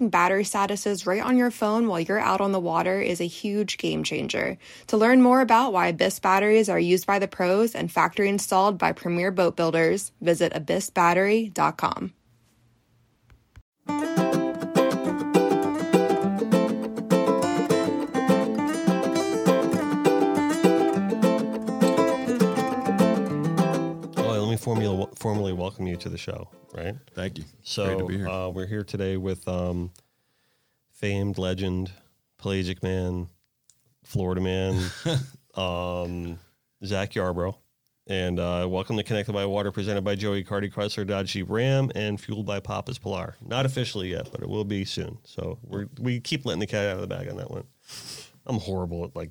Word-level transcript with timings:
battery 0.00 0.44
statuses 0.44 1.06
right 1.06 1.22
on 1.22 1.36
your 1.36 1.50
phone 1.50 1.86
while 1.88 2.00
you're 2.00 2.18
out 2.18 2.40
on 2.40 2.52
the 2.52 2.60
water 2.60 3.00
is 3.00 3.20
a 3.20 3.26
huge 3.26 3.78
game 3.78 4.04
changer. 4.04 4.58
To 4.88 4.96
learn 4.96 5.22
more 5.22 5.40
about 5.40 5.72
why 5.72 5.88
Abyss 5.88 6.18
batteries 6.18 6.68
are 6.68 6.78
used 6.78 7.06
by 7.06 7.18
the 7.18 7.28
pros 7.28 7.74
and 7.74 7.90
factory 7.90 8.28
installed 8.28 8.78
by 8.78 8.92
premier 8.92 9.30
boat 9.30 9.56
builders, 9.56 10.12
visit 10.20 10.52
abyssbattery.com. 10.52 12.12
formula, 24.64 25.06
formally 25.14 25.52
welcome 25.52 25.86
you 25.86 25.94
to 25.94 26.08
the 26.08 26.16
show, 26.16 26.48
right? 26.72 26.96
Thank 27.14 27.36
you. 27.36 27.44
So 27.62 27.84
Great 27.84 27.98
to 27.98 28.06
be 28.06 28.16
here. 28.16 28.28
Uh, 28.28 28.48
we're 28.48 28.66
here 28.66 28.82
today 28.82 29.18
with 29.18 29.46
um, 29.46 29.90
famed 30.90 31.36
legend, 31.36 31.92
pelagic 32.38 32.82
man, 32.82 33.28
Florida 34.04 34.40
man, 34.40 34.74
um, 35.54 36.38
Zac 36.82 37.12
Yarbrough. 37.12 37.54
And 38.06 38.40
uh, 38.40 38.66
welcome 38.70 38.96
to 38.96 39.02
Connected 39.02 39.34
by 39.34 39.44
Water, 39.44 39.70
presented 39.70 40.02
by 40.02 40.14
Joey 40.14 40.42
Cardi 40.42 40.70
Chrysler 40.70 41.06
Dodge 41.06 41.32
Jeep 41.32 41.46
Ram 41.50 41.90
and 41.94 42.18
fueled 42.18 42.46
by 42.46 42.60
Papa's 42.60 42.98
Pilar. 42.98 43.36
Not 43.46 43.66
officially 43.66 44.12
yet, 44.12 44.30
but 44.32 44.42
it 44.42 44.48
will 44.48 44.64
be 44.64 44.86
soon. 44.86 45.18
So 45.24 45.58
we 45.62 45.86
we 45.98 46.20
keep 46.20 46.46
letting 46.46 46.60
the 46.60 46.66
cat 46.66 46.86
out 46.86 46.96
of 46.96 47.00
the 47.02 47.06
bag 47.06 47.28
on 47.28 47.36
that 47.36 47.50
one. 47.50 47.64
I'm 48.46 48.58
horrible 48.58 49.04
at 49.04 49.14
like 49.14 49.30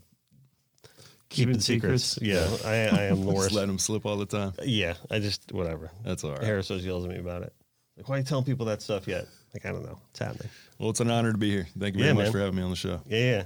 keeping, 1.33 1.53
Keeping 1.55 1.59
secrets. 1.61 2.19
Yeah, 2.21 2.47
I, 2.65 2.69
I 2.69 3.03
am 3.03 3.21
the 3.21 3.25
Just 3.31 3.37
worst. 3.37 3.51
let 3.53 3.67
them 3.67 3.79
slip 3.79 4.05
all 4.05 4.17
the 4.17 4.25
time. 4.25 4.53
Yeah, 4.63 4.93
I 5.11 5.19
just 5.19 5.51
whatever. 5.51 5.91
That's 6.05 6.23
all 6.23 6.31
right. 6.31 6.43
Harris 6.43 6.69
always 6.71 6.85
yells 6.85 7.03
at 7.05 7.11
me 7.11 7.17
about 7.19 7.43
it. 7.43 7.53
Like, 7.97 8.07
why 8.09 8.15
are 8.15 8.19
you 8.19 8.23
telling 8.23 8.45
people 8.45 8.65
that 8.67 8.81
stuff 8.81 9.07
yet? 9.07 9.27
Like, 9.53 9.65
I 9.65 9.71
don't 9.71 9.83
know. 9.83 9.99
It's 10.11 10.19
happening. 10.19 10.49
Well, 10.79 10.89
it's 10.89 10.99
an 10.99 11.11
honor 11.11 11.31
to 11.31 11.37
be 11.37 11.51
here. 11.51 11.67
Thank 11.77 11.95
you 11.95 11.99
very 11.99 12.07
Yeah, 12.09 12.13
much 12.13 12.23
man. 12.23 12.31
for 12.31 12.39
having 12.39 12.55
me 12.55 12.61
on 12.63 12.69
the 12.71 12.75
show. 12.75 13.01
Yeah, 13.07 13.17
yeah. 13.19 13.43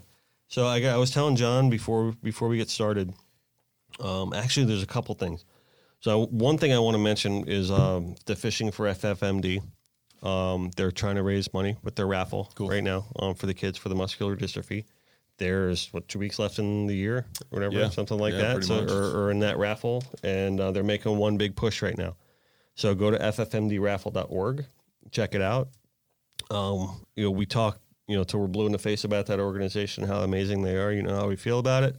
So 0.48 0.66
I 0.66 0.80
got, 0.80 0.94
I 0.96 0.98
was 0.98 1.12
telling 1.12 1.36
John 1.36 1.70
before 1.70 2.14
before 2.24 2.48
we 2.48 2.58
get 2.58 2.70
started. 2.70 3.14
Um, 4.00 4.34
actually, 4.34 4.66
there's 4.68 4.84
a 4.84 4.88
couple 4.88 5.16
things. 5.16 5.44
So 6.00 6.28
one 6.28 6.58
thing 6.58 6.72
I 6.74 6.80
want 6.80 6.96
to 6.96 7.00
mention 7.02 7.48
is 7.48 7.72
um, 7.72 8.16
the 8.26 8.36
fishing 8.36 8.72
for 8.72 8.86
FFMD. 8.88 9.62
Um, 10.24 10.72
they're 10.76 10.92
trying 10.92 11.16
to 11.16 11.24
raise 11.24 11.54
money 11.54 11.76
with 11.84 11.96
their 11.96 12.08
raffle 12.08 12.52
Cool. 12.56 12.70
right 12.70 12.84
now 12.84 13.06
um, 13.20 13.36
for 13.36 13.46
the 13.48 13.54
kids 13.54 13.78
for 13.78 13.90
the 13.90 13.96
muscular 13.96 14.36
dystrophy. 14.36 14.86
There's 15.38 15.88
what 15.94 16.08
two 16.08 16.20
weeks 16.20 16.40
left 16.40 16.58
in 16.60 16.88
the 16.88 16.96
year, 16.96 17.20
or 17.20 17.60
whatever, 17.60 17.76
Yeah. 17.76 17.90
something 17.90 18.18
like 18.18 18.34
Yeah, 18.34 18.56
that. 18.56 18.64
So, 18.64 18.86
or, 18.86 19.26
or 19.26 19.32
in 19.32 19.40
that 19.40 19.58
raffle, 19.58 20.04
and 20.24 20.60
uh, 20.60 20.72
they're 20.72 20.84
making 20.84 21.16
one 21.18 21.38
big 21.38 21.56
push 21.56 21.82
right 21.82 21.98
now. 21.98 22.16
So 22.76 22.94
go 22.96 23.12
to 23.12 23.18
ffmdraffle.org, 23.20 24.66
check 25.12 25.36
it 25.36 25.42
out. 25.42 25.70
Um, 26.50 27.06
you 27.16 27.24
know, 27.26 27.32
we 27.32 27.46
talk, 27.46 27.80
you 28.08 28.16
know, 28.18 28.24
till 28.24 28.40
we're 28.40 28.48
blue 28.48 28.66
in 28.66 28.72
the 28.72 28.78
face 28.80 29.04
about 29.04 29.26
that 29.28 29.40
organization, 29.40 30.04
how 30.06 30.22
amazing 30.22 30.62
they 30.62 30.78
are. 30.78 30.92
You 30.92 31.04
know 31.04 31.16
how 31.16 31.28
we 31.28 31.36
feel 31.36 31.60
about 31.60 31.84
it. 31.84 31.96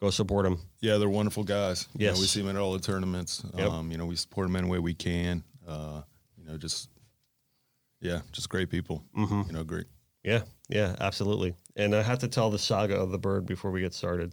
Go 0.00 0.10
support 0.10 0.44
them. 0.44 0.58
Yeah, 0.80 0.96
they're 0.96 1.08
wonderful 1.08 1.44
guys. 1.44 1.86
You 1.96 2.08
know, 2.08 2.14
we 2.14 2.26
see 2.26 2.40
them 2.42 2.50
at 2.50 2.60
all 2.60 2.72
the 2.72 2.80
tournaments. 2.80 3.42
Yep. 3.56 3.70
Um, 3.70 3.90
you 3.92 3.98
know, 3.98 4.06
we 4.06 4.16
support 4.16 4.48
them 4.48 4.56
any 4.56 4.68
way 4.68 4.80
we 4.80 4.94
can. 4.94 5.44
Uh, 5.66 6.02
you 6.36 6.44
know, 6.44 6.58
just 6.58 6.88
yeah, 8.00 8.20
just 8.32 8.48
great 8.48 8.68
people. 8.68 9.04
Mm-hmm. 9.16 9.42
You 9.46 9.52
know, 9.52 9.64
great. 9.64 9.86
Yeah, 10.24 10.42
yeah, 10.68 10.94
absolutely. 11.00 11.54
And 11.76 11.94
I 11.94 12.02
have 12.02 12.20
to 12.20 12.28
tell 12.28 12.50
the 12.50 12.58
saga 12.58 12.96
of 12.96 13.10
the 13.10 13.18
bird 13.18 13.46
before 13.46 13.70
we 13.70 13.80
get 13.80 13.94
started. 13.94 14.32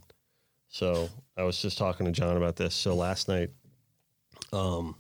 So 0.67 1.09
I 1.35 1.44
was 1.44 1.59
just 1.61 1.77
talking 1.77 2.05
to 2.05 2.11
John 2.11 2.38
about 2.38 2.55
this. 2.55 2.75
So 2.75 2.95
last 2.95 3.27
night, 3.27 3.50
um, 4.53 4.95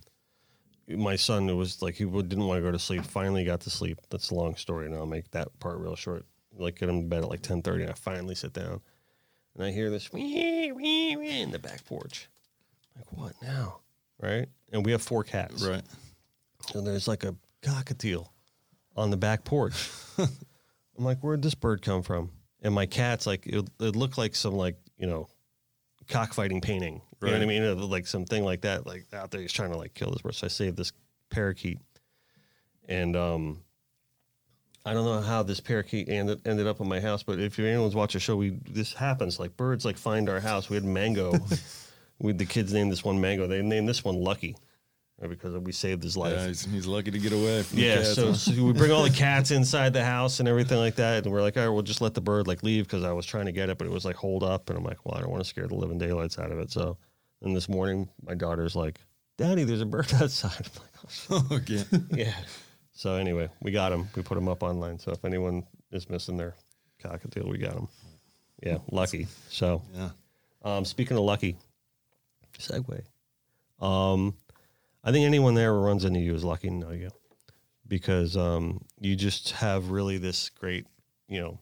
my 0.87 1.15
son 1.15 1.47
who 1.47 1.55
was 1.55 1.81
like 1.81 1.95
he 1.95 2.05
didn't 2.05 2.45
want 2.45 2.57
to 2.57 2.61
go 2.63 2.71
to 2.71 2.79
sleep. 2.79 3.03
Finally 3.03 3.45
got 3.45 3.61
to 3.61 3.69
sleep. 3.69 3.99
That's 4.09 4.31
a 4.31 4.35
long 4.35 4.55
story, 4.55 4.87
and 4.87 4.95
I'll 4.95 5.05
make 5.05 5.29
that 5.31 5.47
part 5.59 5.77
real 5.77 5.95
short. 5.95 6.25
Like 6.57 6.79
get 6.79 6.89
him 6.89 7.03
to 7.03 7.07
bed 7.07 7.23
at 7.23 7.29
like 7.29 7.41
ten 7.41 7.61
thirty, 7.61 7.83
and 7.83 7.91
I 7.91 7.95
finally 7.95 8.33
sit 8.33 8.53
down, 8.53 8.81
and 9.55 9.63
I 9.63 9.71
hear 9.71 9.91
this 9.91 10.11
wee 10.11 10.71
wee 10.71 11.15
wee 11.15 11.41
in 11.41 11.51
the 11.51 11.59
back 11.59 11.85
porch. 11.85 12.27
Like 12.95 13.11
what 13.11 13.33
now? 13.43 13.81
Right? 14.19 14.47
And 14.71 14.83
we 14.85 14.91
have 14.91 15.01
four 15.01 15.23
cats. 15.23 15.63
Right. 15.63 15.83
and 16.73 16.85
there's 16.85 17.07
like 17.07 17.23
a 17.23 17.35
cockatiel 17.61 18.27
on 18.95 19.11
the 19.11 19.17
back 19.17 19.43
porch. 19.43 19.89
I'm 20.99 21.05
like, 21.05 21.19
where'd 21.21 21.41
this 21.41 21.55
bird 21.55 21.81
come 21.81 22.03
from? 22.03 22.29
And 22.61 22.75
my 22.75 22.85
cat's 22.85 23.25
like, 23.25 23.47
it, 23.47 23.67
it 23.79 23.95
looked 23.95 24.17
like 24.17 24.35
some 24.35 24.53
like 24.53 24.75
you 24.99 25.07
know, 25.07 25.29
cockfighting 26.09 26.61
painting. 26.61 27.01
You 27.21 27.27
know 27.27 27.33
what 27.33 27.41
I 27.41 27.45
mean? 27.45 27.89
Like 27.89 28.05
something 28.05 28.43
like 28.43 28.61
that. 28.61 28.85
Like 28.85 29.05
out 29.13 29.31
there, 29.31 29.41
he's 29.41 29.51
trying 29.51 29.71
to 29.71 29.77
like 29.77 29.93
kill 29.93 30.11
this 30.11 30.21
bird. 30.21 30.35
So 30.35 30.45
I 30.45 30.49
saved 30.49 30.77
this 30.77 30.91
parakeet, 31.29 31.79
and 32.87 33.15
um, 33.15 33.61
I 34.85 34.93
don't 34.93 35.05
know 35.05 35.21
how 35.21 35.43
this 35.43 35.59
parakeet 35.59 36.09
ended 36.09 36.41
ended 36.45 36.67
up 36.67 36.79
in 36.79 36.87
my 36.87 36.99
house, 36.99 37.23
but 37.23 37.39
if 37.39 37.57
anyone's 37.59 37.95
watched 37.95 38.13
the 38.13 38.19
show, 38.19 38.35
we 38.35 38.59
this 38.69 38.93
happens. 38.93 39.39
Like 39.39 39.57
birds 39.57 39.85
like 39.85 39.97
find 39.97 40.29
our 40.29 40.39
house. 40.39 40.69
We 40.69 40.75
had 40.75 40.85
mango. 40.85 41.33
we 42.19 42.33
the 42.33 42.45
kids 42.45 42.73
named 42.73 42.91
this 42.91 43.03
one 43.03 43.19
mango. 43.19 43.47
They 43.47 43.61
named 43.61 43.87
this 43.87 44.03
one 44.03 44.15
Lucky. 44.15 44.55
Because 45.27 45.57
we 45.57 45.71
saved 45.73 46.01
his 46.01 46.15
life. 46.15 46.33
Yeah, 46.33 46.47
he's, 46.47 46.63
he's 46.65 46.85
lucky 46.87 47.11
to 47.11 47.19
get 47.19 47.33
away 47.33 47.61
from 47.63 47.77
Yeah, 47.79 47.95
cats, 47.95 48.15
so, 48.15 48.27
huh? 48.27 48.33
so 48.35 48.63
we 48.63 48.71
bring 48.71 48.91
all 48.91 49.03
the 49.03 49.09
cats 49.13 49.51
inside 49.51 49.91
the 49.91 50.03
house 50.05 50.39
and 50.39 50.47
everything 50.47 50.77
like 50.77 50.95
that, 50.95 51.23
and 51.25 51.33
we're 51.33 51.41
like, 51.41 51.57
all 51.57 51.63
right, 51.63 51.69
we'll 51.69 51.81
just 51.81 51.99
let 51.99 52.13
the 52.13 52.21
bird 52.21 52.47
like 52.47 52.63
leave 52.63 52.85
because 52.85 53.03
I 53.03 53.11
was 53.11 53.25
trying 53.25 53.47
to 53.47 53.51
get 53.51 53.69
it, 53.69 53.77
but 53.77 53.85
it 53.85 53.91
was 53.91 54.05
like 54.05 54.15
hold 54.15 54.43
up, 54.43 54.69
and 54.69 54.77
I'm 54.77 54.83
like, 54.85 55.05
well, 55.05 55.15
I 55.17 55.21
don't 55.21 55.29
want 55.29 55.43
to 55.43 55.49
scare 55.49 55.67
the 55.67 55.75
living 55.75 55.97
daylights 55.97 56.39
out 56.39 56.51
of 56.51 56.59
it. 56.59 56.71
So 56.71 56.97
then 57.41 57.53
this 57.53 57.67
morning, 57.67 58.07
my 58.25 58.33
daughter's 58.33 58.75
like, 58.77 59.01
Daddy, 59.37 59.65
there's 59.65 59.81
a 59.81 59.85
bird 59.85 60.13
outside. 60.21 60.67
I'm 60.67 60.81
like, 60.81 61.19
oh, 61.29 61.47
okay. 61.55 61.83
yeah. 62.11 62.33
So 62.93 63.15
anyway, 63.15 63.49
we 63.61 63.71
got 63.71 63.91
him. 63.91 64.07
We 64.15 64.21
put 64.23 64.37
him 64.37 64.47
up 64.47 64.63
online. 64.63 64.99
So 64.99 65.11
if 65.11 65.25
anyone 65.25 65.63
is 65.91 66.09
missing 66.09 66.37
their 66.37 66.55
cockatiel, 67.03 67.47
we 67.49 67.57
got 67.57 67.73
him. 67.73 67.87
Yeah, 68.63 68.77
lucky. 68.91 69.27
So 69.49 69.81
Yeah. 69.95 70.09
um, 70.63 70.83
speaking 70.85 71.17
of 71.17 71.23
lucky, 71.23 71.57
segue. 72.57 73.01
Um, 73.81 74.33
I 75.03 75.11
think 75.11 75.25
anyone 75.25 75.53
there 75.55 75.73
who 75.73 75.79
runs 75.79 76.05
into 76.05 76.19
you 76.19 76.35
is 76.35 76.43
lucky 76.43 76.67
to 76.67 76.73
know 76.73 76.91
you 76.91 77.09
because 77.87 78.35
um, 78.37 78.85
you 78.99 79.15
just 79.15 79.51
have 79.51 79.89
really 79.89 80.17
this 80.17 80.49
great, 80.49 80.85
you 81.27 81.39
know, 81.39 81.59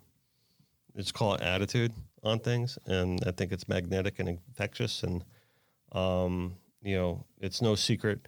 it's 0.96 1.12
called 1.12 1.42
attitude 1.42 1.94
on 2.24 2.40
things, 2.40 2.78
and 2.86 3.24
I 3.26 3.32
think 3.32 3.52
it's 3.52 3.68
magnetic 3.68 4.20
and 4.20 4.28
infectious. 4.28 5.04
And 5.04 5.24
um, 5.92 6.56
you 6.82 6.96
know, 6.96 7.26
it's 7.40 7.62
no 7.62 7.76
secret 7.76 8.28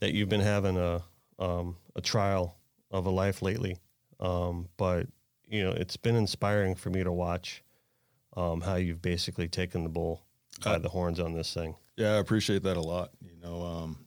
that 0.00 0.12
you've 0.12 0.28
been 0.28 0.40
having 0.40 0.76
a 0.76 1.02
um, 1.38 1.76
a 1.94 2.00
trial 2.00 2.56
of 2.90 3.06
a 3.06 3.10
life 3.10 3.40
lately, 3.42 3.78
um, 4.18 4.68
but 4.76 5.06
you 5.48 5.62
know, 5.62 5.70
it's 5.70 5.96
been 5.96 6.16
inspiring 6.16 6.74
for 6.74 6.90
me 6.90 7.04
to 7.04 7.12
watch 7.12 7.62
um, 8.36 8.60
how 8.60 8.74
you've 8.74 9.02
basically 9.02 9.48
taken 9.48 9.84
the 9.84 9.88
bull 9.88 10.22
by 10.64 10.74
Uh, 10.74 10.78
the 10.78 10.88
horns 10.88 11.20
on 11.20 11.32
this 11.32 11.54
thing. 11.54 11.76
Yeah, 11.96 12.14
I 12.14 12.18
appreciate 12.18 12.62
that 12.64 12.76
a 12.76 12.80
lot. 12.80 13.10
You 13.22 13.36
know, 13.42 13.62
um, 13.62 13.98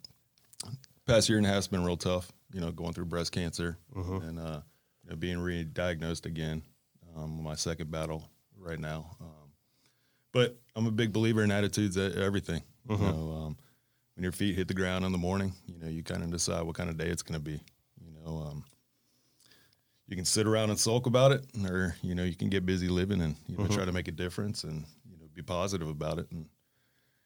past 1.05 1.29
year 1.29 1.37
and 1.37 1.45
a 1.45 1.49
half 1.49 1.55
has 1.57 1.67
been 1.67 1.83
real 1.83 1.97
tough. 1.97 2.31
You 2.53 2.61
know, 2.61 2.71
going 2.71 2.93
through 2.93 3.05
breast 3.05 3.31
cancer 3.31 3.77
Mhm. 3.95 4.27
and 4.29 4.39
uh, 4.39 4.61
you 5.03 5.09
know, 5.09 5.15
being 5.15 5.39
re-diagnosed 5.39 6.25
again. 6.25 6.61
Um, 7.15 7.43
my 7.43 7.55
second 7.55 7.91
battle 7.91 8.27
right 8.57 8.79
now. 8.79 9.15
Um, 9.19 9.51
but 10.31 10.57
I'm 10.75 10.87
a 10.87 10.91
big 10.91 11.13
believer 11.13 11.43
in 11.43 11.51
attitudes 11.51 11.95
at 11.97 12.13
everything. 12.13 12.63
You 12.89 12.97
know, 12.97 13.31
um, 13.31 13.57
when 14.15 14.23
your 14.23 14.31
feet 14.31 14.55
hit 14.55 14.67
the 14.67 14.73
ground 14.73 15.05
in 15.05 15.11
the 15.11 15.17
morning, 15.17 15.53
you 15.67 15.77
know, 15.79 15.87
you 15.87 16.03
kind 16.03 16.21
of 16.23 16.31
decide 16.31 16.63
what 16.63 16.75
kind 16.75 16.89
of 16.89 16.97
day 16.97 17.07
it's 17.07 17.21
going 17.23 17.39
to 17.39 17.43
be. 17.43 17.61
You 18.03 18.11
know, 18.11 18.37
um, 18.49 18.65
you 20.07 20.15
can 20.15 20.25
sit 20.25 20.45
around 20.47 20.69
and 20.69 20.79
sulk 20.79 21.05
about 21.05 21.31
it, 21.31 21.45
or 21.65 21.95
you 22.01 22.13
know, 22.13 22.23
you 22.23 22.35
can 22.35 22.49
get 22.49 22.65
busy 22.65 22.87
living 22.87 23.21
and 23.21 23.35
you 23.47 23.57
know 23.57 23.65
Mhm. 23.65 23.73
try 23.73 23.85
to 23.85 23.91
make 23.91 24.07
a 24.07 24.11
difference 24.11 24.63
and 24.63 24.85
you 25.09 25.17
know 25.17 25.25
be 25.33 25.41
positive 25.41 25.87
about 25.87 26.19
it. 26.19 26.29
And 26.31 26.49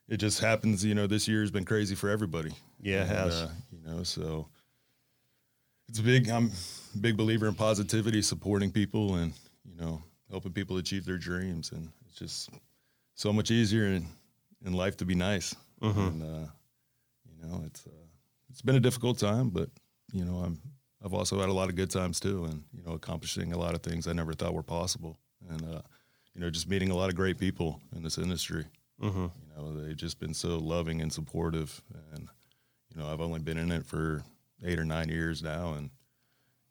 it 0.07 0.17
just 0.17 0.39
happens, 0.39 0.85
you 0.85 0.95
know, 0.95 1.07
this 1.07 1.27
year 1.27 1.41
has 1.41 1.51
been 1.51 1.65
crazy 1.65 1.95
for 1.95 2.09
everybody. 2.09 2.51
Yeah, 2.79 2.99
it 2.99 3.01
And, 3.01 3.09
has. 3.09 3.33
Uh, 3.35 3.51
you 3.87 3.93
know, 3.93 4.03
so 4.03 4.47
it's 5.87 5.99
a 5.99 6.03
big. 6.03 6.29
I'm 6.29 6.51
a 6.95 6.97
big 6.97 7.15
believer 7.15 7.47
in 7.47 7.55
positivity, 7.55 8.21
supporting 8.21 8.71
people, 8.71 9.15
and 9.15 9.33
you 9.63 9.75
know, 9.79 10.01
helping 10.29 10.51
people 10.51 10.77
achieve 10.77 11.05
their 11.05 11.17
dreams. 11.17 11.71
And 11.71 11.89
it's 12.05 12.19
just 12.19 12.49
so 13.15 13.31
much 13.31 13.51
easier 13.51 13.85
in 13.85 14.05
in 14.65 14.73
life 14.73 14.97
to 14.97 15.05
be 15.05 15.15
nice. 15.15 15.55
Mhm. 15.81 16.07
And 16.07 16.23
uh, 16.23 16.47
you 17.29 17.47
know, 17.47 17.63
it's 17.65 17.85
uh, 17.87 18.07
it's 18.49 18.61
been 18.61 18.75
a 18.75 18.81
difficult 18.81 19.19
time, 19.19 19.49
but 19.49 19.69
you 20.11 20.25
know, 20.25 20.37
I'm 20.37 20.59
I've 21.03 21.13
also 21.13 21.39
had 21.39 21.49
a 21.49 21.53
lot 21.53 21.69
of 21.69 21.75
good 21.75 21.91
times 21.91 22.19
too. 22.19 22.45
And 22.45 22.63
you 22.73 22.83
know, 22.83 22.87
know, 22.87 22.95
accomplishing 22.95 23.53
a 23.53 23.57
lot 23.57 23.75
of 23.75 23.81
things 23.81 24.07
I 24.07 24.13
never 24.13 24.33
thought 24.33 24.53
were 24.53 24.63
possible, 24.63 25.19
and 25.49 25.61
uh, 25.63 25.81
you 26.33 26.41
know, 26.41 26.49
just 26.49 26.67
meeting 26.67 26.89
a 26.89 26.95
lot 26.95 27.09
of 27.09 27.15
great 27.15 27.37
people 27.37 27.81
in 27.95 28.03
this 28.03 28.17
industry. 28.17 28.65
Mm-hmm. 29.01 29.19
You 29.19 29.55
know, 29.55 29.81
they've 29.81 29.95
just 29.95 30.19
been 30.19 30.33
so 30.33 30.57
loving 30.57 31.01
and 31.01 31.11
supportive, 31.11 31.81
and 32.13 32.29
you 32.97 33.03
know, 33.03 33.11
I've 33.11 33.21
only 33.21 33.39
been 33.39 33.57
in 33.59 33.71
it 33.71 33.85
for 33.85 34.23
eight 34.65 34.79
or 34.79 34.85
nine 34.85 35.09
years 35.09 35.43
now, 35.43 35.73
and 35.73 35.91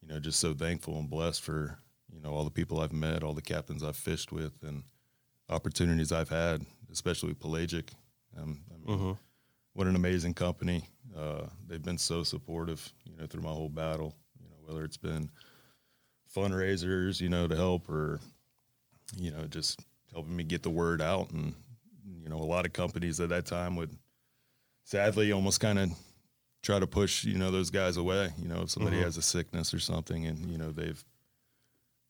you 0.00 0.08
know, 0.08 0.18
just 0.18 0.40
so 0.40 0.54
thankful 0.54 0.98
and 0.98 1.08
blessed 1.08 1.40
for 1.42 1.78
you 2.12 2.20
know 2.20 2.30
all 2.32 2.42
the 2.42 2.50
people 2.50 2.80
I've 2.80 2.92
met, 2.92 3.22
all 3.22 3.32
the 3.32 3.42
captains 3.42 3.84
I've 3.84 3.96
fished 3.96 4.32
with, 4.32 4.52
and 4.62 4.82
opportunities 5.48 6.10
I've 6.10 6.28
had, 6.28 6.66
especially 6.90 7.28
with 7.28 7.38
Pelagic. 7.38 7.90
Um, 8.36 8.60
I 8.72 8.76
mean, 8.78 8.98
Mm-hmm. 8.98 9.12
what 9.74 9.86
an 9.86 9.94
amazing 9.96 10.34
company. 10.34 10.88
Uh, 11.16 11.46
they've 11.68 11.82
been 11.82 11.96
so 11.98 12.22
supportive, 12.24 12.92
you 13.04 13.16
know, 13.16 13.26
through 13.26 13.42
my 13.42 13.50
whole 13.50 13.68
battle. 13.68 14.14
You 14.42 14.48
know, 14.48 14.56
whether 14.64 14.84
it's 14.84 14.96
been 14.96 15.30
fundraisers, 16.34 17.20
you 17.20 17.28
know, 17.28 17.46
to 17.46 17.54
help, 17.56 17.88
or 17.88 18.18
you 19.16 19.30
know, 19.30 19.44
just 19.46 19.80
helping 20.12 20.34
me 20.34 20.42
get 20.44 20.62
the 20.64 20.70
word 20.70 21.00
out. 21.00 21.30
And 21.30 21.54
you 22.20 22.28
know, 22.28 22.38
a 22.38 22.44
lot 22.50 22.66
of 22.66 22.72
companies 22.72 23.20
at 23.20 23.28
that 23.28 23.46
time 23.46 23.76
would 23.76 23.96
sadly 24.84 25.30
almost 25.32 25.60
kind 25.60 25.78
of 25.78 25.90
try 26.66 26.80
to 26.80 26.86
push, 26.86 27.24
you 27.24 27.38
know, 27.38 27.50
those 27.52 27.70
guys 27.70 27.96
away. 27.96 28.30
You 28.42 28.48
know, 28.48 28.62
if 28.62 28.70
somebody 28.70 28.96
Mhm. 28.96 29.04
has 29.04 29.16
a 29.16 29.22
sickness 29.22 29.72
or 29.72 29.78
something, 29.78 30.26
and 30.26 30.50
you 30.50 30.58
know, 30.58 30.72
they've 30.72 31.02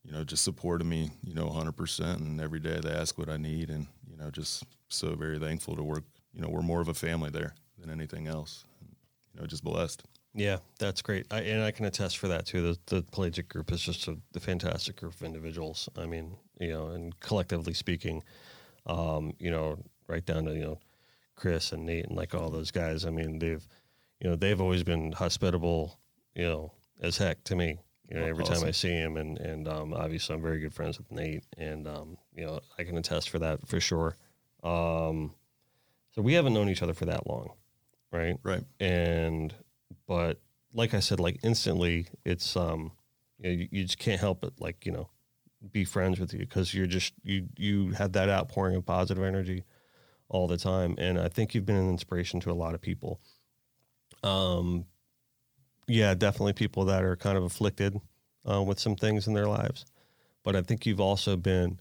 you 0.05 0.13
know, 0.13 0.23
just 0.23 0.45
supported 0.45 0.85
me, 0.85 1.11
you 1.25 1.35
know, 1.35 1.49
100%. 1.49 2.21
And 2.21 2.41
every 2.41 2.61
day 2.61 2.79
they 2.81 2.93
ask 2.93 3.19
what 3.19 3.29
I 3.29 3.37
need. 3.39 3.71
And, 3.71 3.89
you 4.09 4.17
know, 4.17 4.31
just 4.31 4.63
so 4.89 5.17
very 5.17 5.37
thankful 5.41 5.75
to 5.75 5.83
work. 5.83 6.05
You 6.33 6.41
know, 6.43 6.49
we're 6.49 6.63
more 6.63 6.81
of 6.81 6.87
a 6.87 6.95
family 6.95 7.29
there 7.29 7.57
than 7.77 7.91
anything 7.91 8.29
else. 8.29 8.65
And, 8.81 8.95
you 9.35 9.41
know, 9.41 9.49
just 9.49 9.65
blessed. 9.65 10.05
Yeah, 10.33 10.59
that's 10.79 11.03
great. 11.03 11.27
I, 11.33 11.41
and 11.41 11.61
I 11.61 11.73
can 11.73 11.87
attest 11.87 12.19
for 12.19 12.29
that 12.29 12.47
too. 12.47 12.63
The, 12.63 12.79
the 12.87 13.03
Pelagic 13.11 13.49
group 13.49 13.73
is 13.73 13.81
just 13.83 14.07
a, 14.07 14.17
a 14.37 14.39
fantastic 14.39 14.95
group 14.95 15.13
of 15.15 15.25
individuals. 15.25 15.89
I 15.99 16.07
mean, 16.07 16.37
you 16.61 16.69
know, 16.69 16.87
and 16.91 17.19
collectively 17.19 17.75
speaking, 17.75 18.23
um, 18.87 19.35
you 19.41 19.51
know, 19.51 19.77
right 20.07 20.25
down 20.25 20.45
to, 20.45 20.55
you 20.55 20.65
know, 20.67 20.79
Chris 21.35 21.73
and 21.73 21.85
Nate 21.85 22.07
and 22.07 22.17
like 22.17 22.33
all 22.33 22.49
those 22.51 22.71
guys. 22.71 23.05
I 23.05 23.11
mean, 23.11 23.41
they've, 23.41 23.67
you 24.21 24.31
know, 24.31 24.37
they've 24.37 24.61
always 24.61 24.83
been 24.83 25.13
hospitable, 25.13 25.99
you 26.35 26.45
know, 26.45 26.73
as 27.01 27.19
heck 27.19 27.43
to 27.45 27.57
me. 27.57 27.79
You 28.09 28.21
know, 28.21 28.25
every 28.25 28.45
time 28.45 28.63
I 28.63 28.71
see 28.71 28.91
him, 28.91 29.17
and 29.17 29.37
and 29.39 29.67
um, 29.67 29.93
obviously 29.93 30.37
I'm 30.37 30.43
very 30.43 30.61
good 30.61 30.73
friends 30.73 30.97
with 30.97 31.11
Nate, 31.11 31.45
and 31.59 31.89
um, 31.89 32.17
you 32.33 32.47
know 32.47 32.61
I 32.79 32.85
can 32.85 32.97
attest 32.97 33.31
for 33.31 33.41
that 33.41 33.67
for 33.67 33.81
sure. 33.81 34.17
Um, 34.63 35.35
so 36.15 36.23
we 36.23 36.35
haven't 36.35 36.55
known 36.55 36.69
each 36.69 36.83
other 36.83 36.95
for 36.95 37.07
that 37.07 37.27
long, 37.27 37.51
right? 38.13 38.39
Right. 38.45 38.63
and 38.79 39.53
but 40.07 40.41
like 40.73 40.95
I 40.95 41.01
said, 41.01 41.19
like 41.19 41.41
instantly, 41.43 42.07
it's 42.25 42.57
um, 42.57 42.93
you, 43.39 43.49
know, 43.49 43.57
you, 43.57 43.69
you 43.73 43.83
just 43.83 43.99
can't 43.99 44.21
help 44.21 44.41
but 44.41 44.53
like 44.61 44.87
you 44.87 44.93
know, 44.93 45.11
be 45.73 45.85
friends 45.85 46.21
with 46.21 46.33
you 46.33 46.41
because 46.41 46.73
you're 46.73 46.87
just 46.87 47.13
you 47.25 47.49
you 47.57 47.91
have 47.91 48.13
that 48.13 48.29
outpouring 48.29 48.77
of 48.77 48.87
positive 48.87 49.25
energy 49.25 49.65
all 50.29 50.47
the 50.47 50.59
time, 50.59 50.95
and 50.99 51.19
I 51.19 51.29
think 51.29 51.55
you've 51.55 51.67
been 51.67 51.77
an 51.77 51.91
inspiration 51.91 52.39
to 52.41 52.53
a 52.53 52.55
lot 52.55 52.75
of 52.75 52.81
people. 52.81 53.21
Um, 54.23 54.87
yeah, 55.89 56.15
definitely 56.15 56.53
people 56.53 56.85
that 56.87 57.05
are 57.05 57.17
kind 57.17 57.39
of 57.39 57.45
afflicted 57.45 58.01
uh, 58.51 58.63
with 58.63 58.79
some 58.79 58.97
things 58.97 59.27
in 59.27 59.35
their 59.35 59.47
lives, 59.47 59.85
but 60.43 60.57
I 60.57 60.63
think 60.63 60.87
you've 60.87 61.01
also 61.01 61.37
been 61.37 61.79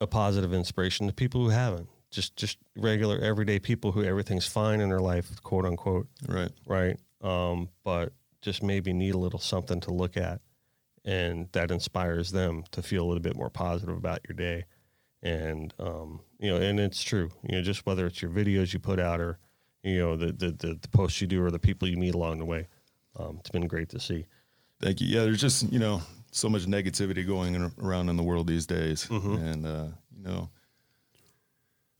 a 0.00 0.06
positive 0.06 0.52
inspiration 0.52 1.06
to 1.06 1.12
people 1.12 1.42
who 1.42 1.50
haven't. 1.50 1.88
Just 2.10 2.36
just 2.36 2.58
regular 2.76 3.18
everyday 3.20 3.60
people 3.60 3.92
who 3.92 4.02
everything's 4.02 4.46
fine 4.46 4.80
in 4.80 4.88
their 4.88 5.00
life, 5.00 5.40
quote 5.42 5.64
unquote 5.64 6.08
Right. 6.28 6.50
right? 6.66 6.98
Um, 7.22 7.68
but 7.84 8.12
just 8.42 8.62
maybe 8.62 8.92
need 8.92 9.14
a 9.14 9.18
little 9.18 9.38
something 9.38 9.80
to 9.82 9.92
look 9.92 10.16
at, 10.16 10.40
and 11.04 11.48
that 11.52 11.70
inspires 11.70 12.32
them 12.32 12.64
to 12.72 12.82
feel 12.82 13.04
a 13.04 13.06
little 13.06 13.22
bit 13.22 13.36
more 13.36 13.50
positive 13.50 13.96
about 13.96 14.20
your 14.28 14.34
day. 14.34 14.64
And 15.22 15.72
um, 15.78 16.20
you 16.40 16.50
know, 16.50 16.56
and 16.56 16.80
it's 16.80 17.02
true. 17.02 17.30
You 17.48 17.56
know, 17.56 17.62
just 17.62 17.86
whether 17.86 18.06
it's 18.06 18.20
your 18.20 18.30
videos 18.30 18.72
you 18.72 18.80
put 18.80 18.98
out 18.98 19.20
or 19.20 19.38
you 19.82 19.98
know 19.98 20.16
the 20.16 20.26
the, 20.32 20.50
the, 20.52 20.78
the 20.80 20.88
posts 20.88 21.20
you 21.20 21.26
do 21.26 21.42
or 21.42 21.50
the 21.50 21.58
people 21.58 21.88
you 21.88 21.96
meet 21.96 22.14
along 22.14 22.38
the 22.38 22.44
way, 22.44 22.66
um, 23.18 23.36
it's 23.40 23.50
been 23.50 23.66
great 23.66 23.88
to 23.90 24.00
see. 24.00 24.26
Thank 24.80 25.00
you. 25.00 25.08
Yeah. 25.08 25.24
There's 25.24 25.40
just, 25.40 25.70
you 25.70 25.78
know, 25.78 26.00
so 26.30 26.48
much 26.48 26.64
negativity 26.64 27.26
going 27.26 27.54
in, 27.54 27.70
around 27.82 28.08
in 28.08 28.16
the 28.16 28.22
world 28.22 28.46
these 28.46 28.64
days. 28.66 29.04
Mhm. 29.08 29.36
And, 29.52 29.66
uh, 29.66 29.86
you 30.16 30.22
know, 30.22 30.48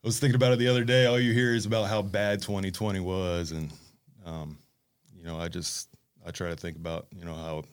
I 0.02 0.06
was 0.06 0.18
thinking 0.18 0.36
about 0.36 0.52
it 0.54 0.58
the 0.58 0.68
other 0.68 0.82
day. 0.84 1.04
All 1.04 1.20
you 1.20 1.32
hear 1.34 1.54
is 1.54 1.66
about 1.66 1.88
how 1.88 2.00
bad 2.00 2.40
2020 2.40 3.00
was. 3.00 3.52
And, 3.52 3.70
um, 4.24 4.56
you 5.14 5.24
know, 5.24 5.38
I 5.38 5.48
just, 5.48 5.90
I 6.24 6.30
try 6.30 6.48
to 6.48 6.56
think 6.56 6.76
about, 6.78 7.06
you 7.14 7.24
know, 7.26 7.34
how 7.34 7.64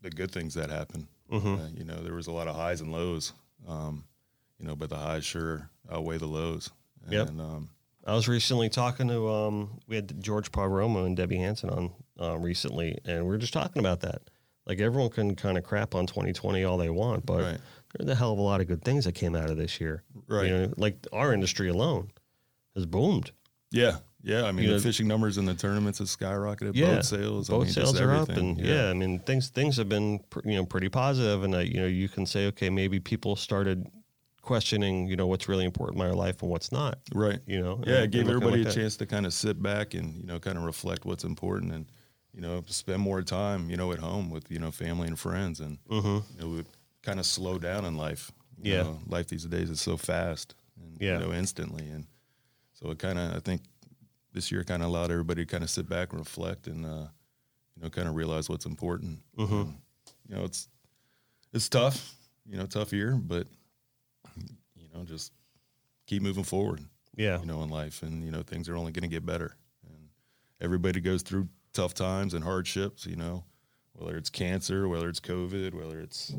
the 0.00 0.10
good 0.10 0.32
things 0.32 0.54
that 0.54 0.70
happened. 0.70 1.06
Mhm. 1.30 1.60
Uh, 1.60 1.68
you 1.76 1.84
know, 1.84 2.02
there 2.02 2.14
was 2.14 2.26
a 2.26 2.32
lot 2.32 2.48
of 2.48 2.56
highs 2.56 2.80
and 2.80 2.90
lows, 2.90 3.32
um, 3.68 4.04
you 4.58 4.66
know, 4.66 4.74
but 4.74 4.90
the 4.90 4.96
highs 4.96 5.24
sure 5.24 5.70
outweigh 5.90 6.18
the 6.18 6.26
lows. 6.26 6.68
And, 7.04 7.12
Yep. 7.12 7.28
um, 7.28 7.70
I 8.06 8.14
was 8.14 8.26
recently 8.28 8.68
talking 8.68 9.08
to 9.08 9.28
um, 9.30 9.78
we 9.86 9.96
had 9.96 10.20
George 10.22 10.50
Poveromo 10.50 11.06
and 11.06 11.16
Debbie 11.16 11.36
Hansen 11.38 11.70
on 11.70 11.92
uh, 12.20 12.36
recently, 12.38 12.98
and 13.04 13.22
we 13.24 13.28
were 13.30 13.38
just 13.38 13.52
talking 13.52 13.80
about 13.80 14.00
that. 14.00 14.22
Like 14.66 14.80
everyone 14.80 15.10
can 15.10 15.34
kind 15.36 15.56
of 15.58 15.64
crap 15.64 15.94
on 15.94 16.06
2020 16.06 16.64
all 16.64 16.78
they 16.78 16.90
want, 16.90 17.26
but 17.26 17.42
Right. 17.42 17.58
there's 17.98 18.10
a 18.10 18.14
hell 18.14 18.32
of 18.32 18.38
a 18.38 18.42
lot 18.42 18.60
of 18.60 18.66
good 18.68 18.84
things 18.84 19.04
that 19.04 19.12
came 19.14 19.34
out 19.36 19.50
of 19.50 19.56
this 19.56 19.80
year. 19.80 20.02
Right. 20.28 20.46
You 20.46 20.52
know, 20.52 20.74
like 20.76 21.06
our 21.12 21.32
industry 21.32 21.68
alone 21.68 22.10
has 22.74 22.86
boomed. 22.86 23.30
yeah. 23.70 23.98
Yeah. 24.24 24.44
I 24.44 24.52
mean, 24.52 24.62
You 24.66 24.70
the 24.70 24.76
know- 24.76 24.82
fishing 24.82 25.08
numbers 25.08 25.36
in 25.36 25.46
the 25.46 25.54
tournaments 25.54 25.98
have 25.98 26.06
skyrocketed. 26.06 26.72
Yeah. 26.76 26.94
Boat 26.94 27.04
sales. 27.04 27.50
I 27.50 27.54
Boat 27.54 27.64
mean, 27.64 27.72
sales 27.72 28.00
are 28.00 28.14
up, 28.14 28.28
and 28.28 28.56
yeah. 28.56 28.88
I 28.88 28.92
mean 28.92 29.18
things 29.18 29.48
things 29.48 29.76
have 29.78 29.88
been 29.88 30.20
pr- 30.30 30.42
you 30.48 30.54
know 30.54 30.64
pretty 30.64 30.88
positive, 30.88 31.42
and 31.42 31.54
uh, 31.56 31.58
you 31.58 31.80
know 31.80 31.86
you 31.86 32.08
can 32.08 32.24
say 32.24 32.46
okay 32.46 32.70
maybe 32.70 33.00
people 33.00 33.34
started 33.34 33.84
questioning 34.42 35.06
you 35.06 35.16
know 35.16 35.26
what's 35.26 35.48
really 35.48 35.64
important 35.64 36.00
in 36.00 36.06
my 36.08 36.12
life 36.12 36.42
and 36.42 36.50
what's 36.50 36.70
not. 36.72 36.98
Right. 37.14 37.38
You 37.46 37.62
know, 37.62 37.80
Yeah, 37.86 37.94
and- 37.96 38.04
it 38.04 38.10
gave 38.10 38.28
everybody 38.28 38.64
like 38.64 38.72
a 38.72 38.78
chance 38.78 38.96
to 38.98 39.06
kind 39.06 39.24
of 39.24 39.32
sit 39.32 39.62
back 39.62 39.94
and 39.94 40.14
you 40.16 40.26
know 40.26 40.38
kind 40.38 40.58
of 40.58 40.64
reflect 40.64 41.04
what's 41.06 41.24
important 41.24 41.72
and 41.72 41.86
you 42.34 42.40
know 42.40 42.62
spend 42.66 43.00
more 43.00 43.22
time 43.22 43.70
you 43.70 43.76
know 43.76 43.92
at 43.92 43.98
home 44.00 44.30
with 44.30 44.50
you 44.50 44.58
know 44.58 44.70
family 44.70 45.06
and 45.08 45.18
friends 45.18 45.60
and 45.60 45.78
Mhm. 45.88 46.22
you 46.38 46.40
know 46.58 46.64
kind 47.02 47.18
of 47.20 47.26
slow 47.26 47.58
down 47.58 47.84
in 47.84 47.96
life. 47.96 48.30
You 48.62 48.72
Yeah. 48.74 48.82
know, 48.82 48.98
life 49.08 49.26
these 49.28 49.44
days 49.46 49.70
is 49.70 49.80
so 49.80 49.96
fast 49.96 50.54
and 50.76 51.00
Yeah. 51.00 51.18
you 51.18 51.24
know 51.26 51.32
instantly 51.32 51.88
and 51.88 52.06
so 52.74 52.90
it 52.90 52.98
kind 52.98 53.18
of 53.18 53.34
I 53.36 53.40
think 53.40 53.62
this 54.32 54.50
year 54.50 54.64
kind 54.64 54.82
of 54.82 54.88
allowed 54.88 55.10
everybody 55.10 55.44
to 55.44 55.50
kind 55.50 55.62
of 55.64 55.70
sit 55.70 55.88
back 55.88 56.10
and 56.10 56.18
reflect 56.18 56.66
and 56.66 56.84
uh, 56.84 57.06
you 57.76 57.82
know 57.82 57.90
kind 57.90 58.08
of 58.08 58.14
realize 58.16 58.48
what's 58.48 58.66
important. 58.66 59.20
Mhm. 59.38 59.60
And, 59.62 59.74
you 60.28 60.34
know 60.36 60.44
it's 60.44 60.68
it's 61.52 61.68
tough, 61.68 62.16
you 62.46 62.56
know, 62.56 62.64
tough 62.66 62.92
year, 62.94 63.14
but 63.14 63.46
you 64.92 64.98
know 64.98 65.04
just 65.04 65.32
keep 66.06 66.22
moving 66.22 66.44
forward 66.44 66.80
Yeah, 67.16 67.40
you 67.40 67.46
know, 67.46 67.62
in 67.62 67.70
life, 67.70 68.02
and 68.02 68.24
you 68.24 68.30
know, 68.30 68.42
things 68.42 68.68
are 68.68 68.76
only 68.76 68.92
going 68.92 69.02
to 69.08 69.08
get 69.14 69.26
better. 69.26 69.56
And 69.86 70.08
everybody 70.60 71.00
goes 71.00 71.22
through 71.22 71.48
tough 71.72 71.94
times 71.94 72.34
and 72.34 72.44
hardships. 72.44 73.06
You 73.06 73.16
know, 73.16 73.44
whether 73.94 74.16
it's 74.16 74.30
cancer, 74.30 74.88
whether 74.88 75.08
it's 75.08 75.20
COVID, 75.20 75.74
whether 75.74 76.00
it's 76.00 76.30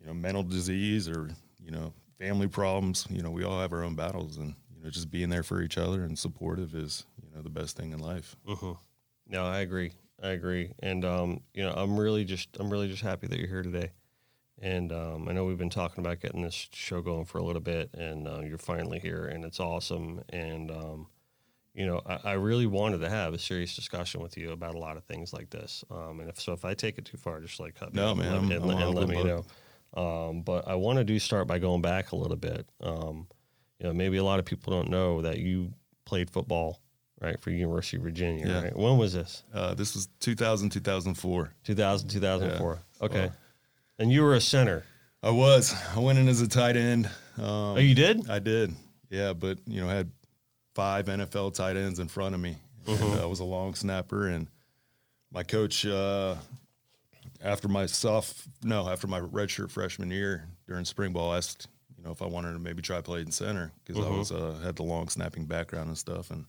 you 0.00 0.06
know 0.06 0.14
mental 0.14 0.42
disease 0.42 1.08
or 1.08 1.30
you 1.62 1.70
know 1.70 1.92
family 2.18 2.48
problems. 2.48 3.06
You 3.10 3.22
know, 3.22 3.30
we 3.30 3.44
all 3.44 3.60
have 3.60 3.72
our 3.72 3.84
own 3.84 3.94
battles, 3.94 4.36
and 4.38 4.54
you 4.76 4.82
know, 4.82 4.90
just 4.90 5.10
being 5.10 5.28
there 5.30 5.42
for 5.42 5.62
each 5.62 5.78
other 5.78 6.02
and 6.04 6.18
supportive 6.18 6.74
is 6.74 7.04
you 7.22 7.34
know 7.34 7.42
the 7.42 7.50
best 7.50 7.76
thing 7.76 7.92
in 7.92 7.98
life. 7.98 8.36
hmm 8.46 8.72
No, 9.26 9.44
I 9.44 9.60
agree. 9.60 9.92
I 10.22 10.30
agree, 10.30 10.72
and 10.80 11.04
um, 11.04 11.40
you 11.54 11.62
know, 11.62 11.72
I'm 11.72 11.98
really 11.98 12.24
just 12.24 12.48
I'm 12.58 12.70
really 12.70 12.88
just 12.88 13.02
happy 13.02 13.26
that 13.28 13.38
you're 13.38 13.48
here 13.48 13.62
today. 13.62 13.90
And 14.60 14.90
um, 14.92 15.28
I 15.28 15.32
know 15.32 15.44
we've 15.44 15.58
been 15.58 15.70
talking 15.70 16.04
about 16.04 16.20
getting 16.20 16.42
this 16.42 16.68
show 16.72 17.00
going 17.00 17.24
for 17.26 17.38
a 17.38 17.44
little 17.44 17.62
bit, 17.62 17.90
and 17.94 18.26
uh, 18.26 18.40
you're 18.40 18.58
finally 18.58 18.98
here, 18.98 19.26
and 19.26 19.44
it's 19.44 19.60
awesome. 19.60 20.22
And 20.30 20.70
um, 20.70 21.06
you 21.74 21.86
know, 21.86 22.02
I, 22.04 22.18
I 22.24 22.32
really 22.32 22.66
wanted 22.66 22.98
to 23.02 23.08
have 23.08 23.34
a 23.34 23.38
serious 23.38 23.76
discussion 23.76 24.20
with 24.20 24.36
you 24.36 24.50
about 24.50 24.74
a 24.74 24.78
lot 24.78 24.96
of 24.96 25.04
things 25.04 25.32
like 25.32 25.50
this. 25.50 25.84
Um, 25.92 26.18
and 26.20 26.28
if 26.28 26.40
so, 26.40 26.52
if 26.52 26.64
I 26.64 26.74
take 26.74 26.98
it 26.98 27.04
too 27.04 27.18
far, 27.18 27.40
just 27.40 27.60
like 27.60 27.76
cut 27.76 27.94
me 27.94 28.00
No, 28.00 28.08
off 28.08 28.18
and 28.18 28.20
man, 28.20 28.30
let- 28.32 28.40
I'm- 28.40 28.50
and, 28.50 28.62
I'm 28.62 28.66
let- 28.68 28.82
and 28.86 28.94
let 28.96 29.08
me 29.08 29.14
bud. 29.16 29.26
know. 29.26 29.44
Um, 30.02 30.42
but 30.42 30.66
I 30.68 30.74
want 30.74 30.98
to 30.98 31.04
do 31.04 31.18
start 31.18 31.46
by 31.46 31.58
going 31.60 31.80
back 31.80 32.10
a 32.12 32.16
little 32.16 32.36
bit. 32.36 32.66
Um, 32.82 33.26
you 33.78 33.86
know, 33.86 33.92
maybe 33.92 34.16
a 34.16 34.24
lot 34.24 34.38
of 34.40 34.44
people 34.44 34.72
don't 34.72 34.90
know 34.90 35.22
that 35.22 35.38
you 35.38 35.72
played 36.04 36.30
football, 36.30 36.80
right, 37.20 37.40
for 37.40 37.50
University 37.50 37.96
of 37.96 38.02
Virginia. 38.02 38.46
Yeah. 38.48 38.62
Right? 38.64 38.76
When 38.76 38.98
was 38.98 39.12
this? 39.14 39.44
Uh, 39.54 39.74
this 39.74 39.94
was 39.94 40.08
2000, 40.20 40.70
2004. 40.70 41.54
2000, 41.64 42.08
2004. 42.08 42.78
Okay. 43.02 43.26
Wow. 43.28 43.32
And 43.98 44.12
you 44.12 44.22
were 44.22 44.34
a 44.34 44.40
center. 44.40 44.84
I 45.22 45.30
was. 45.30 45.74
I 45.94 45.98
went 45.98 46.18
in 46.18 46.28
as 46.28 46.40
a 46.40 46.48
tight 46.48 46.76
end. 46.76 47.06
Um, 47.36 47.44
oh, 47.44 47.78
you 47.78 47.94
did? 47.94 48.30
I 48.30 48.38
did. 48.38 48.72
Yeah, 49.10 49.32
but 49.32 49.58
you 49.66 49.80
know, 49.80 49.88
I 49.88 49.94
had 49.94 50.10
five 50.74 51.06
NFL 51.06 51.54
tight 51.54 51.76
ends 51.76 51.98
in 51.98 52.08
front 52.08 52.34
of 52.34 52.40
me. 52.40 52.56
And, 52.86 53.20
I 53.20 53.26
was 53.26 53.40
a 53.40 53.44
long 53.44 53.74
snapper, 53.74 54.28
and 54.28 54.48
my 55.30 55.42
coach, 55.42 55.84
uh, 55.84 56.36
after 57.42 57.68
my 57.68 57.86
soft 57.86 58.46
no, 58.62 58.88
after 58.88 59.06
my 59.06 59.20
redshirt 59.20 59.70
freshman 59.70 60.10
year 60.10 60.46
during 60.66 60.84
spring 60.84 61.12
ball, 61.12 61.34
asked 61.34 61.68
you 61.96 62.04
know 62.04 62.12
if 62.12 62.22
I 62.22 62.26
wanted 62.26 62.52
to 62.52 62.58
maybe 62.58 62.80
try 62.80 63.00
playing 63.00 63.30
center 63.32 63.72
because 63.84 64.04
I 64.04 64.08
was 64.08 64.32
uh, 64.32 64.58
had 64.62 64.76
the 64.76 64.84
long 64.84 65.08
snapping 65.08 65.44
background 65.44 65.88
and 65.88 65.98
stuff, 65.98 66.30
and 66.30 66.46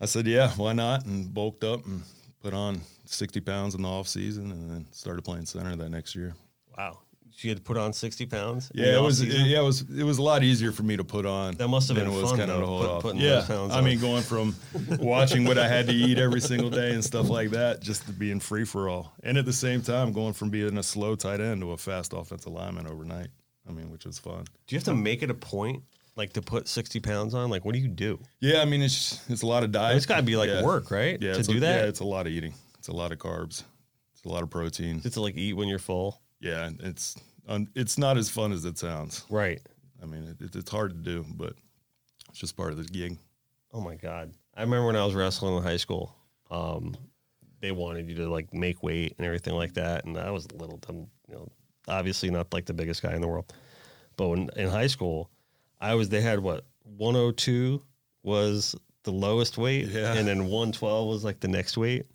I 0.00 0.06
said 0.06 0.26
yeah, 0.26 0.50
why 0.56 0.72
not, 0.72 1.04
and 1.04 1.32
bulked 1.32 1.62
up 1.62 1.84
and 1.86 2.02
put 2.44 2.52
on 2.52 2.78
60 3.06 3.40
pounds 3.40 3.74
in 3.74 3.80
the 3.82 3.88
off 3.88 4.06
season, 4.06 4.52
and 4.52 4.70
then 4.70 4.86
started 4.92 5.24
playing 5.24 5.46
center 5.46 5.74
that 5.74 5.88
next 5.88 6.14
year. 6.14 6.34
Wow. 6.76 6.98
You 7.38 7.50
had 7.50 7.56
to 7.56 7.64
put 7.64 7.78
on 7.78 7.92
60 7.92 8.26
pounds? 8.26 8.70
Yeah, 8.74 8.98
it 8.98 9.00
was. 9.02 9.20
offseason? 9.20 9.48
yeah, 9.50 9.60
it 9.60 9.64
was. 9.64 9.80
It 9.90 10.04
was 10.04 10.18
a 10.18 10.22
lot 10.22 10.44
easier 10.44 10.70
for 10.70 10.84
me 10.84 10.96
to 10.96 11.02
put 11.02 11.26
on. 11.26 11.54
That 11.54 11.66
must 11.66 11.88
have 11.88 11.96
been 11.96 12.06
it 12.06 12.12
was 12.14 12.30
fun, 12.30 12.38
kind 12.38 12.50
of 12.50 12.58
though, 12.58 12.60
to 12.60 12.66
hold 12.66 12.82
put- 12.82 12.90
off. 12.90 13.02
putting 13.02 13.20
yeah, 13.20 13.36
those 13.36 13.46
pounds 13.46 13.72
I 13.72 13.80
mean, 13.80 13.98
going 13.98 14.22
from 14.22 14.54
watching 15.00 15.44
what 15.44 15.58
I 15.58 15.66
had 15.66 15.86
to 15.88 15.92
eat 15.92 16.18
every 16.18 16.40
single 16.40 16.70
day 16.70 16.92
and 16.92 17.02
stuff 17.02 17.28
like 17.30 17.50
that, 17.50 17.80
just 17.80 18.06
to 18.06 18.12
being 18.12 18.38
free 18.38 18.64
for 18.64 18.88
all, 18.88 19.14
and 19.24 19.36
at 19.36 19.46
the 19.46 19.52
same 19.52 19.80
time 19.82 20.12
going 20.12 20.34
from 20.34 20.50
being 20.50 20.78
a 20.78 20.82
slow 20.82 21.16
tight 21.16 21.40
end 21.40 21.62
to 21.62 21.72
a 21.72 21.76
fast 21.76 22.12
offensive 22.12 22.52
lineman 22.52 22.86
overnight. 22.86 23.28
I 23.68 23.72
mean, 23.72 23.90
which 23.90 24.04
was 24.04 24.18
fun. 24.18 24.44
Do 24.66 24.74
you 24.74 24.78
have 24.78 24.84
to 24.84 24.94
make 24.94 25.22
it 25.22 25.30
a 25.30 25.34
point, 25.34 25.82
like 26.16 26.32
to 26.34 26.42
put 26.42 26.68
60 26.68 27.00
pounds 27.00 27.34
on? 27.34 27.50
Like, 27.50 27.64
what 27.64 27.74
do 27.74 27.80
you 27.80 27.88
do? 27.88 28.18
Yeah, 28.40 28.60
I 28.60 28.64
mean, 28.64 28.82
it's 28.82 29.20
it's 29.28 29.42
a 29.42 29.46
lot 29.46 29.64
of 29.64 29.72
diet. 29.72 29.96
It's 29.96 30.06
got 30.06 30.16
to 30.16 30.22
be 30.22 30.36
like 30.36 30.48
Yeah. 30.48 30.62
work, 30.62 30.90
right? 30.90 31.20
Yeah, 31.20 31.34
to 31.34 31.42
do 31.42 31.56
a, 31.56 31.60
that? 31.60 31.82
Yeah, 31.82 31.88
it's 31.88 32.00
a 32.00 32.04
lot 32.04 32.26
of 32.26 32.32
eating. 32.32 32.54
It's 32.78 32.88
a 32.88 32.92
lot 32.92 33.12
of 33.12 33.18
carbs. 33.18 33.64
It's 34.14 34.24
a 34.24 34.28
lot 34.28 34.42
of 34.42 34.50
protein. 34.50 35.00
To 35.00 35.20
like 35.20 35.36
eat 35.36 35.54
when 35.54 35.68
you're 35.68 35.78
full? 35.78 36.20
Yeah, 36.40 36.70
it's 36.80 37.16
it's 37.74 37.98
not 37.98 38.16
as 38.16 38.30
fun 38.30 38.52
as 38.52 38.64
it 38.64 38.78
sounds. 38.78 39.24
Right. 39.30 39.60
I 40.02 40.06
mean, 40.06 40.24
it, 40.24 40.44
it, 40.44 40.56
it's 40.56 40.70
hard 40.70 40.90
to 40.90 40.96
do, 40.96 41.24
but 41.36 41.54
it's 42.30 42.38
just 42.38 42.56
part 42.56 42.72
of 42.72 42.78
the 42.78 42.84
gig. 42.84 43.18
Oh 43.72 43.80
my 43.80 43.96
god! 43.96 44.32
I 44.54 44.62
remember 44.62 44.86
when 44.86 44.96
I 44.96 45.04
was 45.04 45.14
wrestling 45.14 45.56
in 45.56 45.62
high 45.62 45.78
school. 45.78 46.14
Um, 46.50 46.94
they 47.60 47.72
wanted 47.72 48.08
you 48.08 48.14
to 48.16 48.28
like 48.28 48.52
make 48.52 48.82
weight 48.82 49.14
and 49.16 49.26
everything 49.26 49.54
like 49.54 49.74
that, 49.74 50.04
and 50.04 50.18
I 50.18 50.30
was 50.30 50.46
a 50.46 50.56
little. 50.56 50.78
I'm, 50.88 51.06
you 51.28 51.34
know, 51.34 51.48
obviously 51.88 52.30
not 52.30 52.52
like 52.52 52.66
the 52.66 52.74
biggest 52.74 53.02
guy 53.02 53.14
in 53.14 53.20
the 53.20 53.28
world, 53.28 53.52
but 54.16 54.28
when 54.28 54.50
in 54.56 54.68
high 54.68 54.86
school, 54.86 55.30
I 55.80 55.94
was. 55.94 56.08
They 56.08 56.20
had 56.20 56.40
what 56.40 56.64
102 56.84 57.82
was 58.22 58.74
the 59.02 59.12
lowest 59.12 59.58
weight, 59.58 59.88
Yeah. 59.88 60.14
and 60.14 60.26
then 60.26 60.46
112 60.46 61.08
was 61.08 61.24
like 61.24 61.40
the 61.40 61.48
next 61.48 61.76
weight, 61.76 62.06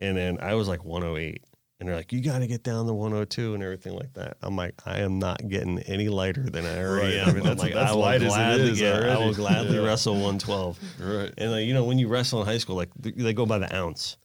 and 0.00 0.16
then 0.16 0.38
I 0.40 0.54
was 0.54 0.68
like 0.68 0.84
108. 0.84 1.42
And 1.78 1.88
they're 1.88 1.96
like, 1.96 2.12
you 2.12 2.20
got 2.20 2.40
to 2.40 2.46
get 2.46 2.62
down 2.62 2.86
to 2.86 2.92
102 2.92 3.54
and 3.54 3.62
everything 3.62 3.94
like 3.94 4.12
that. 4.12 4.36
I'm 4.42 4.54
like, 4.54 4.74
I 4.84 4.98
am 4.98 5.18
not 5.18 5.48
getting 5.48 5.78
any 5.84 6.10
lighter 6.10 6.42
than 6.42 6.66
I 6.66 6.76
already 6.84 7.16
Right. 7.16 7.26
am. 7.26 7.34
Mean, 7.34 7.36
I'm 7.38 7.42
that's- 7.44 7.58
like, 7.62 7.72
that's 7.72 7.90
I 7.92 7.94
will 7.94 8.00
light 8.02 8.20
gladly, 8.20 8.72
yeah, 8.72 9.16
I 9.16 9.24
will 9.24 9.32
gladly 9.32 9.76
Yeah. 9.76 9.86
wrestle 9.86 10.12
112. 10.12 10.78
Right. 11.00 11.32
And 11.38 11.52
like, 11.52 11.64
you 11.66 11.72
know, 11.72 11.84
when 11.84 11.98
you 11.98 12.08
wrestle 12.08 12.42
in 12.42 12.46
high 12.46 12.58
school, 12.58 12.76
like 12.76 12.90
th- 13.02 13.14
they 13.16 13.32
go 13.32 13.46
by 13.46 13.56
the 13.56 13.74
ounce. 13.74 14.18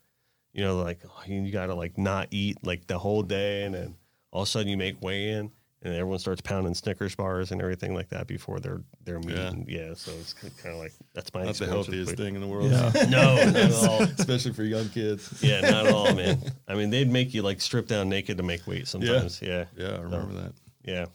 You 0.52 0.64
know, 0.66 0.76
like 0.82 1.00
you 1.28 1.50
got 1.50 1.68
to 1.68 1.76
like 1.76 1.98
not 1.98 2.28
eat 2.32 2.58
like 2.62 2.88
the 2.88 3.00
whole 3.00 3.24
day, 3.24 3.64
and 3.64 3.74
then 3.74 3.96
all 4.32 4.42
of 4.42 4.48
a 4.50 4.52
sudden 4.52 4.68
you 4.68 4.76
make 4.76 5.02
weigh 5.02 5.30
in, 5.30 5.50
and 5.82 5.94
everyone 5.94 6.17
starts 6.20 6.41
pounding 6.41 6.74
Snickers 6.74 7.13
bars 7.15 7.51
and 7.51 7.62
everything 7.62 7.94
like 7.94 8.10
that 8.10 8.27
before 8.27 8.60
their 8.60 8.82
their 9.03 9.20
meeting. 9.20 9.65
Yeah, 9.67 9.94
so 9.94 10.12
it's 10.20 10.34
kind 10.34 10.74
of 10.75 10.82
like 10.82 10.94
that's 11.13 11.34
my 11.34 11.44
Not 11.44 11.55
the 11.55 11.65
healthiest 11.67 12.10
weight. 12.12 12.17
thing 12.17 12.36
in 12.36 12.41
the 12.41 12.48
world. 12.48 12.72
No, 12.72 12.89
not 13.10 13.55
at 13.55 13.72
all. 13.74 14.01
Especially 14.03 14.53
for 14.53 14.63
young 14.63 14.89
kids. 14.89 15.32
Yeah, 15.44 15.62
not 15.62 15.86
at 15.88 15.94
all, 15.94 16.13
man. 16.15 16.39
I 16.67 16.74
mean, 16.75 16.89
they'd 16.89 17.12
make 17.12 17.34
you 17.34 17.41
like 17.44 17.62
strip 17.62 17.88
down 17.88 18.10
naked 18.10 18.38
to 18.38 18.44
make 18.44 18.65
weight 18.67 18.88
sometimes. 18.88 19.41
Yeah, 19.41 19.65
Yeah, 19.77 19.89
I 19.98 20.01
remember 20.01 20.34
that. 20.41 20.53
yeah. 20.84 21.05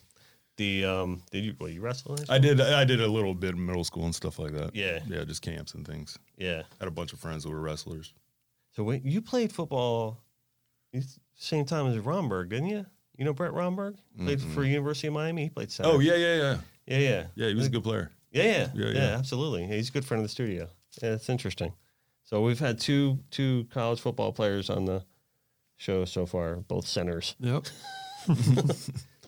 The 0.57 0.85
um, 0.85 1.23
did 1.31 1.43
you 1.45 1.55
well 1.59 1.71
you 1.71 1.81
wrestle? 1.81 2.17
in? 2.17 2.25
I 2.29 2.39
did. 2.39 2.61
I 2.61 2.85
did 2.85 3.01
a 3.01 3.09
little 3.09 3.33
bit 3.35 3.55
in 3.55 3.65
middle 3.65 3.83
school 3.85 4.05
and 4.05 4.15
stuff 4.15 4.39
like 4.39 4.53
that. 4.53 4.75
Yeah. 4.77 5.01
yeah, 5.09 5.25
just 5.25 5.41
camps 5.41 5.73
and 5.73 5.87
things. 5.87 6.19
Yeah. 6.37 6.65
Had 6.79 6.87
a 6.87 6.91
bunch 6.91 7.15
of 7.15 7.19
friends 7.19 7.45
who 7.45 7.51
were 7.51 7.61
wrestlers. 7.61 8.13
So 8.73 8.85
wait, 8.85 9.03
you 9.05 9.23
played 9.23 9.53
football 9.53 10.19
you- 10.93 11.03
same 11.35 11.65
time 11.65 11.87
as 11.87 11.99
Romberg, 11.99 12.51
didn't 12.51 12.69
you? 12.69 12.85
You 13.21 13.27
know 13.27 13.35
Brett 13.35 13.53
Romberg 13.53 13.97
played 14.19 14.41
for 14.41 14.65
University 14.65 15.09
of 15.09 15.13
Miami. 15.13 15.43
He 15.45 15.51
played 15.51 15.71
center. 15.71 15.91
Oh 15.91 15.99
yeah, 15.99 16.15
yeah, 16.15 16.35
yeah, 16.37 16.57
yeah, 16.87 16.99
yeah, 16.99 17.25
yeah. 17.35 17.49
He 17.49 17.55
was 17.55 17.67
a 17.67 17.71
good 17.71 17.85
player. 17.85 18.11
yeah, 18.33 18.45
yeah, 18.45 18.51
Yeah, 18.75 18.87
yeah, 18.87 18.93
yeah. 18.95 19.17
Absolutely, 19.19 19.67
Yeah, 19.67 19.75
he's 19.75 19.91
a 19.91 19.93
good 19.93 20.07
friend 20.07 20.21
of 20.21 20.25
the 20.25 20.31
studio. 20.31 20.69
Yeah, 21.03 21.11
it's 21.13 21.29
interesting. 21.29 21.75
So 22.25 22.41
we've 22.41 22.59
had 22.59 22.81
two 22.81 23.19
two 23.31 23.67
college 23.71 24.01
football 24.01 24.33
players 24.33 24.71
on 24.71 24.87
the 24.87 25.05
show 25.77 26.07
so 26.07 26.25
far, 26.25 26.57
both 26.57 26.87
centers. 26.87 27.37
Yep. 27.41 27.67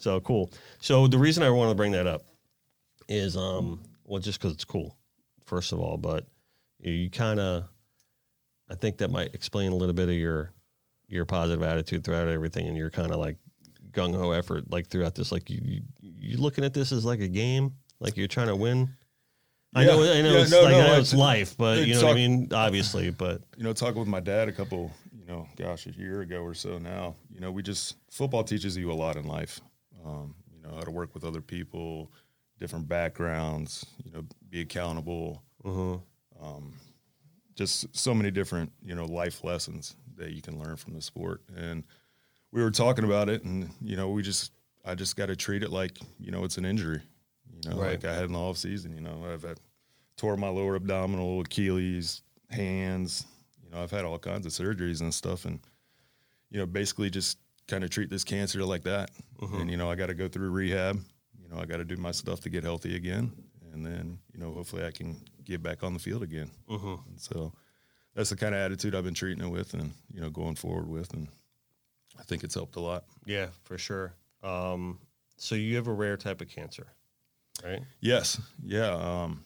So 0.02 0.18
cool. 0.18 0.50
So 0.80 1.06
the 1.06 1.16
reason 1.18 1.44
I 1.44 1.50
wanted 1.50 1.70
to 1.70 1.76
bring 1.76 1.92
that 1.92 2.08
up 2.08 2.24
is, 3.08 3.36
um, 3.36 3.78
well, 4.04 4.20
just 4.20 4.40
because 4.40 4.52
it's 4.52 4.64
cool, 4.64 4.96
first 5.44 5.70
of 5.70 5.78
all, 5.78 5.96
but 5.96 6.26
you 6.80 7.08
kind 7.08 7.38
of, 7.38 7.68
I 8.68 8.74
think 8.74 8.98
that 8.98 9.12
might 9.12 9.32
explain 9.32 9.70
a 9.70 9.76
little 9.76 9.94
bit 9.94 10.08
of 10.08 10.16
your 10.16 10.50
your 11.06 11.24
positive 11.24 11.62
attitude 11.62 12.02
throughout 12.02 12.26
everything, 12.26 12.66
and 12.66 12.76
you're 12.76 12.90
kind 12.90 13.12
of 13.12 13.18
like 13.20 13.36
gung 13.92 14.14
ho 14.14 14.32
effort, 14.32 14.70
like 14.70 14.88
throughout 14.88 15.14
this. 15.14 15.32
Like 15.32 15.50
you, 15.50 15.82
you 16.00 16.36
looking 16.38 16.64
at 16.64 16.74
this 16.74 16.92
as 16.92 17.04
like 17.04 17.20
a 17.20 17.28
game, 17.28 17.72
like 18.00 18.16
you're 18.16 18.28
trying 18.28 18.48
to 18.48 18.56
win. 18.56 18.90
I 19.74 19.84
know, 19.84 20.02
I 20.02 20.20
know, 20.20 20.32
Yeah, 20.32 20.42
it's 20.42 20.50
no, 20.50 20.62
like 20.62 20.72
no, 20.72 20.80
I 20.80 20.86
know 20.88 20.98
it's 20.98 21.14
life, 21.14 21.56
but 21.56 21.78
you 21.78 21.86
know 21.86 21.92
it's 21.94 22.02
what 22.02 22.12
I 22.12 22.14
mean. 22.14 22.48
Obviously, 22.52 23.10
but 23.10 23.40
You 23.56 23.64
know, 23.64 23.72
talking 23.72 23.98
with 23.98 24.08
my 24.08 24.20
dad 24.20 24.48
a 24.48 24.52
couple, 24.52 24.90
you 25.18 25.24
know, 25.24 25.48
gosh, 25.56 25.86
a 25.86 25.92
year 25.92 26.20
ago 26.20 26.42
or 26.42 26.52
so 26.52 26.76
now. 26.78 27.14
You 27.30 27.40
know, 27.40 27.50
we 27.50 27.62
just 27.62 27.96
football 28.10 28.44
teaches 28.44 28.76
you 28.76 28.92
a 28.92 28.94
lot 28.94 29.16
in 29.16 29.24
life. 29.24 29.60
Um, 30.04 30.34
you 30.54 30.60
know, 30.62 30.74
how 30.74 30.82
to 30.82 30.90
work 30.90 31.14
with 31.14 31.24
other 31.24 31.40
people, 31.40 32.12
different 32.58 32.86
backgrounds. 32.86 33.86
You 34.04 34.12
know, 34.12 34.24
be 34.50 34.60
accountable. 34.60 35.42
Um, 36.42 36.74
just 37.54 37.94
so 37.96 38.14
many 38.14 38.30
different, 38.30 38.72
you 38.84 38.94
know, 38.94 39.04
life 39.04 39.44
lessons 39.44 39.96
that 40.16 40.32
you 40.32 40.42
can 40.42 40.58
learn 40.58 40.76
from 40.76 40.94
the 40.94 41.00
sport. 41.02 41.42
And 41.56 41.84
we 42.52 42.62
were 42.62 42.70
talking 42.70 43.04
about 43.04 43.28
it, 43.28 43.42
and 43.44 43.70
you 43.80 43.96
know, 43.96 44.10
we 44.10 44.22
just, 44.22 44.52
I 44.84 44.94
just 44.94 45.16
got 45.16 45.26
to 45.26 45.36
treat 45.36 45.62
it 45.62 45.70
like, 45.70 45.98
you 46.20 46.30
know, 46.30 46.44
it's 46.44 46.58
an 46.58 46.64
injury. 46.64 47.00
You 47.64 47.70
know, 47.70 47.76
Right. 47.76 47.90
like 47.92 48.04
I 48.04 48.14
had 48.14 48.24
in 48.24 48.32
the 48.32 48.38
off 48.38 48.56
season. 48.58 48.92
You 48.94 49.00
know, 49.00 49.24
I've 49.32 49.42
had 49.42 49.58
tore 50.16 50.36
my 50.36 50.48
lower 50.48 50.76
abdominal, 50.76 51.40
Achilles, 51.40 52.22
hands. 52.50 53.24
You 53.64 53.70
know, 53.70 53.82
I've 53.82 53.90
had 53.90 54.04
all 54.04 54.18
kinds 54.18 54.46
of 54.46 54.52
surgeries 54.52 55.00
and 55.00 55.12
stuff, 55.14 55.44
and 55.44 55.60
you 56.50 56.58
know, 56.58 56.66
basically 56.66 57.08
just 57.10 57.38
kind 57.68 57.84
of 57.84 57.90
treat 57.90 58.10
this 58.10 58.24
cancer 58.24 58.64
like 58.64 58.82
that. 58.82 59.10
And 59.60 59.70
you 59.70 59.76
know, 59.76 59.90
I 59.90 59.94
got 59.94 60.06
to 60.06 60.14
go 60.14 60.28
through 60.28 60.50
rehab. 60.50 61.00
You 61.42 61.48
know, 61.48 61.60
I 61.60 61.64
got 61.66 61.78
to 61.78 61.84
do 61.84 61.96
my 61.96 62.10
stuff 62.12 62.40
to 62.40 62.50
get 62.50 62.64
healthy 62.64 62.96
again, 62.96 63.32
and 63.72 63.84
then 63.86 64.18
you 64.32 64.40
know, 64.40 64.52
hopefully, 64.52 64.84
I 64.84 64.90
can 64.90 65.16
get 65.44 65.62
back 65.62 65.82
on 65.82 65.92
the 65.94 65.98
field 66.00 66.22
again. 66.22 66.50
And 67.08 67.20
so 67.20 67.52
that's 68.14 68.30
the 68.30 68.36
kind 68.36 68.54
of 68.54 68.60
attitude 68.60 68.94
I've 68.94 69.04
been 69.04 69.14
treating 69.14 69.44
it 69.44 69.48
with, 69.50 69.74
and 69.74 69.92
you 70.12 70.20
know, 70.20 70.30
going 70.30 70.54
forward 70.56 70.88
with, 70.88 71.12
and 71.14 71.28
I 72.18 72.22
think 72.22 72.44
it's 72.44 72.54
helped 72.54 72.76
a 72.76 72.80
lot. 72.80 73.04
yeah, 73.26 73.46
for 73.64 73.78
sure. 73.78 74.14
Um, 74.42 74.98
so 75.36 75.54
you 75.54 75.76
have 75.76 75.86
a 75.88 75.92
rare 75.92 76.16
type 76.16 76.40
of 76.40 76.48
cancer, 76.48 76.86
right? 77.64 77.80
Yes, 78.00 78.40
yeah. 78.62 78.90
Um, 78.92 79.44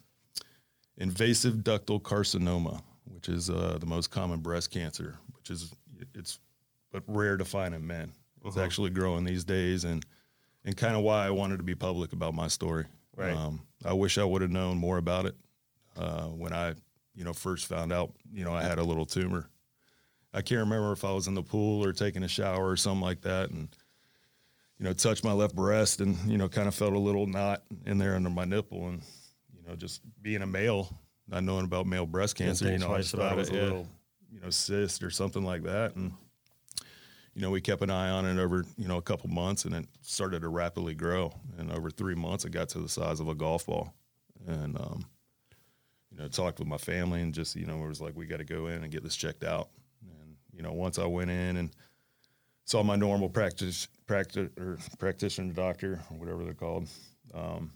invasive 0.96 1.56
ductal 1.56 2.00
carcinoma, 2.00 2.82
which 3.12 3.28
is 3.28 3.50
uh, 3.50 3.78
the 3.80 3.86
most 3.86 4.10
common 4.10 4.40
breast 4.40 4.70
cancer, 4.70 5.16
which 5.36 5.50
is 5.50 5.72
it's 6.14 6.38
but 6.92 7.02
rare 7.06 7.36
to 7.36 7.44
find 7.44 7.74
in 7.74 7.86
men. 7.86 8.12
It's 8.44 8.56
actually 8.56 8.90
growing 8.90 9.24
these 9.24 9.44
days, 9.44 9.84
and 9.84 10.04
and 10.64 10.76
kind 10.76 10.96
of 10.96 11.02
why 11.02 11.26
I 11.26 11.30
wanted 11.30 11.56
to 11.58 11.62
be 11.62 11.74
public 11.74 12.12
about 12.12 12.34
my 12.34 12.48
story. 12.48 12.84
Right. 13.16 13.34
Um, 13.34 13.62
I 13.84 13.92
wish 13.92 14.18
I 14.18 14.24
would 14.24 14.42
have 14.42 14.50
known 14.50 14.78
more 14.78 14.98
about 14.98 15.26
it 15.26 15.34
uh, 15.96 16.26
when 16.26 16.52
I, 16.52 16.74
you 17.14 17.24
know, 17.24 17.32
first 17.32 17.66
found 17.66 17.92
out. 17.92 18.12
You 18.32 18.44
know, 18.44 18.52
I 18.52 18.62
had 18.62 18.78
a 18.78 18.84
little 18.84 19.06
tumor. 19.06 19.48
I 20.36 20.42
can't 20.42 20.60
remember 20.60 20.92
if 20.92 21.04
I 21.04 21.12
was 21.12 21.26
in 21.26 21.34
the 21.34 21.42
pool 21.42 21.84
or 21.84 21.92
taking 21.92 22.22
a 22.22 22.28
shower 22.28 22.68
or 22.68 22.76
something 22.76 23.00
like 23.00 23.22
that, 23.22 23.50
and 23.50 23.68
you 24.78 24.84
know, 24.84 24.92
touched 24.92 25.24
my 25.24 25.32
left 25.32 25.54
breast 25.54 26.00
and, 26.00 26.18
you 26.30 26.36
know, 26.36 26.48
kind 26.48 26.68
of 26.68 26.74
felt 26.74 26.92
a 26.92 26.98
little 26.98 27.26
knot 27.26 27.62
in 27.86 27.96
there 27.96 28.14
under 28.14 28.28
my 28.28 28.44
nipple. 28.44 28.88
And, 28.88 29.02
you 29.54 29.66
know, 29.66 29.74
just 29.74 30.02
being 30.20 30.42
a 30.42 30.46
male, 30.46 31.00
not 31.26 31.44
knowing 31.44 31.64
about 31.64 31.86
male 31.86 32.04
breast 32.04 32.36
cancer, 32.36 32.70
you 32.70 32.78
know, 32.78 32.92
I 32.92 32.98
just 32.98 33.14
thought 33.14 33.32
it 33.32 33.36
was 33.36 33.48
a 33.48 33.54
little, 33.54 33.88
you 34.30 34.40
know, 34.40 34.50
cyst 34.50 35.02
or 35.02 35.08
something 35.08 35.42
like 35.42 35.62
that. 35.62 35.96
And, 35.96 36.12
you 37.34 37.40
know, 37.40 37.50
we 37.50 37.62
kept 37.62 37.80
an 37.82 37.88
eye 37.88 38.10
on 38.10 38.26
it 38.26 38.38
over, 38.38 38.64
you 38.76 38.86
know, 38.86 38.98
a 38.98 39.02
couple 39.02 39.30
months 39.30 39.64
and 39.64 39.74
it 39.74 39.86
started 40.02 40.42
to 40.42 40.48
rapidly 40.48 40.94
grow. 40.94 41.32
And 41.56 41.72
over 41.72 41.90
three 41.90 42.14
months, 42.14 42.44
it 42.44 42.50
got 42.50 42.68
to 42.70 42.78
the 42.78 42.88
size 42.88 43.18
of 43.18 43.28
a 43.28 43.34
golf 43.34 43.64
ball. 43.64 43.94
And, 44.46 44.78
um, 44.78 45.06
you 46.10 46.18
know, 46.18 46.28
talked 46.28 46.58
with 46.58 46.68
my 46.68 46.76
family 46.76 47.22
and 47.22 47.32
just, 47.32 47.56
you 47.56 47.64
know, 47.64 47.82
it 47.82 47.88
was 47.88 48.02
like, 48.02 48.14
we 48.14 48.26
got 48.26 48.38
to 48.38 48.44
go 48.44 48.66
in 48.66 48.82
and 48.82 48.92
get 48.92 49.02
this 49.02 49.16
checked 49.16 49.42
out. 49.42 49.70
You 50.56 50.62
know, 50.62 50.72
once 50.72 50.98
I 50.98 51.04
went 51.04 51.30
in 51.30 51.56
and 51.56 51.70
saw 52.64 52.82
my 52.82 52.96
normal 52.96 53.28
practice, 53.28 53.88
practice 54.06 54.48
or 54.58 54.78
practitioner 54.98 55.52
doctor 55.52 56.00
or 56.10 56.16
whatever 56.16 56.44
they're 56.44 56.54
called, 56.54 56.88
um, 57.34 57.70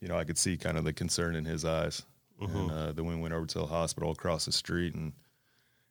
you 0.00 0.08
know, 0.08 0.16
I 0.16 0.24
could 0.24 0.38
see 0.38 0.56
kind 0.56 0.78
of 0.78 0.84
the 0.84 0.92
concern 0.92 1.34
in 1.34 1.44
his 1.44 1.64
eyes. 1.64 2.02
And 2.40 2.70
uh, 2.70 2.92
then 2.92 3.06
we 3.06 3.14
went 3.14 3.34
over 3.34 3.46
to 3.46 3.58
the 3.58 3.66
hospital 3.66 4.10
across 4.10 4.46
the 4.46 4.52
street 4.52 4.94
and 4.94 5.12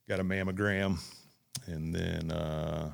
got 0.09 0.19
a 0.19 0.23
mammogram 0.23 0.97
and 1.67 1.93
then 1.95 2.31
uh, 2.31 2.91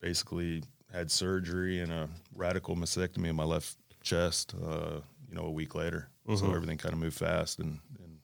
basically 0.00 0.62
had 0.92 1.10
surgery 1.10 1.80
and 1.80 1.92
a 1.92 2.08
radical 2.34 2.76
mastectomy 2.76 3.28
in 3.28 3.36
my 3.36 3.44
left 3.44 3.76
chest, 4.02 4.54
uh, 4.66 5.00
you 5.28 5.34
know, 5.34 5.42
a 5.42 5.50
week 5.50 5.74
later. 5.74 6.08
So 6.36 6.46
everything 6.54 6.78
kind 6.78 6.92
of 6.92 7.00
moved 7.00 7.16
fast 7.16 7.58
and, 7.58 7.78
and 7.98 8.18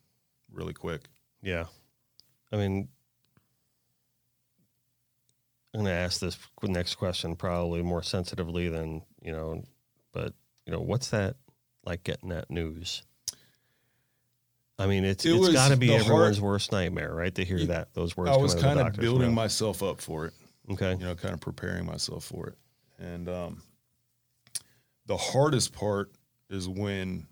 really 0.53 0.73
quick. 0.73 1.03
Yeah. 1.43 1.65
I 2.53 2.57
mean, 2.57 2.89
I'm 5.77 5.85
going 5.85 5.95
to 5.95 6.01
ask 6.01 6.21
this 6.21 6.39
next 6.63 6.95
question 6.95 7.37
probably 7.37 7.83
more 7.83 8.03
sensitively 8.03 8.71
than, 8.71 9.03
you 9.21 9.33
know, 9.33 9.63
but, 10.13 10.33
you 10.65 10.73
know, 10.73 10.81
what's 10.81 11.11
that 11.11 11.37
like 11.85 12.03
getting 12.03 12.31
that 12.31 12.51
news? 12.51 13.03
I 14.79 14.87
mean, 14.87 15.05
it's 15.05 15.27
It 15.27 15.35
it's 15.35 15.53
got 15.53 15.71
to 15.71 15.77
be 15.77 15.95
everyone's 15.95 16.41
worst 16.41 16.73
nightmare, 16.73 17.15
right? 17.15 17.35
To 17.35 17.45
hear 17.45 17.63
that 17.67 17.93
those 17.93 18.17
words. 18.17 18.31
I 18.31 18.37
was 18.37 18.55
kind 18.55 18.81
of 18.81 18.95
building 18.95 19.35
myself 19.35 19.83
up 19.83 20.01
for 20.01 20.27
it. 20.27 20.33
Okay. 20.71 20.93
you 20.93 21.05
know, 21.07 21.15
kind 21.15 21.35
of 21.35 21.41
preparing 21.41 21.85
myself 21.85 22.25
for 22.25 22.49
it. 22.49 22.59
And 22.99 23.29
um, 23.29 23.63
the 25.05 25.17
hardest 25.17 25.75
part 25.75 26.11
is 26.49 26.69
when 26.69 27.27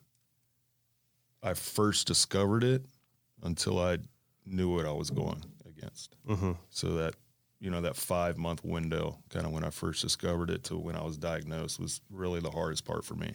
I 1.42 1.54
first 1.54 2.06
discovered 2.06 2.62
it 2.62 2.84
until 3.42 3.80
I 3.80 3.98
knew 4.44 4.74
what 4.74 4.84
I 4.84 4.92
was 4.92 5.10
going 5.10 5.42
against. 5.66 6.14
Mm-hmm. 6.28 6.52
So 6.70 6.94
that, 6.94 7.14
you 7.61 7.70
know, 7.70 7.80
that 7.80 7.96
five 7.96 8.37
month 8.37 8.64
window, 8.64 9.18
kind 9.30 9.46
of 9.46 9.52
when 9.52 9.64
I 9.64 9.70
first 9.70 10.02
discovered 10.02 10.50
it 10.50 10.64
to 10.64 10.76
when 10.76 10.96
I 10.96 11.02
was 11.02 11.16
diagnosed, 11.16 11.80
was 11.80 12.00
really 12.11 12.40
the 12.40 12.50
hardest 12.50 12.84
part 12.84 13.04
for 13.04 13.14
me. 13.14 13.34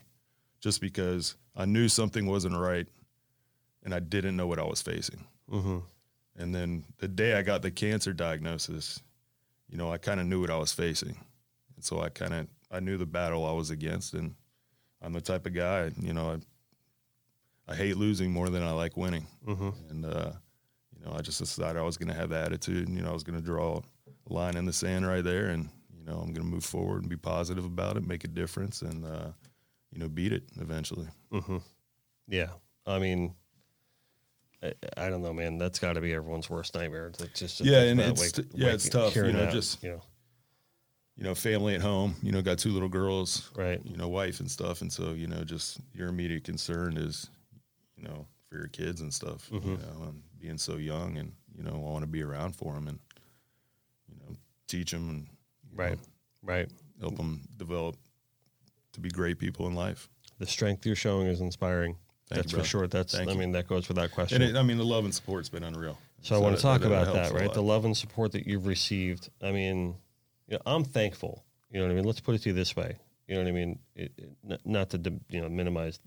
Just 0.60 0.82
because 0.82 1.36
I 1.56 1.66
knew 1.66 1.88
something 1.88 2.26
wasn't 2.26 2.58
right 2.58 2.88
and 3.84 3.94
I 3.94 4.00
didn't 4.00 4.36
know 4.36 4.48
what 4.48 4.60
I 4.60 4.66
was 4.66 4.82
facing. 4.82 5.26
Mm-hmm. 5.50 5.80
And 6.38 6.56
then 6.56 6.84
the 6.98 7.08
day 7.08 7.34
I 7.34 7.42
got 7.42 7.62
the 7.62 7.72
cancer 7.72 8.14
diagnosis, 8.14 9.02
you 9.70 9.78
know, 9.78 9.92
I 9.92 9.98
kind 9.98 10.20
of 10.20 10.26
knew 10.26 10.42
what 10.42 10.50
I 10.50 10.58
was 10.58 10.72
facing. 10.72 11.18
And 11.76 11.84
so 11.84 12.02
I 12.02 12.10
kind 12.10 12.34
of 12.34 12.48
I 12.72 12.80
knew 12.80 12.98
the 12.98 13.06
battle 13.06 13.46
I 13.46 13.54
was 13.54 13.72
against 13.72 14.14
and 14.14 14.36
I'm 15.02 15.14
the 15.14 15.22
type 15.22 15.46
of 15.46 15.54
guy, 15.54 15.92
you 16.00 16.14
know, 16.14 16.32
I 17.68 17.72
I 17.72 17.76
hate 17.76 17.98
losing 17.98 18.32
more 18.32 18.50
than 18.50 18.64
I 18.64 18.72
like 18.72 18.98
winning. 18.98 19.28
Mm-hmm. 19.48 19.70
And 19.90 20.06
uh, 20.06 20.32
you 20.98 21.06
know, 21.06 21.14
I 21.16 21.22
just 21.22 21.40
decided 21.40 21.80
I 21.80 21.84
was 21.84 21.98
going 21.98 22.10
to 22.10 22.20
have 22.20 22.30
the 22.30 22.40
attitude 22.40 22.88
and 22.88 22.98
you 22.98 23.04
know, 23.04 23.12
I 23.12 23.14
was 23.14 23.24
going 23.24 23.40
to 23.40 23.46
draw 23.46 23.82
line 24.30 24.56
in 24.58 24.66
the 24.66 24.74
sand 24.74 25.08
right 25.08 25.24
there 25.24 25.48
and 25.48 25.70
you 25.98 26.06
know, 26.06 26.14
I'm 26.20 26.34
going 26.34 26.36
to 26.36 26.44
move 26.44 26.64
forward 26.66 27.02
and 27.02 27.10
be 27.10 27.18
positive 27.18 27.66
about 27.66 27.98
it, 27.98 28.08
make 28.08 28.24
a 28.24 28.28
difference 28.28 28.82
and 28.82 29.06
uh, 29.06 29.28
you 29.92 30.00
know, 30.00 30.08
beat 30.10 30.32
it 30.34 30.44
eventually. 30.60 31.08
Mm-hmm. 31.32 31.58
Yeah. 32.28 32.50
I 32.88 33.00
mean, 33.00 33.34
I, 34.64 34.74
I 34.98 35.10
don't 35.10 35.22
know, 35.22 35.34
man. 35.34 35.58
That's 35.58 35.80
got 35.80 35.94
to 35.94 36.02
be 36.02 36.14
everyone's 36.14 36.50
worst 36.50 36.76
nightmare. 36.76 37.10
To 37.12 37.28
just 37.34 37.62
Yeah, 37.62 37.82
and 37.84 38.00
it's 38.00 38.22
wake- 38.22 38.34
t- 38.34 38.44
yeah, 38.56 38.70
it's 38.70 38.86
wake- 38.86 38.92
tough, 38.94 39.16
you 39.16 39.24
know, 39.32 39.32
that, 39.46 39.52
just- 39.54 39.82
you 39.84 39.90
know, 39.92 40.02
You 41.16 41.24
know, 41.26 41.36
family 41.36 41.76
at 41.76 41.82
home, 41.82 42.16
you 42.24 42.32
know, 42.32 42.42
got 42.42 42.58
two 42.60 42.72
little 42.72 42.90
girls, 42.90 43.52
right. 43.56 43.82
you 43.86 43.98
know, 43.98 44.08
wife 44.08 44.40
and 44.40 44.50
stuff. 44.50 44.82
And 44.82 44.92
so, 44.92 45.12
you 45.14 45.28
know, 45.28 45.44
just 45.44 45.80
your 45.94 46.08
immediate 46.08 46.44
concern 46.46 46.98
is, 46.98 47.30
you 47.98 48.04
know, 48.04 48.26
for 48.50 48.58
your 48.58 48.68
kids 48.68 49.02
and 49.02 49.14
stuff, 49.14 49.50
you 49.52 49.60
Mhm. 49.60 49.82
know, 49.82 50.04
and 50.08 50.24
being 50.40 50.58
so 50.58 50.78
young 50.78 51.18
and, 51.18 51.34
you 51.56 51.62
know, 51.64 51.72
I 51.74 51.78
want 51.78 52.04
to 52.04 52.08
be 52.08 52.24
around 52.24 52.56
for 52.56 52.74
them 52.74 52.88
and, 52.88 53.00
you 53.00 53.09
teach 54.70 54.92
them 54.92 55.10
and 55.10 55.28
you 55.70 55.78
know, 55.78 55.84
Right. 55.84 56.00
Right. 56.42 56.70
help 57.02 57.18
them 57.18 57.42
develop 57.58 57.98
to 58.94 59.00
be 59.00 59.10
great 59.10 59.38
people 59.40 59.68
in 59.68 59.76
life. 59.76 60.10
The 60.40 60.46
strength 60.46 60.86
you're 60.86 60.96
showing 60.96 61.28
is 61.28 61.42
inspiring. 61.42 61.98
Thank 62.30 62.44
That's 62.44 62.54
you, 62.54 62.60
for 62.60 62.64
sure. 62.64 62.88
That's. 62.88 63.14
Thank 63.14 63.30
I 63.30 63.34
you. 63.34 63.40
mean, 63.40 63.52
that 63.54 63.68
goes 63.68 63.88
without 63.88 64.12
question. 64.12 64.42
And 64.42 64.56
it, 64.56 64.60
I 64.60 64.64
mean, 64.64 64.78
the 64.78 64.86
love 64.86 65.04
and 65.04 65.14
support's 65.14 65.50
been 65.50 65.64
unreal. 65.64 65.98
So, 66.22 66.36
I 66.36 66.38
want 66.38 66.56
to 66.56 66.62
talk 66.62 66.84
about 66.84 67.08
helps 67.08 67.32
that, 67.32 67.40
right? 67.40 67.52
The 67.52 67.64
love 67.64 67.86
and 67.86 67.98
support 67.98 68.34
that 68.34 68.46
you've 68.46 68.68
received. 68.68 69.30
I 69.42 69.52
mean, 69.52 69.96
you 70.48 70.56
know, 70.56 70.62
I'm 70.66 70.84
thankful. 70.84 71.44
You 71.72 71.80
know 71.80 71.88
what 71.88 71.92
I 71.92 71.96
mean? 71.96 72.04
Let's 72.04 72.20
put 72.20 72.36
it 72.36 72.40
to 72.44 72.50
you 72.50 72.56
this 72.56 72.76
way. 72.76 72.98
You 73.28 73.36
know 73.36 73.42
what 73.42 73.50
I 73.50 73.52
mean? 73.52 73.80
It, 73.96 74.12
it, 74.18 74.62
not 74.66 74.90
to 74.92 75.14
you 75.30 75.42
know 75.42 75.50
minimize 75.50 76.00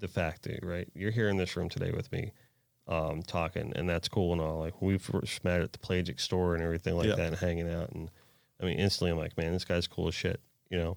the 0.00 0.08
fact 0.08 0.42
that 0.42 0.64
right, 0.64 0.88
you're 0.94 1.10
here 1.10 1.28
in 1.28 1.36
this 1.36 1.56
room 1.56 1.68
today 1.68 1.92
with 1.92 2.10
me, 2.12 2.32
um, 2.90 3.22
talking, 3.22 3.72
and 3.76 3.88
that's 3.88 4.08
cool 4.08 4.32
and 4.32 4.40
all. 4.42 4.58
Like 4.58 4.82
we 4.82 4.98
first 4.98 5.42
met 5.44 5.62
at 5.62 5.72
the 5.72 5.78
Pelagic 5.78 6.20
store 6.20 6.54
and 6.54 6.62
everything 6.62 6.96
like 6.96 7.06
Yeah. 7.08 7.14
that, 7.14 7.26
and 7.28 7.36
hanging 7.36 7.72
out, 7.72 7.90
and 7.90 8.10
I 8.60 8.66
mean, 8.66 8.78
instantly 8.78 9.12
I'm 9.12 9.18
like, 9.18 9.38
man, 9.38 9.52
this 9.52 9.64
guy's 9.64 9.86
cool 9.86 10.08
as 10.08 10.14
shit. 10.14 10.40
You 10.70 10.78
know, 10.78 10.96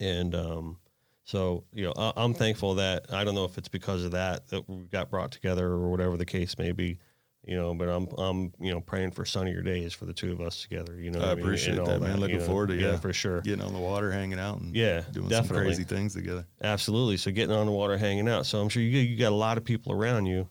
and 0.00 0.34
um, 0.34 0.78
so 1.24 1.64
you 1.72 1.84
know, 1.84 1.92
I, 1.96 2.12
I'm 2.16 2.34
thankful 2.34 2.76
that 2.76 3.06
I 3.12 3.24
don't 3.24 3.34
know 3.34 3.44
if 3.44 3.58
it's 3.58 3.68
because 3.68 4.04
of 4.04 4.12
that 4.12 4.48
that 4.48 4.68
we 4.68 4.84
got 4.84 5.10
brought 5.10 5.32
together 5.32 5.66
or 5.66 5.90
whatever 5.90 6.16
the 6.16 6.24
case 6.26 6.56
may 6.58 6.72
be 6.72 6.98
you 7.44 7.56
know. 7.56 7.74
But 7.74 7.88
I'm 7.88 8.06
I'm 8.18 8.52
you 8.60 8.72
know 8.72 8.80
praying 8.80 9.10
for 9.12 9.24
sunnier 9.24 9.62
days 9.62 9.92
for 9.92 10.04
the 10.04 10.12
two 10.12 10.30
of 10.32 10.40
us 10.40 10.62
together. 10.62 10.94
You 11.00 11.10
know, 11.10 11.20
I 11.20 11.32
appreciate 11.32 11.84
that, 11.84 12.00
man. 12.00 12.20
Looking 12.20 12.36
you 12.36 12.40
know. 12.42 12.46
forward 12.46 12.68
to 12.68 12.76
yeah, 12.76 12.92
yeah. 12.92 12.96
for 12.98 13.12
sure, 13.12 13.40
Getting 13.40 13.64
on 13.64 13.72
the 13.72 13.80
water, 13.80 14.10
hanging 14.12 14.38
out, 14.38 14.60
and 14.60 14.74
Yeah, 14.74 15.02
doing 15.12 15.28
definitely. 15.28 15.56
some 15.58 15.64
crazy 15.66 15.84
things 15.84 16.14
together. 16.14 16.46
absolutely. 16.62 17.16
So 17.16 17.30
getting 17.32 17.54
on 17.54 17.66
the 17.66 17.72
water, 17.72 17.96
hanging 17.98 18.28
out. 18.28 18.46
So 18.46 18.60
I'm 18.60 18.68
sure 18.68 18.82
you 18.82 18.98
you 19.00 19.16
got 19.16 19.32
a 19.32 19.34
lot 19.34 19.58
of 19.58 19.64
people 19.64 19.92
around 19.92 20.26
you. 20.26 20.48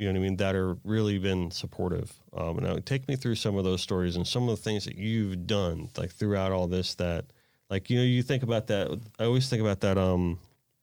You 0.00 0.06
know 0.06 0.12
what 0.12 0.20
I 0.24 0.28
mean? 0.28 0.36
That 0.36 0.54
are 0.56 0.78
really 0.82 1.18
been 1.18 1.50
supportive. 1.50 2.10
Um, 2.32 2.56
now 2.56 2.78
take 2.82 3.06
me 3.06 3.16
through 3.16 3.34
some 3.34 3.56
of 3.58 3.64
those 3.64 3.82
stories 3.82 4.16
and 4.16 4.26
some 4.26 4.48
of 4.48 4.56
the 4.56 4.62
things 4.62 4.86
that 4.86 4.96
you've 4.96 5.46
done, 5.46 5.90
like 5.98 6.10
throughout 6.10 6.52
all 6.52 6.66
this. 6.66 6.94
That, 6.94 7.26
like 7.68 7.90
you 7.90 7.98
know, 7.98 8.04
you 8.04 8.22
think 8.22 8.42
about 8.42 8.66
that. 8.68 8.98
I 9.18 9.24
always 9.24 9.50
think 9.50 9.60
about 9.60 9.80
that. 9.80 9.98
Um, 9.98 10.38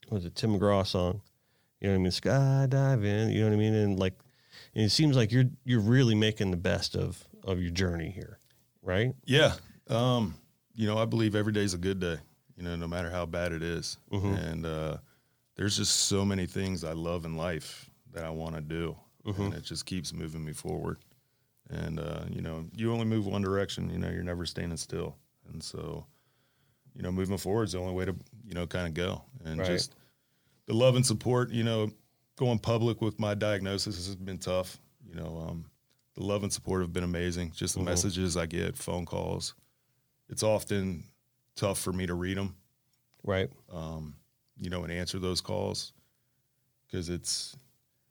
what 0.08 0.18
was 0.18 0.26
it 0.26 0.36
Tim 0.36 0.52
McGraw 0.52 0.86
song? 0.86 1.22
You 1.82 1.88
know 1.88 1.94
what 1.96 2.00
I 2.00 2.04
mean? 2.04 2.12
Skydiving. 2.12 3.34
You 3.34 3.40
know 3.40 3.48
what 3.48 3.54
I 3.56 3.58
mean? 3.58 3.74
And 3.74 3.98
like, 3.98 4.14
and 4.76 4.86
it 4.86 4.92
seems 4.92 5.16
like 5.16 5.32
you're 5.32 5.50
you're 5.66 5.82
really 5.82 6.14
making 6.14 6.52
the 6.52 6.58
best 6.58 6.96
of 6.96 7.28
of 7.44 7.60
your 7.60 7.72
journey 7.72 8.12
here, 8.12 8.38
right? 8.84 9.16
Yeah. 9.26 9.54
Um, 9.88 10.36
you 10.76 10.86
know, 10.86 11.00
I 11.00 11.06
believe 11.06 11.34
every 11.34 11.54
day's 11.54 11.74
a 11.74 11.80
good 11.80 12.00
day, 12.00 12.18
you 12.56 12.62
know, 12.62 12.76
no 12.76 12.88
matter 12.88 13.10
how 13.10 13.26
bad 13.26 13.52
it 13.52 13.64
is. 13.64 13.98
Mhm. 14.12 14.52
And 14.52 14.66
uh, 14.68 14.98
there's 15.56 15.78
just 15.78 15.96
so 16.02 16.24
many 16.24 16.46
things 16.46 16.84
I 16.84 16.92
love 16.94 17.26
in 17.26 17.36
life 17.36 17.90
that 18.14 18.24
I 18.24 18.30
want 18.30 18.54
to 18.54 18.62
do. 18.62 18.96
Mhm. 19.28 19.46
And 19.48 19.54
it 19.56 19.64
just 19.64 19.86
keeps 19.86 20.14
moving 20.14 20.44
me 20.44 20.54
forward. 20.54 20.98
And, 21.70 22.00
uh, 22.00 22.26
you 22.30 22.42
know, 22.42 22.66
you 22.74 22.92
only 22.94 23.06
move 23.06 23.26
one 23.26 23.42
direction, 23.42 23.90
you 23.90 23.98
know, 24.00 24.10
you're 24.10 24.24
never 24.24 24.46
standing 24.46 24.78
still. 24.78 25.18
And 25.52 25.62
so, 25.62 26.08
you 26.96 27.02
know, 27.02 27.12
moving 27.12 27.38
forward 27.38 27.64
is 27.64 27.74
the 27.74 27.80
only 27.80 27.94
way 27.94 28.06
to, 28.06 28.16
you 28.46 28.54
know, 28.54 28.66
kind 28.66 28.88
of 28.88 28.94
go. 28.94 29.24
And 29.44 29.60
Right. 29.60 29.68
just 29.68 29.96
the 30.66 30.74
love 30.74 30.96
and 30.96 31.06
support, 31.06 31.50
you 31.52 31.64
know, 31.64 31.92
going 32.38 32.60
public 32.60 33.02
with 33.02 33.20
my 33.20 33.34
diagnosis 33.34 33.98
has 33.98 34.16
been 34.16 34.38
tough. 34.38 34.80
You 35.06 35.16
know, 35.16 35.38
um, 35.38 35.70
the 36.16 36.24
love 36.24 36.44
and 36.44 36.52
support 36.54 36.82
have 36.82 36.94
been 36.94 37.04
amazing. 37.04 37.52
Just 37.52 37.74
the 37.76 37.82
Mhm. 37.82 37.86
messages 37.86 38.38
I 38.38 38.46
get, 38.46 38.78
phone 38.78 39.06
calls. 39.06 39.54
It's 40.30 40.44
often 40.44 41.04
tough 41.56 41.80
for 41.80 41.92
me 41.94 42.06
to 42.06 42.14
read 42.14 42.38
them, 42.38 42.56
Right. 43.24 43.50
um, 43.70 44.16
you 44.58 44.70
know, 44.70 44.84
and 44.84 44.92
answer 44.92 45.20
those 45.20 45.42
calls 45.42 45.94
because 46.86 47.10
it's 47.10 47.56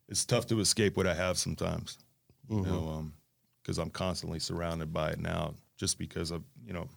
it's 0.08 0.24
tough 0.24 0.46
to 0.46 0.60
escape 0.60 0.96
what 0.96 1.06
I 1.06 1.14
have 1.14 1.38
sometimes. 1.38 1.98
You 2.48 2.56
Mhm. 2.58 2.64
know, 2.64 3.12
because 3.62 3.78
I'm 3.78 3.90
constantly 3.90 4.38
surrounded 4.38 4.92
by 4.92 5.10
it 5.10 5.18
now, 5.18 5.54
just 5.76 5.98
because 5.98 6.30
of 6.30 6.44
you 6.64 6.72
know, 6.72 6.88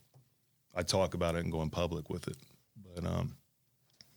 I 0.75 0.83
talk 0.83 1.13
about 1.15 1.35
it 1.35 1.43
and 1.43 1.51
go 1.51 1.61
in 1.63 1.69
public 1.69 2.09
with 2.09 2.27
it. 2.27 2.37
But 2.95 3.05
um, 3.05 3.35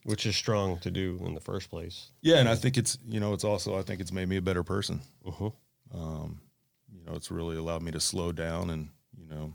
Which 0.05 0.27
is 0.27 0.37
strong 0.37 0.79
to 0.81 0.91
do 0.91 1.19
in 1.25 1.35
the 1.35 1.41
first 1.41 1.71
place. 1.71 2.11
yeah, 2.21 2.39
and 2.39 2.49
I 2.49 2.55
think 2.57 2.77
it's 2.77 2.99
you 3.07 3.19
know, 3.21 3.33
it's 3.33 3.45
also 3.45 3.79
I 3.79 3.83
think 3.83 4.01
it's 4.01 4.13
made 4.13 4.29
me 4.29 4.37
a 4.37 4.43
better 4.43 4.63
person. 4.63 5.01
Uh-huh. 5.27 5.51
um, 5.95 6.41
you 6.95 7.03
know, 7.05 7.15
it's 7.15 7.31
really 7.31 7.57
allowed 7.57 7.83
me 7.83 7.91
to 7.93 8.01
slow 8.01 8.33
down 8.33 8.71
and 8.71 8.91
you 9.17 9.27
know 9.27 9.55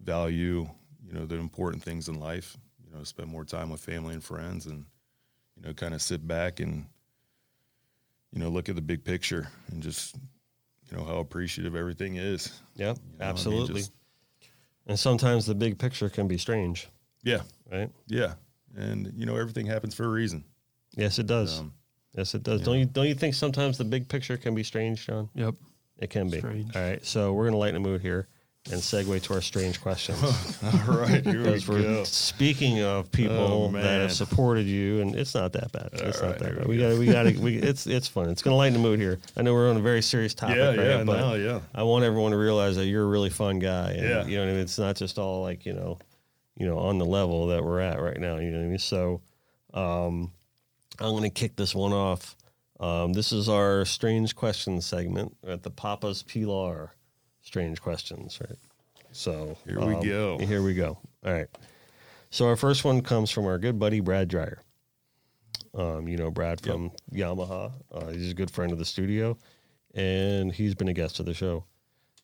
value 0.00 0.68
you 1.06 1.12
know 1.12 1.26
the 1.26 1.36
important 1.36 1.82
things 1.82 2.08
in 2.08 2.20
life. 2.20 2.56
You 2.84 2.90
know, 2.96 3.04
spend 3.04 3.28
more 3.30 3.44
time 3.44 3.70
with 3.70 3.80
family 3.80 4.14
and 4.14 4.22
friends, 4.24 4.66
and 4.66 4.84
you 5.56 5.62
know, 5.62 5.72
kind 5.72 5.94
of 5.94 6.02
sit 6.02 6.26
back 6.26 6.60
and 6.60 6.86
you 8.32 8.40
know 8.40 8.48
look 8.48 8.68
at 8.68 8.74
the 8.76 8.82
big 8.82 9.04
picture 9.04 9.48
and 9.70 9.82
just 9.82 10.16
you 10.90 10.96
know 10.96 11.04
how 11.04 11.18
appreciative 11.18 11.74
everything 11.74 12.16
is. 12.16 12.60
Yeah, 12.76 12.88
You 12.88 12.92
know, 12.94 12.98
I 12.98 13.22
mean, 13.24 13.30
absolutely. 13.30 13.80
just- 13.80 13.92
and 14.86 14.98
sometimes 14.98 15.46
the 15.46 15.54
big 15.54 15.78
picture 15.78 16.08
can 16.08 16.26
be 16.26 16.36
strange, 16.38 16.88
yeah, 17.22 17.42
right? 17.70 17.90
yeah, 18.08 18.34
and 18.76 19.12
you 19.14 19.24
know 19.26 19.36
everything 19.36 19.66
happens 19.66 19.94
for 19.94 20.04
a 20.04 20.08
reason. 20.08 20.42
Yes, 20.96 21.18
it 21.20 21.26
does. 21.26 21.60
Um, 21.60 21.72
yes, 22.16 22.34
it 22.34 22.42
does. 22.42 22.60
yeah. 22.60 22.64
Don't 22.66 22.78
you 22.78 22.84
don't 22.86 23.06
you 23.06 23.14
think 23.14 23.34
sometimes 23.34 23.78
the 23.78 23.84
big 23.84 24.08
picture 24.08 24.36
can 24.36 24.54
be 24.54 24.64
strange, 24.64 25.06
John? 25.06 25.28
Yep. 25.34 25.54
It 25.98 26.10
can 26.10 26.28
be. 26.30 26.38
Strange. 26.38 26.74
All 26.74 26.82
right. 26.82 27.04
So 27.04 27.32
we're 27.34 27.44
gonna 27.44 27.58
lighten 27.58 27.80
the 27.80 27.88
mood 27.88 28.00
here 28.00 28.26
and 28.70 28.80
segue 28.80 29.22
to 29.22 29.34
our 29.34 29.40
strange 29.40 29.80
questions. 29.80 30.20
all 30.62 30.98
right, 30.98 31.24
here 31.24 31.42
we 31.42 31.62
we're 31.66 31.82
go. 31.82 32.04
speaking 32.04 32.82
of 32.82 33.10
people 33.10 33.36
Oh, 33.36 33.72
that 33.72 34.02
have 34.02 34.12
supported 34.12 34.66
you, 34.66 35.00
and 35.00 35.16
it's 35.16 35.34
not 35.34 35.52
that 35.54 35.72
bad. 35.72 35.88
It's 35.94 36.20
All 36.20 36.28
not 36.28 36.32
right, 36.32 36.38
that 36.40 36.58
bad. 36.58 36.66
we 36.68 36.76
got, 36.78 36.98
we 36.98 37.06
got 37.06 37.26
we, 37.36 37.56
it's, 37.56 37.86
it's 37.86 38.06
fun. 38.06 38.28
It's 38.28 38.42
going 38.42 38.52
to 38.52 38.56
lighten 38.56 38.74
the 38.74 38.78
mood 38.78 39.00
here. 39.00 39.18
I 39.36 39.42
know 39.42 39.54
we're 39.54 39.70
on 39.70 39.78
a 39.78 39.80
very 39.80 40.02
serious 40.02 40.34
topic, 40.34 40.56
Yeah, 40.56 40.66
right? 40.68 40.78
yeah, 40.78 41.04
but 41.04 41.16
no, 41.20 41.34
yeah. 41.34 41.60
I 41.74 41.82
want 41.84 42.04
everyone 42.04 42.32
to 42.32 42.36
realize 42.36 42.76
that 42.76 42.86
you're 42.86 43.04
a 43.04 43.08
really 43.08 43.30
fun 43.30 43.58
guy. 43.60 43.92
And, 43.92 44.02
Yeah. 44.02 44.26
You 44.26 44.36
know 44.36 44.42
what 44.44 44.50
I 44.50 44.52
mean? 44.52 44.60
It's 44.62 44.78
not 44.78 44.94
just 44.96 45.18
all 45.18 45.40
like, 45.42 45.64
you 45.64 45.72
know, 45.72 45.98
you 46.56 46.66
know, 46.66 46.78
on 46.78 46.98
the 46.98 47.06
level 47.06 47.46
that 47.48 47.64
we're 47.64 47.80
at 47.80 47.98
right 48.00 48.20
now. 48.20 48.36
You 48.36 48.50
know 48.50 48.58
what 48.58 48.64
I 48.66 48.68
mean? 48.68 48.78
So, 48.78 49.22
um, 49.72 50.30
I'm 51.00 51.10
going 51.12 51.22
to 51.22 51.30
kick 51.30 51.56
this 51.56 51.74
one 51.74 51.92
off. 51.94 52.36
Um, 52.78 53.14
this 53.14 53.32
is 53.32 53.48
our 53.48 53.86
strange 53.86 54.36
questions 54.36 54.84
segment 54.84 55.34
at 55.46 55.62
the 55.62 55.70
Papa's 55.70 56.22
Pilar 56.22 56.92
strange 57.42 57.80
questions, 57.80 58.38
right? 58.40 58.58
So 59.12 59.56
Here 59.66 59.80
we 59.80 59.94
um, 59.94 60.06
go. 60.06 60.38
Here 60.38 60.62
we 60.62 60.74
go. 60.74 60.98
All 61.24 61.32
right. 61.32 61.48
So 62.30 62.46
our 62.46 62.56
first 62.56 62.84
one 62.84 63.02
comes 63.02 63.30
from 63.30 63.46
our 63.46 63.58
good 63.58 63.78
buddy 63.78 64.00
Brad 64.00 64.28
Dreyer. 64.28 64.60
Um, 65.74 66.08
you 66.08 66.16
know 66.16 66.30
Brad 66.30 66.60
from 66.60 66.90
Yamaha. 67.12 67.72
Uh, 67.92 68.06
he's 68.08 68.32
a 68.32 68.34
good 68.34 68.50
friend 68.50 68.72
of 68.72 68.78
the 68.78 68.84
studio, 68.84 69.38
and 69.94 70.52
he's 70.52 70.74
been 70.74 70.88
a 70.88 70.92
guest 70.92 71.20
of 71.20 71.26
the 71.26 71.34
show. 71.34 71.64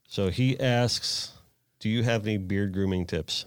So 0.09 0.31
he 0.31 0.59
asks, 0.59 1.33
"Do 1.79 1.89
you 1.89 2.03
have 2.03 2.27
any 2.27 2.39
beard 2.39 2.73
grooming 2.73 3.07
tips?" 3.07 3.47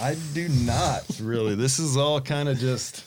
I 0.00 0.16
do 0.34 0.48
not 0.48 1.04
really. 1.22 1.54
This 1.54 1.78
is 1.78 1.96
all 1.96 2.20
kind 2.20 2.48
of 2.50 2.58
just 2.58 3.04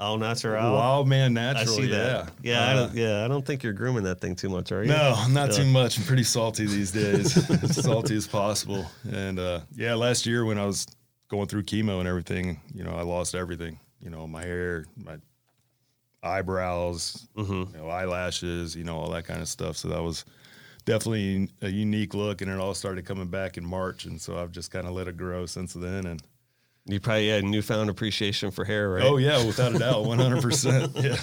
Oh, 0.00 0.16
natural. 0.16 0.74
Wild 0.74 1.08
man 1.08 1.36
I 1.36 1.52
natural. 1.54 1.74
see 1.76 1.90
yeah. 1.90 1.96
that. 1.98 2.32
Yeah, 2.42 2.64
I 2.66 2.70
Uh, 2.72 2.74
don't. 2.86 2.94
Yeah, 2.94 3.24
I 3.24 3.28
don't 3.28 3.44
think 3.44 3.62
you're 3.64 3.72
grooming 3.72 4.04
that 4.04 4.20
thing 4.20 4.36
too 4.36 4.48
much, 4.48 4.70
are 4.70 4.82
you? 4.84 4.90
No, 4.90 5.26
not 5.30 5.50
Yeah. 5.50 5.56
too 5.56 5.66
much. 5.66 5.98
I'm 5.98 6.04
pretty 6.04 6.22
salty 6.22 6.66
these 6.66 6.92
days. 6.92 7.36
as 7.62 7.76
salty 7.82 8.16
as 8.16 8.26
possible. 8.28 8.86
And 9.10 9.38
uh, 9.40 9.60
yeah, 9.74 9.94
last 9.94 10.24
year 10.24 10.44
when 10.44 10.56
I 10.58 10.66
was 10.66 10.86
going 11.28 11.48
through 11.48 11.64
chemo 11.64 11.98
and 11.98 12.06
everything, 12.08 12.60
you 12.72 12.84
know, 12.84 12.92
I 12.92 13.02
lost 13.02 13.34
everything. 13.34 13.80
You 14.00 14.10
know, 14.10 14.26
my 14.28 14.42
hair, 14.44 14.84
my 14.96 15.16
eyebrows, 16.22 17.26
Mm-hmm. 17.36 17.76
you 17.76 17.82
know, 17.82 17.88
eyelashes, 17.88 18.76
you 18.76 18.84
know, 18.84 18.96
all 18.96 19.10
that 19.10 19.24
kind 19.24 19.40
of 19.40 19.48
stuff. 19.48 19.76
So 19.76 19.88
that 19.88 20.02
was 20.02 20.24
definitely 20.84 21.48
a 21.62 21.68
unique 21.68 22.14
look, 22.14 22.40
and 22.40 22.50
it 22.50 22.58
all 22.58 22.74
started 22.74 23.04
coming 23.04 23.28
back 23.28 23.56
in 23.58 23.64
March. 23.66 24.04
And 24.04 24.20
so 24.20 24.38
I've 24.38 24.52
just 24.52 24.70
kind 24.70 24.86
of 24.86 24.92
let 24.94 25.08
it 25.08 25.16
grow 25.16 25.46
since 25.46 25.72
then. 25.74 26.06
And 26.06 26.22
You 26.88 27.00
probably 27.00 27.28
had 27.28 27.44
newfound 27.44 27.90
appreciation 27.90 28.50
for 28.50 28.64
hair, 28.64 28.88
right? 28.90 29.04
oh 29.04 29.18
yeah, 29.18 29.44
without 29.44 29.74
a 29.74 29.78
doubt, 29.78 30.04
100. 30.04 30.42
percent 30.42 30.92
Yeah. 30.96 31.16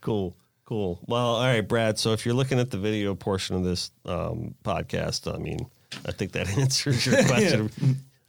Cool, 0.00 0.36
cool. 0.64 1.00
Well, 1.06 1.36
all 1.36 1.44
right, 1.44 1.66
Brad. 1.66 1.98
So 1.98 2.12
if 2.12 2.24
you're 2.24 2.34
looking 2.34 2.60
at 2.60 2.70
the 2.70 2.78
video 2.78 3.14
portion 3.14 3.56
of 3.56 3.64
this 3.64 3.90
um, 4.04 4.54
podcast, 4.64 5.32
I 5.34 5.38
mean, 5.38 5.66
I 6.06 6.12
think 6.12 6.32
that 6.32 6.48
answers 6.58 7.04
your 7.04 7.24
question. 7.24 7.70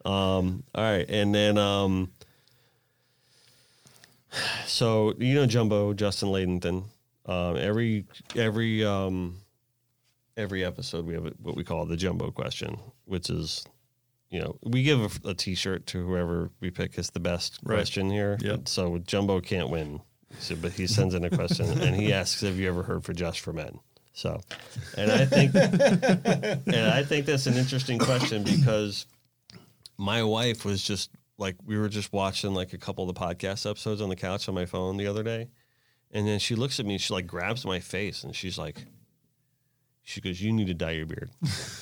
um, 0.05 0.63
all 0.73 0.83
right, 0.83 1.05
and 1.07 1.35
then 1.35 1.57
um, 1.57 2.11
so 4.65 5.13
you 5.19 5.35
know 5.35 5.45
Jumbo 5.45 5.93
Justin 5.93 6.29
Ladenton. 6.29 6.83
Um, 7.25 7.57
every 7.57 8.05
every 8.35 8.83
um, 8.85 9.35
every 10.37 10.63
episode 10.63 11.05
we 11.05 11.13
have 11.13 11.31
what 11.41 11.55
we 11.55 11.63
call 11.63 11.85
the 11.85 11.97
Jumbo 11.97 12.31
question, 12.31 12.79
which 13.05 13.29
is 13.29 13.65
you 14.29 14.39
know 14.39 14.57
we 14.63 14.83
give 14.83 15.19
a, 15.25 15.29
a 15.29 15.33
T-shirt 15.33 15.85
to 15.87 16.05
whoever 16.05 16.51
we 16.59 16.69
pick 16.71 16.97
is 16.99 17.09
the 17.11 17.19
best 17.19 17.59
Right. 17.63 17.75
question 17.77 18.09
here. 18.09 18.37
Yep. 18.41 18.67
So 18.67 18.97
Jumbo 18.99 19.39
can't 19.41 19.69
win, 19.69 20.01
so, 20.39 20.55
but 20.55 20.73
he 20.73 20.87
sends 20.87 21.13
in 21.15 21.23
a 21.23 21.29
question 21.29 21.65
and 21.81 21.95
he 21.95 22.11
asks, 22.13 22.41
"Have 22.41 22.57
you 22.57 22.67
ever 22.67 22.83
heard 22.83 23.03
for 23.03 23.13
Just 23.13 23.39
for 23.39 23.53
Men?" 23.53 23.79
So, 24.13 24.41
and 24.97 25.11
I 25.11 25.25
think 25.25 25.53
and 25.55 26.75
I 26.91 27.03
think 27.03 27.25
that's 27.27 27.45
an 27.47 27.53
interesting 27.55 27.99
question 27.99 28.43
because 28.43 29.05
my 29.97 30.23
wife 30.23 30.65
was 30.65 30.81
just 30.83 31.11
like 31.37 31.55
we 31.65 31.77
were 31.77 31.89
just 31.89 32.11
watching 32.11 32.53
like 32.53 32.73
a 32.73 32.77
couple 32.79 33.07
of 33.07 33.13
the 33.13 33.19
podcast 33.19 33.69
episodes 33.69 34.01
on 34.01 34.09
the 34.09 34.15
couch 34.15 34.49
on 34.49 34.55
my 34.55 34.65
phone 34.65 34.97
the 34.97 35.05
other 35.07 35.21
day, 35.23 35.49
and 36.11 36.27
then 36.27 36.39
she 36.39 36.55
looks 36.55 36.79
at 36.79 36.85
me, 36.85 36.97
she 36.97 37.13
like 37.13 37.27
grabs 37.27 37.63
my 37.65 37.79
face, 37.79 38.23
and 38.23 38.35
she's 38.35 38.57
like, 38.57 38.85
she 40.09 40.21
goes, 40.21 40.41
"You 40.41 40.53
need 40.53 40.67
to 40.67 40.73
dye 40.73 40.91
your 40.91 41.05
beard." 41.05 41.29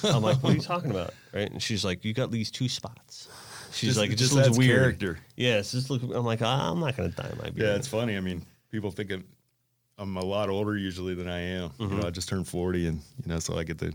I'm 0.03 0.23
like, 0.23 0.41
"What 0.41 0.53
are 0.53 0.55
you 0.55 0.61
talking 0.61 0.89
about?" 0.89 1.13
Right? 1.31 1.51
And 1.51 1.61
she's 1.61 1.85
like, 1.85 2.03
"You 2.03 2.11
got 2.13 2.31
these 2.31 2.49
two 2.49 2.67
spots." 2.67 3.29
She's 3.71 3.89
Just- 3.89 3.99
like, 3.99 4.09
"It 4.09 4.15
just, 4.15 4.33
just 4.33 4.47
looks 4.47 4.57
weird." 4.57 4.79
character. 4.99 5.19
Yeah, 5.37 5.59
it's 5.59 5.71
just 5.71 5.89
look. 5.91 6.01
I'm 6.01 6.25
like, 6.25 6.41
I'm 6.41 6.79
not 6.79 6.97
gonna 6.97 7.09
dye 7.09 7.31
my 7.37 7.51
beard. 7.51 7.57
Yeah, 7.57 7.75
it's 7.75 7.87
funny. 7.87 8.17
I 8.17 8.21
mean, 8.21 8.43
people 8.71 8.89
think 8.89 9.11
of, 9.11 9.23
I'm 9.99 10.17
a 10.17 10.25
lot 10.25 10.49
older 10.49 10.75
usually 10.75 11.13
than 11.13 11.27
I 11.29 11.39
am. 11.39 11.71
You 11.79 11.85
Mm-hmm. 11.87 11.99
know, 12.01 12.07
I 12.07 12.09
just 12.09 12.27
turned 12.27 12.47
40, 12.47 12.87
and 12.87 12.97
you 13.23 13.27
know, 13.31 13.37
so 13.39 13.57
I 13.59 13.63
get 13.63 13.77
the, 13.77 13.93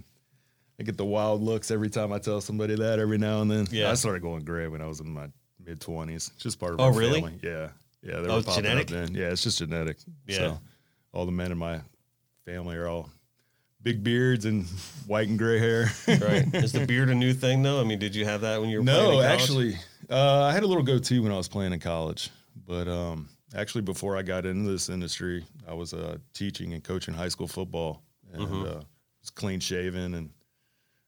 I 0.78 0.84
get 0.84 0.96
the 0.96 1.04
wild 1.04 1.42
looks 1.42 1.70
every 1.72 1.90
time 1.90 2.12
I 2.12 2.18
tell 2.18 2.40
somebody 2.40 2.76
that. 2.76 2.98
Every 3.00 3.18
now 3.18 3.40
and 3.42 3.50
then. 3.50 3.66
Yeah. 3.72 3.90
I 3.90 3.94
started 3.94 4.22
going 4.22 4.44
gray 4.44 4.68
when 4.68 4.80
I 4.80 4.86
was 4.86 5.00
in 5.00 5.10
my 5.10 5.26
mid 5.64 5.80
20s. 5.80 6.36
Just 6.38 6.60
part 6.60 6.74
of 6.74 6.80
Oh, 6.80 6.90
my 6.92 6.96
really? 6.96 7.20
family. 7.20 7.38
Yeah, 7.42 7.70
yeah. 8.02 8.20
They 8.20 8.28
Oh, 8.28 8.36
were 8.36 8.42
popping 8.42 8.62
genetic? 8.64 8.84
Up 8.92 9.06
then. 9.08 9.14
Yeah, 9.14 9.30
it's 9.30 9.42
just 9.42 9.58
genetic. 9.58 9.96
Yeah. 10.26 10.36
So, 10.36 10.60
all 11.12 11.26
the 11.26 11.32
men 11.32 11.50
in 11.50 11.58
my 11.58 11.80
family 12.46 12.76
are 12.76 12.86
all 12.86 13.10
big 13.82 14.02
beards 14.04 14.44
and 14.44 14.66
white 15.06 15.28
and 15.28 15.38
gray 15.38 15.58
hair. 15.58 15.90
right. 16.08 16.46
Is 16.54 16.72
the 16.72 16.86
beard 16.86 17.08
a 17.10 17.14
new 17.14 17.32
thing 17.32 17.62
though? 17.62 17.80
I 17.80 17.84
mean, 17.84 17.98
did 17.98 18.14
you 18.14 18.24
have 18.24 18.40
that 18.42 18.60
when 18.60 18.70
you 18.70 18.78
were 18.78 18.84
playing 18.84 19.10
No, 19.18 19.22
actually, 19.22 19.76
uh, 20.08 20.42
I 20.44 20.52
had 20.52 20.62
a 20.62 20.66
little 20.66 20.82
goatee 20.82 21.18
when 21.20 21.32
I 21.32 21.36
was 21.36 21.48
playing 21.48 21.72
in 21.72 21.80
college, 21.80 22.30
but 22.66 22.88
um, 22.88 23.28
actually, 23.54 23.82
before 23.82 24.16
I 24.16 24.22
got 24.22 24.44
into 24.46 24.70
this 24.70 24.88
industry, 24.88 25.44
I 25.68 25.74
was 25.74 25.94
uh, 25.94 26.18
teaching 26.34 26.74
and 26.74 26.82
coaching 26.84 27.14
high 27.14 27.28
school 27.28 27.48
football, 27.48 28.02
and 28.32 28.42
Mm-hmm. 28.42 28.62
uh, 28.78 28.82
was 29.20 29.30
clean 29.30 29.60
shaven 29.60 30.14
and 30.14 30.30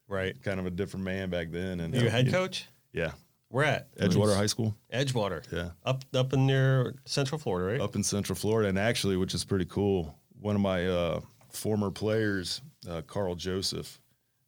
right. 0.07 0.41
kind 0.43 0.59
of 0.59 0.65
a 0.65 0.69
different 0.71 1.03
man 1.05 1.29
back 1.29 1.49
then. 1.51 1.79
And 1.79 1.93
You 1.95 2.07
uh, 2.07 2.11
head 2.11 2.31
coach? 2.31 2.67
Yeah, 2.91 3.11
We're 3.49 3.63
at? 3.63 3.95
Edgewater 3.97 4.35
High 4.35 4.45
School. 4.45 4.75
Edgewater. 4.93 5.41
Yeah, 5.51 5.69
Up 5.85 6.03
up 6.13 6.31
in 6.33 6.45
near 6.45 6.95
Central 7.05 7.39
Florida, 7.39 7.71
right? 7.73 7.81
up 7.81 7.95
in 7.95 8.03
Central 8.03 8.35
Florida, 8.35 8.69
and 8.69 8.77
actually, 8.77 9.17
which 9.17 9.33
is 9.33 9.43
pretty 9.43 9.65
cool. 9.65 10.15
One 10.39 10.55
of 10.55 10.61
my 10.61 10.85
uh, 10.87 11.21
former 11.53 11.91
players, 11.91 12.61
uh, 12.89 13.01
Karl 13.07 13.35
Joseph, 13.35 13.99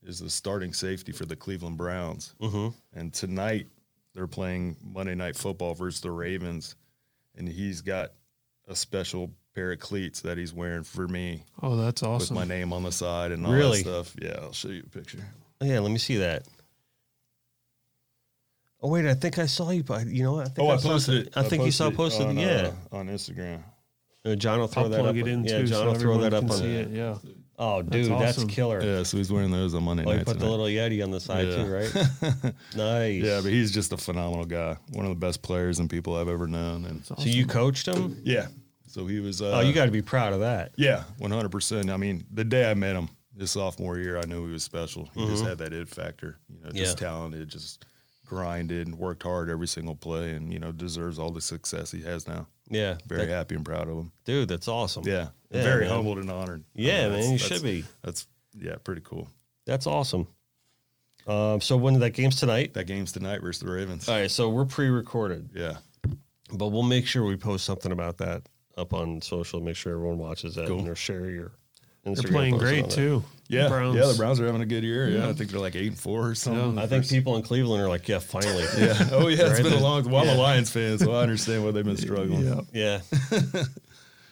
is 0.04 0.20
the 0.20 0.30
starting 0.30 0.74
safety 0.74 1.12
for 1.12 1.26
the 1.26 1.36
Cleveland 1.36 1.78
Browns. 1.78 2.34
Mm-hmm. 2.42 2.70
And 3.00 3.14
tonight 3.14 3.68
they're 4.14 4.28
playing 4.28 4.76
Monday 4.84 5.16
Night 5.16 5.36
Football 5.36 5.74
versus 5.74 6.02
the 6.02 6.12
Ravens, 6.12 6.76
and 7.36 7.48
he's 7.48 7.82
got 7.82 8.12
a 8.68 8.76
special 8.76 9.32
pair 9.54 9.72
of 9.72 9.80
cleats 9.80 10.22
that 10.22 10.38
he's 10.38 10.54
wearing 10.54 10.84
for 10.84 11.08
me 11.08 11.42
Oh, 11.64 11.76
that's 11.78 12.04
awesome. 12.04 12.36
with 12.36 12.48
my 12.48 12.54
name 12.56 12.74
on 12.74 12.84
the 12.84 12.92
side 12.92 13.32
and 13.32 13.46
all 13.46 13.54
Really? 13.54 13.82
that 13.84 14.06
stuff. 14.06 14.16
Yeah, 14.22 14.38
I'll 14.42 14.52
show 14.52 14.68
you 14.70 14.84
a 14.86 14.90
picture. 14.90 15.20
Yeah, 15.62 15.80
let 15.80 15.92
me 15.92 15.98
see 15.98 16.18
that. 16.18 16.44
Oh 18.82 18.90
wait, 18.90 19.06
I 19.06 19.14
think 19.14 19.40
I 19.40 19.46
saw 19.46 19.70
you. 19.72 19.84
But 19.84 20.06
you 20.08 20.24
know 20.24 20.34
what? 20.34 20.48
I 20.48 20.50
think 20.50 20.68
Oh, 20.68 20.72
I 20.72 20.78
saw 20.78 20.90
posted 20.90 21.28
it. 21.28 21.38
I 21.38 21.44
think 21.44 21.64
you 21.64 21.72
saw 21.72 21.90
posted. 21.90 22.28
on, 22.28 22.38
yeah, 22.38 22.72
uh, 22.92 22.96
on 22.98 23.08
Instagram. 23.08 23.64
Uh, 24.26 24.36
John 24.36 24.60
will 24.60 24.68
throw 24.68 24.84
I'll 24.84 24.90
that 24.90 25.00
plug 25.02 25.10
up. 25.20 25.26
it 25.26 25.28
in 25.30 25.44
yeah, 25.44 25.60
too, 25.60 25.68
John 25.68 25.80
so 25.80 25.86
will 25.88 25.96
throw 25.96 26.18
that 26.20 26.34
up 26.34 26.44
on. 26.46 26.52
see 26.52 26.76
it. 26.76 26.90
Yeah, 26.90 27.18
Oh, 27.58 27.82
dude, 27.82 28.12
that's, 28.12 28.38
awesome. 28.38 28.50
killer. 28.50 28.82
Yeah, 28.84 29.04
so 29.04 29.16
he's 29.18 29.32
wearing 29.32 29.52
those 29.52 29.74
on 29.76 29.84
Monday 29.84 30.04
Oh, 30.06 30.12
you 30.12 30.18
night. 30.18 30.26
put 30.26 30.40
the 30.40 30.50
little 30.50 30.66
Yeti 30.66 31.02
on 31.04 31.12
the 31.12 31.22
side 31.22 31.48
Yeah. 31.48 31.56
too, 31.64 31.72
right? 31.72 32.54
nice. 32.76 33.24
Yeah, 33.24 33.40
but 33.42 33.52
he's 33.52 33.72
just 33.72 33.94
a 33.94 33.98
phenomenal 33.98 34.46
guy. 34.46 34.76
One 34.92 35.06
of 35.06 35.10
the 35.10 35.16
best 35.16 35.42
players 35.42 35.80
and 35.80 35.90
people 35.90 36.16
I've 36.18 36.28
ever 36.28 36.48
known. 36.48 36.84
And 36.86 37.06
so 37.06 37.16
you 37.20 37.46
coached 37.46 37.88
him? 37.88 38.20
yeah, 38.24 38.48
so 38.88 39.06
he 39.08 39.20
was. 39.22 39.42
Uh, 39.42 39.52
oh, 39.58 39.60
you 39.62 39.72
got 39.74 39.86
to 39.86 39.92
be 39.92 40.02
proud 40.02 40.34
of 40.34 40.42
that. 40.42 40.72
Yeah, 40.76 41.04
one 41.20 41.32
hundred 41.32 41.52
percent. 41.52 41.90
I 41.90 41.98
mean, 41.98 42.26
the 42.34 42.44
day 42.44 42.70
I 42.70 42.74
met 42.74 42.96
him, 42.96 43.08
his 43.38 43.52
sophomore 43.52 44.00
year, 44.00 44.18
I 44.20 44.26
knew 44.26 44.46
he 44.48 44.52
was 44.52 44.64
special. 44.64 45.10
He 45.14 45.26
just 45.28 45.46
had 45.46 45.58
that 45.60 45.72
it 45.72 45.88
factor. 45.88 46.38
You 46.50 46.62
know, 46.64 46.72
just 46.72 47.00
Yeah. 47.00 47.08
talented, 47.08 47.48
just 47.48 47.86
grinded, 48.26 48.88
and 48.88 48.98
worked 48.98 49.24
hard 49.24 49.50
every 49.50 49.68
single 49.68 49.96
play, 49.96 50.32
and 50.32 50.52
you 50.52 50.60
know 50.60 50.72
deserves 50.74 51.20
all 51.20 51.32
the 51.32 51.42
success 51.42 51.92
he 51.92 52.02
has 52.02 52.28
now. 52.28 52.48
Yeah, 52.70 52.98
Very 53.08 53.26
That- 53.28 53.32
happy 53.34 53.56
and 53.56 53.64
proud 53.66 53.88
of 53.88 53.98
him. 53.98 54.12
dude, 54.26 54.48
that's 54.50 54.68
awesome. 54.68 55.04
Yeah, 55.08 55.30
Yeah, 55.52 55.64
very 55.64 55.86
man. 55.86 55.94
humbled 55.96 56.18
and 56.18 56.32
honored. 56.32 56.62
I 56.62 56.82
Yeah, 56.82 57.10
mean, 57.10 57.20
man, 57.20 57.32
you 57.34 57.38
should 57.38 57.62
be. 57.64 57.86
That's 58.02 58.28
yeah, 58.60 58.76
pretty 58.84 59.02
cool. 59.02 59.28
That's 59.66 59.86
awesome. 59.88 60.28
Um, 61.28 61.60
so 61.62 61.76
when 61.78 62.00
that 62.00 62.12
game's 62.12 62.36
tonight? 62.40 62.74
That 62.76 62.86
game's 62.86 63.12
tonight 63.12 63.42
versus 63.42 63.62
the 63.64 63.72
Ravens. 63.72 64.08
All 64.08 64.16
right, 64.16 64.30
so 64.30 64.50
we're 64.50 64.66
pre-recorded, 64.66 65.50
Yeah, 65.56 65.78
but 66.54 66.68
we'll 66.70 66.84
make 66.84 67.08
sure 67.08 67.24
we 67.26 67.36
post 67.36 67.66
something 67.66 67.92
about 67.92 68.18
that 68.18 68.44
up 68.78 68.94
on 68.94 69.22
social. 69.22 69.60
Make 69.62 69.76
sure 69.76 69.94
everyone 69.94 70.18
watches 70.20 70.56
that 70.56 70.68
Cool. 70.68 70.80
and 70.80 70.88
or 70.90 70.96
share 70.96 71.30
your. 71.32 71.52
Instagram 72.06 72.16
they're 72.24 72.32
playing 72.32 72.58
great 72.58 72.90
too. 72.90 73.24
yeah, 73.48 73.68
Browns. 73.68 73.96
yeah. 73.98 74.06
The 74.08 74.14
Browns 74.16 74.40
are 74.40 74.46
having 74.46 74.62
a 74.62 74.66
good 74.66 74.84
year. 74.84 75.10
Yeah, 75.10 75.28
I 75.30 75.34
think 75.34 75.50
they're 75.52 75.60
like 75.60 75.76
eight 75.76 75.88
and 75.88 76.00
four 76.00 76.30
or 76.30 76.36
something. 76.36 76.78
I 76.78 76.86
think 76.88 77.08
people 77.10 77.36
in 77.36 77.42
Cleveland 77.44 77.82
are 77.84 77.90
like, 77.90 78.08
yeah, 78.08 78.20
finally. 78.20 78.64
Yeah. 78.78 78.98
Oh 79.12 79.28
yeah, 79.28 79.48
it's 79.48 79.60
Right? 79.60 79.64
been 79.64 79.74
a 79.74 79.80
long. 79.80 80.10
Well, 80.10 80.22
I'm 80.24 80.30
a 80.38 80.40
Lions 80.40 80.70
fan, 80.70 80.98
so 81.00 81.14
I 81.14 81.22
understand 81.24 81.64
why 81.66 81.72
they've 81.72 81.84
been 81.86 81.98
struggling. 81.98 82.46
Yeah. 82.46 82.62
Yeah. 82.74 83.00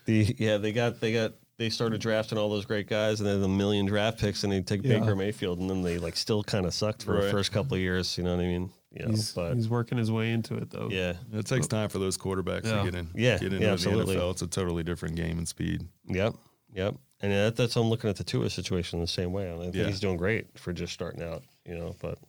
the 0.06 0.36
yeah, 0.38 0.58
they 0.58 0.72
got 0.72 1.00
they 1.00 1.14
got 1.14 1.34
they 1.58 1.70
started 1.70 2.02
drafting 2.02 2.38
all 2.38 2.50
those 2.50 2.66
great 2.66 2.88
guys 2.88 3.20
and 3.22 3.30
then 3.30 3.42
a 3.44 3.48
million 3.48 3.86
draft 3.86 4.20
picks 4.20 4.44
and 4.44 4.52
they 4.52 4.62
take 4.62 4.84
Yeah. 4.84 5.00
Baker 5.00 5.16
Mayfield 5.16 5.60
and 5.60 5.70
then 5.70 5.82
they 5.84 5.98
like 5.98 6.16
still 6.18 6.44
kind 6.44 6.66
of 6.66 6.74
sucked 6.74 7.04
for 7.04 7.22
the 7.22 7.30
first 7.32 7.52
couple 7.52 7.76
of 7.76 7.80
years, 7.80 8.18
you 8.18 8.24
know 8.24 8.36
what 8.36 8.44
I 8.44 8.48
mean? 8.48 8.70
You 8.92 9.06
know, 9.06 9.12
He's, 9.12 9.32
but 9.32 9.56
he's 9.56 9.70
working 9.70 9.98
his 9.98 10.12
way 10.12 10.32
into 10.32 10.56
it 10.56 10.70
though. 10.72 10.90
yeah. 10.92 11.14
It 11.32 11.46
takes 11.46 11.68
time 11.68 11.90
for 11.90 12.00
those 12.00 12.18
quarterbacks 12.18 12.66
Yeah. 12.66 12.78
to 12.80 12.84
get 12.92 12.96
in. 12.96 13.10
Yeah, 13.16 13.38
get 13.38 13.46
into 13.54 13.58
yeah, 13.60 13.66
the 13.68 13.72
absolutely. 13.74 14.16
NFL. 14.16 14.32
It's 14.32 14.42
a 14.42 14.48
totally 14.48 14.84
different 14.84 15.16
game 15.16 15.38
and 15.38 15.48
speed. 15.48 15.88
Yep. 16.08 16.36
Yep. 16.76 16.96
And 17.24 17.32
that, 17.32 17.56
that's 17.56 17.76
I'm 17.78 17.88
looking 17.90 18.10
at 18.10 18.18
the 18.18 18.24
Tua 18.24 18.50
situation 18.52 19.00
the 19.00 19.08
same 19.08 19.32
way. 19.34 19.52
I 19.52 19.58
think 19.58 19.74
Yeah. 19.74 19.86
he's 19.88 20.00
doing 20.00 20.18
great 20.18 20.60
for 20.60 20.74
just 20.74 20.94
starting 20.94 21.24
out, 21.24 21.42
you 21.66 21.74
know, 21.76 21.96
but 22.02 22.20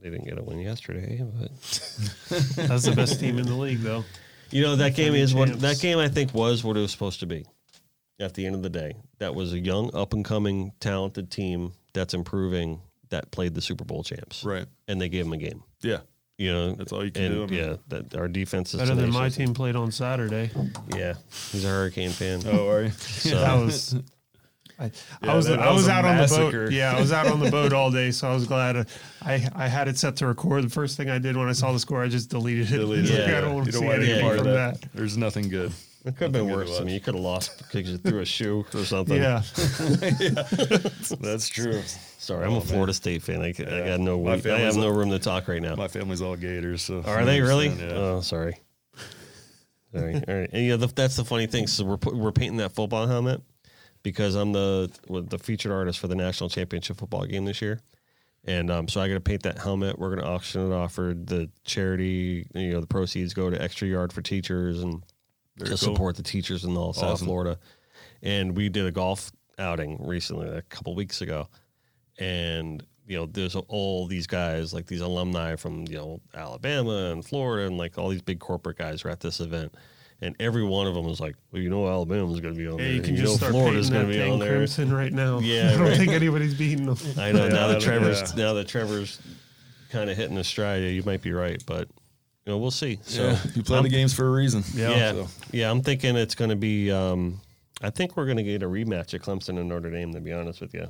they 0.00 0.10
didn't 0.10 0.26
get 0.26 0.38
a 0.38 0.42
win 0.42 0.60
yesterday. 0.60 1.20
But 1.22 1.50
That's 2.56 2.84
the 2.84 2.92
best 2.94 3.18
team 3.18 3.38
in 3.38 3.46
the 3.46 3.54
league 3.54 3.80
though. 3.80 4.04
you 4.50 4.62
know, 4.62 4.76
that 4.76 4.94
game 4.94 5.14
is 5.14 5.34
what 5.34 5.60
that 5.60 5.80
game 5.80 5.98
I 5.98 6.08
think 6.08 6.32
was 6.34 6.62
what 6.62 6.76
it 6.76 6.80
was 6.80 6.92
supposed 6.92 7.20
to 7.20 7.26
be. 7.26 7.46
At 8.20 8.34
the 8.34 8.46
end 8.46 8.54
of 8.54 8.62
the 8.62 8.70
day, 8.70 8.92
that 9.18 9.34
was 9.34 9.52
a 9.54 9.58
young, 9.58 9.92
up 9.96 10.12
and 10.12 10.24
coming, 10.24 10.70
talented 10.78 11.32
team 11.32 11.72
that's 11.94 12.14
improving 12.14 12.80
that 13.08 13.30
played 13.32 13.54
the 13.54 13.60
Super 13.60 13.84
Bowl 13.84 14.04
champs, 14.04 14.44
Right. 14.44 14.66
and 14.86 15.00
they 15.00 15.08
gave 15.08 15.24
them 15.24 15.32
a 15.32 15.36
game. 15.36 15.64
Yeah. 15.82 16.00
You 16.38 16.52
know, 16.52 16.72
That's 16.74 16.92
all 16.92 17.04
you 17.04 17.10
can 17.10 17.24
and 17.24 17.34
do, 17.34 17.42
I 17.42 17.46
mean. 17.46 17.58
yeah, 17.70 17.76
that 17.88 18.14
our 18.16 18.28
defense 18.28 18.72
is 18.74 18.80
Better 18.80 18.94
than 18.94 19.10
my 19.12 19.28
team 19.30 19.52
played 19.54 19.74
on 19.76 19.90
Saturday. 19.90 20.50
Yeah, 20.94 21.14
he's 21.52 21.64
a 21.64 21.68
Hurricane 21.68 22.10
fan. 22.10 22.42
Oh, 22.46 22.68
are 22.68 22.82
you? 22.84 22.90
So- 22.98 23.40
That 23.40 23.54
was. 23.64 23.96
I, 24.78 24.84
Yeah, 25.22 25.32
I 25.32 25.36
was 25.36 25.46
that- 25.46 25.58
that 25.58 25.68
I 25.68 25.70
was, 25.72 25.82
was 25.82 25.88
a 25.88 25.92
out 25.92 26.04
on 26.04 26.16
the 26.16 26.26
boat. 26.26 26.72
Yeah, 26.72 26.96
I 26.96 27.00
was 27.00 27.12
out 27.12 27.26
on 27.28 27.38
the 27.40 27.50
boat 27.50 27.72
all 27.72 27.90
day, 27.90 28.10
so 28.10 28.28
I 28.28 28.34
was 28.34 28.46
glad. 28.46 28.76
uh, 28.76 28.84
I 29.22 29.48
I 29.54 29.68
had 29.68 29.86
it 29.88 29.96
set 29.98 30.16
to 30.16 30.26
record. 30.26 30.64
The 30.64 30.68
first 30.70 30.96
thing 30.96 31.08
I 31.10 31.18
did 31.18 31.36
when 31.36 31.48
I 31.48 31.52
saw 31.52 31.72
the 31.72 31.78
score, 31.78 32.02
I 32.02 32.08
just 32.08 32.28
deleted 32.30 32.72
it. 32.72 32.78
Deleted 32.78 33.10
Like, 33.10 33.18
it. 33.28 33.34
I 33.34 33.40
don't 33.40 33.54
want 33.54 33.66
to 33.66 33.72
don't 33.72 33.82
see 33.82 33.88
any 33.88 34.04
anything 34.06 34.20
part 34.22 34.36
of 34.38 34.44
from 34.44 34.52
that. 34.54 34.80
that. 34.80 34.92
There's 34.92 35.16
nothing 35.16 35.48
good. 35.48 35.72
It 36.04 36.16
could 36.16 36.24
have 36.24 36.32
been 36.32 36.50
worse. 36.50 36.78
I 36.80 36.84
mean, 36.84 36.92
you 36.94 37.00
could 37.00 37.14
have 37.14 37.22
lost 37.24 37.56
because 37.72 37.88
you 37.90 37.96
threw 37.96 38.20
a 38.20 38.26
shoe 38.26 38.66
or 38.74 38.84
something. 38.84 39.16
Yeah, 39.16 39.42
That's 41.20 41.48
true. 41.48 41.80
Sorry, 42.18 42.44
I'm 42.44 42.52
Oh, 42.52 42.56
a 42.56 42.58
man. 42.58 42.66
Florida 42.66 42.92
State 42.92 43.22
fan. 43.22 43.40
I, 43.42 43.52
ca- 43.52 43.64
I 43.64 43.86
got 43.88 44.00
no. 44.00 44.20
My 44.20 44.32
I 44.32 44.34
have 44.34 44.42
family's 44.42 44.76
no 44.76 44.88
room 44.88 45.10
to 45.10 45.18
talk 45.18 45.48
right 45.48 45.62
now. 45.62 45.76
My 45.76 45.88
family's 45.88 46.20
all 46.22 46.36
Gators. 46.36 46.82
So 46.82 47.02
Are 47.06 47.24
they 47.24 47.40
really? 47.40 47.68
Yeah. 47.68 47.92
Oh, 47.92 48.20
sorry. 48.20 48.56
All 49.94 50.02
right, 50.02 50.24
all 50.28 50.34
right. 50.34 50.50
And 50.52 50.66
yeah, 50.66 50.76
the, 50.76 50.88
that's 50.88 51.16
the 51.16 51.24
funny 51.24 51.46
thing. 51.46 51.66
So 51.68 51.84
we're 51.84 51.98
we're 52.12 52.32
painting 52.32 52.56
that 52.58 52.72
football 52.72 53.06
helmet 53.06 53.40
because 54.04 54.36
I'm 54.36 54.52
the 54.52 54.88
the 55.08 55.38
featured 55.38 55.72
artist 55.72 55.98
for 55.98 56.06
the 56.06 56.14
national 56.14 56.48
championship 56.48 56.98
football 56.98 57.24
game 57.24 57.44
this 57.44 57.60
year, 57.60 57.80
and 58.44 58.70
um, 58.70 58.86
so 58.86 59.00
I 59.00 59.08
got 59.08 59.14
to 59.14 59.20
paint 59.20 59.42
that 59.42 59.58
helmet. 59.58 59.98
We're 59.98 60.14
going 60.14 60.20
to 60.20 60.28
auction 60.30 60.70
it 60.70 60.72
off 60.72 60.92
for 60.92 61.14
the 61.14 61.50
charity. 61.64 62.46
You 62.54 62.74
know, 62.74 62.80
the 62.80 62.86
proceeds 62.86 63.34
go 63.34 63.50
to 63.50 63.60
Extra 63.60 63.88
Yard 63.88 64.12
for 64.12 64.22
Teachers 64.22 64.80
and 64.80 65.02
Very 65.56 65.70
to 65.70 65.84
cool. 65.84 65.94
support 65.94 66.16
the 66.16 66.22
teachers 66.22 66.62
in 66.62 66.76
all 66.76 66.92
South 66.92 67.20
Florida. 67.20 67.58
And 68.22 68.56
we 68.56 68.68
did 68.68 68.86
a 68.86 68.92
golf 68.92 69.32
outing 69.58 69.98
recently, 70.00 70.48
a 70.48 70.62
couple 70.62 70.94
weeks 70.94 71.20
ago, 71.20 71.48
and 72.18 72.84
you 73.06 73.16
know, 73.18 73.26
there's 73.26 73.54
all 73.54 74.06
these 74.06 74.26
guys, 74.26 74.72
like 74.72 74.86
these 74.86 75.02
alumni 75.02 75.56
from 75.56 75.86
you 75.88 75.96
know 75.96 76.20
Alabama 76.34 77.10
and 77.12 77.24
Florida, 77.24 77.66
and 77.66 77.76
like 77.78 77.98
all 77.98 78.08
these 78.08 78.22
big 78.22 78.40
corporate 78.40 78.78
guys 78.78 79.04
were 79.04 79.10
at 79.10 79.20
this 79.20 79.40
event, 79.40 79.74
and 80.24 80.34
every 80.40 80.64
one 80.64 80.86
of 80.86 80.94
them 80.94 81.04
was 81.04 81.20
like, 81.20 81.36
"Well, 81.52 81.60
you 81.62 81.70
know, 81.70 81.86
Alabama's 81.88 82.40
going 82.40 82.54
to 82.54 82.58
be 82.58 82.66
on 82.66 82.78
Yeah, 82.78 82.84
there. 82.84 82.92
you 82.94 83.00
can 83.02 83.10
and 83.10 83.18
just 83.18 83.32
know, 83.32 83.36
start 83.36 83.52
Florida's 83.52 83.90
painting 83.90 84.08
going 84.08 84.18
to 84.18 84.24
be 84.26 84.30
on 84.32 84.38
there." 84.38 84.56
crimson 84.56 84.92
right 84.92 85.12
now. 85.12 85.38
Yeah, 85.40 85.70
I 85.74 85.76
don't 85.76 85.82
right. 85.82 85.96
think 85.96 86.12
anybody's 86.12 86.54
beating 86.54 86.86
them. 86.86 86.96
I 87.18 87.32
know 87.32 87.48
now 87.48 87.68
that 87.68 87.80
Trevor's 87.80 88.20
yeah. 88.36 88.44
now 88.44 88.52
that 88.54 88.66
Trevor's 88.68 89.20
kind 89.90 90.08
of 90.10 90.16
hitting 90.16 90.36
his 90.36 90.46
stride. 90.46 90.82
You 90.82 91.02
might 91.04 91.22
be 91.22 91.32
right, 91.32 91.62
but 91.66 91.88
you 92.46 92.52
know, 92.52 92.58
we'll 92.58 92.70
see. 92.70 92.98
So 93.02 93.28
yeah, 93.28 93.38
you 93.54 93.62
play 93.62 93.76
I'm- 93.76 93.84
the 93.84 93.90
games 93.90 94.12
for 94.14 94.26
a 94.26 94.30
reason. 94.32 94.64
yeah, 94.74 95.12
So, 95.12 95.28
yeah. 95.52 95.70
I'm 95.70 95.82
thinking 95.82 96.16
it's 96.16 96.34
going 96.34 96.50
to 96.50 96.56
be. 96.56 96.90
Um, 96.90 97.40
I 97.82 97.90
think 97.90 98.16
we're 98.16 98.26
going 98.26 98.36
to 98.38 98.42
get 98.42 98.62
a 98.62 98.66
rematch 98.66 99.14
at 99.14 99.20
Clemson 99.22 99.58
and 99.60 99.68
Notre 99.68 99.90
Dame. 99.90 100.12
To 100.14 100.20
be 100.20 100.32
honest 100.32 100.60
with 100.60 100.72
you, 100.74 100.88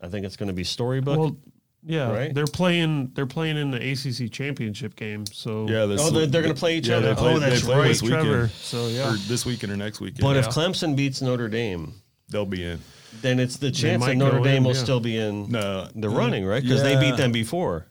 I 0.00 0.08
think 0.08 0.24
it's 0.26 0.36
going 0.36 0.46
to 0.48 0.52
be 0.54 0.64
storybook. 0.64 1.18
Well, 1.18 1.36
yeah, 1.84 2.10
Right? 2.10 2.34
they're 2.34 2.46
playing. 2.46 3.12
They're 3.14 3.26
playing 3.26 3.56
in 3.56 3.70
the 3.70 3.78
ACC 3.92 4.30
championship 4.30 4.96
game. 4.96 5.24
So 5.26 5.66
yeah, 5.68 5.86
this, 5.86 6.00
oh, 6.02 6.10
they're, 6.10 6.26
they're 6.26 6.42
going 6.42 6.54
to 6.54 6.58
play 6.58 6.76
each 6.78 6.88
yeah, 6.88 6.96
other. 6.96 7.08
They 7.14 7.20
play, 7.20 7.34
oh, 7.34 7.38
that's 7.38 7.62
they 7.66 7.74
right. 7.74 7.88
this 7.88 8.02
weekend, 8.02 8.22
Trevor. 8.24 8.48
So 8.48 8.88
yeah, 8.88 9.12
or 9.12 9.16
this 9.16 9.46
weekend 9.46 9.72
or 9.72 9.76
next 9.76 10.00
weekend. 10.00 10.20
But 10.22 10.36
if 10.36 10.48
Clemson 10.48 10.94
beats 10.96 11.22
Notre 11.22 11.48
Dame, 11.48 11.94
they'll 12.28 12.44
be 12.46 12.64
in. 12.64 12.80
then 13.22 13.38
it's 13.40 13.56
the 13.56 13.70
chance 13.70 14.04
that 14.04 14.16
Notre 14.16 14.40
Dame 14.40 14.58
in, 14.58 14.64
will 14.64 14.74
yeah. 14.74 14.82
still 14.82 15.00
be 15.00 15.16
in 15.16 15.50
No, 15.50 15.88
the 15.94 16.08
running, 16.08 16.44
right? 16.44 16.62
Because 16.62 16.82
they 16.82 16.98
beat 17.00 17.16
them 17.16 17.32
before. 17.32 17.86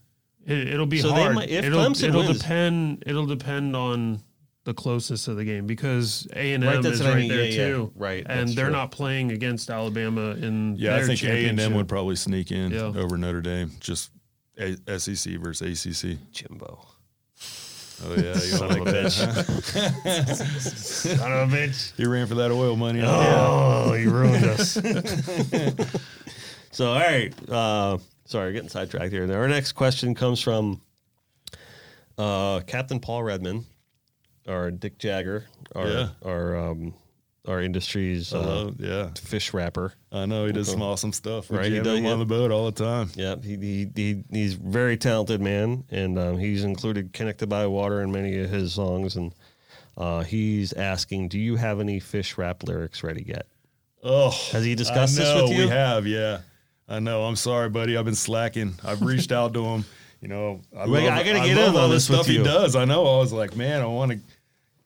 it, 0.45 0.67
it'll 0.69 0.85
be 0.85 0.99
So 0.99 1.09
they 1.11 1.21
hard. 1.23 1.35
might- 1.35 1.49
if 1.49 1.65
it'll, 1.65 1.79
Clemson 1.81 2.09
it'll 2.09 2.23
wins- 2.23 2.39
depend. 2.39 3.03
It'll 3.05 3.25
depend 3.25 3.75
on 3.75 4.21
the 4.69 4.73
closest 4.75 5.27
of 5.27 5.35
the 5.35 5.43
game 5.43 5.65
because 5.65 6.27
A 6.35 6.53
and 6.53 6.63
M 6.63 6.85
is 6.85 6.99
what 6.99 7.09
I 7.09 7.13
right 7.13 7.19
mean. 7.21 7.29
there 7.29 7.43
Yeah, 7.45 7.49
yeah. 7.49 7.67
too. 7.73 7.91
Right, 7.95 8.23
and 8.29 8.49
they're 8.49 8.65
true. 8.65 8.71
not 8.73 8.91
playing 8.91 9.31
against 9.31 9.69
Alabama 9.71 10.31
in 10.31 10.75
Yeah, 10.77 10.95
I 10.95 11.03
think 11.03 11.23
A 11.23 11.47
and 11.47 11.59
M 11.59 11.73
would 11.73 11.87
probably 11.87 12.15
sneak 12.15 12.51
in 12.51 12.71
Yeah. 12.71 12.81
over 12.95 13.17
Notre 13.17 13.41
Dame. 13.41 13.71
Just 13.79 14.11
a- 14.59 14.77
SEC 14.99 15.37
versus 15.37 15.85
ACC. 15.85 16.17
Jimbo. 16.31 16.85
Oh 18.05 18.13
yeah, 18.15 18.33
you 18.33 18.33
Son 18.35 18.69
don't 18.69 18.81
of 18.81 18.87
a 18.87 18.91
like 18.91 19.05
bitch. 19.05 19.73
that? 19.73 20.35
Son 20.61 21.31
of 21.33 21.51
a 21.51 21.55
bitch. 21.55 21.95
He 21.97 22.05
ran 22.05 22.27
for 22.27 22.35
that 22.35 22.51
oil 22.51 22.75
money. 22.75 23.01
Oh, 23.03 23.93
you 23.93 24.11
ruined 24.11 24.45
us. 24.45 24.73
so, 26.71 26.91
all 26.93 26.99
right. 26.99 27.33
Uh, 27.49 27.97
sorry, 28.25 28.53
getting 28.53 28.69
sidetracked 28.69 29.11
here. 29.11 29.29
Our 29.33 29.47
next 29.47 29.71
question 29.73 30.13
comes 30.15 30.39
from 30.39 30.79
uh, 32.17 32.59
Captain 32.61 32.99
Paul 32.99 33.23
Redman, 33.23 33.65
or 34.49 34.71
Dick 34.71 34.97
Jagger, 34.97 35.45
our 35.75 35.87
Yeah. 35.87 36.09
our 36.23 36.57
um, 36.57 36.93
our 37.47 37.61
industry's 37.61 38.33
uh. 38.33 38.71
Yeah, 38.77 39.09
fish 39.21 39.53
wrapper. 39.53 39.93
I 40.11 40.25
know 40.25 40.45
he 40.45 40.51
does 40.51 40.69
some 40.69 40.81
awesome 40.81 41.13
stuff. 41.13 41.49
Right, 41.49 41.71
he 41.71 41.79
does, 41.79 41.99
him 41.99 42.05
yeah. 42.05 42.11
on 42.11 42.19
the 42.19 42.25
boat 42.25 42.51
all 42.51 42.65
the 42.69 42.83
time. 42.83 43.09
Yeah, 43.15 43.35
he, 43.41 43.55
he, 43.55 43.87
he 43.95 44.23
he's 44.31 44.55
a 44.55 44.59
very 44.59 44.97
talented 44.97 45.41
man, 45.41 45.83
and 45.89 46.19
um, 46.19 46.37
he's 46.37 46.63
included 46.63 47.13
"Connected 47.13 47.47
by 47.47 47.67
Water" 47.67 48.01
in 48.01 48.11
many 48.11 48.37
of 48.39 48.49
his 48.49 48.73
songs. 48.73 49.15
And 49.15 49.33
uh, 49.97 50.23
he's 50.23 50.73
asking, 50.73 51.29
"Do 51.29 51.39
you 51.39 51.55
have 51.55 51.79
any 51.79 51.99
fish 51.99 52.37
rap 52.37 52.63
lyrics 52.63 53.03
ready 53.03 53.23
yet?" 53.27 53.45
Oh, 54.03 54.29
Has 54.51 54.63
he 54.63 54.75
discussed 54.75 55.19
I 55.19 55.23
this 55.23 55.41
with 55.41 55.51
you? 55.51 55.63
We 55.65 55.69
have, 55.69 56.07
yeah. 56.07 56.39
I 56.87 56.99
know. 56.99 57.23
I'm 57.25 57.35
sorry, 57.35 57.69
buddy. 57.69 57.97
I've 57.97 58.05
been 58.05 58.15
slacking. 58.15 58.75
I've 58.83 59.01
reached 59.01 59.31
out 59.31 59.53
to 59.53 59.63
him. 59.65 59.85
You 60.21 60.27
know, 60.27 60.61
I, 60.75 60.85
Well, 60.87 61.03
love, 61.03 61.13
I 61.13 61.23
gotta 61.23 61.39
I 61.39 61.47
get 61.47 61.57
in 61.57 61.75
all 61.75 61.77
on 61.77 61.89
this 61.89 62.05
stuff 62.05 62.25
he 62.25 62.37
does. 62.37 62.75
I 62.75 62.85
know. 62.85 63.05
I 63.05 63.19
was 63.19 63.31
like, 63.31 63.55
man, 63.55 63.81
I 63.81 63.85
want 63.85 64.11
to 64.11 64.19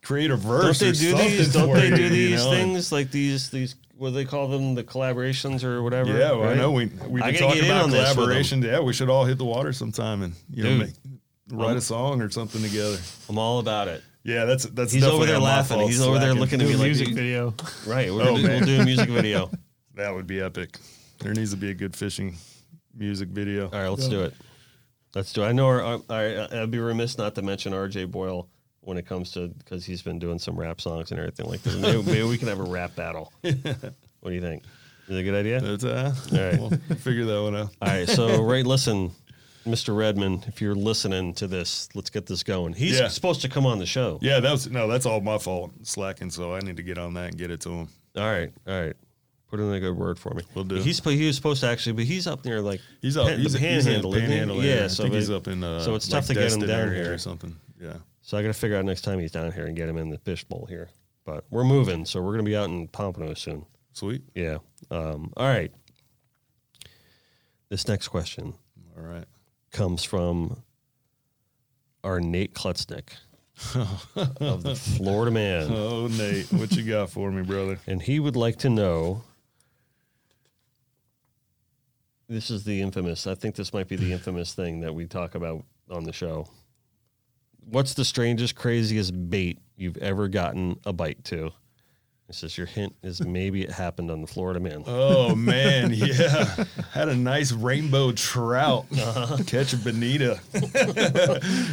create 0.04 0.30
a 0.32 0.38
Don't 0.38 0.78
they 0.78 0.90
or 0.90 0.94
do 0.94 1.16
these? 1.18 1.54
Don't 1.54 1.70
for 1.70 1.78
they 1.80 1.90
you, 1.90 1.96
do 1.96 2.04
you 2.04 2.10
these 2.10 2.44
know? 2.46 2.52
Things 2.52 2.92
like 2.92 3.10
these? 3.12 3.50
These 3.50 3.76
what 3.98 4.10
do 4.10 4.16
they 4.16 4.26
call 4.26 4.48
them? 4.48 4.76
The 4.76 4.84
collaborations 4.84 5.64
or 5.64 5.82
whatever. 5.82 6.18
Yeah, 6.18 6.32
well, 6.34 6.50
I 6.50 6.56
know. 6.56 6.72
We 6.72 6.86
we've 7.08 7.24
been 7.24 7.36
talking 7.36 7.64
about 7.66 7.84
on 7.84 7.90
this 7.92 8.00
with 8.00 8.08
him. 8.10 8.14
collaboration. 8.16 8.62
Yeah, 8.62 8.80
we 8.82 8.94
should 8.94 9.10
all 9.10 9.26
hit 9.26 9.38
the 9.38 9.46
water 9.46 9.72
sometime 9.74 10.22
and 10.24 10.34
you 10.52 10.64
know 10.64 10.78
make, 10.78 10.94
write 11.52 11.68
I'm- 11.70 11.78
a 11.78 11.82
song 11.82 12.22
or 12.22 12.30
something 12.30 12.62
together. 12.62 12.98
I'm 13.30 13.38
all 13.38 13.60
about 13.60 13.88
it. 13.88 14.04
Yeah, 14.26 14.46
that's 14.46 14.66
that's. 14.66 14.92
He's 14.94 15.04
over 15.04 15.26
there 15.26 15.40
laughing. 15.40 15.78
fault, 15.78 15.90
He's 15.90 16.02
over 16.02 16.18
there 16.20 16.34
looking 16.34 16.62
at 16.62 16.68
me 16.68 16.76
like, 16.76 16.86
music 16.86 17.10
video. 17.14 17.54
right? 17.86 18.12
We're 18.14 18.22
Oh, 18.22 18.36
gonna 18.38 18.42
do, 18.42 18.48
we'll 18.48 18.66
do 18.66 18.82
a 18.82 18.86
music 18.86 19.10
video. 19.10 19.50
That 19.96 20.16
would 20.16 20.26
be 20.26 20.42
epic. 20.42 20.80
There 21.20 21.34
needs 21.36 21.52
to 21.52 21.58
be 21.58 21.70
a 21.70 21.74
good 21.76 21.96
fishing 21.96 22.36
music 22.96 23.30
video. 23.30 23.66
All 23.66 23.72
right, 23.80 23.90
let's 23.90 24.08
do 24.08 24.24
it. 24.24 24.34
Let's 25.14 25.32
do. 25.32 25.44
it. 25.44 25.48
I 25.50 25.52
know. 25.52 25.68
Our, 25.68 25.82
our, 25.84 26.00
our, 26.10 26.48
I'd 26.52 26.72
be 26.72 26.80
remiss 26.80 27.16
not 27.20 27.36
to 27.36 27.44
mention 27.44 27.76
R.J. 27.76 28.06
Boyle 28.06 28.50
when 28.84 28.98
it 28.98 29.06
comes 29.06 29.32
to 29.32 29.48
because 29.50 29.86
he's 29.86 30.02
been 30.02 30.20
doing 30.20 30.40
some 30.40 30.56
rap 30.56 30.82
songs 30.82 31.12
and 31.12 31.20
everything 31.20 31.48
like 31.48 31.62
this. 31.64 31.76
Maybe, 31.76 32.04
maybe 32.04 32.24
we 32.24 32.38
can 32.38 32.48
have 32.48 32.60
a 32.60 32.64
rap 32.64 32.96
battle. 32.96 33.32
what 33.42 34.30
do 34.30 34.32
you 34.34 34.42
think? 34.42 34.64
Is 35.08 35.16
it 35.18 35.20
a 35.20 35.24
good 35.24 35.36
idea? 35.36 35.60
That's, 35.60 35.84
uh, 35.84 36.14
All 36.32 36.38
right. 36.40 36.60
we'll 36.60 36.98
figure 37.00 37.26
that 37.26 37.42
one 37.42 37.56
out. 37.56 37.70
All 37.82 37.88
right. 37.90 38.08
So, 38.08 38.42
Ray, 38.42 38.64
listen, 38.64 39.12
Mr. 39.66 39.96
Redmond, 39.96 40.46
if 40.48 40.62
you're 40.62 40.76
listening 40.76 41.34
to 41.36 41.48
this, 41.48 41.90
let's 41.94 42.10
get 42.10 42.26
this 42.26 42.42
going. 42.44 42.74
He's 42.74 43.00
Yeah. 43.00 43.10
supposed 43.10 43.42
to 43.42 43.50
come 43.50 43.66
on 43.66 43.80
the 43.80 43.86
show. 43.86 44.20
Yeah, 44.22 44.40
that 44.40 44.52
was 44.52 44.70
no, 44.70 44.88
that's 44.88 45.06
all 45.06 45.20
my 45.22 45.38
fault. 45.38 45.72
Slacking, 45.84 46.30
so 46.30 46.54
I 46.54 46.60
need 46.60 46.78
to 46.78 46.84
get 46.84 46.98
on 46.98 47.14
that 47.16 47.30
and 47.30 47.38
get 47.38 47.52
it 47.52 47.60
to 47.62 47.70
him. 47.70 47.88
All 48.16 48.24
right. 48.24 48.52
All 48.68 48.82
right. 48.82 48.96
Put 49.50 49.60
in 49.60 49.72
a 49.72 49.80
good 49.80 49.96
word 49.96 50.18
for 50.18 50.34
me. 50.34 50.42
Will 50.56 50.64
do. 50.64 50.76
He's 50.76 51.00
he 51.04 51.28
was 51.28 51.36
supposed 51.36 51.62
to 51.62 51.68
actually, 51.68 51.94
but 51.94 52.06
he's 52.06 52.26
up 52.26 52.44
near 52.44 52.60
like 52.62 52.82
He's 53.02 53.18
up. 53.18 53.28
Pan- 53.28 53.40
he's, 53.40 53.54
the 53.54 53.60
he's 53.60 53.86
in 53.86 53.94
panhandle, 53.94 54.14
isn't 54.16 54.24
he? 54.24 54.28
panhandle. 54.38 54.64
Yeah. 54.64 54.84
I 54.86 54.88
So 54.88 55.04
think 55.04 55.14
it- 55.16 55.18
he's 55.20 55.30
up 55.30 55.48
in. 55.48 55.64
Uh, 55.64 55.80
so 55.80 55.94
it's 55.96 56.08
tough 56.08 56.26
to 56.28 56.34
get 56.34 56.44
him 56.44 56.60
Destin 56.62 56.68
down 56.70 56.88
area 56.90 57.04
here. 57.04 57.14
or 57.14 57.18
something. 57.20 57.56
Yeah. 57.80 57.94
So 58.26 58.38
I 58.38 58.42
got 58.42 58.48
to 58.48 58.54
figure 58.54 58.78
out 58.78 58.86
next 58.86 59.02
time 59.02 59.20
he's 59.20 59.32
down 59.34 59.52
here 59.52 59.66
and 59.66 59.76
get 59.76 59.90
him 59.90 59.98
in 59.98 60.10
the 60.10 60.18
fishbowl 60.18 60.66
here. 60.68 60.90
But 61.26 61.44
we're 61.50 61.66
moving, 61.66 62.06
so 62.06 62.22
we're 62.22 62.32
going 62.32 62.46
to 62.46 62.50
be 62.50 62.56
out 62.56 62.70
in 62.70 62.88
Pompano 62.88 63.34
soon. 63.34 63.66
Sweet. 63.92 64.24
Yeah. 64.34 64.60
Um, 64.90 65.34
all 65.36 65.48
right. 65.48 65.72
This 67.68 67.88
next 67.88 68.08
question 68.08 68.54
All 68.98 69.04
right. 69.04 69.26
comes 69.72 70.06
from 70.06 70.64
our 72.04 72.22
Nate 72.22 72.54
Klutznick 72.54 73.10
of 74.40 74.64
the 74.64 74.76
Florida 74.76 75.32
Man. 75.32 75.68
Oh, 75.70 76.08
Nate, 76.08 76.52
what 76.54 76.72
you 76.72 76.84
got 76.84 77.10
for 77.10 77.30
me, 77.30 77.42
brother? 77.42 77.80
And 77.88 78.02
he 78.02 78.20
would 78.20 78.38
like 78.38 78.58
to 78.60 78.70
know. 78.70 79.24
This 82.30 82.50
is 82.50 82.64
the 82.64 82.82
infamous. 82.82 83.28
I 83.28 83.36
think 83.36 83.56
this 83.56 83.74
might 83.74 83.90
be 83.90 83.98
the 83.98 84.14
infamous 84.14 84.54
thing 84.54 84.80
that 84.80 84.96
we 84.96 85.08
talk 85.08 85.36
about 85.36 85.66
on 85.90 86.06
the 86.06 86.14
show. 86.14 86.48
What's 87.70 87.94
the 87.94 88.06
strangest, 88.06 88.56
craziest 88.56 89.30
bait 89.30 89.60
you've 89.76 89.98
ever 89.98 90.28
gotten 90.28 90.80
a 90.86 90.94
bite 90.94 91.24
to? 91.26 91.52
It 92.30 92.36
says 92.36 92.58
your 92.58 92.68
hint 92.68 92.96
is 93.04 93.22
maybe 93.22 93.64
it 93.64 93.70
happened 93.72 94.10
on 94.10 94.22
the 94.22 94.28
Florida 94.28 94.60
Man. 94.60 94.84
Oh 94.88 95.36
man, 95.36 95.94
yeah. 95.94 96.64
Had 96.92 97.10
a 97.10 97.16
nice 97.16 97.52
rainbow 97.52 98.12
trout 98.14 98.86
Uh-huh. 98.92 99.38
catch 99.46 99.74
a 99.74 99.78
bonita 99.78 100.40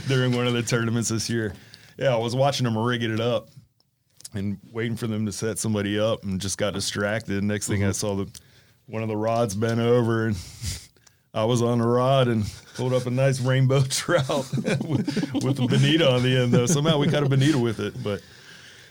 during 0.08 0.34
one 0.36 0.46
of 0.46 0.52
the 0.52 0.62
tournaments 0.66 1.08
this 1.08 1.30
year. 1.30 1.54
Yeah, 1.98 2.14
I 2.14 2.16
was 2.18 2.34
watching 2.34 2.64
them 2.64 2.76
rigging 2.76 3.12
it 3.12 3.20
up 3.20 3.48
and 4.34 4.58
waiting 4.72 4.96
for 4.96 5.06
them 5.06 5.26
to 5.26 5.32
set 5.32 5.58
somebody 5.58 5.98
up 5.98 6.24
and 6.24 6.40
just 6.40 6.58
got 6.58 6.72
distracted. 6.74 7.42
Next 7.44 7.66
thing 7.68 7.80
Mm-hmm. 7.80 7.88
I 7.88 7.92
saw 7.92 8.16
the 8.16 8.28
one 8.86 9.02
of 9.02 9.08
the 9.08 9.16
rods 9.16 9.54
bent 9.54 9.78
over 9.80 10.26
and 10.26 10.36
I 11.32 11.44
was 11.44 11.62
on 11.62 11.80
a 11.80 11.86
rod 11.86 12.28
and 12.28 12.44
pulled 12.74 12.92
up 12.92 13.06
a 13.06 13.10
nice 13.10 13.40
rainbow 13.40 13.82
trout 13.88 14.28
with, 14.84 15.32
with 15.44 15.60
a 15.60 15.66
bonita 15.68 16.10
on 16.10 16.22
the 16.22 16.36
end 16.36 16.52
though. 16.52 16.66
Somehow 16.66 16.98
we 16.98 17.08
caught 17.08 17.22
a 17.22 17.28
bonita 17.28 17.58
with 17.58 17.80
it, 17.80 17.94
but 18.02 18.20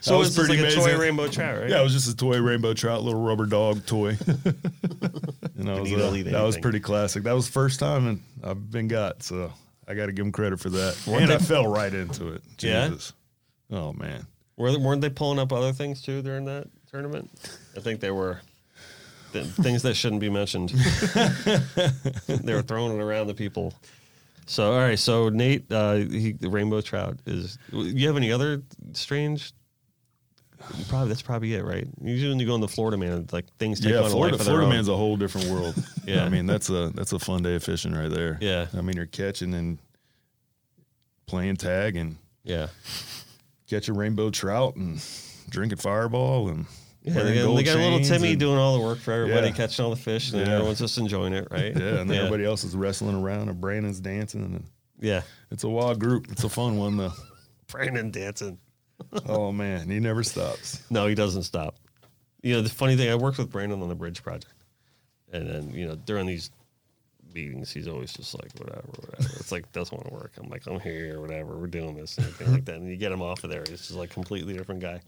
so 0.01 0.13
that 0.13 0.19
was 0.19 0.35
pretty 0.35 0.53
like 0.53 0.59
a 0.59 0.63
amazing. 0.73 0.83
toy 0.83 0.97
rainbow 0.97 1.27
trout, 1.27 1.59
right? 1.59 1.69
Yeah, 1.69 1.81
it 1.81 1.83
was 1.83 1.93
just 1.93 2.07
a 2.07 2.15
toy 2.15 2.41
rainbow 2.41 2.73
trout, 2.73 3.03
little 3.03 3.21
rubber 3.21 3.45
dog 3.45 3.85
toy. 3.85 4.09
and 4.27 5.67
that 5.67 5.81
was, 5.81 5.91
uh, 5.91 6.23
that 6.31 6.43
was 6.43 6.57
pretty 6.57 6.79
classic. 6.79 7.23
That 7.23 7.33
was 7.33 7.47
the 7.47 7.51
first 7.51 7.79
time 7.79 8.07
and 8.07 8.23
I've 8.43 8.71
been 8.71 8.87
got, 8.87 9.23
so 9.23 9.51
I 9.87 9.95
got 9.95 10.05
to 10.05 10.13
give 10.13 10.25
him 10.25 10.31
credit 10.31 10.59
for 10.59 10.69
that. 10.69 10.97
Weren't 11.05 11.23
and 11.23 11.33
I 11.33 11.37
fell 11.39 11.67
right 11.67 11.93
into 11.93 12.29
it. 12.29 12.43
Yeah? 12.59 12.91
Oh 13.71 13.91
man. 13.93 14.25
Were, 14.55 14.77
weren't 14.79 15.01
they 15.01 15.09
pulling 15.09 15.39
up 15.39 15.51
other 15.51 15.73
things 15.73 16.01
too 16.01 16.21
during 16.21 16.45
that 16.45 16.67
tournament? 16.89 17.29
I 17.75 17.81
think 17.81 17.99
they 17.99 18.11
were. 18.11 18.41
Th- 19.33 19.45
things 19.45 19.83
that 19.83 19.93
shouldn't 19.95 20.21
be 20.21 20.29
mentioned. 20.29 20.69
they 22.27 22.53
were 22.53 22.61
throwing 22.61 22.97
it 22.97 23.01
around 23.01 23.27
the 23.27 23.33
people. 23.33 23.73
So, 24.45 24.73
all 24.73 24.79
right. 24.79 24.97
So, 24.97 25.29
Nate, 25.29 25.71
uh, 25.71 25.95
he, 25.95 26.31
the 26.31 26.49
rainbow 26.49 26.81
trout 26.81 27.19
is. 27.25 27.57
You 27.71 28.07
have 28.07 28.17
any 28.17 28.31
other 28.31 28.63
strange? 28.93 29.53
Probably 30.89 31.07
that's 31.07 31.21
probably 31.21 31.53
it, 31.53 31.63
right? 31.63 31.87
Usually, 32.01 32.29
when 32.29 32.39
you 32.39 32.45
go 32.45 32.55
in 32.55 32.61
the 32.61 32.67
Florida 32.67 32.97
man, 32.97 33.27
like 33.31 33.45
things 33.57 33.79
take 33.79 33.91
Yeah, 33.93 34.01
on 34.01 34.09
Florida, 34.09 34.33
a 34.33 34.37
life 34.37 34.41
of 34.41 34.45
their 34.45 34.55
Florida 34.55 34.69
man's 34.69 34.87
a 34.89 34.95
whole 34.95 35.15
different 35.15 35.47
world. 35.47 35.75
Yeah. 36.05 36.23
I 36.25 36.29
mean 36.29 36.47
that's 36.47 36.71
a 36.71 36.89
that's 36.95 37.13
a 37.13 37.19
fun 37.19 37.43
day 37.43 37.53
of 37.53 37.63
fishing 37.63 37.93
right 37.93 38.09
there. 38.09 38.39
Yeah. 38.41 38.65
I 38.75 38.81
mean 38.81 38.95
you're 38.95 39.05
catching 39.05 39.53
and 39.53 39.77
playing 41.27 41.57
tag 41.57 41.95
and 41.95 42.17
yeah, 42.43 42.67
catching 43.69 43.95
rainbow 43.95 44.31
trout 44.31 44.75
and 44.75 44.99
drinking 45.49 45.77
Fireball 45.77 46.49
and 46.49 46.65
Yeah, 47.01 47.13
they 47.23 47.35
got, 47.35 47.55
they 47.55 47.63
got 47.63 47.77
a 47.77 47.79
little 47.79 47.99
Timmy 48.01 48.35
doing 48.35 48.57
all 48.57 48.77
the 48.77 48.83
work 48.83 48.99
for 48.99 49.13
everybody, 49.13 49.47
Yeah. 49.47 49.53
catching 49.53 49.85
all 49.85 49.91
the 49.91 49.95
fish, 49.97 50.31
and 50.33 50.45
Yeah. 50.45 50.55
everyone's 50.55 50.79
just 50.79 50.97
enjoying 50.97 51.33
it, 51.33 51.47
right? 51.49 51.75
Yeah, 51.75 52.01
and 52.01 52.11
everybody 52.11 52.43
else 52.43 52.63
is 52.63 52.75
wrestling 52.75 53.15
around 53.15 53.47
and 53.49 53.59
Brandon's 53.61 53.99
dancing 54.01 54.43
and 54.43 54.63
Yeah, 54.99 55.21
it's 55.49 55.63
a 55.63 55.69
wild 55.69 55.99
group. 55.99 56.29
It's 56.29 56.43
a 56.43 56.49
fun 56.49 56.77
one 56.77 56.97
though. 56.97 57.13
Brandon 57.67 58.11
dancing. 58.11 58.57
oh 59.27 59.51
man, 59.53 59.89
he 59.89 59.99
never 59.99 60.23
stops. 60.23 60.81
No, 60.89 61.07
he 61.07 61.15
doesn't 61.15 61.43
stop. 61.43 61.75
You 62.41 62.55
know, 62.55 62.61
the 62.61 62.69
funny 62.69 62.95
thing, 62.97 63.09
I 63.09 63.15
worked 63.15 63.37
with 63.37 63.49
Brandon 63.49 63.81
on 63.81 63.87
the 63.89 63.95
bridge 63.95 64.21
project, 64.23 64.53
and 65.31 65.47
then 65.49 65.71
you 65.71 65.87
know 65.87 65.95
during 65.95 66.25
these 66.25 66.51
meetings, 67.33 67.71
he's 67.71 67.87
always 67.87 68.11
just 68.11 68.33
like 68.33 68.51
whatever, 68.57 68.87
whatever. 68.97 69.29
It's 69.39 69.51
like 69.53 69.71
doesn't 69.71 69.95
want 69.95 70.07
to 70.09 70.13
work. 70.13 70.33
I'm 70.37 70.49
like 70.49 70.67
I'm 70.67 70.79
here, 70.81 71.21
whatever. 71.21 71.57
We're 71.57 71.67
doing 71.67 71.95
this 71.95 72.17
and 72.17 72.27
everything 72.27 72.53
like 72.53 72.65
that. 72.65 72.75
And 72.75 72.89
you 72.89 72.97
get 72.97 73.11
him 73.13 73.21
off 73.21 73.43
of 73.45 73.49
there, 73.51 73.63
he's 73.69 73.79
just 73.87 73.91
like 73.95 74.09
completely 74.09 74.53
different 74.53 74.81
guy. 74.81 74.99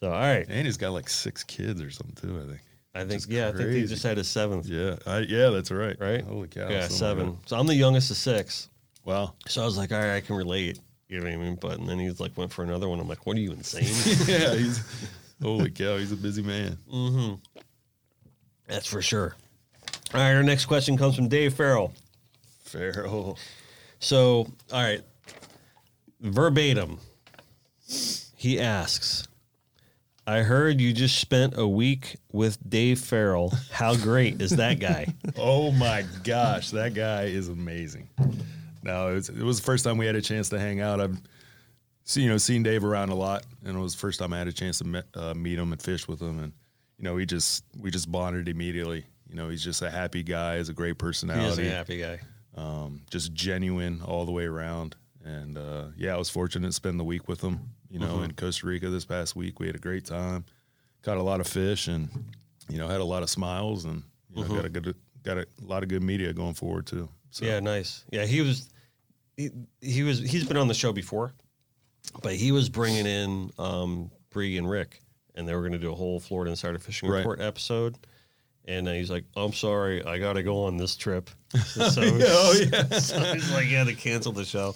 So 0.00 0.10
all 0.10 0.18
right, 0.20 0.46
And 0.48 0.66
he's 0.66 0.76
got 0.78 0.92
like 0.92 1.08
six 1.10 1.44
kids 1.44 1.82
or 1.82 1.90
something 1.90 2.14
too, 2.16 2.40
I 2.42 2.46
think. 2.48 2.60
I 2.94 3.04
think 3.04 3.24
yeah, 3.28 3.48
I 3.48 3.52
think 3.52 3.70
he 3.70 3.86
just 3.86 4.02
had 4.02 4.16
his 4.16 4.28
seventh, 4.28 4.66
Yeah, 4.66 4.96
I, 5.06 5.18
yeah, 5.20 5.50
that's 5.50 5.70
right. 5.70 5.96
right? 6.00 6.24
Holy 6.24 6.48
cow. 6.48 6.68
Yeah, 6.68 6.88
seven. 6.88 7.38
So 7.46 7.56
I'm 7.56 7.66
the 7.66 7.74
youngest 7.74 8.10
of 8.10 8.16
six. 8.16 8.68
Wow. 9.04 9.34
So 9.46 9.62
I 9.62 9.64
was 9.64 9.78
like, 9.78 9.92
all 9.92 9.98
right, 9.98 10.16
I 10.16 10.20
can 10.20 10.36
relate. 10.36 10.80
You 11.08 11.18
know 11.18 11.24
what 11.26 11.32
I 11.32 11.36
mean? 11.36 11.58
But 11.60 11.78
and 11.78 11.88
then 11.88 11.98
he's 11.98 12.18
like 12.18 12.36
went 12.36 12.52
for 12.52 12.62
another 12.64 12.88
one. 12.88 12.98
I'm 12.98 13.08
like, 13.08 13.26
what 13.26 13.36
are 13.36 13.40
you 13.40 13.52
insane? 13.52 13.84
yeah, 14.26 14.54
he's 14.54 14.82
holy 15.42 15.70
cow, 15.70 15.98
he's 15.98 16.12
a 16.12 16.16
busy 16.16 16.42
man. 16.42 16.78
Mm-hmm. 16.92 17.34
That's 18.66 18.86
for 18.86 19.02
sure. 19.02 19.36
All 20.14 20.20
right, 20.20 20.34
our 20.34 20.42
next 20.42 20.66
question 20.66 20.96
comes 20.96 21.14
from 21.14 21.28
Dave 21.28 21.54
Farrell. 21.54 21.92
Farrell. 22.64 23.38
So, 23.98 24.46
all 24.72 24.82
right, 24.82 25.02
verbatim, 26.20 26.98
he 28.36 28.58
asks, 28.60 29.28
I 30.30 30.42
heard 30.42 30.80
you 30.80 30.92
just 30.92 31.18
spent 31.18 31.58
a 31.58 31.66
week 31.66 32.16
with 32.32 32.58
Dave 32.68 33.00
Farrell. 33.00 33.52
How 33.72 33.96
great 33.96 34.40
is 34.40 34.52
that 34.52 34.78
guy? 34.78 35.06
Oh 35.36 35.70
my 35.72 36.04
gosh, 36.24 36.70
that 36.70 36.92
guy 36.94 37.24
is 37.24 37.48
amazing. 37.48 38.08
No, 38.82 39.08
it 39.10 39.14
was, 39.14 39.28
it 39.28 39.42
was 39.42 39.58
the 39.60 39.64
first 39.64 39.84
time 39.84 39.96
we 39.96 40.06
had 40.06 40.16
a 40.16 40.20
chance 40.22 40.48
to 40.50 40.58
hang 40.58 40.80
out. 40.80 41.00
I've 41.00 41.16
seen, 42.04 42.24
you 42.24 42.28
know, 42.30 42.36
seen 42.36 42.62
Dave 42.62 42.84
around 42.84 43.08
a 43.10 43.14
lot, 43.14 43.44
and 43.64 43.76
it 43.76 43.80
was 43.80 43.94
the 43.94 44.00
first 44.00 44.18
time 44.20 44.32
I 44.32 44.38
had 44.38 44.48
a 44.48 44.52
chance 44.52 44.78
to 44.78 44.84
met, 44.84 45.04
uh, 45.14 45.34
meet 45.34 45.58
him 45.58 45.72
and 45.72 45.80
fish 45.80 46.06
with 46.06 46.20
him. 46.20 46.38
And 46.40 46.52
you 46.98 47.04
know, 47.04 47.16
he 47.16 47.24
just 47.26 47.64
we 47.78 47.90
just 47.90 48.10
bonded 48.10 48.48
immediately. 48.48 49.04
You 49.28 49.34
know, 49.36 49.48
he's 49.48 49.64
just 49.64 49.82
a 49.82 49.90
happy 49.90 50.22
guy. 50.22 50.58
He's 50.58 50.68
a 50.68 50.74
great 50.74 50.88
He 50.88 50.92
is 50.92 50.96
personality. 50.98 51.68
a 51.68 51.70
happy 51.70 52.00
guy. 52.00 52.20
um, 52.56 53.02
just 53.10 53.32
genuine 53.32 54.02
all 54.04 54.24
the 54.26 54.32
way 54.32 54.44
around. 54.44 54.94
And 55.24 55.58
uh, 55.58 55.86
yeah, 55.96 56.14
I 56.14 56.18
was 56.18 56.30
fortunate 56.30 56.68
to 56.68 56.72
spend 56.72 56.98
the 56.98 57.04
week 57.04 57.28
with 57.28 57.40
them. 57.40 57.70
You 57.90 57.98
know, 57.98 58.22
in 58.22 58.32
Costa 58.32 58.66
Rica 58.66 58.88
this 58.88 59.04
past 59.04 59.34
week, 59.36 59.58
we 59.60 59.66
had 59.66 59.74
a 59.76 59.80
great 59.80 60.04
time. 60.04 60.44
Caught 61.02 61.18
a 61.18 61.22
lot 61.22 61.40
of 61.40 61.46
fish, 61.46 61.88
and 61.88 62.08
you 62.68 62.78
know, 62.78 62.88
had 62.88 63.00
a 63.00 63.04
lot 63.04 63.22
of 63.22 63.30
smiles, 63.30 63.84
and 63.84 64.02
you 64.34 64.42
know, 64.44 64.54
got 64.54 64.64
a 64.64 64.68
good, 64.68 64.94
got 65.24 65.38
a 65.38 65.46
lot 65.60 65.82
of 65.82 65.88
good 65.88 66.02
media 66.02 66.32
going 66.32 66.54
forward 66.54 66.86
too. 66.86 67.08
So 67.30 67.44
Yeah, 67.44 67.60
nice. 67.60 68.04
Yeah, 68.10 68.26
he 68.26 68.40
was. 68.40 68.68
He, 69.36 69.50
he 69.80 70.02
was. 70.02 70.20
He's 70.20 70.44
been 70.44 70.56
on 70.56 70.68
the 70.68 70.74
show 70.74 70.92
before, 70.92 71.32
but 72.22 72.34
he 72.34 72.52
was 72.52 72.68
bringing 72.68 73.06
in 73.06 73.50
um, 73.58 74.10
Bree 74.30 74.56
and 74.56 74.68
Rick, 74.68 75.00
and 75.34 75.48
they 75.48 75.54
were 75.54 75.60
going 75.62 75.72
to 75.72 75.78
do 75.78 75.92
a 75.92 75.94
whole 75.94 76.20
Florida 76.20 76.50
Insider 76.50 76.78
Fishing 76.78 77.08
Right. 77.08 77.18
Report 77.18 77.40
episode. 77.40 77.96
And 78.66 78.86
uh, 78.86 78.92
he's 78.92 79.10
like, 79.10 79.24
"I'm 79.36 79.52
sorry, 79.52 80.04
I 80.04 80.18
got 80.18 80.34
to 80.34 80.42
go 80.42 80.64
on 80.64 80.76
this 80.76 80.96
trip." 80.96 81.28
So, 81.58 82.02
oh 82.04 82.54
yeah, 82.72 82.88
so 82.98 83.20
he's 83.34 83.50
like, 83.52 83.68
"Yeah, 83.68 83.84
they 83.84 83.94
canceled 83.94 84.36
the 84.36 84.44
show." 84.44 84.74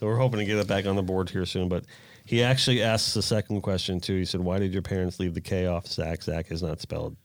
So 0.00 0.06
we're 0.06 0.16
hoping 0.18 0.40
to 0.40 0.44
get 0.44 0.58
it 0.58 0.66
back 0.66 0.86
on 0.86 0.96
the 0.96 1.02
board 1.02 1.30
here 1.30 1.46
soon. 1.46 1.68
But 1.68 1.84
he 2.24 2.42
actually 2.42 2.82
asks 2.82 3.14
the 3.14 3.22
second 3.22 3.60
question 3.62 4.00
too. 4.00 4.16
He 4.16 4.24
said, 4.24 4.40
"Why 4.40 4.58
did 4.58 4.72
your 4.72 4.82
parents 4.82 5.20
leave 5.20 5.34
the 5.34 5.40
K 5.40 5.66
off 5.66 5.86
Zach? 5.86 6.22
Zach 6.22 6.50
is 6.50 6.62
not 6.62 6.80
spelled." 6.80 7.16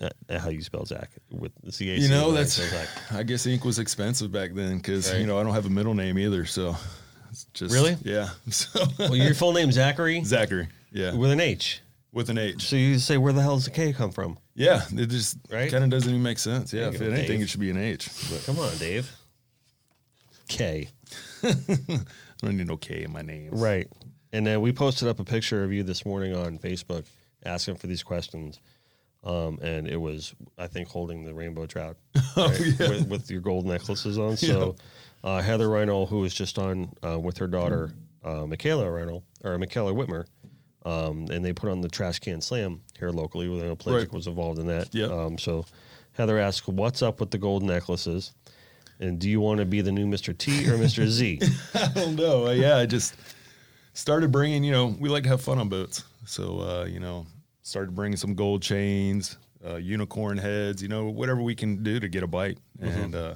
Uh, 0.00 0.08
how 0.38 0.48
you 0.48 0.62
spell 0.62 0.84
Zach 0.84 1.10
with 1.30 1.52
the 1.62 1.70
C 1.70 1.90
A 1.90 1.96
C? 1.96 2.02
you 2.02 2.08
know 2.08 2.32
that's. 2.32 2.54
Zach. 2.54 2.88
I 3.12 3.22
guess 3.22 3.46
ink 3.46 3.64
was 3.64 3.78
expensive 3.78 4.32
back 4.32 4.52
then 4.54 4.78
because 4.78 5.10
Right. 5.12 5.20
you 5.20 5.26
know 5.26 5.38
I 5.38 5.44
don't 5.44 5.54
have 5.54 5.66
a 5.66 5.70
middle 5.70 5.94
name 5.94 6.18
either. 6.18 6.44
So 6.44 6.74
it's 7.30 7.44
just 7.54 7.72
Really? 7.72 7.96
yeah. 8.02 8.30
So 8.50 8.84
Well, 8.98 9.14
your 9.14 9.34
full 9.34 9.52
name 9.52 9.70
Zachary 9.70 10.24
Zachary, 10.24 10.68
yeah, 10.90 11.14
with 11.14 11.30
an 11.30 11.40
H. 11.40 11.82
with 12.10 12.30
an 12.30 12.38
H. 12.38 12.62
So 12.68 12.74
you 12.74 12.98
say, 12.98 13.16
where 13.16 13.32
the 13.32 13.42
hell 13.42 13.54
does 13.56 13.66
the 13.66 13.70
K 13.70 13.92
come 13.92 14.10
from? 14.10 14.38
Yeah, 14.56 14.82
it 14.92 15.06
just 15.06 15.38
Right? 15.50 15.70
kind 15.70 15.84
of 15.84 15.90
doesn't 15.90 16.08
even 16.10 16.22
make 16.22 16.38
sense. 16.38 16.72
Yeah, 16.72 16.88
if 16.88 17.00
anything, 17.00 17.26
Dave. 17.38 17.42
it 17.42 17.48
should 17.48 17.60
be 17.60 17.70
an 17.70 17.78
H. 17.78 18.08
But 18.30 18.42
Come 18.44 18.58
on, 18.58 18.76
Dave. 18.78 19.10
K. 20.48 20.88
I 21.44 22.00
don't 22.42 22.56
need 22.56 22.66
no 22.68 22.76
K 22.76 23.02
in 23.04 23.12
my 23.12 23.22
name. 23.22 23.50
Right. 23.52 23.88
And 24.32 24.46
then 24.46 24.60
we 24.60 24.72
posted 24.72 25.08
up 25.08 25.20
a 25.20 25.24
picture 25.24 25.62
of 25.64 25.72
you 25.72 25.82
this 25.82 26.06
morning 26.06 26.34
on 26.34 26.58
Facebook 26.58 27.04
asking 27.44 27.76
for 27.76 27.86
these 27.86 28.02
questions. 28.02 28.60
Um, 29.24 29.58
and 29.62 29.86
it 29.86 29.98
was, 29.98 30.34
I 30.58 30.66
think, 30.66 30.88
holding 30.88 31.24
the 31.24 31.32
rainbow 31.34 31.66
trout 31.66 31.96
right, 32.36 32.58
with, 32.78 33.08
with 33.08 33.30
your 33.30 33.40
gold 33.40 33.66
necklaces 33.66 34.18
on. 34.18 34.36
So 34.36 34.74
uh, 35.22 35.40
Heather 35.40 35.68
Reynolds, 35.68 36.10
who 36.10 36.18
was 36.20 36.34
just 36.34 36.58
on 36.58 36.92
uh, 37.06 37.20
with 37.20 37.38
her 37.38 37.46
daughter, 37.46 37.92
uh, 38.24 38.46
Michaela 38.46 38.90
Reynolds, 38.90 39.24
or 39.44 39.56
Michaela 39.58 39.92
Whitmer, 39.92 40.24
um, 40.84 41.26
and 41.30 41.44
they 41.44 41.52
put 41.52 41.70
on 41.70 41.80
the 41.80 41.88
Trash 41.88 42.18
Can 42.18 42.40
Slam 42.40 42.80
here 42.98 43.10
locally. 43.10 43.46
Know 43.46 43.76
Pelagic 43.76 44.08
Right. 44.08 44.12
was 44.12 44.26
involved 44.26 44.58
in 44.58 44.66
that. 44.66 44.92
Yeah. 44.92 45.06
Um, 45.06 45.38
so 45.38 45.66
Heather 46.12 46.38
asked, 46.38 46.66
"What's 46.66 47.02
up 47.02 47.20
with 47.20 47.30
the 47.30 47.38
gold 47.38 47.62
necklaces? 47.62 48.32
And 49.02 49.18
do 49.18 49.28
you 49.28 49.40
want 49.40 49.58
to 49.58 49.66
be 49.66 49.80
the 49.80 49.90
new 49.90 50.06
Mr. 50.06 50.36
T 50.36 50.68
or 50.70 50.78
Mr. 50.78 51.04
Z? 51.08 51.40
I 51.74 51.88
don't 51.88 52.14
know. 52.14 52.46
Uh, 52.46 52.52
yeah, 52.52 52.76
I 52.76 52.86
just 52.86 53.16
started 53.94 54.30
bringing. 54.30 54.62
You 54.62 54.70
know, 54.70 54.96
we 55.00 55.08
like 55.08 55.24
to 55.24 55.28
have 55.28 55.40
fun 55.40 55.58
on 55.58 55.68
boats, 55.68 56.04
so 56.24 56.60
uh, 56.60 56.84
you 56.84 57.00
know, 57.00 57.26
started 57.62 57.96
bringing 57.96 58.16
some 58.16 58.36
gold 58.36 58.62
chains, 58.62 59.38
uh, 59.66 59.74
unicorn 59.74 60.38
heads. 60.38 60.80
You 60.80 60.88
know, 60.88 61.06
whatever 61.06 61.42
we 61.42 61.56
can 61.56 61.82
do 61.82 61.98
to 61.98 62.08
get 62.08 62.22
a 62.22 62.28
bite. 62.28 62.58
And 62.80 63.16
uh, 63.16 63.34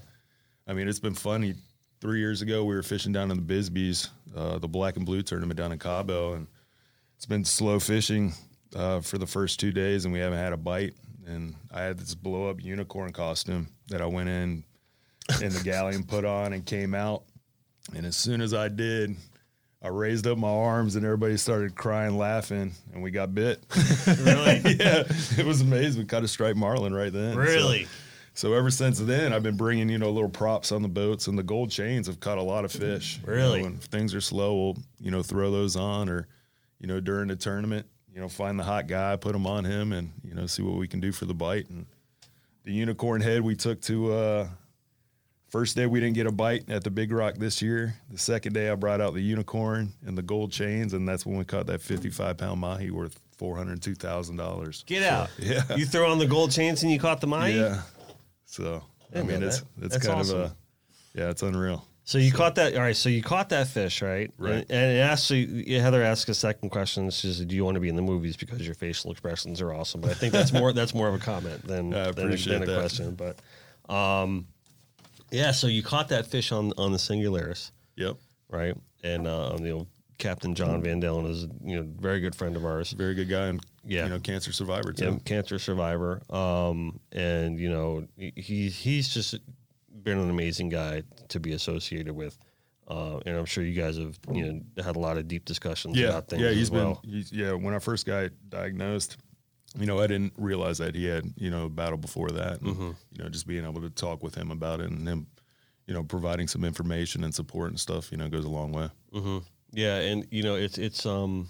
I 0.68 0.72
mean, 0.72 0.86
it's 0.86 1.00
been 1.00 1.14
funny. 1.14 1.54
Three 2.00 2.20
years 2.20 2.42
ago, 2.42 2.64
we 2.64 2.76
were 2.76 2.84
fishing 2.84 3.10
down 3.10 3.32
in 3.32 3.44
the 3.44 3.54
Bisbees, 3.54 4.10
uh, 4.36 4.58
the 4.58 4.68
Black 4.68 4.96
and 4.96 5.04
Blue 5.04 5.22
tournament 5.22 5.58
down 5.58 5.72
in 5.72 5.80
Cabo, 5.80 6.34
and 6.34 6.46
it's 7.16 7.26
been 7.26 7.44
slow 7.44 7.80
fishing 7.80 8.34
uh, 8.76 9.00
for 9.00 9.18
the 9.18 9.26
first 9.26 9.58
two 9.58 9.72
days, 9.72 10.04
and 10.04 10.14
we 10.14 10.20
haven't 10.20 10.38
had 10.38 10.52
a 10.52 10.56
bite. 10.56 10.94
And 11.26 11.56
I 11.72 11.82
had 11.82 11.98
this 11.98 12.14
blow 12.14 12.50
up 12.50 12.62
unicorn 12.62 13.12
costume 13.12 13.66
that 13.88 14.00
I 14.00 14.06
went 14.06 14.28
in 14.28 14.62
in 15.42 15.52
the 15.52 15.60
galleon 15.64 16.04
put 16.04 16.24
on 16.24 16.52
and 16.52 16.64
came 16.64 16.94
out. 16.94 17.24
And 17.94 18.04
as 18.06 18.16
soon 18.16 18.40
as 18.40 18.52
I 18.54 18.68
did, 18.68 19.16
I 19.82 19.88
raised 19.88 20.26
up 20.26 20.38
my 20.38 20.48
arms 20.48 20.96
and 20.96 21.04
everybody 21.04 21.36
started 21.36 21.74
crying, 21.74 22.16
laughing, 22.18 22.72
and 22.92 23.02
we 23.02 23.10
got 23.10 23.34
bit. 23.34 23.62
really? 24.06 24.60
yeah, 24.80 25.04
it 25.38 25.44
was 25.46 25.60
amazing. 25.60 26.02
We 26.02 26.06
caught 26.06 26.24
a 26.24 26.28
striped 26.28 26.56
marlin 26.56 26.94
right 26.94 27.12
then. 27.12 27.36
Really? 27.36 27.86
So, 28.34 28.52
ever 28.52 28.70
since 28.70 28.98
then, 28.98 29.32
I've 29.32 29.42
been 29.42 29.56
bringing 29.56 29.88
you 29.88 29.96
know 29.98 30.10
little 30.10 30.28
props 30.28 30.70
on 30.70 30.82
the 30.82 30.88
boats, 30.88 31.26
and 31.26 31.38
the 31.38 31.42
gold 31.42 31.70
chains 31.70 32.06
have 32.06 32.20
caught 32.20 32.36
a 32.36 32.42
lot 32.42 32.64
of 32.66 32.72
fish. 32.72 33.18
You 33.22 33.26
know, 33.28 33.32
Really? 33.32 33.62
when 33.62 33.78
things 33.78 34.14
are 34.14 34.20
slow, 34.20 34.54
we'll 34.56 34.76
you 35.00 35.10
know 35.10 35.22
throw 35.22 35.50
those 35.50 35.74
on, 35.76 36.08
or 36.10 36.26
you 36.78 36.86
know 36.86 37.00
during 37.00 37.28
the 37.28 37.36
tournament, 37.36 37.86
you 38.12 38.20
know 38.20 38.28
find 38.28 38.58
the 38.58 38.64
hot 38.64 38.88
guy, 38.88 39.16
put 39.16 39.32
them 39.32 39.46
on 39.46 39.64
him, 39.64 39.92
and 39.92 40.12
you 40.22 40.34
know 40.34 40.46
see 40.46 40.62
what 40.62 40.76
we 40.76 40.86
can 40.86 41.00
do 41.00 41.12
for 41.12 41.24
the 41.24 41.32
bite. 41.32 41.70
And 41.70 41.86
the 42.64 42.72
unicorn 42.72 43.22
head 43.22 43.40
we 43.42 43.54
took 43.56 43.80
to 43.82 44.12
uh, 44.12 44.48
first 45.48 45.76
day 45.76 45.86
we 45.86 46.00
didn't 46.00 46.14
get 46.14 46.26
a 46.26 46.32
bite 46.32 46.68
at 46.68 46.84
the 46.84 46.90
Big 46.90 47.12
Rock 47.12 47.34
this 47.36 47.60
year. 47.62 47.94
The 48.10 48.18
second 48.18 48.52
day 48.52 48.70
I 48.70 48.74
brought 48.74 49.00
out 49.00 49.14
the 49.14 49.20
unicorn 49.22 49.92
and 50.06 50.16
the 50.16 50.22
gold 50.22 50.52
chains, 50.52 50.92
and 50.92 51.08
that's 51.08 51.24
when 51.26 51.36
we 51.38 51.44
caught 51.44 51.66
that 51.66 51.80
fifty-five 51.82 52.36
pound 52.38 52.60
mahi 52.60 52.90
worth 52.90 53.18
four 53.36 53.56
hundred 53.56 53.82
two 53.82 53.94
thousand 53.94 54.36
dollars. 54.36 54.82
Get 54.86 55.02
out. 55.02 55.30
yeah. 55.38 55.62
You 55.76 55.86
throw 55.86 56.10
on 56.10 56.18
the 56.18 56.26
gold 56.26 56.50
chains 56.50 56.82
and 56.82 56.90
you 56.92 56.98
caught 56.98 57.20
the 57.20 57.26
mahi? 57.26 57.52
Yeah. 57.54 57.82
So 58.44 58.82
I 59.12 59.16
Didn't 59.16 59.28
mean, 59.28 59.42
it's 59.42 59.60
that. 59.60 59.66
it's 59.82 59.94
That's 59.94 60.06
kind 60.06 60.20
awesome. 60.20 60.40
of 60.40 60.50
a 60.50 60.56
yeah, 61.14 61.30
it's 61.30 61.42
unreal. 61.42 61.86
So 62.04 62.18
you 62.18 62.30
caught 62.30 62.54
that. 62.54 62.74
All 62.76 62.82
right. 62.82 62.94
So 62.94 63.08
you 63.08 63.20
caught 63.20 63.48
that 63.48 63.66
fish, 63.66 64.00
right? 64.00 64.30
Right. 64.38 64.58
And, 64.58 64.70
and 64.70 65.00
actually, 65.00 65.64
Heather 65.80 66.02
asked 66.04 66.28
a 66.28 66.34
second 66.34 66.70
question. 66.70 67.10
She 67.10 67.32
said, 67.32 67.48
"Do 67.48 67.56
you 67.56 67.64
want 67.64 67.74
to 67.74 67.80
be 67.80 67.88
in 67.88 67.96
the 67.96 68.02
movies 68.02 68.36
because 68.36 68.64
your 68.64 68.76
facial 68.76 69.10
expressions 69.10 69.60
are 69.60 69.72
awesome?" 69.74 70.02
But 70.02 70.12
I 70.12 70.14
think 70.14 70.32
that's 70.32 70.52
more 70.52 70.72
that's 70.74 70.94
more 70.94 71.08
of 71.08 71.14
a 71.14 71.18
comment 71.18 71.66
than 71.66 71.92
I 71.92 72.12
than, 72.12 72.32
a- 72.32 72.36
than 72.36 72.62
a 72.62 72.66
that. 72.66 72.78
question. 72.78 73.16
But 73.16 73.92
um, 73.92 74.46
yeah. 75.30 75.50
So 75.52 75.66
you 75.66 75.82
caught 75.82 76.08
that 76.08 76.26
fish 76.26 76.52
on 76.52 76.72
on 76.78 76.92
the 76.92 76.98
Singularis, 76.98 77.70
Yep. 77.96 78.16
right? 78.48 78.74
And 79.02 79.26
uh, 79.26 79.56
you 79.60 79.68
know, 79.68 79.86
Captain 80.18 80.54
John 80.54 80.82
Van 80.82 81.00
Dalen 81.00 81.26
is 81.26 81.46
you 81.64 81.76
know 81.76 81.86
very 82.00 82.20
good 82.20 82.34
friend 82.34 82.56
of 82.56 82.64
ours. 82.64 82.92
Very 82.92 83.14
good 83.14 83.28
guy 83.28 83.46
and 83.48 83.60
Yeah. 83.84 84.04
you 84.04 84.10
know, 84.10 84.18
cancer 84.20 84.52
survivor 84.52 84.92
too. 84.92 85.04
Yeah, 85.04 85.18
cancer 85.24 85.58
survivor. 85.58 86.22
Um, 86.30 87.00
and 87.12 87.58
you 87.58 87.68
know, 87.70 88.06
he 88.16 88.68
he's 88.70 89.08
just 89.08 89.34
been 90.02 90.18
an 90.18 90.30
amazing 90.30 90.68
guy 90.68 91.02
to 91.28 91.40
be 91.40 91.52
associated 91.52 92.14
with. 92.14 92.38
Uh, 92.88 93.18
and 93.26 93.36
I'm 93.36 93.44
sure 93.46 93.64
you 93.64 93.74
guys 93.80 93.96
have 93.98 94.16
you 94.32 94.44
know 94.76 94.82
had 94.84 94.94
a 94.94 94.98
lot 95.00 95.18
of 95.18 95.26
deep 95.26 95.44
discussions 95.44 95.96
Yeah. 95.98 96.08
about 96.10 96.28
things. 96.28 96.42
Yeah, 96.42 96.48
as 96.50 96.56
he's 96.56 96.70
well. 96.70 97.00
been 97.02 97.10
he's, 97.12 97.32
yeah, 97.32 97.52
when 97.52 97.74
I 97.74 97.80
first 97.80 98.06
got 98.06 98.30
diagnosed, 98.48 99.16
you 99.78 99.86
know, 99.86 100.00
I 100.00 100.06
didn't 100.06 100.32
realize 100.36 100.78
that 100.78 100.94
he 100.94 101.06
had, 101.06 101.32
you 101.36 101.50
know, 101.50 101.66
a 101.66 101.70
battle 101.70 101.98
before 101.98 102.30
that. 102.30 102.60
And, 102.60 102.76
Mm-hmm. 102.76 102.90
You 103.12 103.24
know, 103.24 103.28
just 103.28 103.46
being 103.46 103.64
able 103.64 103.80
to 103.80 103.90
talk 103.90 104.22
with 104.22 104.34
him 104.34 104.50
about 104.50 104.80
it 104.80 104.90
and 104.90 105.06
him, 105.08 105.26
you 105.86 105.94
know, 105.94 106.02
providing 106.02 106.48
some 106.48 106.64
information 106.64 107.24
and 107.24 107.34
support 107.34 107.70
and 107.70 107.80
stuff, 107.80 108.10
you 108.10 108.18
know, 108.18 108.28
goes 108.28 108.44
a 108.44 108.50
long 108.50 108.72
way. 108.72 108.88
Yeah, 109.72 109.98
and 109.98 110.26
you 110.30 110.42
know 110.42 110.54
it's 110.54 110.78
it's 110.78 111.04
um, 111.06 111.48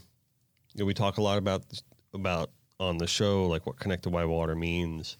you 0.74 0.80
know 0.80 0.86
we 0.86 0.94
talk 0.94 1.18
a 1.18 1.22
lot 1.22 1.38
about 1.38 1.62
about 2.14 2.50
on 2.80 2.98
the 2.98 3.06
show 3.06 3.46
like 3.46 3.66
what 3.66 3.78
connected 3.78 4.10
by 4.10 4.24
water 4.24 4.54
means, 4.54 5.16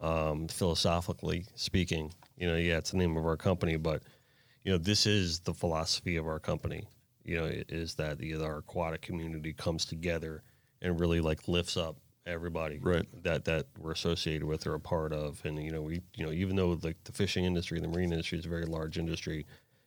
um, 0.00 0.48
philosophically 0.48 1.46
speaking. 1.54 2.12
You 2.36 2.48
know, 2.48 2.56
yeah, 2.56 2.78
it's 2.78 2.90
the 2.90 2.98
name 2.98 3.16
of 3.16 3.24
our 3.24 3.36
company, 3.36 3.76
but 3.76 4.02
you 4.64 4.72
know 4.72 4.78
this 4.78 5.06
is 5.06 5.40
the 5.40 5.54
philosophy 5.54 6.16
of 6.16 6.26
our 6.26 6.38
company. 6.38 6.86
You 7.24 7.36
know, 7.36 7.44
is 7.68 7.94
that 7.94 8.20
know, 8.20 8.44
our 8.44 8.58
aquatic 8.58 9.02
community 9.02 9.52
comes 9.52 9.84
together 9.84 10.42
and 10.82 10.98
really 10.98 11.20
like 11.20 11.48
lifts 11.48 11.76
up 11.76 11.96
everybody 12.26 12.78
Right. 12.80 13.06
that 13.24 13.44
that 13.46 13.66
we're 13.78 13.92
associated 13.92 14.44
with 14.44 14.66
or 14.66 14.74
a 14.74 14.80
part 14.80 15.12
of 15.12 15.40
and 15.44 15.62
you 15.62 15.70
know 15.72 15.82
we 15.82 16.00
you 16.14 16.24
know 16.24 16.32
even 16.32 16.54
though 16.56 16.78
like 16.82 17.02
the 17.04 17.12
fishing 17.12 17.44
industry 17.44 17.80
the 17.80 17.88
marine 17.88 18.12
industry 18.12 18.38
is 18.38 18.44
a 18.46 18.48
very 18.48 18.66
large 18.66 18.98
industry 18.98 19.46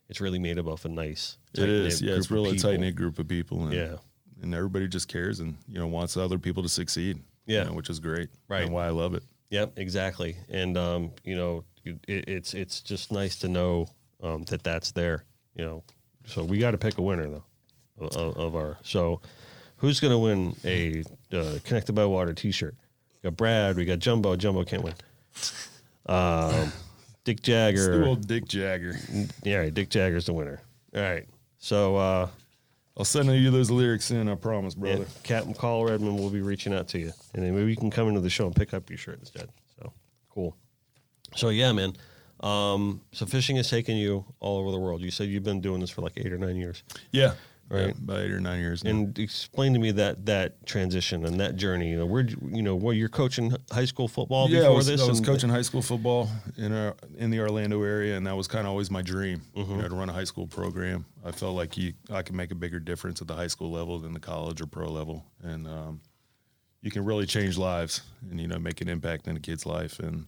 it's 0.09 0.19
really 0.19 0.39
made 0.39 0.57
up 0.57 0.67
of 0.67 0.83
a 0.85 0.89
nice 0.89 1.37
It 1.55 1.69
is. 1.69 2.01
Yeah, 2.01 2.15
it's 2.15 2.29
really 2.31 2.55
a 2.57 2.59
tight 2.59 2.79
knit 2.79 2.95
group 2.95 3.19
of 3.19 3.27
people. 3.27 3.63
And, 3.65 3.73
yeah 3.73 3.95
and 4.41 4.53
everybody 4.53 4.87
just 4.87 5.07
cares 5.07 5.39
and 5.39 5.55
you 5.67 5.79
know 5.79 5.87
wants 5.87 6.17
other 6.17 6.37
people 6.39 6.63
to 6.63 6.69
succeed. 6.69 7.17
you 7.45 7.55
Yeah. 7.55 7.63
know, 7.65 7.73
which 7.73 7.89
is 7.89 7.99
great. 7.99 8.29
Right. 8.49 8.63
And 8.63 8.73
why 8.73 8.87
I 8.87 8.89
love 8.89 9.13
it. 9.13 9.23
Yep, 9.51 9.73
exactly. 9.77 10.35
And 10.49 10.77
um, 10.77 11.11
you 11.23 11.35
know, 11.35 11.63
it, 11.85 11.99
it's 12.27 12.53
it's 12.53 12.81
just 12.81 13.11
nice 13.11 13.37
to 13.39 13.47
know 13.47 13.87
um, 14.21 14.43
that 14.45 14.63
that's 14.63 14.91
there. 14.91 15.23
You 15.55 15.63
know, 15.65 15.83
so 16.25 16.43
we 16.43 16.57
got 16.57 16.71
to 16.71 16.77
pick 16.77 16.97
a 16.97 17.01
winner 17.01 17.29
though 17.29 17.43
of, 17.99 18.35
of 18.35 18.55
our. 18.55 18.77
So, 18.83 19.21
who's 19.77 19.99
going 19.99 20.11
to 20.11 20.17
win 20.17 20.55
a 20.65 21.03
uh, 21.33 21.59
Connected 21.63 21.93
by 21.93 22.05
Water 22.05 22.33
T-shirt? 22.33 22.75
We 23.21 23.29
got 23.29 23.37
Brad. 23.37 23.75
We 23.75 23.85
got 23.85 23.99
Jumbo. 23.99 24.35
Jumbo 24.35 24.63
can't 24.63 24.83
win. 24.83 24.93
Um, 26.05 26.71
Dick 27.23 27.37
It's 27.39 27.45
the 27.47 27.51
Jagger. 27.51 28.05
old 28.05 28.27
Dick 28.27 28.45
Jagger. 28.47 28.95
Yeah, 29.43 29.55
all 29.57 29.63
right, 29.63 29.73
Dick 29.73 29.89
Jagger's 29.89 30.25
the 30.25 30.33
winner. 30.33 30.61
All 30.95 31.01
right. 31.01 31.25
So, 31.57 31.95
uh, 31.95 32.27
I'll 32.97 33.05
send 33.05 33.27
you 33.31 33.49
those 33.49 33.71
lyrics 33.71 34.11
in. 34.11 34.27
I 34.29 34.35
promise, 34.35 34.75
yeah, 34.75 34.95
brother. 34.95 35.05
Captain 35.23 35.53
Carl 35.53 35.85
Redmond 35.85 36.19
will 36.19 36.29
be 36.29 36.41
reaching 36.41 36.73
out 36.73 36.89
to 36.89 36.99
you, 36.99 37.11
and 37.33 37.43
then 37.43 37.55
maybe 37.55 37.71
you 37.71 37.77
can 37.77 37.89
come 37.89 38.07
into 38.09 38.19
the 38.21 38.29
show 38.29 38.45
and 38.45 38.55
pick 38.55 38.73
up 38.73 38.89
your 38.89 38.97
shirt 38.97 39.17
instead. 39.19 39.49
So 39.79 39.91
cool. 40.29 40.55
So 41.35 41.49
yeah, 41.49 41.71
man. 41.71 41.93
Um, 42.41 43.01
so 43.13 43.25
fishing 43.25 43.55
has 43.55 43.69
taken 43.69 43.95
you 43.95 44.25
all 44.41 44.59
over 44.59 44.69
the 44.71 44.77
world. 44.77 45.01
You 45.01 45.09
said 45.11 45.29
you've 45.29 45.43
been 45.43 45.61
doing 45.61 45.79
this 45.79 45.89
for 45.89 46.01
like 46.01 46.13
eight 46.17 46.31
or 46.33 46.37
nine 46.37 46.57
years, 46.57 46.83
Yeah. 47.11 47.33
Right. 47.69 47.97
About 47.97 48.19
eight 48.19 48.31
or 48.31 48.39
nine 48.39 48.59
years. 48.59 48.83
Now. 48.83 48.91
and 48.91 49.17
explain 49.17 49.73
to 49.73 49.79
me 49.79 49.91
that 49.91 50.25
that 50.27 50.63
transition 50.65 51.25
and 51.25 51.39
that 51.39 51.55
journey. 51.55 51.89
You 51.89 51.99
know, 51.99 52.05
where 52.05 52.23
you 52.23 52.61
know, 52.61 52.75
where 52.75 52.93
you're 52.93 53.09
coaching 53.09 53.55
high 53.71 53.85
school 53.85 54.07
football 54.07 54.49
yeah, 54.49 54.59
I 54.59 54.61
before 54.63 54.75
was, 54.75 54.87
this. 54.87 55.01
I 55.01 55.07
was 55.07 55.21
coaching 55.21 55.49
high 55.49 55.63
school 55.63 55.81
football 55.81 56.29
in 56.57 56.71
our, 56.71 56.95
in 57.17 57.31
the 57.31 57.39
Orlando 57.39 57.81
area, 57.81 58.15
and 58.15 58.27
that 58.27 58.35
was 58.35 58.47
kind 58.47 58.67
of 58.67 58.71
always 58.71 58.91
my 58.91 59.01
dream. 59.01 59.41
Mm-hmm. 59.55 59.71
You 59.71 59.81
know, 59.81 59.89
to 59.89 59.95
run 59.95 60.09
a 60.09 60.13
high 60.13 60.23
school 60.23 60.45
program. 60.45 61.05
I 61.25 61.31
felt 61.31 61.55
like 61.55 61.77
you, 61.77 61.93
I 62.11 62.21
could 62.21 62.35
make 62.35 62.51
a 62.51 62.55
bigger 62.55 62.79
difference 62.79 63.21
at 63.21 63.27
the 63.27 63.35
high 63.35 63.47
school 63.47 63.71
level 63.71 63.97
than 63.97 64.13
the 64.13 64.19
college 64.19 64.61
or 64.61 64.67
pro 64.67 64.91
level, 64.91 65.25
and 65.41 65.67
um, 65.67 66.01
you 66.81 66.91
can 66.91 67.05
really 67.05 67.25
change 67.25 67.57
lives 67.57 68.01
and 68.29 68.39
you 68.39 68.47
know 68.47 68.59
make 68.59 68.81
an 68.81 68.89
impact 68.89 69.27
in 69.27 69.35
a 69.35 69.39
kid's 69.39 69.65
life. 69.65 69.99
And 69.99 70.27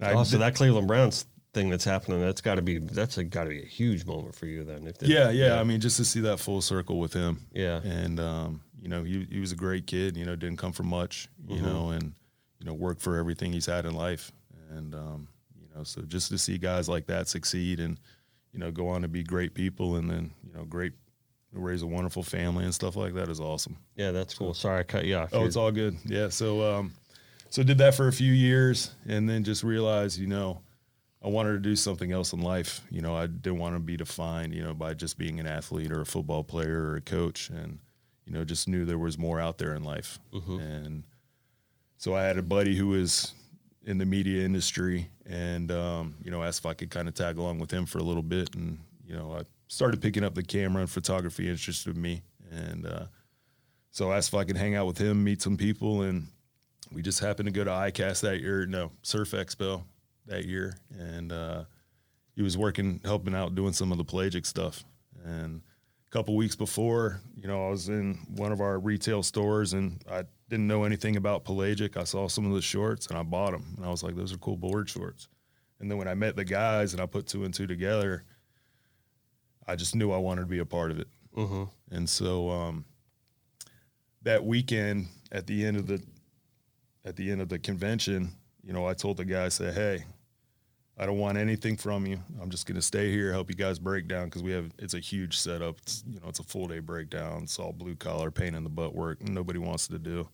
I 0.00 0.12
Oh, 0.12 0.24
so 0.24 0.38
that 0.38 0.54
Cleveland 0.54 0.86
Browns 0.86 1.26
thing 1.54 1.70
that's 1.70 1.84
happening, 1.84 2.20
that's 2.20 2.40
got 2.40 2.56
to 2.56 2.62
be 2.62 2.78
that's 2.78 3.16
got 3.16 3.44
to 3.44 3.50
be 3.50 3.62
a 3.62 3.66
huge 3.66 4.04
moment 4.04 4.34
for 4.34 4.46
you 4.46 4.64
then. 4.64 4.86
If 4.86 5.02
it- 5.02 5.08
yeah, 5.08 5.30
yeah, 5.30 5.58
I 5.60 5.64
mean, 5.64 5.80
just 5.80 5.96
to 5.98 6.04
see 6.04 6.20
that 6.20 6.38
full 6.40 6.60
circle 6.60 6.98
with 6.98 7.12
him. 7.14 7.46
Yeah. 7.52 7.80
And 7.82 8.20
um, 8.20 8.60
you 8.82 8.88
know, 8.88 9.02
he 9.04 9.26
he 9.30 9.40
was 9.40 9.52
a 9.52 9.56
great 9.56 9.86
kid. 9.86 10.16
You 10.16 10.24
know, 10.26 10.36
didn't 10.36 10.58
come 10.58 10.72
from 10.72 10.88
much. 10.88 11.28
You 11.48 11.56
Mm-hmm. 11.56 11.66
know, 11.66 11.90
and 11.90 12.12
you 12.58 12.66
know, 12.66 12.74
worked 12.74 13.00
for 13.00 13.16
everything 13.16 13.52
he's 13.52 13.66
had 13.66 13.86
in 13.86 13.94
life. 13.94 14.30
And 14.70 14.94
um, 14.94 15.28
you 15.60 15.66
know, 15.74 15.84
so 15.84 16.02
just 16.02 16.28
to 16.30 16.38
see 16.38 16.58
guys 16.58 16.88
like 16.88 17.06
that 17.06 17.28
succeed 17.28 17.80
and 17.80 17.98
you 18.52 18.58
know 18.58 18.70
go 18.70 18.88
on 18.88 19.02
to 19.02 19.08
be 19.08 19.22
great 19.22 19.54
people, 19.54 19.96
and 19.96 20.10
then 20.10 20.30
you 20.46 20.52
know, 20.52 20.64
great 20.64 20.92
raise 21.52 21.82
a 21.82 21.86
wonderful 21.86 22.24
family 22.24 22.64
and 22.64 22.74
stuff 22.74 22.96
like 22.96 23.14
that 23.14 23.28
is 23.28 23.38
awesome. 23.38 23.76
yeah, 23.94 24.10
that's 24.10 24.34
cool. 24.34 24.52
Sorry, 24.54 24.80
I 24.80 24.82
cut 24.82 25.04
you 25.04 25.14
off. 25.14 25.28
Oh, 25.32 25.36
You're- 25.38 25.46
it's 25.46 25.56
all 25.56 25.70
good. 25.70 25.96
Yeah. 26.04 26.28
So, 26.30 26.62
um, 26.78 26.92
so 27.48 27.62
did 27.62 27.78
that 27.78 27.94
for 27.94 28.08
a 28.08 28.12
few 28.12 28.32
years, 28.32 28.90
and 29.06 29.28
then 29.28 29.44
just 29.44 29.62
realized, 29.62 30.18
you 30.18 30.26
know, 30.26 30.60
I 31.24 31.28
wanted 31.28 31.52
to 31.52 31.58
do 31.58 31.74
something 31.74 32.12
else 32.12 32.34
in 32.34 32.42
life. 32.42 32.82
You 32.90 33.00
know, 33.00 33.16
I 33.16 33.26
didn't 33.26 33.58
want 33.58 33.74
to 33.74 33.80
be 33.80 33.96
defined, 33.96 34.54
you 34.54 34.62
know, 34.62 34.74
by 34.74 34.92
just 34.92 35.16
being 35.16 35.40
an 35.40 35.46
athlete 35.46 35.90
or 35.90 36.02
a 36.02 36.06
football 36.06 36.44
player 36.44 36.82
or 36.82 36.96
a 36.96 37.00
coach, 37.00 37.48
and 37.48 37.78
you 38.26 38.32
know, 38.32 38.44
just 38.44 38.68
knew 38.68 38.84
there 38.84 38.98
was 38.98 39.16
more 39.18 39.40
out 39.40 39.56
there 39.56 39.74
in 39.74 39.84
life. 39.84 40.18
And 40.58 41.04
so 41.96 42.14
I 42.14 42.24
had 42.24 42.36
a 42.36 42.42
buddy 42.42 42.76
who 42.76 42.88
was 42.88 43.32
in 43.86 43.96
the 43.96 44.04
media 44.04 44.44
industry, 44.44 45.08
and 45.24 45.72
um, 45.72 46.16
you 46.22 46.30
know, 46.30 46.42
asked 46.42 46.58
if 46.60 46.66
I 46.66 46.74
could 46.74 46.90
kind 46.90 47.08
of 47.08 47.14
tag 47.14 47.38
along 47.38 47.58
with 47.58 47.70
him 47.70 47.86
for 47.86 47.98
a 47.98 48.02
little 48.02 48.22
bit, 48.22 48.54
and 48.54 48.78
you 49.06 49.16
know, 49.16 49.32
I 49.32 49.44
started 49.68 50.02
picking 50.02 50.24
up 50.24 50.34
the 50.34 50.42
camera 50.42 50.82
and 50.82 50.90
photography 50.90 51.48
interested 51.48 51.96
me, 51.96 52.22
and 52.50 52.84
uh, 52.84 53.06
so 53.90 54.10
I 54.10 54.18
asked 54.18 54.28
if 54.28 54.34
I 54.34 54.44
could 54.44 54.58
hang 54.58 54.74
out 54.74 54.86
with 54.86 54.98
him, 54.98 55.24
meet 55.24 55.40
some 55.40 55.56
people, 55.56 56.02
and 56.02 56.26
we 56.92 57.00
just 57.00 57.20
happened 57.20 57.46
to 57.46 57.52
go 57.52 57.64
to 57.64 57.70
ICAST 57.70 58.20
that 58.20 58.40
year, 58.40 58.66
no, 58.66 58.92
Surf 59.02 59.30
Expo 59.30 59.84
that 60.26 60.44
year, 60.46 60.76
and 60.98 61.32
uh, 61.32 61.64
he 62.34 62.42
was 62.42 62.56
working, 62.56 63.00
helping 63.04 63.34
out, 63.34 63.54
doing 63.54 63.72
some 63.72 63.92
of 63.92 63.98
the 63.98 64.04
pelagic 64.04 64.46
stuff. 64.46 64.84
And 65.24 65.62
a 66.06 66.10
couple 66.10 66.34
weeks 66.36 66.56
before, 66.56 67.20
you 67.36 67.46
know, 67.48 67.66
I 67.66 67.70
was 67.70 67.88
in 67.88 68.14
one 68.36 68.52
of 68.52 68.60
our 68.60 68.78
retail 68.78 69.22
stores, 69.22 69.72
and 69.72 70.02
I 70.10 70.24
didn't 70.48 70.66
know 70.66 70.84
anything 70.84 71.16
about 71.16 71.44
pelagic. 71.44 71.96
I 71.96 72.04
saw 72.04 72.28
some 72.28 72.46
of 72.46 72.52
the 72.54 72.62
shorts, 72.62 73.06
and 73.08 73.18
I 73.18 73.22
bought 73.22 73.52
them, 73.52 73.74
and 73.76 73.84
I 73.84 73.90
was 73.90 74.02
like, 74.02 74.16
"Those 74.16 74.32
are 74.32 74.38
cool 74.38 74.56
board 74.56 74.88
shorts." 74.88 75.28
And 75.80 75.90
then 75.90 75.98
when 75.98 76.08
I 76.08 76.14
met 76.14 76.36
the 76.36 76.44
guys, 76.44 76.92
and 76.92 77.02
I 77.02 77.06
put 77.06 77.26
two 77.26 77.44
and 77.44 77.52
two 77.52 77.66
together, 77.66 78.24
I 79.66 79.76
just 79.76 79.94
knew 79.94 80.12
I 80.12 80.18
wanted 80.18 80.42
to 80.42 80.46
be 80.46 80.58
a 80.58 80.64
part 80.66 80.90
of 80.90 80.98
it. 80.98 81.08
Mhm. 81.36 81.68
And 81.90 82.08
so 82.08 82.50
um, 82.50 82.84
that 84.22 84.44
weekend 84.44 85.08
at 85.32 85.46
the 85.46 85.64
end 85.64 85.76
of 85.76 85.86
the 85.86 86.02
at 87.04 87.16
the 87.16 87.30
end 87.30 87.40
of 87.42 87.48
the 87.50 87.58
convention, 87.58 88.32
you 88.62 88.72
know, 88.72 88.86
I 88.86 88.94
told 88.94 89.16
the 89.18 89.24
guy, 89.24 89.44
I 89.44 89.48
said, 89.50 89.74
"Hey, 89.74 90.04
I 90.96 91.06
don't 91.06 91.18
want 91.18 91.38
anything 91.38 91.76
from 91.76 92.06
you. 92.06 92.20
I'm 92.40 92.50
just 92.50 92.66
going 92.66 92.76
to 92.76 92.82
stay 92.82 93.10
here, 93.10 93.32
help 93.32 93.50
you 93.50 93.56
guys 93.56 93.80
break 93.80 94.06
down 94.06 94.26
because 94.26 94.44
we 94.44 94.52
have 94.52 94.70
it's 94.78 94.94
a 94.94 95.00
huge 95.00 95.36
setup. 95.36 95.78
It's, 95.82 96.04
you 96.06 96.20
know, 96.20 96.28
it's 96.28 96.38
a 96.38 96.44
full 96.44 96.68
day 96.68 96.78
breakdown. 96.78 97.42
It's 97.42 97.58
all 97.58 97.72
blue 97.72 97.96
collar, 97.96 98.30
pain 98.30 98.54
in 98.54 98.62
the 98.62 98.70
butt 98.70 98.94
work. 98.94 99.20
Nobody 99.22 99.58
wants 99.58 99.88
to 99.88 99.98
do. 99.98 100.28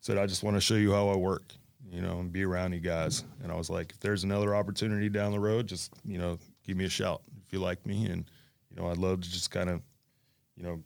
Said 0.00 0.16
I 0.16 0.26
just 0.26 0.44
want 0.44 0.56
to 0.56 0.60
show 0.60 0.76
you 0.76 0.92
how 0.92 1.08
I 1.08 1.16
work, 1.16 1.52
you 1.90 2.00
know, 2.00 2.20
and 2.20 2.32
be 2.32 2.44
around 2.44 2.72
you 2.72 2.78
guys. 2.78 3.24
And 3.42 3.50
I 3.50 3.56
was 3.56 3.68
like, 3.68 3.90
if 3.90 4.00
there's 4.00 4.22
another 4.22 4.54
opportunity 4.54 5.08
down 5.08 5.32
the 5.32 5.40
road, 5.40 5.66
just 5.66 5.92
you 6.04 6.18
know, 6.18 6.38
give 6.64 6.76
me 6.76 6.84
a 6.84 6.88
shout 6.88 7.22
if 7.44 7.52
you 7.52 7.58
like 7.58 7.84
me, 7.84 8.06
and 8.06 8.30
you 8.70 8.80
know, 8.80 8.88
I'd 8.88 8.98
love 8.98 9.22
to 9.22 9.30
just 9.30 9.50
kind 9.50 9.68
of, 9.68 9.82
you 10.56 10.62
know, 10.62 10.84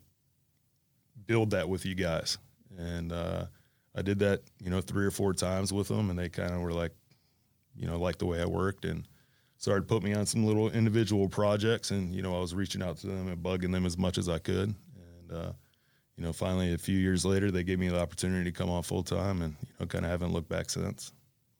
build 1.27 1.51
that 1.51 1.69
with 1.69 1.85
you 1.85 1.93
guys. 1.93 2.39
And 2.75 3.11
uh, 3.11 3.45
I 3.95 4.01
did 4.01 4.17
that, 4.19 4.41
you 4.59 4.71
know, 4.71 4.81
three 4.81 5.05
or 5.05 5.11
four 5.11 5.33
times 5.33 5.71
with 5.71 5.89
them, 5.89 6.09
and 6.09 6.17
they 6.17 6.29
kind 6.29 6.53
of 6.53 6.61
were 6.61 6.73
like, 6.73 6.93
you 7.75 7.85
know, 7.85 7.99
liked 7.99 8.19
the 8.19 8.25
way 8.25 8.41
I 8.41 8.45
worked 8.45 8.85
and 8.85 9.05
started 9.61 9.87
putting 9.87 10.09
me 10.09 10.15
on 10.15 10.25
some 10.25 10.43
little 10.43 10.71
individual 10.71 11.29
projects. 11.29 11.91
And 11.91 12.13
you 12.13 12.21
know, 12.23 12.35
I 12.35 12.39
was 12.39 12.53
reaching 12.55 12.81
out 12.81 12.97
to 12.97 13.07
them 13.07 13.27
and 13.27 13.41
bugging 13.41 13.71
them 13.71 13.85
as 13.85 13.97
much 13.97 14.17
as 14.17 14.27
I 14.27 14.39
could. 14.39 14.73
And 15.29 15.31
uh, 15.31 15.51
you 16.17 16.23
know, 16.23 16.33
finally, 16.33 16.73
a 16.73 16.77
few 16.77 16.97
years 16.97 17.23
later, 17.23 17.51
they 17.51 17.63
gave 17.63 17.79
me 17.79 17.87
the 17.87 17.99
opportunity 17.99 18.51
to 18.51 18.51
come 18.51 18.69
on 18.69 18.83
full 18.83 19.03
time, 19.03 19.41
and 19.41 19.55
you 19.61 19.67
know, 19.79 19.85
kind 19.85 20.03
of 20.03 20.11
haven't 20.11 20.33
looked 20.33 20.49
back 20.49 20.69
since. 20.69 21.13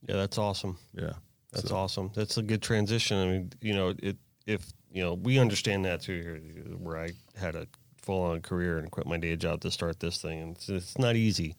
Yeah, 0.08 0.16
that's 0.16 0.38
awesome. 0.40 0.78
Yeah, 0.94 1.14
That's 1.52 1.70
So- 1.70 1.76
awesome. 1.76 2.12
That's 2.16 2.38
a 2.38 2.42
good 2.42 2.62
transition. 2.62 3.18
I 3.18 3.26
mean, 3.32 3.54
you 3.62 3.74
know, 3.76 3.94
it 4.02 4.18
if 4.48 4.72
you 4.92 5.04
know 5.04 5.14
we 5.14 5.38
understand 5.38 5.86
that 5.86 6.02
too 6.02 6.20
here, 6.22 6.38
where 6.80 6.98
I 6.98 7.12
had 7.40 7.56
a 7.56 7.68
full 8.02 8.24
on 8.24 8.42
career 8.42 8.80
and 8.80 8.90
quit 8.90 9.06
my 9.06 9.18
day 9.18 9.36
job 9.36 9.62
to 9.62 9.70
start 9.70 10.00
this 10.00 10.20
thing, 10.20 10.40
and 10.42 10.56
it's, 10.56 10.70
it's 10.70 10.98
not 10.98 11.16
easy. 11.16 11.56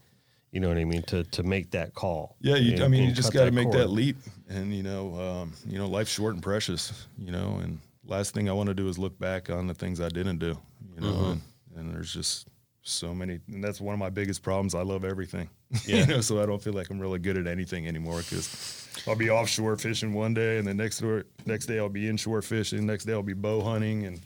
You 0.53 0.61
know 0.61 0.68
what 0.68 0.76
I 0.76 0.84
mean 0.84 1.03
to 1.05 1.24
to 1.24 1.42
make 1.42 1.70
that 1.70 1.94
call. 1.94 2.36
Yeah, 2.40 2.57
you, 2.57 2.84
I 2.84 2.88
mean, 2.88 3.05
you 3.05 3.12
just 3.12 3.32
got 3.32 3.46
to 3.46 3.50
make 3.50 3.68
cord. 3.68 3.78
that 3.78 3.88
leap, 3.88 4.18
and 4.50 4.74
you 4.74 4.82
know, 4.82 5.18
um, 5.18 5.55
you 5.66 5.78
know, 5.78 5.88
life's 5.88 6.12
short 6.12 6.34
and 6.34 6.42
precious, 6.42 7.07
you 7.18 7.32
know. 7.32 7.59
And 7.62 7.78
last 8.05 8.34
thing 8.34 8.50
I 8.50 8.53
want 8.53 8.68
to 8.68 8.74
do 8.74 8.86
is 8.88 8.98
look 8.98 9.18
back 9.18 9.48
on 9.48 9.66
the 9.66 9.72
things 9.72 9.98
I 9.98 10.11
didn't 10.11 10.38
do, 10.38 10.59
you 10.94 11.00
know. 11.00 11.12
Mm-hmm. 11.12 11.30
And, 11.30 11.40
and 11.76 11.94
there's 11.94 12.12
just 12.12 12.48
so 12.82 13.14
many, 13.14 13.40
and 13.48 13.64
that's 13.64 13.80
one 13.80 13.94
of 13.94 13.98
my 13.98 14.11
biggest 14.11 14.42
problems. 14.42 14.74
I 14.74 14.82
love 14.82 15.07
everything, 15.07 15.48
Yeah. 15.86 15.96
you 16.00 16.07
know. 16.07 16.20
So 16.20 16.42
I 16.42 16.44
don't 16.44 16.62
feel 16.62 16.74
like 16.74 16.90
I'm 16.90 17.00
really 17.00 17.18
good 17.18 17.38
at 17.38 17.46
anything 17.46 17.88
anymore 17.88 18.18
because 18.18 18.90
I'll 19.09 19.16
be 19.16 19.30
offshore 19.30 19.76
fishing 19.78 20.12
one 20.12 20.34
day, 20.34 20.59
and 20.59 20.68
then 20.68 20.76
next 20.76 20.98
door, 20.98 21.24
next 21.46 21.64
day 21.64 21.78
I'll 21.78 21.88
be 21.88 22.11
inshore 22.11 22.42
fishing, 22.42 22.84
next 22.84 23.05
day 23.05 23.14
I'll 23.14 23.22
be 23.22 23.32
bow 23.32 23.62
hunting, 23.62 24.05
and 24.05 24.20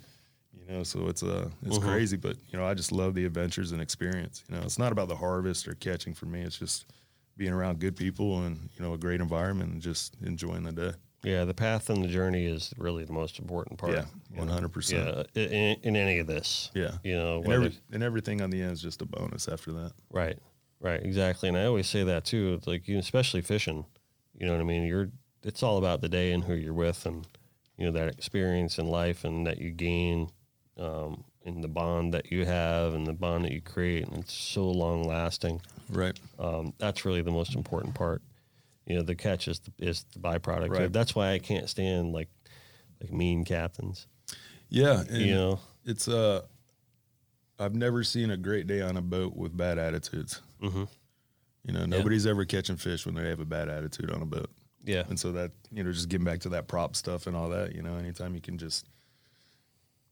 you 0.67 0.75
know, 0.75 0.83
so 0.83 1.09
it's 1.09 1.23
uh, 1.23 1.49
it's 1.65 1.79
Mm-hmm. 1.79 1.89
crazy, 1.89 2.17
but 2.17 2.37
you 2.51 2.59
know, 2.59 2.65
I 2.65 2.75
just 2.75 2.93
love 2.93 3.15
the 3.15 3.25
adventures 3.25 3.73
and 3.73 3.81
experience. 3.81 4.43
You 4.49 4.57
know, 4.57 4.63
it's 4.63 4.79
not 4.79 4.93
about 4.93 5.09
the 5.09 5.17
harvest 5.17 5.67
or 5.69 5.75
catching 5.75 6.15
for 6.15 6.27
me. 6.27 6.43
It's 6.43 6.59
just 6.59 6.87
being 7.37 7.53
around 7.53 7.79
good 7.81 7.97
people 7.97 8.43
and 8.45 8.69
you 8.77 8.83
know 8.85 8.95
a 8.95 8.99
great 8.99 9.21
environment 9.21 9.73
and 9.73 9.83
just 9.83 10.17
enjoying 10.23 10.63
the 10.65 10.73
day. 10.73 10.93
Yeah, 11.23 11.45
the 11.45 11.55
path 11.55 11.91
and 11.91 12.05
the 12.05 12.09
journey 12.09 12.47
is 12.47 12.73
really 12.79 13.05
the 13.05 13.13
most 13.13 13.39
important 13.41 13.79
part. 13.79 13.93
Yeah, 13.95 14.05
you 14.33 14.45
know? 14.45 14.53
100%. 14.53 15.27
Yeah, 15.35 15.43
in, 15.43 15.77
in 15.83 15.97
any 15.97 16.19
of 16.19 16.29
this. 16.29 16.71
Yeah, 16.73 16.93
You 17.03 17.17
know, 17.19 17.43
and, 17.43 17.53
every, 17.53 17.79
and 17.91 18.03
everything 18.05 18.41
on 18.43 18.51
the 18.51 18.63
end 18.63 18.73
is 18.73 18.81
just 18.83 19.03
a 19.03 19.07
bonus 19.07 19.49
after 19.49 19.73
that. 19.73 19.93
Right, 20.13 20.39
right, 20.79 21.03
exactly. 21.03 21.49
And 21.49 21.59
I 21.59 21.65
always 21.65 21.89
say 21.89 22.05
that 22.05 22.25
too. 22.27 22.55
It's 22.55 22.69
like 22.69 22.87
you, 22.87 22.99
especially 22.99 23.41
fishing. 23.43 23.87
You 24.39 24.47
know 24.47 24.53
what 24.53 24.61
I 24.61 24.65
mean? 24.65 24.85
You're. 24.85 25.09
It's 25.43 25.63
all 25.63 25.79
about 25.79 26.01
the 26.01 26.09
day 26.09 26.33
and 26.33 26.45
who 26.45 26.55
you're 26.55 26.73
with, 26.75 27.05
and 27.07 27.27
you 27.77 27.87
know 27.87 27.93
that 27.93 28.09
experience 28.09 28.79
in 28.79 28.87
life 28.87 29.25
and 29.25 29.47
that 29.47 29.59
you 29.59 29.71
gain, 29.71 30.31
um, 30.79 31.25
in 31.43 31.61
the 31.61 31.69
bond 31.69 32.15
that 32.15 32.31
you 32.31 32.45
have 32.45 32.95
and 32.95 33.07
the 33.07 33.13
bond 33.13 33.45
that 33.45 33.53
you 33.53 33.61
create, 33.61 34.07
and 34.07 34.19
it's 34.19 34.33
so 34.33 34.69
long 34.69 35.05
lasting. 35.05 35.61
Right. 35.89 36.19
Um, 36.39 36.73
that's 36.79 37.05
really 37.05 37.23
the 37.23 37.31
most 37.31 37.55
important 37.55 37.95
part. 37.95 38.23
You 38.87 38.97
know, 38.97 39.03
the 39.03 39.15
catch 39.15 39.49
is 39.49 39.61
the, 39.61 39.73
is 39.79 40.05
the 40.13 40.19
byproduct. 40.21 40.71
Right. 40.71 40.93
That's 40.93 41.15
why 41.15 41.33
I 41.33 41.39
can't 41.39 41.69
stand 41.69 42.13
like 42.13 42.29
like 43.01 43.13
mean 43.13 43.45
captains. 43.45 44.07
Yeah. 44.69 45.01
And 45.01 45.23
You 45.23 45.35
know, 45.35 45.61
it's 45.85 46.09
uh, 46.09 46.43
I've 47.59 47.75
never 47.75 48.05
seen 48.05 48.31
a 48.31 48.37
great 48.37 48.67
day 48.67 48.81
on 48.83 48.97
a 48.97 49.03
boat 49.03 49.35
with 49.37 49.57
bad 49.57 49.79
attitudes. 49.79 50.41
hmm 50.61 50.85
You 51.65 51.73
know, 51.73 51.87
nobody's 51.87 52.27
ever 52.27 52.45
catching 52.45 52.77
fish 52.77 53.07
when 53.07 53.15
they 53.15 53.29
have 53.29 53.41
a 53.41 53.45
bad 53.45 53.69
attitude 53.69 54.11
on 54.11 54.23
a 54.23 54.27
boat. 54.27 54.51
yeah, 54.85 55.05
And 55.09 55.19
so 55.19 55.33
that, 55.33 55.53
you 55.73 55.83
know, 55.83 55.91
just 55.93 56.09
getting 56.09 56.25
back 56.25 56.41
to 56.41 56.49
that 56.51 56.69
prop 56.69 56.95
stuff 56.97 57.27
and 57.27 57.35
all 57.37 57.49
that, 57.51 57.75
you 57.75 57.83
know, 57.83 57.97
anytime 57.97 58.35
you 58.35 58.41
can 58.41 58.57
just, 58.59 58.87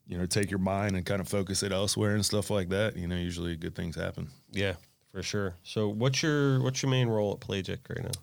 you 0.07 0.19
know, 0.19 0.27
take 0.27 0.51
your 0.51 0.59
mind 0.59 0.97
and 0.97 1.05
kind 1.07 1.21
of 1.21 1.29
focus 1.29 1.63
it 1.63 1.73
elsewhere 1.73 2.15
and 2.15 2.25
stuff 2.25 2.51
like 2.51 2.69
that, 2.71 2.97
you 2.97 3.09
know, 3.09 3.17
usually 3.17 3.57
good 3.57 3.75
things 3.75 3.97
happen. 3.97 4.29
yeah, 4.53 4.75
for 5.13 5.23
sure. 5.23 5.55
So, 5.63 5.89
what's 5.89 6.23
your 6.23 6.63
what's 6.63 6.83
your 6.83 6.91
main 6.91 7.09
role 7.09 7.33
at 7.33 7.41
Pelagic 7.41 7.81
right 7.89 8.03
now? 8.03 8.21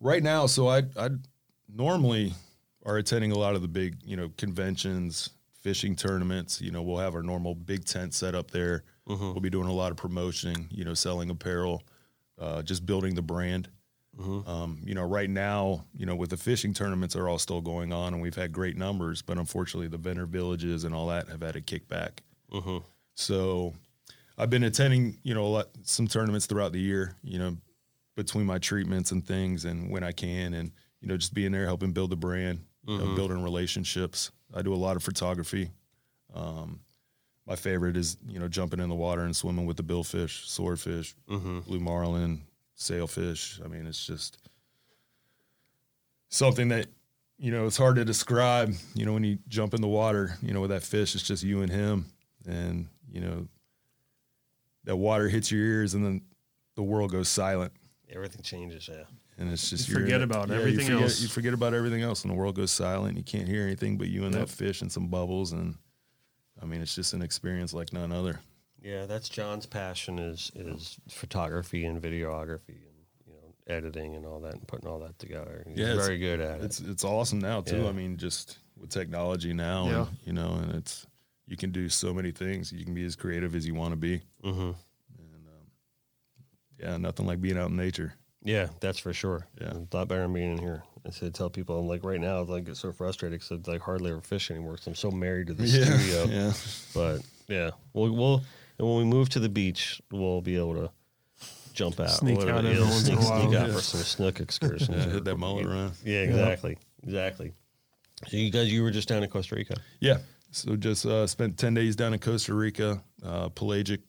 Right 0.00 0.22
now, 0.22 0.46
so 0.46 0.68
I 0.68 0.82
I 0.96 1.10
normally 1.72 2.34
are 2.86 2.96
attending 2.98 3.32
a 3.32 3.38
lot 3.38 3.54
of 3.54 3.62
the 3.62 3.68
big, 3.68 3.96
you 4.04 4.16
know, 4.16 4.30
conventions, 4.36 5.30
fishing 5.62 5.96
tournaments. 5.96 6.60
You 6.60 6.70
know, 6.70 6.82
we'll 6.82 6.98
have 6.98 7.14
our 7.14 7.22
normal 7.22 7.54
big 7.54 7.84
tent 7.84 8.14
set 8.14 8.34
up 8.34 8.50
there. 8.50 8.84
We'll 9.06 9.40
be 9.40 9.50
doing 9.50 9.68
a 9.68 9.72
lot 9.72 9.90
of 9.90 9.96
promotion, 9.96 10.68
you 10.70 10.84
know, 10.84 10.92
selling 10.92 11.30
apparel, 11.30 11.82
uh, 12.38 12.62
just 12.62 12.84
building 12.84 13.14
the 13.14 13.22
brand. 13.22 13.68
Um, 14.46 14.80
you 14.84 14.94
know, 14.94 15.04
right 15.04 15.30
now, 15.30 15.84
you 15.96 16.04
know, 16.04 16.16
with 16.16 16.30
the 16.30 16.36
fishing 16.36 16.74
tournaments 16.74 17.14
are 17.14 17.28
all 17.28 17.38
still 17.38 17.60
going 17.60 17.92
on, 17.92 18.14
and 18.14 18.22
we've 18.22 18.34
had 18.34 18.52
great 18.52 18.76
numbers, 18.76 19.22
but 19.22 19.38
unfortunately, 19.38 19.86
the 19.88 19.96
vendor 19.98 20.26
villages 20.26 20.82
and 20.84 20.94
all 20.94 21.06
that 21.08 21.28
have 21.28 21.40
had 21.42 21.54
a 21.56 21.60
kickback. 21.60 22.18
So, 23.14 23.74
I've 24.36 24.50
been 24.50 24.64
attending, 24.64 25.18
you 25.22 25.34
know, 25.34 25.44
a 25.44 25.48
lot, 25.48 25.66
some 25.82 26.06
tournaments 26.08 26.46
throughout 26.46 26.72
the 26.72 26.80
year. 26.80 27.14
You 27.22 27.38
know, 27.38 27.56
between 28.16 28.46
my 28.46 28.58
treatments 28.58 29.12
and 29.12 29.24
things, 29.24 29.64
and 29.64 29.90
when 29.90 30.02
I 30.02 30.10
can, 30.12 30.54
and 30.54 30.72
you 31.00 31.06
know, 31.08 31.16
just 31.16 31.34
being 31.34 31.52
there 31.52 31.66
helping 31.66 31.92
build 31.92 32.10
the 32.10 32.16
brand, 32.16 32.60
you 32.86 32.98
know, 32.98 33.04
building 33.16 33.42
relationships. 33.42 34.32
I 34.52 34.62
do 34.62 34.74
a 34.74 34.76
lot 34.76 34.96
of 34.96 35.02
photography. 35.04 35.70
Um, 36.34 36.80
my 37.46 37.54
favorite 37.56 37.96
is 37.96 38.16
you 38.26 38.38
know 38.40 38.48
jumping 38.48 38.80
in 38.80 38.88
the 38.88 38.94
water 38.94 39.22
and 39.22 39.34
swimming 39.36 39.64
with 39.66 39.76
the 39.76 39.84
billfish, 39.84 40.46
swordfish, 40.48 41.14
blue 41.60 41.80
marlin, 41.80 42.42
sailfish. 42.78 43.60
I 43.64 43.68
mean, 43.68 43.86
it's 43.86 44.04
just 44.06 44.38
something 46.28 46.68
that 46.68 46.86
you 47.38 47.50
know 47.50 47.66
it's 47.66 47.76
hard 47.76 47.96
to 47.96 48.04
describe. 48.04 48.72
You 48.94 49.04
know, 49.04 49.12
when 49.12 49.24
you 49.24 49.38
jump 49.48 49.74
in 49.74 49.80
the 49.80 49.88
water, 49.88 50.36
you 50.42 50.54
know, 50.54 50.60
with 50.60 50.70
that 50.70 50.82
fish, 50.82 51.14
it's 51.14 51.24
just 51.24 51.42
you 51.42 51.62
and 51.62 51.70
him, 51.70 52.06
and 52.46 52.86
you 53.10 53.20
know 53.20 53.46
that 54.84 54.96
water 54.96 55.28
hits 55.28 55.50
your 55.50 55.60
ears, 55.62 55.94
and 55.94 56.04
then 56.04 56.22
the 56.76 56.82
world 56.82 57.10
goes 57.12 57.28
silent, 57.28 57.72
Everything 58.10 58.40
changes. 58.42 58.88
Yeah, 58.90 59.02
and 59.36 59.52
it's 59.52 59.68
just 59.68 59.88
You 59.88 59.94
forget 59.94 60.22
about 60.22 60.48
you 60.48 60.54
everything 60.54 60.86
forget, 60.86 61.02
else. 61.02 61.20
You 61.20 61.28
forget 61.28 61.52
about 61.52 61.74
everything 61.74 62.02
else, 62.02 62.22
and 62.22 62.30
the 62.30 62.36
world 62.36 62.54
goes 62.54 62.70
silent. 62.70 63.16
You 63.18 63.24
can't 63.24 63.48
hear 63.48 63.62
anything 63.64 63.98
but 63.98 64.08
you 64.08 64.24
and 64.24 64.34
Yep. 64.34 64.46
that 64.48 64.54
fish 64.54 64.80
and 64.82 64.90
some 64.90 65.08
bubbles, 65.08 65.52
and 65.52 65.76
I 66.62 66.64
mean, 66.64 66.80
it's 66.80 66.94
just 66.94 67.12
an 67.12 67.22
experience 67.22 67.74
like 67.74 67.92
none 67.92 68.12
other. 68.12 68.40
Yeah. 68.82 69.06
That's 69.06 69.28
John's 69.28 69.66
passion 69.66 70.18
is 70.18 70.50
is 70.54 70.98
photography 71.08 71.84
and 71.84 72.00
videography 72.00 72.68
and 72.68 72.96
you 73.26 73.32
know 73.32 73.54
editing 73.66 74.14
and 74.16 74.24
all 74.26 74.40
that 74.40 74.54
and 74.54 74.66
putting 74.66 74.88
all 74.88 74.98
that 75.00 75.18
together. 75.18 75.64
He's 75.66 75.78
Yeah, 75.78 75.94
very 75.96 76.18
good 76.18 76.40
at 76.40 76.60
it. 76.60 76.64
It's 76.64 76.80
it's 76.80 77.04
awesome 77.04 77.38
now 77.38 77.60
too. 77.60 77.82
Yeah. 77.82 77.88
I 77.88 77.92
mean, 77.92 78.16
just 78.16 78.58
with 78.78 78.90
technology 78.90 79.52
now, 79.52 79.88
Yeah. 79.88 80.06
and, 80.06 80.16
you 80.24 80.32
know, 80.32 80.58
and 80.62 80.74
it's 80.74 81.06
you 81.46 81.56
can 81.56 81.70
do 81.72 81.88
so 81.88 82.12
many 82.12 82.30
things. 82.30 82.72
You 82.72 82.84
can 82.84 82.94
be 82.94 83.04
as 83.04 83.16
creative 83.16 83.54
as 83.54 83.66
you 83.66 83.74
want 83.74 83.92
to 83.92 83.96
be. 83.96 84.20
hmm 84.42 84.50
And 84.50 84.74
um, 85.46 85.66
yeah, 86.78 86.96
nothing 86.98 87.26
like 87.26 87.40
being 87.40 87.58
out 87.58 87.70
in 87.70 87.76
nature. 87.76 88.14
Yeah, 88.44 88.68
that's 88.80 88.98
for 88.98 89.12
sure. 89.12 89.46
Yeah. 89.60 89.72
It's 89.82 89.92
a 89.94 89.96
lot 89.96 90.08
better 90.08 90.22
than 90.22 90.32
being 90.32 90.52
in 90.52 90.58
here. 90.58 90.84
I 91.06 91.10
said, 91.10 91.34
tell 91.34 91.50
people, 91.50 91.78
I'm 91.78 91.86
like, 91.88 92.04
right 92.04 92.20
now, 92.20 92.46
I 92.52 92.60
get 92.60 92.76
so 92.76 92.92
frustrated 92.92 93.40
because 93.40 93.66
I 93.66 93.70
like 93.72 93.80
hardly 93.80 94.10
ever 94.10 94.20
fish 94.20 94.50
anymore 94.50 94.72
because 94.72 94.86
I'm 94.86 94.94
so 94.94 95.10
married 95.10 95.46
to 95.48 95.54
the 95.54 95.66
studio. 95.66 96.24
yeah. 96.28 96.52
But 96.94 97.22
yeah, 97.48 97.70
we'll, 97.94 98.12
we'll, 98.12 98.42
and 98.78 98.88
when 98.88 98.96
we 98.98 99.04
move 99.04 99.28
to 99.30 99.40
the 99.40 99.48
beach, 99.48 100.00
we'll 100.10 100.40
be 100.40 100.56
able 100.56 100.74
to 100.74 100.90
jump 101.74 102.00
out. 102.00 102.10
Sneak 102.10 102.38
Whatever, 102.38 102.58
out 102.58 102.64
every 102.64 102.80
once 102.82 103.08
in 103.08 103.16
sneak, 103.16 103.18
a 103.18 103.22
while. 103.22 103.42
sneak 103.42 103.58
out 103.58 103.68
Yeah. 103.68 103.74
for 103.74 103.80
some 103.80 104.00
snook 104.00 104.40
excursions. 104.40 105.06
Yeah, 105.06 105.12
hit 105.12 105.24
that 105.24 105.36
mullet 105.36 105.66
run. 105.66 105.92
Yeah, 106.04 106.20
exactly. 106.22 106.78
Exactly. 107.04 107.52
So 108.26 108.36
you 108.36 108.50
guys, 108.50 108.72
you 108.72 108.82
were 108.82 108.90
just 108.90 109.08
down 109.08 109.22
in 109.22 109.30
Costa 109.30 109.54
Rica. 109.54 109.76
Yeah. 110.00 110.18
So 110.50 110.74
just 110.76 111.06
uh, 111.06 111.26
spent 111.26 111.56
10 111.58 111.74
days 111.74 111.94
down 111.94 112.14
in 112.14 112.18
Costa 112.18 112.54
Rica, 112.54 113.02
uh, 113.24 113.48
Pelagic. 113.50 114.00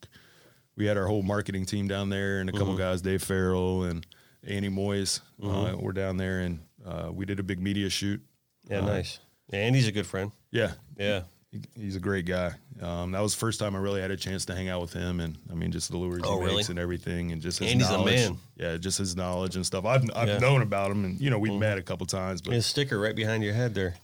We 0.76 0.86
had 0.86 0.98
our 0.98 1.06
whole 1.06 1.22
marketing 1.22 1.66
team 1.66 1.88
down 1.88 2.10
there 2.10 2.40
and 2.40 2.50
a 2.50 2.54
couple 2.54 2.76
guys, 2.78 3.02
Dave 3.02 3.22
Farrell 3.22 3.84
and 3.84 4.06
Andy 4.48 4.70
Moyes. 4.70 5.20
Uh, 5.44 5.76
we're 5.78 5.92
down 5.92 6.16
there 6.18 6.40
and 6.40 6.60
uh, 6.86 7.10
we 7.14 7.26
did 7.26 7.40
a 7.40 7.44
big 7.44 7.60
media 7.60 7.90
shoot. 7.90 8.22
Yeah, 8.70 8.80
Uh, 8.80 8.86
nice. 8.86 9.20
Yeah, 9.52 9.60
Andy's 9.60 9.88
a 9.88 9.92
good 9.92 10.08
friend. 10.08 10.32
Yeah. 10.52 10.72
Yeah. 10.98 11.24
He- 11.52 11.62
He's 11.76 11.96
a 11.96 12.00
great 12.00 12.26
guy. 12.26 12.52
Um, 12.82 13.12
that 13.12 13.22
was 13.22 13.34
the 13.34 13.40
first 13.40 13.60
time 13.60 13.76
I 13.76 13.80
really 13.80 14.02
had 14.02 14.12
a 14.12 14.18
chance 14.18 14.46
to 14.46 14.56
hang 14.56 14.70
out 14.70 14.82
with 14.82 14.94
him, 14.94 15.20
and 15.20 15.38
I 15.52 15.56
mean, 15.56 15.72
just 15.72 15.90
the 15.90 15.98
lures 15.98 16.22
Oh, 16.24 16.38
he 16.40 16.46
really? 16.46 16.58
makes 16.58 16.70
and 16.70 16.78
everything, 16.78 17.32
and 17.32 17.42
just 17.42 17.58
his 17.60 17.72
Andy's 17.72 17.88
the 17.90 17.98
knowledge. 17.98 18.16
man. 18.16 18.38
Yeah, 18.56 18.78
just 18.78 18.98
his 19.00 19.16
knowledge 19.16 19.56
and 19.56 19.66
stuff. 19.66 19.84
I've 19.86 20.04
I've 20.16 20.28
Yeah. 20.28 20.36
Mm-hmm. 20.36 20.42
known 20.44 20.62
about 20.62 20.92
him, 20.92 21.06
and 21.06 21.20
you 21.20 21.30
know 21.32 21.40
we've 21.40 21.52
met 21.60 21.78
a 21.78 21.82
couple 21.82 22.06
times, 22.06 22.42
but 22.42 22.54
His 22.54 22.66
sticker 22.68 23.00
right 23.00 23.16
behind 23.16 23.44
your 23.44 23.54
head 23.54 23.74
there. 23.74 23.96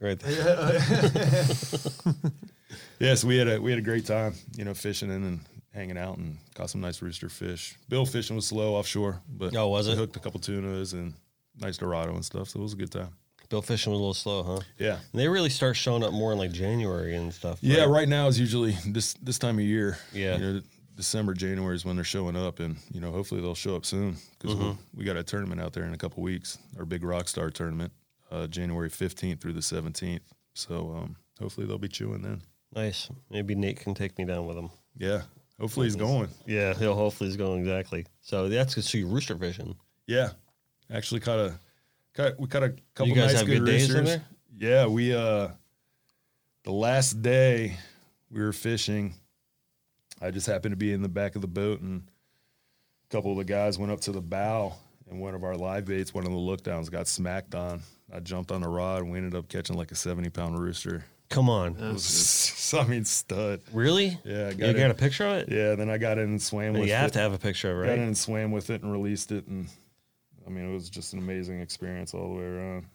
Right 0.00 0.18
there. 0.18 1.48
yes, 2.98 3.24
we 3.24 3.36
had 3.38 3.48
a 3.48 3.60
we 3.60 3.70
had 3.70 3.78
a 3.78 3.82
great 3.82 4.06
time. 4.06 4.34
You 4.56 4.64
know, 4.64 4.74
fishing 4.74 5.10
in 5.10 5.22
and 5.24 5.40
hanging 5.72 5.98
out, 5.98 6.16
and 6.18 6.38
caught 6.54 6.70
some 6.70 6.80
nice 6.80 7.02
rooster 7.02 7.28
fish. 7.28 7.76
Bill 7.88 8.06
fishing 8.06 8.36
was 8.36 8.46
slow 8.46 8.74
offshore, 8.74 9.20
but 9.28 9.54
Oh, 9.56 9.68
was 9.68 9.88
it? 9.88 9.96
hooked 9.98 10.16
a 10.16 10.20
couple 10.20 10.40
tunas 10.40 10.92
and 10.92 11.14
nice 11.58 11.76
dorado 11.76 12.14
and 12.14 12.24
stuff. 12.24 12.48
So 12.48 12.60
it 12.60 12.62
was 12.62 12.72
a 12.72 12.76
good 12.76 12.90
time. 12.92 13.10
Bill 13.54 13.62
fishing 13.62 13.92
was 13.92 13.98
a 14.00 14.02
little 14.02 14.14
slow, 14.14 14.42
huh? 14.42 14.60
Yeah. 14.78 14.94
And 15.12 15.20
they 15.20 15.28
really 15.28 15.48
start 15.48 15.76
showing 15.76 16.02
up 16.02 16.12
more 16.12 16.32
in 16.32 16.38
like 16.38 16.50
January 16.50 17.14
and 17.14 17.32
stuff. 17.32 17.58
Yeah, 17.60 17.84
right 17.84 18.08
now 18.08 18.26
is 18.26 18.40
usually 18.40 18.76
this 18.84 19.14
this 19.22 19.38
time 19.38 19.60
of 19.60 19.64
year. 19.64 19.96
Yeah. 20.12 20.36
you 20.38 20.40
know, 20.54 20.60
December, 20.96 21.34
January 21.34 21.76
is 21.76 21.84
when 21.84 21.94
they're 21.94 22.04
showing 22.04 22.34
up, 22.34 22.58
and 22.58 22.74
you 22.92 23.00
know, 23.00 23.12
hopefully 23.12 23.40
they'll 23.40 23.54
show 23.54 23.76
up 23.76 23.84
soon 23.86 24.16
because 24.40 24.56
Mm-hmm. 24.56 24.72
we 24.92 25.04
got 25.04 25.16
a 25.16 25.22
tournament 25.22 25.60
out 25.60 25.72
there 25.72 25.84
in 25.84 25.94
a 25.94 25.96
couple 25.96 26.20
weeks, 26.20 26.58
our 26.76 26.84
big 26.84 27.04
rock 27.04 27.28
star 27.28 27.48
tournament, 27.48 27.92
uh, 28.32 28.48
January 28.48 28.88
fifteenth 28.88 29.40
through 29.40 29.52
the 29.52 29.62
seventeenth. 29.62 30.22
So 30.54 30.92
um, 30.98 31.14
hopefully 31.40 31.68
they'll 31.68 31.78
be 31.78 31.86
chewing 31.86 32.22
then. 32.22 32.42
Nice. 32.74 33.08
Maybe 33.30 33.54
Nate 33.54 33.78
can 33.78 33.94
take 33.94 34.18
me 34.18 34.24
down 34.24 34.46
with 34.46 34.56
him. 34.56 34.70
Yeah, 34.98 35.22
hopefully 35.60 35.86
he's 35.86 35.94
going. 35.94 36.28
Yeah, 36.44 36.74
he'll 36.74 36.96
hopefully 36.96 37.28
he's 37.30 37.36
going 37.36 37.60
exactly. 37.60 38.04
So 38.20 38.48
that's. 38.48 38.84
So 38.84 38.98
you 38.98 39.06
rooster 39.06 39.36
fishing. 39.38 39.76
Yeah, 40.08 40.30
actually 40.92 41.20
caught 41.20 41.38
a 41.38 41.54
caught 42.14 42.38
we 42.38 42.46
caught 42.46 42.62
a 42.62 42.74
couple 42.94 43.08
You 43.08 43.14
guys 43.14 43.32
nice 43.32 43.38
have 43.38 43.46
good 43.46 43.58
good 43.60 43.66
days 43.66 43.94
in 43.94 44.04
there? 44.04 44.22
Yeah, 44.58 44.86
we 44.86 45.14
uh 45.14 45.48
the 46.64 46.72
last 46.72 47.20
day 47.22 47.76
we 48.30 48.40
were 48.40 48.52
fishing, 48.52 49.14
I 50.20 50.30
just 50.30 50.46
happened 50.46 50.72
to 50.72 50.76
be 50.76 50.92
in 50.92 51.02
the 51.02 51.08
back 51.08 51.34
of 51.36 51.42
the 51.42 51.48
boat 51.48 51.80
and 51.80 52.02
a 53.10 53.12
couple 53.14 53.30
of 53.32 53.36
the 53.38 53.44
guys 53.44 53.78
went 53.78 53.92
up 53.92 54.00
to 54.02 54.12
the 54.12 54.20
bow 54.22 54.72
and 55.10 55.20
one 55.20 55.34
of 55.34 55.44
our 55.44 55.54
live 55.56 55.84
baits, 55.84 56.14
one 56.14 56.24
of 56.24 56.32
the 56.32 56.38
lookdowns 56.38 56.90
got 56.90 57.06
smacked 57.06 57.54
on. 57.54 57.82
I 58.12 58.20
jumped 58.20 58.50
on 58.52 58.60
the 58.62 58.68
rod 58.68 59.02
and 59.02 59.10
we 59.10 59.18
ended 59.18 59.34
up 59.34 59.48
catching 59.48 59.76
like 59.76 59.92
a 59.92 59.94
70 59.94 60.30
pound 60.30 60.58
rooster. 60.58 61.04
Come 61.30 61.48
on. 61.50 61.74
It 61.76 61.92
was, 61.92 62.74
I 62.78 62.86
mean, 62.86 63.04
stud. 63.04 63.60
Really? 63.72 64.18
Yeah, 64.24 64.46
I 64.46 64.50
You 64.50 64.54
got 64.54 64.76
got 64.76 64.90
a 64.90 64.94
picture 64.94 65.26
of 65.26 65.36
it? 65.38 65.48
Yeah, 65.50 65.74
then 65.74 65.90
I 65.90 65.98
got 65.98 66.18
in 66.18 66.24
and 66.24 66.42
swam 66.42 66.74
with 66.74 66.86
You 66.86 66.94
have 66.94 67.08
it. 67.10 67.12
to 67.14 67.18
have 67.18 67.32
a 67.32 67.38
picture 67.38 67.70
of 67.72 67.84
it, 67.84 67.88
Got 67.88 67.98
in 67.98 68.04
and 68.04 68.16
swam 68.16 68.52
with 68.52 68.70
it 68.70 68.82
and 68.82 68.92
released 68.92 69.32
it. 69.32 69.46
And 69.46 69.68
I 70.46 70.50
mean, 70.50 70.68
it 70.68 70.72
was 70.72 70.90
just 70.90 71.12
an 71.12 71.18
amazing 71.18 71.60
experience 71.60 72.14
all 72.14 72.28
the 72.28 72.34
way 72.38 72.44
around. 72.44 72.86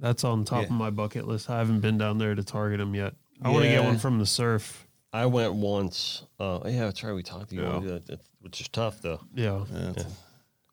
That's 0.00 0.24
on 0.24 0.44
top 0.44 0.62
Yeah. 0.62 0.66
of 0.66 0.70
my 0.72 0.90
bucket 0.90 1.26
list. 1.28 1.48
I 1.48 1.58
haven't 1.58 1.80
been 1.80 1.98
down 1.98 2.18
there 2.18 2.34
to 2.34 2.42
target 2.42 2.78
them 2.80 2.94
yet. 2.94 3.14
I 3.42 3.50
want 3.50 3.64
to 3.64 3.68
get 3.70 3.84
one 3.84 3.98
from 3.98 4.18
the 4.18 4.26
surf. 4.26 4.86
I 5.12 5.26
went 5.26 5.54
once. 5.54 6.24
Uh, 6.40 6.60
yeah, 6.64 6.86
that's 6.86 7.02
right. 7.04 7.12
We 7.12 7.22
talked 7.22 7.50
to 7.50 7.54
you, 7.56 7.62
Yeah. 7.62 7.80
Yeah, 7.80 7.98
that- 8.06 8.20
which 8.40 8.60
is 8.60 8.68
tough 8.68 9.00
though. 9.00 9.20
Yeah. 9.34 9.64
Yeah, 9.72 9.90
it's- 9.90 10.06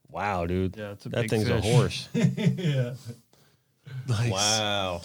Wow, 0.09 0.45
dude. 0.45 0.75
Yeah, 0.75 0.91
it's 0.91 1.05
a 1.05 1.09
that 1.09 1.21
big 1.21 1.29
thing's 1.29 1.47
a 1.47 1.61
fish. 1.61 1.71
horse. 1.73 2.09
yeah. 2.13 2.95
Nice. 4.07 4.31
wow. 4.31 5.01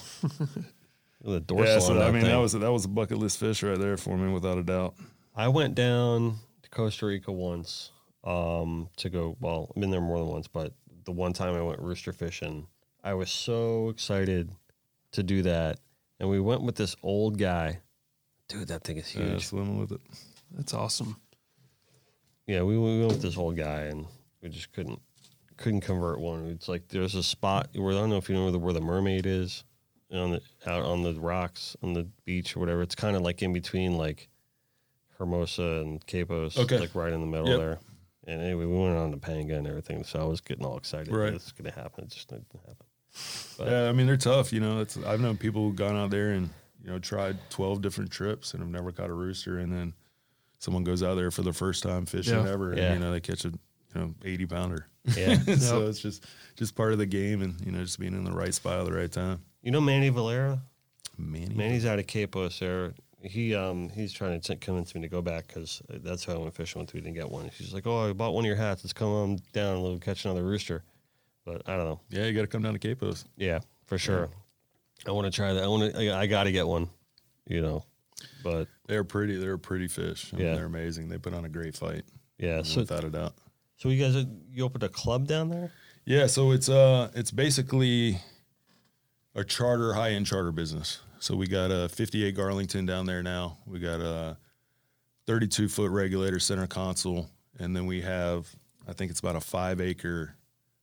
the 1.23 1.33
Yeah, 1.33 1.39
dorsal 1.47 1.81
so 1.81 1.97
on 1.97 2.03
I 2.03 2.11
mean 2.11 2.23
thing. 2.23 2.31
that 2.31 2.37
was 2.39 2.53
that 2.55 2.73
was 2.73 2.85
a 2.87 2.89
bucket 2.89 3.19
list 3.19 3.39
fish 3.39 3.62
right 3.62 3.79
there 3.79 3.97
for 3.97 4.17
me, 4.17 4.33
without 4.33 4.59
a 4.59 4.62
doubt. 4.62 4.95
I 5.35 5.49
went 5.49 5.75
down 5.75 6.37
to 6.62 6.71
Costa 6.71 7.07
Rica 7.07 7.31
once 7.31 7.91
um, 8.27 8.89
to 8.97 9.09
go. 9.09 9.37
Well, 9.41 9.72
I've 9.74 9.81
been 9.81 9.91
there 9.91 10.01
more 10.01 10.18
than 10.18 10.29
once, 10.29 10.49
but 10.49 10.72
the 11.05 11.12
one 11.12 11.33
time 11.33 11.55
I 11.55 11.62
went 11.62 11.81
rooster 11.81 12.12
fishing, 12.12 12.66
I 13.05 13.14
was 13.14 13.31
so 13.31 13.89
excited 13.89 14.51
to 15.12 15.22
do 15.22 15.43
that, 15.43 15.79
and 16.20 16.29
we 16.29 16.41
went 16.41 16.62
with 16.62 16.74
this 16.74 16.97
old 17.03 17.39
guy. 17.39 17.81
Dude, 18.49 18.68
that 18.68 18.85
thing 18.85 18.97
is 18.99 19.14
Yeah, 19.14 19.24
huge. 19.31 19.47
swimming 19.47 19.79
with 19.79 19.93
it. 19.93 20.01
That's 20.53 20.74
awesome. 20.74 21.16
Yeah, 22.47 22.62
we, 22.62 22.77
we 22.79 22.99
went 23.01 23.12
with 23.12 23.22
this 23.22 23.37
old 23.37 23.57
guy, 23.57 23.83
and 23.83 24.07
we 24.43 24.49
just 24.49 24.72
couldn't 24.72 25.01
couldn't 25.57 25.81
convert 25.81 26.20
one. 26.20 26.47
It's 26.49 26.68
like 26.68 26.87
there's 26.89 27.14
a 27.14 27.22
spot 27.22 27.68
where 27.74 27.93
I 27.93 27.95
don't 27.97 28.11
know 28.11 28.18
if 28.18 28.29
you 28.29 28.35
know 28.35 28.43
where 28.43 28.53
the, 28.53 28.59
where 28.59 28.74
the 28.74 28.81
mermaid 28.81 29.24
is. 29.24 29.64
on 30.12 30.33
the 30.33 30.41
out 30.66 30.83
on 30.85 31.03
the 31.03 31.14
rocks 31.14 31.77
on 31.83 31.93
the 31.95 32.07
beach 32.24 32.55
or 32.57 32.61
whatever. 32.61 32.83
It's 32.83 32.95
kind 32.95 33.16
of 33.16 33.22
like 33.22 33.43
in 33.43 33.53
between 33.53 33.97
like 33.97 34.29
Hermosa 35.18 35.81
and 35.83 36.07
Quepos, 36.07 36.59
Okay. 36.59 36.79
like 36.79 36.95
right 36.95 37.12
in 37.12 37.20
the 37.20 37.27
middle 37.27 37.49
Yep. 37.49 37.59
there. 37.59 37.79
And 38.27 38.43
anyway, 38.43 38.64
we 38.64 38.77
went 38.79 38.97
on 38.97 39.11
the 39.12 39.18
Panga 39.18 39.57
and 39.57 39.66
everything, 39.66 40.03
so 40.05 40.20
I 40.20 40.24
was 40.24 40.41
getting 40.41 40.64
all 40.66 40.77
excited. 40.77 41.14
Right. 41.14 41.33
This 41.33 41.47
is 41.47 41.53
gonna 41.53 41.70
happen. 41.70 42.05
It 42.05 42.11
just 42.11 42.29
didn't 42.29 42.47
happen. 42.53 42.87
But- 43.57 43.68
Yeah, 43.70 43.89
I 43.89 43.93
mean 43.93 44.07
they're 44.07 44.16
tough. 44.16 44.53
You 44.53 44.61
know, 44.61 44.81
it's 44.81 44.97
I've 44.99 45.20
known 45.20 45.37
people 45.37 45.62
who've 45.62 45.77
gone 45.77 45.97
out 45.97 46.11
there 46.11 46.31
and 46.33 46.51
you 46.83 46.91
know 46.91 46.99
tried 46.99 47.39
twelve 47.51 47.83
different 47.83 48.11
trips 48.11 48.53
and 48.53 48.62
have 48.62 48.70
never 48.70 48.91
caught 48.93 49.11
a 49.11 49.14
rooster, 49.14 49.59
and 49.59 49.72
then 49.72 49.95
someone 50.59 50.85
goes 50.85 51.03
out 51.03 51.14
there 51.14 51.31
for 51.31 51.43
the 51.43 51.53
first 51.53 51.83
time 51.83 52.05
fishing 52.07 52.45
Yeah. 52.45 52.51
ever, 52.53 52.74
Yeah. 52.77 52.85
and 52.93 52.95
you 52.95 53.01
know 53.07 53.12
they 53.12 53.20
catch 53.20 53.45
a 53.45 53.49
you 53.49 53.59
know 53.95 54.14
eighty 54.24 54.45
pounder. 54.47 54.89
Yeah. 55.16 55.39
so 55.57 55.81
Yep. 55.81 55.89
it's 55.91 56.01
just 56.01 56.24
just 56.57 56.74
part 56.74 56.93
of 56.93 56.99
the 56.99 57.07
game, 57.07 57.43
and 57.43 57.61
you 57.64 57.70
know 57.72 57.79
just 57.85 58.01
being 58.01 58.12
in 58.14 58.24
the 58.24 58.33
right 58.33 58.53
spot 58.53 58.81
at 58.81 58.87
the 58.87 58.93
right 58.93 59.11
time. 59.12 59.41
You 59.62 59.70
know 59.70 59.81
Manny 59.81 60.09
Valera? 60.09 60.61
Manny, 61.18 61.55
Manny's 61.55 61.87
out 61.87 61.99
of 61.99 62.07
Quepos 62.07 62.59
there. 62.59 62.93
He 63.27 63.55
um 63.55 63.89
he's 63.91 64.12
trying 64.12 64.41
to 64.41 64.57
convince 64.57 64.95
me 64.95 65.01
to 65.03 65.09
go 65.09 65.20
back 65.22 65.49
because 65.49 65.83
that's 65.89 66.24
how 66.24 66.35
I 66.35 66.39
went 66.39 66.55
fishing 66.55 66.81
once 66.81 66.93
we 66.93 67.01
didn't 67.01 67.14
get 67.14 67.31
one. 67.31 67.49
He's 67.57 67.74
like, 67.74 67.87
"Oh, 67.87 68.09
I 68.09 68.12
bought 68.12 68.33
one 68.35 68.45
of 68.45 68.47
your 68.47 68.57
hats. 68.57 68.85
Let's 68.85 68.93
come 68.93 69.09
on 69.09 69.39
down 69.53 69.74
and 69.74 69.83
we'll 69.83 69.99
catch 69.99 70.24
another 70.24 70.45
rooster." 70.45 70.83
But 71.45 71.62
I 71.68 71.77
don't 71.77 71.85
know. 71.87 72.01
yeah, 72.11 72.24
you 72.27 72.33
got 72.33 72.41
to 72.43 72.47
come 72.49 72.62
down 72.62 72.77
to 72.77 72.79
Quepos. 72.79 73.24
Yeah, 73.37 73.61
for 73.87 73.99
sure. 73.99 74.29
I 75.07 75.12
want 75.12 75.27
to 75.27 75.31
try 75.31 75.53
that. 75.53 75.62
I 75.62 75.66
want 75.68 75.95
to. 75.95 76.11
I, 76.12 76.22
I 76.22 76.27
got 76.27 76.45
to 76.45 76.53
get 76.53 76.66
one. 76.66 76.89
You 77.47 77.61
know, 77.62 77.85
but 78.43 78.66
They're 78.89 79.05
pretty. 79.05 79.37
They're 79.37 79.53
a 79.53 79.59
pretty 79.59 79.87
fish. 79.89 80.33
I 80.33 80.37
mean, 80.37 80.47
Yeah. 80.47 80.55
they're 80.57 80.64
amazing. 80.66 81.09
They 81.09 81.18
put 81.18 81.33
on 81.35 81.45
a 81.45 81.49
great 81.49 81.77
fight, 81.77 82.03
yeah. 82.39 82.62
So 82.62 82.81
without 82.81 83.05
a 83.05 83.11
doubt. 83.11 83.35
so 83.77 83.89
you 83.89 84.03
guys 84.03 84.16
uh, 84.16 84.24
you 84.53 84.64
opened 84.64 84.83
a 84.83 84.89
club 84.89 85.29
down 85.29 85.51
there? 85.51 85.70
Yeah, 86.05 86.27
so 86.27 86.51
it's 86.53 86.68
uh 86.68 87.11
it's 87.14 87.31
basically 87.31 88.18
a 89.35 89.45
charter 89.45 89.93
high 89.95 90.11
end 90.11 90.27
charter 90.27 90.51
business. 90.51 91.01
So 91.27 91.35
we 91.35 91.49
got 91.49 91.72
a 91.72 91.89
58 91.89 92.37
Garlington 92.37 92.87
down 92.87 93.05
there 93.05 93.20
now. 93.20 93.59
We 93.66 93.81
got 93.81 94.01
a 94.01 94.37
32 95.27 95.68
foot 95.68 95.91
regulator 95.91 96.39
center 96.39 96.68
console, 96.68 97.29
and 97.59 97.74
then 97.74 97.85
we 97.87 98.01
have 98.03 98.49
I 98.87 98.93
think 98.93 99.11
it's 99.11 99.18
about 99.18 99.35
a 99.35 99.41
five 99.41 99.81
acre 99.81 100.37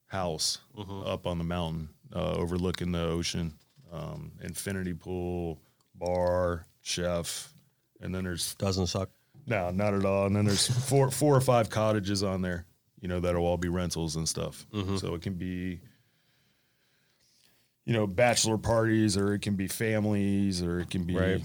house 0.07 0.57
up 1.05 1.27
on 1.27 1.37
the 1.37 1.45
mountain 1.45 1.87
uh, 2.13 2.33
overlooking 2.33 2.91
the 2.91 3.03
ocean. 3.03 3.53
Um, 3.89 4.33
infinity 4.43 4.93
pool, 4.93 5.61
bar, 5.95 6.65
chef, 6.81 7.53
and 8.01 8.13
then 8.13 8.25
there's 8.25 8.55
Doesn't 8.55 8.87
suck. 8.87 9.11
no, 9.47 9.71
not 9.71 9.93
at 9.93 10.03
all. 10.03 10.25
And 10.25 10.35
then 10.35 10.43
there's 10.43 10.67
four 10.89 11.09
four 11.09 11.37
or 11.37 11.41
five 11.41 11.69
cottages 11.69 12.21
on 12.21 12.41
there, 12.41 12.65
you 12.99 13.07
know, 13.07 13.21
that'll 13.21 13.45
all 13.45 13.55
be 13.55 13.69
rentals 13.69 14.17
and 14.17 14.27
stuff. 14.27 14.65
So 14.97 15.13
it 15.13 15.21
can 15.21 15.35
be, 15.35 15.79
you 17.85 17.93
know, 17.93 18.07
bachelor 18.07 18.57
parties, 18.57 19.17
or 19.17 19.33
it 19.33 19.39
can 19.41 19.55
be 19.55 19.67
families, 19.67 20.61
or 20.61 20.79
it 20.79 20.89
can 20.89 21.03
be 21.03 21.15
Right. 21.15 21.41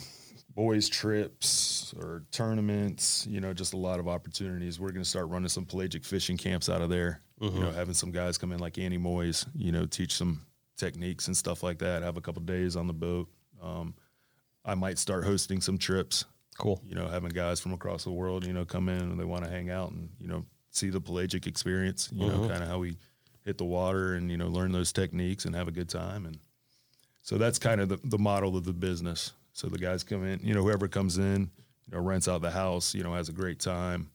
boys 0.55 0.89
trips 0.89 1.95
or 1.99 2.25
tournaments. 2.31 3.27
You 3.29 3.41
know, 3.41 3.53
just 3.53 3.73
a 3.75 3.77
lot 3.77 4.01
of 4.01 4.09
opportunities. 4.09 4.79
We're 4.81 4.91
going 4.91 5.03
to 5.03 5.09
start 5.09 5.29
running 5.29 5.49
some 5.49 5.65
pelagic 5.65 6.05
fishing 6.05 6.37
camps 6.37 6.69
out 6.69 6.81
of 6.83 6.91
there. 6.91 7.23
You 7.41 7.51
know, 7.51 7.71
having 7.71 7.95
some 7.95 8.11
guys 8.11 8.37
come 8.37 8.51
in 8.53 8.59
like 8.59 8.79
Andy 8.79 8.99
Moyes, 8.99 9.47
you 9.55 9.71
know, 9.71 9.87
teach 9.87 10.15
some 10.15 10.41
techniques 10.77 11.29
and 11.29 11.37
stuff 11.37 11.63
like 11.63 11.79
that. 11.79 12.03
Have 12.03 12.17
a 12.17 12.21
couple 12.21 12.43
days 12.43 12.75
on 12.75 12.89
the 12.89 12.93
boat. 12.93 13.29
Um, 13.63 13.95
I 14.65 14.75
might 14.75 14.99
start 14.99 15.23
hosting 15.25 15.61
some 15.61 15.79
trips 15.79 16.25
Cool. 16.59 16.83
you 16.85 16.97
know, 16.97 17.07
having 17.07 17.31
guys 17.31 17.61
from 17.61 17.73
across 17.73 18.03
the 18.03 18.11
world, 18.11 18.45
you 18.45 18.53
know, 18.53 18.65
come 18.65 18.89
in 18.89 19.01
and 19.01 19.21
they 19.21 19.25
want 19.25 19.45
to 19.45 19.51
hang 19.51 19.71
out 19.71 19.93
and, 19.93 20.09
you 20.19 20.27
know, 20.27 20.45
see 20.73 20.91
the 20.91 21.01
pelagic 21.01 21.47
experience, 21.47 22.11
you 22.13 22.27
know, 22.27 22.49
kind 22.49 22.61
of 22.63 22.69
how 22.69 22.79
we 22.81 22.97
hit 23.49 23.57
the 23.57 23.65
water 23.65 24.13
and, 24.13 24.31
you 24.31 24.37
know, 24.37 24.47
learn 24.47 24.73
those 24.73 24.93
techniques 24.93 25.47
and 25.47 25.57
have 25.57 25.69
a 25.69 25.73
good 25.73 25.89
time. 25.89 26.27
And 26.27 26.39
so 27.23 27.39
that's 27.39 27.59
kind 27.59 27.81
of 27.81 27.89
the, 27.89 27.99
the 28.05 28.19
model 28.19 28.59
of 28.59 28.65
the 28.65 28.75
business. 28.75 29.33
So 29.55 29.69
the 29.69 29.79
guys 29.79 30.05
come 30.05 30.23
in, 30.23 30.39
you 30.41 30.53
know, 30.53 30.63
whoever 30.63 30.87
comes 30.87 31.17
in, 31.17 31.51
you 31.87 31.97
know, 31.97 32.01
rents 32.01 32.29
out 32.29 32.43
the 32.43 32.51
house, 32.51 32.95
you 32.95 33.03
know, 33.03 33.15
has 33.15 33.31
a 33.31 33.33
great 33.33 33.59
time. 33.59 34.11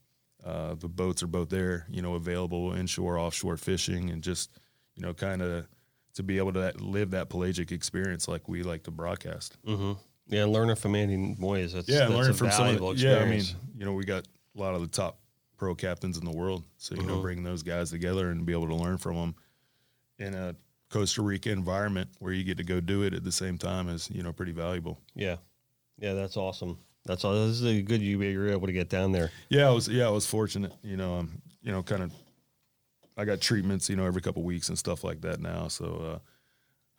Uh, 0.46 0.76
the 0.76 0.88
boats 0.88 1.24
are 1.24 1.28
both 1.28 1.50
there, 1.50 1.88
you 1.90 2.04
know, 2.04 2.14
available 2.14 2.74
inshore, 2.74 3.18
offshore 3.18 3.58
fishing 3.58 4.12
and 4.12 4.22
just, 4.22 4.52
you 4.96 5.02
know, 5.02 5.16
kind 5.16 5.42
of 5.42 5.66
to 6.14 6.22
be 6.22 6.38
able 6.38 6.54
to 6.54 6.72
live 6.78 7.10
that 7.12 7.30
pelagic 7.30 7.72
experience 7.72 8.28
like 8.28 8.48
we 8.48 8.62
like 8.62 8.84
to 8.84 8.92
broadcast. 8.92 9.58
Mm-hmm. 9.66 9.94
Yeah, 10.28 10.46
learning 10.46 10.76
from 10.76 10.94
Andy 10.94 11.18
Moyes. 11.18 11.74
That's 11.74 11.90
Yeah, 11.90 12.00
that's 12.02 12.12
learning 12.12 12.32
a 12.32 12.34
from 12.36 12.52
some 12.52 12.68
of 12.68 12.78
the, 12.78 13.04
yeah. 13.04 13.16
I 13.16 13.26
mean, 13.26 13.40
experience. 13.40 13.56
you 13.76 13.86
know, 13.86 13.94
we 13.94 14.06
got 14.06 14.28
a 14.56 14.60
lot 14.60 14.76
of 14.76 14.82
the 14.82 14.88
top 14.88 15.18
pro 15.64 15.74
captains 15.76 16.18
in 16.18 16.26
the 16.26 16.32
world, 16.32 16.64
so 16.78 16.94
you 16.94 17.04
know, 17.04 17.14
Mm-hmm. 17.14 17.22
bringing 17.22 17.44
those 17.46 17.64
guys 17.64 17.90
together 17.90 18.30
and 18.32 18.46
be 18.46 18.52
able 18.52 18.68
to 18.68 18.76
learn 18.76 18.98
from 18.98 19.16
them 19.16 19.36
in 20.20 20.34
a 20.34 20.56
Costa 20.90 21.22
Rica 21.22 21.52
environment 21.52 22.10
where 22.20 22.34
you 22.34 22.44
get 22.44 22.58
to 22.58 22.64
go 22.66 22.82
do 22.82 23.04
it 23.04 23.14
at 23.14 23.24
the 23.24 23.32
same 23.32 23.58
time 23.58 23.88
is 23.88 24.10
you 24.12 24.24
know 24.24 24.34
pretty 24.34 24.52
valuable. 24.52 25.00
yeah, 25.16 25.38
yeah, 25.98 26.14
that's 26.14 26.36
awesome. 26.36 26.78
That's 27.06 27.24
all. 27.24 27.34
This 27.34 27.62
is 27.62 27.64
a 27.66 27.82
good 27.82 28.02
you 28.02 28.22
you 28.22 28.40
were 28.40 28.50
able 28.50 28.68
to 28.68 28.74
get 28.74 28.90
down 28.90 29.12
there. 29.14 29.32
Yeah, 29.50 29.68
I 29.68 29.72
was 29.72 29.88
yeah 29.88 30.06
I 30.06 30.10
was 30.10 30.26
fortunate. 30.26 30.74
You 30.84 30.98
know, 30.98 31.16
um, 31.16 31.42
you 31.62 31.72
know, 31.72 31.82
kind 31.82 32.04
of. 32.04 32.12
I 33.16 33.26
got 33.26 33.40
treatments, 33.42 33.90
you 33.90 33.96
know, 33.96 34.06
every 34.06 34.22
couple 34.22 34.42
weeks 34.44 34.70
and 34.70 34.78
stuff 34.78 35.04
like 35.04 35.22
that 35.22 35.40
now. 35.40 35.68
So 35.70 35.86
uh, 35.86 36.20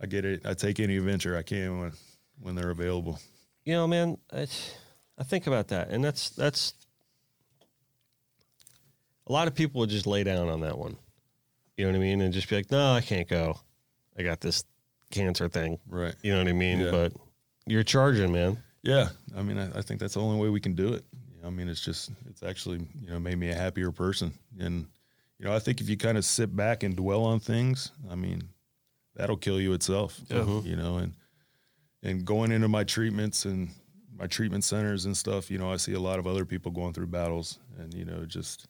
I 0.01 0.07
get 0.07 0.25
it. 0.25 0.47
I 0.47 0.55
take 0.55 0.79
any 0.81 0.97
adventure 0.97 1.37
I 1.37 1.43
can 1.43 1.81
when 1.81 1.93
when 2.41 2.55
they're 2.55 2.71
available. 2.71 3.19
You 3.65 3.75
know, 3.75 3.87
man, 3.89 4.19
I, 4.33 4.47
I 5.19 5.25
think 5.25 5.47
about 5.49 5.69
that, 5.69 5.91
and 5.91 6.05
that's 6.05 6.31
that's 6.31 6.75
a 9.27 9.33
lot 9.33 9.49
of 9.49 9.55
people 9.55 9.81
would 9.81 9.91
just 9.91 10.07
lay 10.07 10.25
down 10.25 10.49
on 10.49 10.61
that 10.61 10.79
one. 10.79 10.97
You 11.77 11.85
know 11.85 11.93
what 11.93 11.97
I 11.97 12.01
mean, 12.01 12.21
and 12.21 12.33
just 12.33 12.49
be 12.49 12.57
like, 12.57 12.71
"No, 12.71 12.93
I 12.93 13.01
can't 13.01 13.29
go. 13.29 13.59
I 14.17 14.23
got 14.23 14.41
this 14.41 14.65
cancer 15.11 15.49
thing." 15.49 15.79
Right. 15.89 16.15
You 16.23 16.33
know 16.33 16.39
what 16.39 16.49
I 16.49 16.53
mean? 16.53 16.81
Yeah. 16.81 16.91
But 16.91 17.13
you're 17.67 17.83
charging, 17.83 18.33
man. 18.33 18.59
Yeah, 18.83 19.09
I 19.35 19.43
mean, 19.43 19.59
I, 19.59 19.79
I 19.79 19.81
think 19.81 19.99
that's 19.99 20.15
the 20.15 20.21
only 20.21 20.39
way 20.39 20.51
we 20.51 20.61
can 20.61 20.75
do 20.75 20.93
it. 20.93 21.05
You 21.35 21.41
know, 21.41 21.49
I 21.49 21.51
mean, 21.51 21.69
it's 21.69 21.81
just, 21.81 22.11
it's 22.29 22.43
actually, 22.43 22.87
you 23.01 23.09
know, 23.09 23.19
made 23.19 23.39
me 23.39 23.49
a 23.49 23.55
happier 23.55 23.91
person. 23.91 24.31
And, 24.61 24.87
you 25.39 25.47
know, 25.47 25.55
I 25.55 25.59
think 25.59 25.81
if 25.81 25.89
you 25.89 25.97
kind 25.97 26.19
of 26.19 26.25
sit 26.27 26.55
back 26.55 26.83
and 26.83 26.95
dwell 26.95 27.25
on 27.25 27.41
things, 27.41 27.93
I 28.11 28.15
mean, 28.15 28.43
that'll 29.17 29.39
kill 29.39 29.59
you 29.59 29.73
itself. 29.73 30.21
Yeah. 30.29 30.41
Uh-huh. 30.41 30.61
You 30.65 30.77
know, 30.77 30.99
and 30.99 31.15
and 32.03 32.27
going 32.27 32.53
into 32.53 32.69
my 32.69 32.85
treatments 32.85 33.47
and 33.47 33.71
my 34.15 34.27
treatment 34.27 34.65
centers 34.65 35.07
and 35.07 35.17
stuff, 35.17 35.51
you 35.51 35.57
know, 35.57 35.73
I 35.73 35.77
see 35.77 35.95
a 35.95 36.01
lot 36.01 36.19
of 36.19 36.27
other 36.27 36.45
people 36.45 36.71
going 36.71 36.93
through 36.93 37.07
battles, 37.07 37.59
and 37.79 37.95
you 37.95 38.05
know, 38.05 38.27
just, 38.27 38.69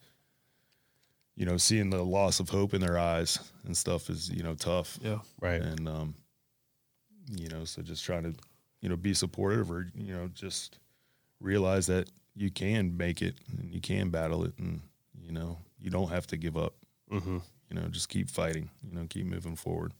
you 1.36 1.44
know, 1.46 1.56
seeing 1.56 1.90
the 1.90 2.02
loss 2.04 2.40
of 2.40 2.48
hope 2.48 2.74
in 2.74 2.80
their 2.80 2.98
eyes 2.98 3.38
and 3.64 3.76
stuff 3.76 4.08
is, 4.10 4.30
you 4.30 4.42
know, 4.42 4.54
tough 4.54 4.98
Yeah. 5.02 5.18
Right. 5.40 5.60
and 5.60 5.88
um, 5.88 6.14
you 7.30 7.48
know, 7.48 7.64
so 7.64 7.82
just 7.82 8.04
trying 8.04 8.22
to, 8.24 8.34
you 8.80 8.88
know, 8.88 8.96
be 8.96 9.14
supportive 9.14 9.70
or 9.70 9.90
you 9.94 10.14
know, 10.14 10.28
just 10.34 10.78
realize 11.40 11.86
that 11.86 12.10
you 12.34 12.50
can 12.50 12.96
make 12.96 13.22
it 13.22 13.34
and 13.58 13.72
you 13.72 13.80
can 13.80 14.10
battle 14.10 14.44
it, 14.44 14.52
and 14.58 14.80
you 15.20 15.32
know, 15.32 15.58
you 15.78 15.90
don't 15.90 16.10
have 16.10 16.26
to 16.28 16.36
give 16.36 16.56
up. 16.56 16.74
Mm-hmm. 17.10 17.38
You 17.70 17.80
know, 17.80 17.88
just 17.88 18.08
keep 18.08 18.28
fighting. 18.28 18.70
You 18.82 18.94
know, 18.94 19.06
keep 19.08 19.26
moving 19.26 19.56
forward. 19.56 19.92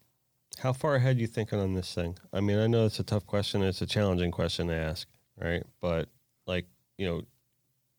How 0.58 0.72
far 0.72 0.94
ahead 0.96 1.18
you 1.18 1.26
thinking 1.26 1.58
on 1.58 1.74
this 1.74 1.92
thing? 1.94 2.16
I 2.32 2.40
mean, 2.40 2.58
I 2.58 2.66
know 2.66 2.84
it's 2.86 3.00
a 3.00 3.04
tough 3.04 3.26
question. 3.26 3.62
It's 3.62 3.82
a 3.82 3.86
challenging 3.86 4.30
question 4.30 4.68
to 4.68 4.74
ask, 4.74 5.08
right? 5.40 5.64
But 5.80 6.08
like, 6.46 6.66
you 6.96 7.06
know, 7.06 7.22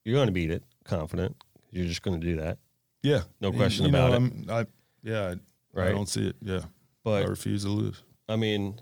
you're 0.06 0.16
going 0.16 0.28
to 0.28 0.32
beat 0.32 0.52
it, 0.52 0.64
confident. 0.86 1.36
You're 1.72 1.86
just 1.88 2.02
going 2.02 2.20
to 2.20 2.26
do 2.26 2.38
that, 2.38 2.58
Yeah, 3.06 3.22
No 3.40 3.52
question 3.52 3.86
you 3.86 3.90
about 3.90 4.12
know, 4.12 4.16
it. 4.16 4.18
I'm, 4.18 4.46
I 4.50 4.66
yeah, 5.04 5.36
I, 5.78 5.82
I 5.82 5.92
don't 5.92 6.10
see 6.10 6.28
it. 6.28 6.36
Yeah, 6.42 6.62
but 7.04 7.24
I 7.24 7.28
refuse 7.28 7.64
to 7.64 7.70
lose. 7.70 8.02
I 8.28 8.36
mean, 8.36 8.80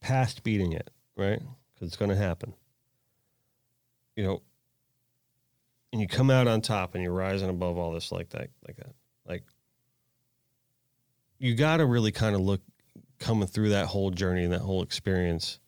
past 0.00 0.42
beating 0.42 0.72
it, 0.72 0.88
right? 1.14 1.40
Because 1.74 1.88
it's 1.88 1.96
going 1.96 2.10
to 2.10 2.16
happen. 2.16 2.54
You 4.16 4.24
know, 4.24 4.42
and 5.92 6.00
you 6.00 6.08
come 6.08 6.30
out 6.30 6.48
on 6.48 6.62
top 6.62 6.94
and 6.94 7.02
you're 7.04 7.12
rising 7.12 7.50
above 7.50 7.76
all 7.76 7.92
this 7.92 8.10
like 8.10 8.30
that, 8.30 8.48
like 8.66 8.76
that. 8.76 8.94
Like, 9.26 9.42
you 11.38 11.54
got 11.54 11.78
to 11.78 11.86
really 11.86 12.12
kind 12.12 12.34
of 12.34 12.40
look 12.40 12.62
coming 13.18 13.46
through 13.46 13.70
that 13.70 13.86
whole 13.86 14.10
journey 14.10 14.44
and 14.44 14.52
that 14.54 14.60
whole 14.60 14.82
experience 14.82 15.58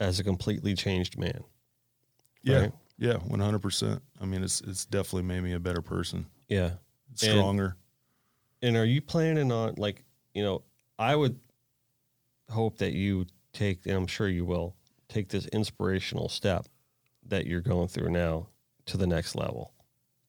as 0.00 0.18
a 0.18 0.24
completely 0.24 0.74
changed 0.74 1.16
man. 1.16 1.44
Yeah, 2.42 2.60
right? 2.60 2.72
yeah, 2.98 3.14
one 3.18 3.38
hundred 3.38 3.60
percent. 3.62 4.02
I 4.20 4.24
mean, 4.24 4.42
it's 4.42 4.60
it's 4.62 4.84
definitely 4.84 5.22
made 5.22 5.42
me 5.42 5.52
a 5.52 5.60
better 5.60 5.82
person, 5.82 6.26
Yeah. 6.50 6.72
stronger. 7.14 7.76
And 8.62 8.76
are 8.76 8.84
you 8.84 9.00
planning 9.00 9.50
on 9.50 9.74
like, 9.78 10.04
you 10.34 10.42
know, 10.42 10.62
I 10.98 11.16
would 11.16 11.38
hope 12.50 12.78
that 12.78 12.92
you 12.92 13.26
take 13.54 13.86
and 13.86 13.94
I'm 13.96 14.06
sure 14.06 14.28
you 14.28 14.44
will 14.44 14.76
take 15.08 15.28
this 15.28 15.46
inspirational 15.46 16.28
step 16.28 16.66
that 17.26 17.46
you're 17.46 17.60
going 17.62 17.88
through 17.88 18.10
now 18.10 18.48
to 18.86 18.96
the 18.98 19.06
next 19.06 19.34
level. 19.34 19.72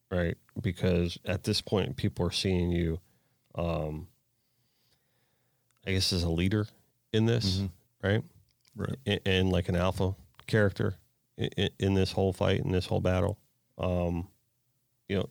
Right? 0.10 0.38
Because 0.62 1.18
at 1.26 1.44
this 1.44 1.62
point 1.62 1.98
people 1.98 2.26
are 2.26 2.32
seeing 2.32 2.72
you 2.72 3.00
um 3.56 4.08
I 5.86 5.92
guess 5.94 6.14
as 6.14 6.24
a 6.24 6.30
leader 6.30 6.68
in 7.12 7.26
this, 7.26 7.58
Mhm. 7.58 7.70
right? 8.04 8.24
right. 8.76 8.96
and, 9.06 9.20
and 9.26 9.52
like 9.52 9.68
an 9.68 9.76
alpha 9.76 10.16
character 10.48 10.96
in, 11.38 11.70
in 11.80 11.94
this 11.96 12.12
whole 12.12 12.32
fight 12.34 12.60
in 12.60 12.72
this 12.72 12.86
whole 12.86 13.02
battle. 13.02 13.40
Um, 13.78 14.28
you 15.10 15.18
know, 15.18 15.30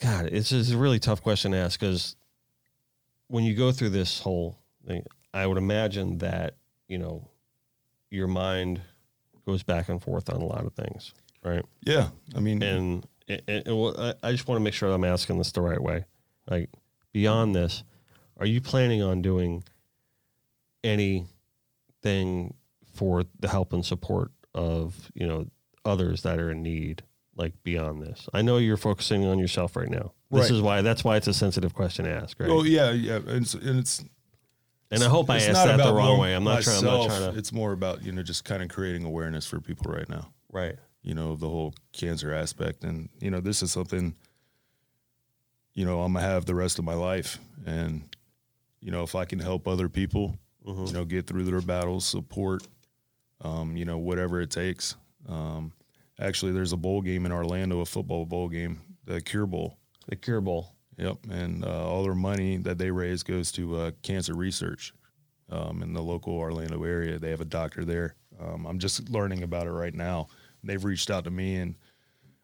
God, 0.00 0.26
it's 0.26 0.48
just 0.50 0.72
a 0.72 0.78
really 0.78 0.98
tough 0.98 1.22
question 1.22 1.52
to 1.52 1.58
ask 1.58 1.78
because 1.78 2.16
when 3.28 3.44
you 3.44 3.54
go 3.54 3.70
through 3.72 3.90
this 3.90 4.20
whole 4.20 4.58
thing, 4.86 5.04
I 5.34 5.46
would 5.46 5.58
imagine 5.58 6.18
that 6.18 6.54
you 6.88 6.98
know 6.98 7.28
your 8.10 8.26
mind 8.26 8.80
goes 9.46 9.62
back 9.62 9.88
and 9.88 10.02
forth 10.02 10.30
on 10.32 10.40
a 10.40 10.44
lot 10.44 10.64
of 10.64 10.72
things, 10.74 11.12
right? 11.44 11.64
Yeah, 11.82 12.08
I 12.34 12.40
mean, 12.40 12.62
And 12.62 13.06
will- 13.66 13.94
I, 13.98 14.14
I 14.22 14.32
just 14.32 14.48
want 14.48 14.58
to 14.58 14.64
make 14.64 14.74
sure 14.74 14.90
I'm 14.90 15.04
asking 15.04 15.38
this 15.38 15.52
the 15.52 15.60
right 15.60 15.80
way. 15.80 16.04
Like 16.48 16.70
beyond 17.12 17.54
this, 17.54 17.84
are 18.38 18.46
you 18.46 18.60
planning 18.60 19.02
on 19.02 19.22
doing 19.22 19.62
anything 20.82 22.54
for 22.94 23.24
the 23.38 23.48
help 23.48 23.72
and 23.72 23.84
support 23.84 24.30
of 24.54 25.10
you 25.14 25.26
know 25.26 25.46
others 25.84 26.22
that 26.22 26.38
are 26.38 26.50
in 26.50 26.62
need? 26.62 27.02
Like 27.40 27.54
beyond 27.62 28.02
this, 28.02 28.28
I 28.34 28.42
know 28.42 28.58
you're 28.58 28.76
focusing 28.76 29.24
on 29.24 29.38
yourself 29.38 29.74
right 29.76 29.88
now. 29.88 30.12
This 30.30 30.42
Right. 30.42 30.50
is 30.56 30.60
why 30.62 30.82
that's 30.82 31.02
why 31.02 31.16
it's 31.16 31.26
a 31.26 31.32
sensitive 31.34 31.72
question 31.74 32.04
to 32.04 32.10
ask, 32.12 32.38
right? 32.38 32.50
oh 32.50 32.62
yeah, 32.64 32.90
yeah, 32.92 33.16
and 33.16 33.42
it's, 33.42 33.54
and 33.54 33.78
it's 33.80 34.04
and 34.90 35.02
I 35.02 35.08
hope 35.08 35.30
I 35.30 35.36
asked 35.36 35.64
that 35.64 35.76
the 35.78 35.94
wrong 35.94 36.18
way. 36.20 36.34
I'm 36.34 36.44
not 36.44 36.62
trying. 36.62 36.78
I'm 36.78 36.84
not 36.84 37.06
trying 37.06 37.32
to. 37.32 37.38
It's 37.38 37.52
more 37.52 37.72
about 37.72 38.04
you 38.04 38.12
know 38.12 38.22
just 38.22 38.44
kind 38.44 38.62
of 38.62 38.68
creating 38.68 39.04
awareness 39.04 39.46
for 39.46 39.58
people 39.60 39.90
right 39.90 40.08
now. 40.08 40.28
Right. 40.52 40.76
you 41.02 41.14
know 41.14 41.34
the 41.34 41.48
whole 41.48 41.72
cancer 41.92 42.34
aspect 42.34 42.84
and 42.84 43.08
you 43.20 43.30
know 43.30 43.40
this 43.40 43.62
is 43.62 43.72
something 43.72 44.14
you 45.74 45.84
know 45.86 46.02
i'm 46.02 46.12
gonna 46.12 46.26
have 46.26 46.44
the 46.44 46.54
rest 46.54 46.78
of 46.78 46.84
my 46.84 46.92
life 46.94 47.38
and 47.64 48.02
you 48.80 48.90
know 48.90 49.02
if 49.02 49.14
i 49.14 49.24
can 49.24 49.38
help 49.38 49.66
other 49.66 49.88
people 49.88 50.36
Mm-hmm. 50.66 50.84
you 50.86 50.92
know 50.92 51.04
get 51.06 51.26
through 51.26 51.44
their 51.44 51.62
battles 51.62 52.04
support 52.04 52.68
um, 53.40 53.78
you 53.78 53.86
know 53.86 53.96
whatever 53.96 54.42
it 54.42 54.50
takes 54.50 54.94
um, 55.26 55.72
actually 56.20 56.52
there's 56.52 56.72
a 56.72 56.76
bowl 56.76 57.00
game 57.00 57.24
in 57.26 57.32
orlando 57.32 57.80
a 57.80 57.86
football 57.86 58.24
bowl 58.26 58.48
game 58.48 58.80
the 59.06 59.20
cure 59.20 59.46
bowl 59.46 59.76
The 60.08 60.16
Cure 60.16 60.40
Bowl. 60.40 60.74
Yep, 60.98 61.16
and 61.30 61.64
uh, 61.64 61.88
all 61.88 62.02
their 62.02 62.14
money 62.14 62.58
that 62.58 62.76
they 62.78 62.90
raise 62.90 63.22
goes 63.22 63.50
to 63.52 63.74
uh, 63.76 63.90
cancer 64.02 64.34
research 64.34 64.92
um, 65.48 65.82
in 65.82 65.94
the 65.94 66.02
local 66.02 66.34
Orlando 66.34 66.84
area. 66.84 67.18
They 67.18 67.30
have 67.30 67.40
a 67.40 67.46
doctor 67.46 67.84
there. 67.86 68.16
Um, 68.38 68.66
I'm 68.66 68.78
just 68.78 69.08
learning 69.08 69.42
about 69.42 69.66
it 69.66 69.70
right 69.72 69.94
now. 69.94 70.28
They've 70.62 70.84
reached 70.84 71.10
out 71.10 71.24
to 71.24 71.30
me, 71.30 71.56
and 71.56 71.74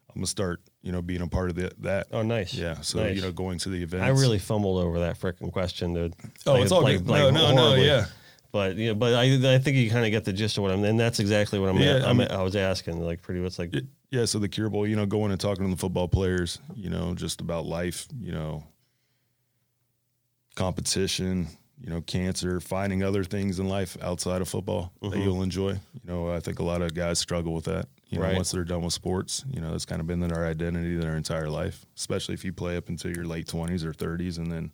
I'm 0.09 0.15
gonna 0.15 0.25
start, 0.27 0.61
you 0.81 0.91
know, 0.91 1.03
being 1.03 1.21
a 1.21 1.27
part 1.27 1.51
of 1.51 1.55
the, 1.55 1.71
that. 1.79 2.07
Oh, 2.11 2.23
nice. 2.23 2.51
Yeah, 2.55 2.81
so 2.81 2.99
Nice. 3.03 3.15
you 3.15 3.21
know, 3.21 3.31
going 3.31 3.59
to 3.59 3.69
the 3.69 3.83
event. 3.83 4.01
I 4.03 4.09
really 4.09 4.39
fumbled 4.39 4.83
over 4.83 4.99
that 4.99 5.19
freaking 5.19 5.51
question, 5.51 5.93
dude. 5.93 6.15
Oh, 6.47 6.53
Like- 6.53 6.63
it's 6.63 6.71
all 6.71 6.81
like- 6.81 6.97
good. 6.97 7.07
like 7.09 7.21
no, 7.21 7.29
no, 7.29 7.51
no, 7.53 7.61
horribly. 7.61 7.85
yeah. 7.85 8.05
But 8.57 8.75
know, 8.77 8.95
but 8.95 9.13
I 9.13 9.55
I 9.55 9.59
think 9.59 9.77
you 9.77 9.89
kind 9.91 10.03
of 10.05 10.09
get 10.11 10.25
the 10.25 10.33
gist 10.33 10.57
of 10.57 10.63
what 10.63 10.71
I'm, 10.71 10.83
and 10.83 10.99
that's 10.99 11.19
exactly 11.19 11.59
what 11.59 11.69
I'm. 11.69 11.77
Yeah, 11.77 12.01
I 12.03 12.09
I'm 12.09 12.17
mean- 12.17 12.27
I 12.31 12.41
was 12.41 12.55
asking, 12.55 12.99
like, 13.05 13.21
pretty 13.21 13.39
much 13.39 13.59
like, 13.59 13.71
yeah, 14.09 14.25
so 14.25 14.39
the 14.39 14.49
Cure 14.49 14.69
Bowl, 14.69 14.87
you 14.87 14.95
know, 14.95 15.05
going 15.05 15.31
and 15.31 15.39
talking 15.39 15.65
to 15.65 15.69
the 15.71 15.77
football 15.79 16.07
players, 16.07 16.59
you 16.75 16.89
know, 16.89 17.13
just 17.13 17.39
about 17.41 17.65
life, 17.65 18.07
you 18.19 18.31
know, 18.31 18.63
competition, 20.55 21.47
you 21.79 21.89
know, 21.89 22.01
cancer, 22.01 22.59
finding 22.59 23.03
other 23.03 23.23
things 23.23 23.59
in 23.59 23.67
life 23.69 23.97
outside 24.01 24.41
of 24.41 24.49
football 24.49 24.91
Mm-hmm. 25.01 25.13
that 25.13 25.19
you'll 25.23 25.43
enjoy. 25.43 25.71
You 25.73 26.01
know, 26.05 26.31
I 26.31 26.39
think 26.39 26.59
a 26.59 26.63
lot 26.63 26.81
of 26.81 26.93
guys 26.93 27.19
struggle 27.19 27.53
with 27.53 27.65
that. 27.65 27.85
You 28.09 28.17
know, 28.19 28.23
Right. 28.25 28.35
once 28.35 28.51
they're 28.51 28.63
done 28.63 28.81
with 28.81 28.93
sports, 28.93 29.43
you 29.51 29.59
know, 29.61 29.75
it's 29.75 29.85
kind 29.85 29.99
of 30.01 30.07
been 30.07 30.19
their 30.21 30.45
identity 30.45 30.95
their 30.95 31.17
entire 31.17 31.49
life, 31.49 31.85
especially 31.97 32.33
if 32.33 32.43
you 32.45 32.53
play 32.53 32.77
up 32.77 32.89
until 32.89 33.11
your 33.13 33.25
late 33.25 33.47
20s 33.47 33.83
or 33.83 33.91
30s 33.93 34.37
and 34.37 34.51
then, 34.51 34.71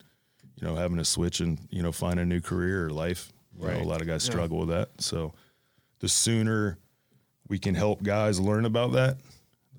you 0.55 0.67
know, 0.67 0.75
having 0.75 0.97
to 0.97 1.05
switch 1.05 1.39
and, 1.41 1.59
you 1.71 1.81
know, 1.81 1.91
find 1.91 2.19
a 2.19 2.25
new 2.25 2.39
career 2.39 2.85
or 2.85 2.89
life. 2.91 3.33
You 3.55 3.61
know, 3.67 3.67
Right. 3.73 3.81
a 3.81 3.87
lot 3.87 4.01
of 4.01 4.07
guys 4.07 4.23
struggle 4.23 4.59
with 4.59 4.69
that. 4.69 4.89
So 4.99 5.33
the 5.99 6.09
sooner 6.09 6.77
we 7.47 7.59
can 7.59 7.75
help 7.75 8.01
guys 8.03 8.39
learn 8.39 8.65
about 8.65 8.93
that, 8.93 9.17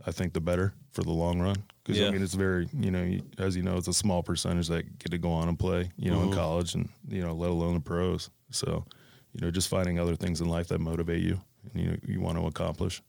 I 0.07 0.12
think 0.12 0.33
the 0.33 0.41
better 0.41 0.75
for 0.93 1.03
the 1.03 1.11
long 1.12 1.41
run. 1.41 1.57
Because 1.83 1.99
Yeah. 1.99 2.09
I 2.09 2.11
mean, 2.12 2.22
it's 2.22 2.35
very, 2.35 2.68
you 2.79 2.91
know, 2.91 3.18
as 3.39 3.57
you 3.57 3.62
know, 3.62 3.77
it's 3.77 3.89
a 3.89 3.93
small 3.93 4.22
percentage 4.22 4.68
that 4.68 4.99
get 4.99 5.11
to 5.11 5.18
go 5.18 5.33
on 5.33 5.49
and 5.49 5.59
play, 5.59 5.91
you 5.97 6.11
know, 6.11 6.18
Mm-hmm. 6.18 6.29
in 6.31 6.35
college 6.35 6.75
and 6.75 6.89
you 7.09 7.22
know, 7.22 7.35
let 7.35 7.51
alone 7.51 7.75
the 7.75 7.81
pros. 7.81 8.31
So, 8.51 8.85
you 9.33 9.41
know, 9.41 9.51
just 9.51 9.68
finding 9.68 9.99
other 9.99 10.14
things 10.16 10.41
in 10.41 10.49
life 10.49 10.68
that 10.68 10.79
motivate 10.81 11.22
you 11.22 11.41
and 11.72 11.83
you 11.83 11.91
know, 11.91 11.97
you 12.07 12.20
want 12.20 12.39
to 12.39 12.47
accomplish. 12.47 13.03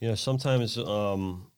you 0.00 0.08
know, 0.08 0.14
sometimes, 0.14 0.78
um, 0.78 1.50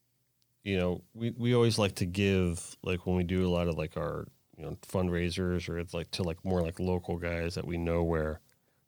you 0.65 0.79
know, 0.79 1.03
we 1.15 1.31
we 1.31 1.55
always 1.55 1.79
like 1.79 1.97
to 1.97 2.07
give, 2.07 2.77
like, 2.83 3.05
when 3.07 3.17
we 3.17 3.25
do 3.25 3.47
a 3.47 3.51
lot 3.51 3.69
of 3.69 3.77
like 3.77 3.97
our, 3.97 4.27
you 4.59 4.65
know, 4.65 4.77
fundraisers 4.87 5.69
or 5.69 5.79
it's 5.79 5.95
like 5.95 6.11
to 6.11 6.23
like 6.25 6.45
more 6.45 6.61
like 6.61 6.81
local 6.81 7.17
guys 7.17 7.55
that 7.55 7.65
we 7.67 7.79
know 7.79 8.03
where, 8.03 8.41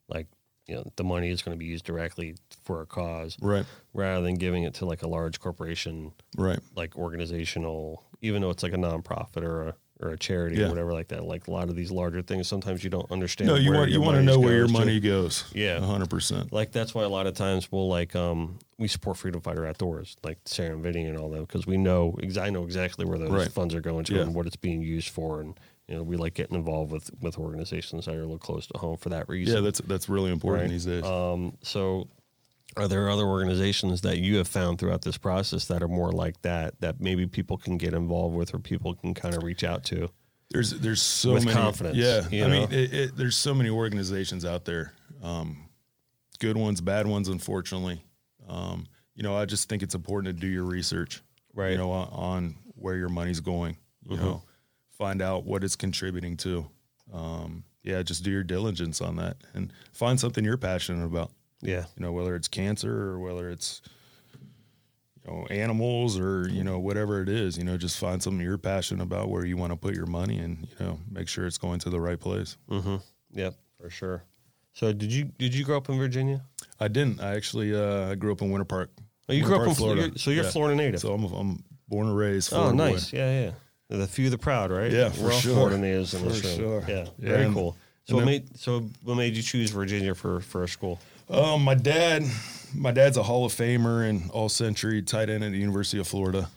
like, 0.09 0.27
you 0.67 0.75
know, 0.75 0.83
the 0.97 1.03
money 1.03 1.29
is 1.31 1.41
going 1.41 1.55
to 1.55 1.59
be 1.59 1.65
used 1.65 1.85
directly 1.85 2.35
for 2.63 2.81
a 2.81 2.85
cause 2.85 3.37
Right. 3.41 3.65
rather 3.93 4.21
than 4.21 4.35
giving 4.35 4.63
it 4.63 4.73
to 4.75 4.85
like 4.85 5.01
a 5.01 5.07
large 5.07 5.39
corporation 5.39 6.11
Right. 6.37 6.59
like 6.75 6.95
organizational, 6.97 8.03
even 8.21 8.41
though 8.41 8.49
it's 8.49 8.63
like 8.63 8.73
a 8.73 8.77
nonprofit 8.77 9.43
or 9.43 9.69
a 9.69 9.75
or 10.03 10.09
a 10.09 10.17
charity 10.17 10.59
or 10.63 10.67
whatever 10.67 10.93
like 10.93 11.09
that. 11.09 11.23
Like 11.25 11.47
a 11.47 11.51
lot 11.51 11.69
of 11.69 11.75
these 11.75 11.91
larger 11.91 12.23
things, 12.23 12.47
sometimes 12.47 12.83
you 12.83 12.89
don't 12.89 13.09
understand. 13.11 13.49
No, 13.49 13.55
you 13.55 13.71
want 13.71 13.91
you 13.91 14.01
want 14.01 14.17
to 14.17 14.23
know 14.23 14.39
where 14.39 14.53
your 14.53 14.61
goes 14.63 14.71
to. 14.73 14.79
money 14.79 14.99
goes. 14.99 15.45
Yeah. 15.53 15.79
hundred 15.79 16.09
percent. 16.09 16.51
Like 16.51 16.71
that's 16.71 16.95
why 16.95 17.03
a 17.03 17.07
lot 17.09 17.27
of 17.27 17.35
times 17.35 17.71
we'll 17.71 17.87
like 17.87 18.15
um 18.15 18.57
we 18.81 18.87
support 18.87 19.15
Freedom 19.17 19.39
Fighter 19.39 19.65
Outdoors, 19.65 20.17
like 20.23 20.39
Sarah 20.45 20.73
and 20.73 20.81
Vinny 20.83 21.05
and 21.05 21.15
all 21.17 21.29
them, 21.29 21.41
because 21.45 21.67
we 21.67 21.77
know 21.77 22.17
I 22.39 22.49
know 22.49 22.63
exactly 22.63 23.05
where 23.05 23.19
those 23.19 23.29
Right. 23.29 23.51
funds 23.51 23.75
are 23.75 23.79
going 23.81 24.03
to 24.05 24.15
Yeah. 24.15 24.21
and 24.23 24.33
what 24.35 24.47
it's 24.47 24.55
being 24.55 24.81
used 24.81 25.09
for, 25.09 25.39
and 25.39 25.53
you 25.87 25.95
know 25.95 26.03
we 26.03 26.17
like 26.17 26.33
getting 26.33 26.55
involved 26.57 26.91
with 26.91 27.11
with 27.21 27.37
organizations 27.37 28.05
that 28.05 28.15
are 28.15 28.19
a 28.19 28.21
little 28.23 28.39
close 28.39 28.65
to 28.67 28.77
home 28.79 28.97
for 28.97 29.09
that 29.09 29.29
reason. 29.29 29.55
Yeah, 29.55 29.61
that's 29.61 29.79
that's 29.81 30.09
really 30.09 30.31
important 30.31 30.63
Right. 30.63 30.69
these 30.71 30.85
days. 30.85 31.03
Um, 31.05 31.57
so, 31.61 32.07
are 32.75 32.87
there 32.87 33.07
other 33.09 33.25
organizations 33.25 34.01
that 34.01 34.17
you 34.17 34.37
have 34.37 34.47
found 34.47 34.79
throughout 34.79 35.03
this 35.03 35.17
process 35.17 35.65
that 35.67 35.83
are 35.83 35.87
more 35.87 36.11
like 36.11 36.41
that 36.41 36.79
that 36.81 36.99
maybe 36.99 37.27
people 37.27 37.57
can 37.57 37.77
get 37.77 37.93
involved 37.93 38.35
with 38.35 38.53
or 38.53 38.59
people 38.59 38.95
can 38.95 39.13
kind 39.13 39.35
of 39.35 39.43
reach 39.43 39.63
out 39.63 39.83
to? 39.85 40.09
There's 40.49 40.71
there's 40.71 41.01
so 41.01 41.33
With 41.33 41.45
many 41.45 41.55
confidence, 41.55 41.97
Yeah, 41.97 42.27
you 42.29 42.43
I 42.43 42.47
mean, 42.49 42.71
it, 42.73 42.93
it, 42.93 43.15
there's 43.15 43.35
so 43.37 43.53
many 43.53 43.69
organizations 43.69 44.43
out 44.43 44.65
there, 44.65 44.91
um, 45.21 45.69
good 46.39 46.57
ones, 46.57 46.81
bad 46.81 47.05
ones, 47.07 47.27
unfortunately. 47.29 48.01
Um, 48.51 48.85
you 49.15 49.23
know, 49.23 49.35
I 49.35 49.45
just 49.45 49.69
think 49.69 49.81
it's 49.81 49.95
important 49.95 50.35
to 50.35 50.39
do 50.39 50.47
your 50.47 50.65
research, 50.65 51.21
Right. 51.53 51.71
Mm-hmm. 51.71 51.71
You 51.73 51.77
know, 51.77 51.91
on, 51.91 52.07
on 52.11 52.55
where 52.75 52.95
your 52.95 53.09
money's 53.09 53.39
going. 53.39 53.77
You 54.09 54.17
know, 54.17 54.43
find 54.97 55.21
out 55.21 55.45
what 55.45 55.63
it's 55.63 55.75
contributing 55.75 56.35
to. 56.37 56.65
Um, 57.13 57.63
yeah, 57.83 58.01
just 58.03 58.23
do 58.23 58.31
your 58.31 58.43
diligence 58.43 59.01
on 59.01 59.15
that 59.17 59.37
and 59.53 59.71
find 59.91 60.19
something 60.19 60.43
you're 60.43 60.57
passionate 60.57 61.05
about. 61.05 61.31
Yeah, 61.61 61.85
You 61.95 62.05
know, 62.05 62.11
whether 62.11 62.35
it's 62.35 62.47
cancer 62.47 62.91
or 62.91 63.19
whether 63.19 63.49
it's 63.49 63.81
you 65.23 65.31
know 65.31 65.45
animals 65.51 66.19
or 66.19 66.47
you 66.49 66.63
know 66.63 66.79
whatever 66.79 67.21
it 67.21 67.29
is. 67.29 67.57
You 67.57 67.63
know, 67.63 67.77
just 67.77 67.99
find 67.99 68.21
something 68.21 68.41
you're 68.41 68.57
passionate 68.57 69.03
about 69.03 69.29
where 69.29 69.45
you 69.45 69.57
want 69.57 69.71
to 69.71 69.77
put 69.77 69.95
your 69.95 70.07
money 70.07 70.39
and 70.39 70.67
you 70.67 70.85
know 70.85 70.99
make 71.09 71.27
sure 71.27 71.45
it's 71.45 71.59
going 71.59 71.79
to 71.81 71.89
the 71.89 71.99
right 71.99 72.19
place. 72.19 72.57
mm-hmm. 72.69 72.97
yep, 73.33 73.55
for 73.79 73.89
sure. 73.89 74.23
So, 74.73 74.93
did 74.93 75.11
you 75.11 75.25
did 75.25 75.53
you 75.53 75.63
grow 75.63 75.77
up 75.77 75.89
in 75.89 75.97
Virginia? 75.97 76.41
I 76.81 76.87
didn't. 76.87 77.21
I 77.21 77.35
actually 77.35 77.75
uh, 77.75 78.11
I 78.11 78.15
grew 78.15 78.31
up 78.31 78.41
in 78.41 78.49
Winter 78.51 78.65
Park. 78.65 78.89
Oh, 79.29 79.33
you 79.33 79.43
Winter 79.43 79.55
grew 79.57 79.63
up 79.63 79.69
in 79.69 79.75
Florida, 79.75 80.19
so 80.19 80.31
you're 80.31 80.43
Yeah. 80.43 80.49
Florida 80.51 80.75
native. 80.75 80.99
So 80.99 81.13
I'm 81.13 81.23
I'm 81.25 81.63
born 81.87 82.07
and 82.07 82.17
raised. 82.17 82.51
oh, 82.53 82.57
Florida 82.57 82.77
boy. 82.77 82.91
nice. 82.91 83.13
Yeah, 83.13 83.41
yeah. 83.41 83.51
The 83.89 84.07
few, 84.07 84.29
the 84.29 84.37
proud, 84.37 84.71
right? 84.71 84.89
Yeah, 84.91 85.09
for 85.09 85.23
We're 85.25 85.31
all 85.33 85.39
sure. 85.39 85.53
Florida 85.53 85.77
natives 85.77 86.13
in 86.13 86.25
this 86.25 86.41
For 86.41 86.47
room. 86.47 86.57
sure. 86.57 86.83
Yeah, 86.87 87.05
Yeah, 87.19 87.29
very 87.29 87.45
and- 87.45 87.53
cool. 87.53 87.75
So, 88.05 88.15
what 88.15 88.25
made 88.25 88.57
so 88.57 88.89
what 89.03 89.15
made 89.15 89.35
you 89.37 89.43
choose 89.43 89.69
Virginia 89.71 90.15
for 90.15 90.39
for 90.41 90.63
a 90.63 90.67
school? 90.67 90.99
Um, 91.29 91.63
my 91.63 91.75
dad, 91.75 92.23
my 92.75 92.91
dad's 92.91 93.15
a 93.15 93.23
Hall 93.23 93.45
of 93.45 93.53
Famer 93.53 94.09
and 94.09 94.29
All 94.31 94.49
Century 94.49 95.01
tight 95.01 95.29
end 95.29 95.43
at 95.43 95.51
the 95.51 95.57
University 95.59 95.99
of 95.99 96.07
Florida. 96.07 96.49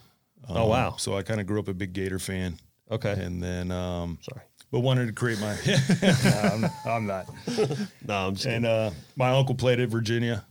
Um, 0.49 0.57
Oh, 0.57 0.67
wow. 0.67 0.97
So 0.99 1.17
I 1.17 1.23
kind 1.23 1.41
of 1.41 1.47
grew 1.47 1.59
up 1.61 1.69
a 1.69 1.75
big 1.75 1.93
Gator 1.93 2.19
fan, 2.19 2.59
Okay, 2.91 3.13
and 3.13 3.43
then 3.43 3.71
um, 3.71 4.19
sorry. 4.23 4.43
But 4.75 4.81
wanted 4.81 5.07
to 5.07 5.13
create 5.13 5.41
my. 5.41 5.57
no, 6.03 6.51
I'm 6.53 6.61
not. 6.61 6.73
I'm 6.85 7.07
not. 7.07 7.27
No, 8.09 8.27
I'm 8.27 8.35
just 8.35 8.45
And 8.45 8.67
uh, 8.67 8.91
my 9.15 9.31
uncle 9.31 9.55
played 9.55 9.79
at 9.79 9.89
Virginia, 9.89 10.45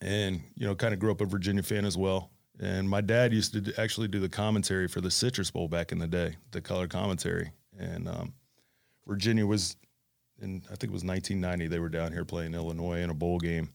and 0.00 0.40
you 0.56 0.66
know, 0.66 0.74
kind 0.74 0.92
of 0.92 0.98
grew 0.98 1.12
up 1.12 1.20
a 1.20 1.24
Virginia 1.24 1.62
fan 1.62 1.84
as 1.84 1.96
well. 1.96 2.32
And 2.58 2.90
my 2.90 3.00
dad 3.00 3.32
used 3.32 3.52
to 3.52 3.80
actually 3.80 4.08
do 4.08 4.18
the 4.18 4.28
commentary 4.28 4.88
for 4.88 5.00
the 5.00 5.10
Citrus 5.12 5.52
Bowl 5.52 5.68
back 5.68 5.92
in 5.92 6.00
the 6.00 6.08
day, 6.08 6.34
the 6.50 6.60
color 6.60 6.88
commentary. 6.88 7.52
And 7.78 8.08
um, 8.08 8.34
Virginia 9.06 9.46
was, 9.46 9.76
in 10.42 10.60
I 10.64 10.74
think 10.74 10.90
it 10.90 10.98
was 10.98 11.04
1990, 11.04 11.68
they 11.68 11.78
were 11.78 11.88
down 11.88 12.12
here 12.12 12.24
playing 12.24 12.54
Illinois 12.54 13.02
in 13.02 13.10
a 13.10 13.14
bowl 13.14 13.38
game 13.38 13.68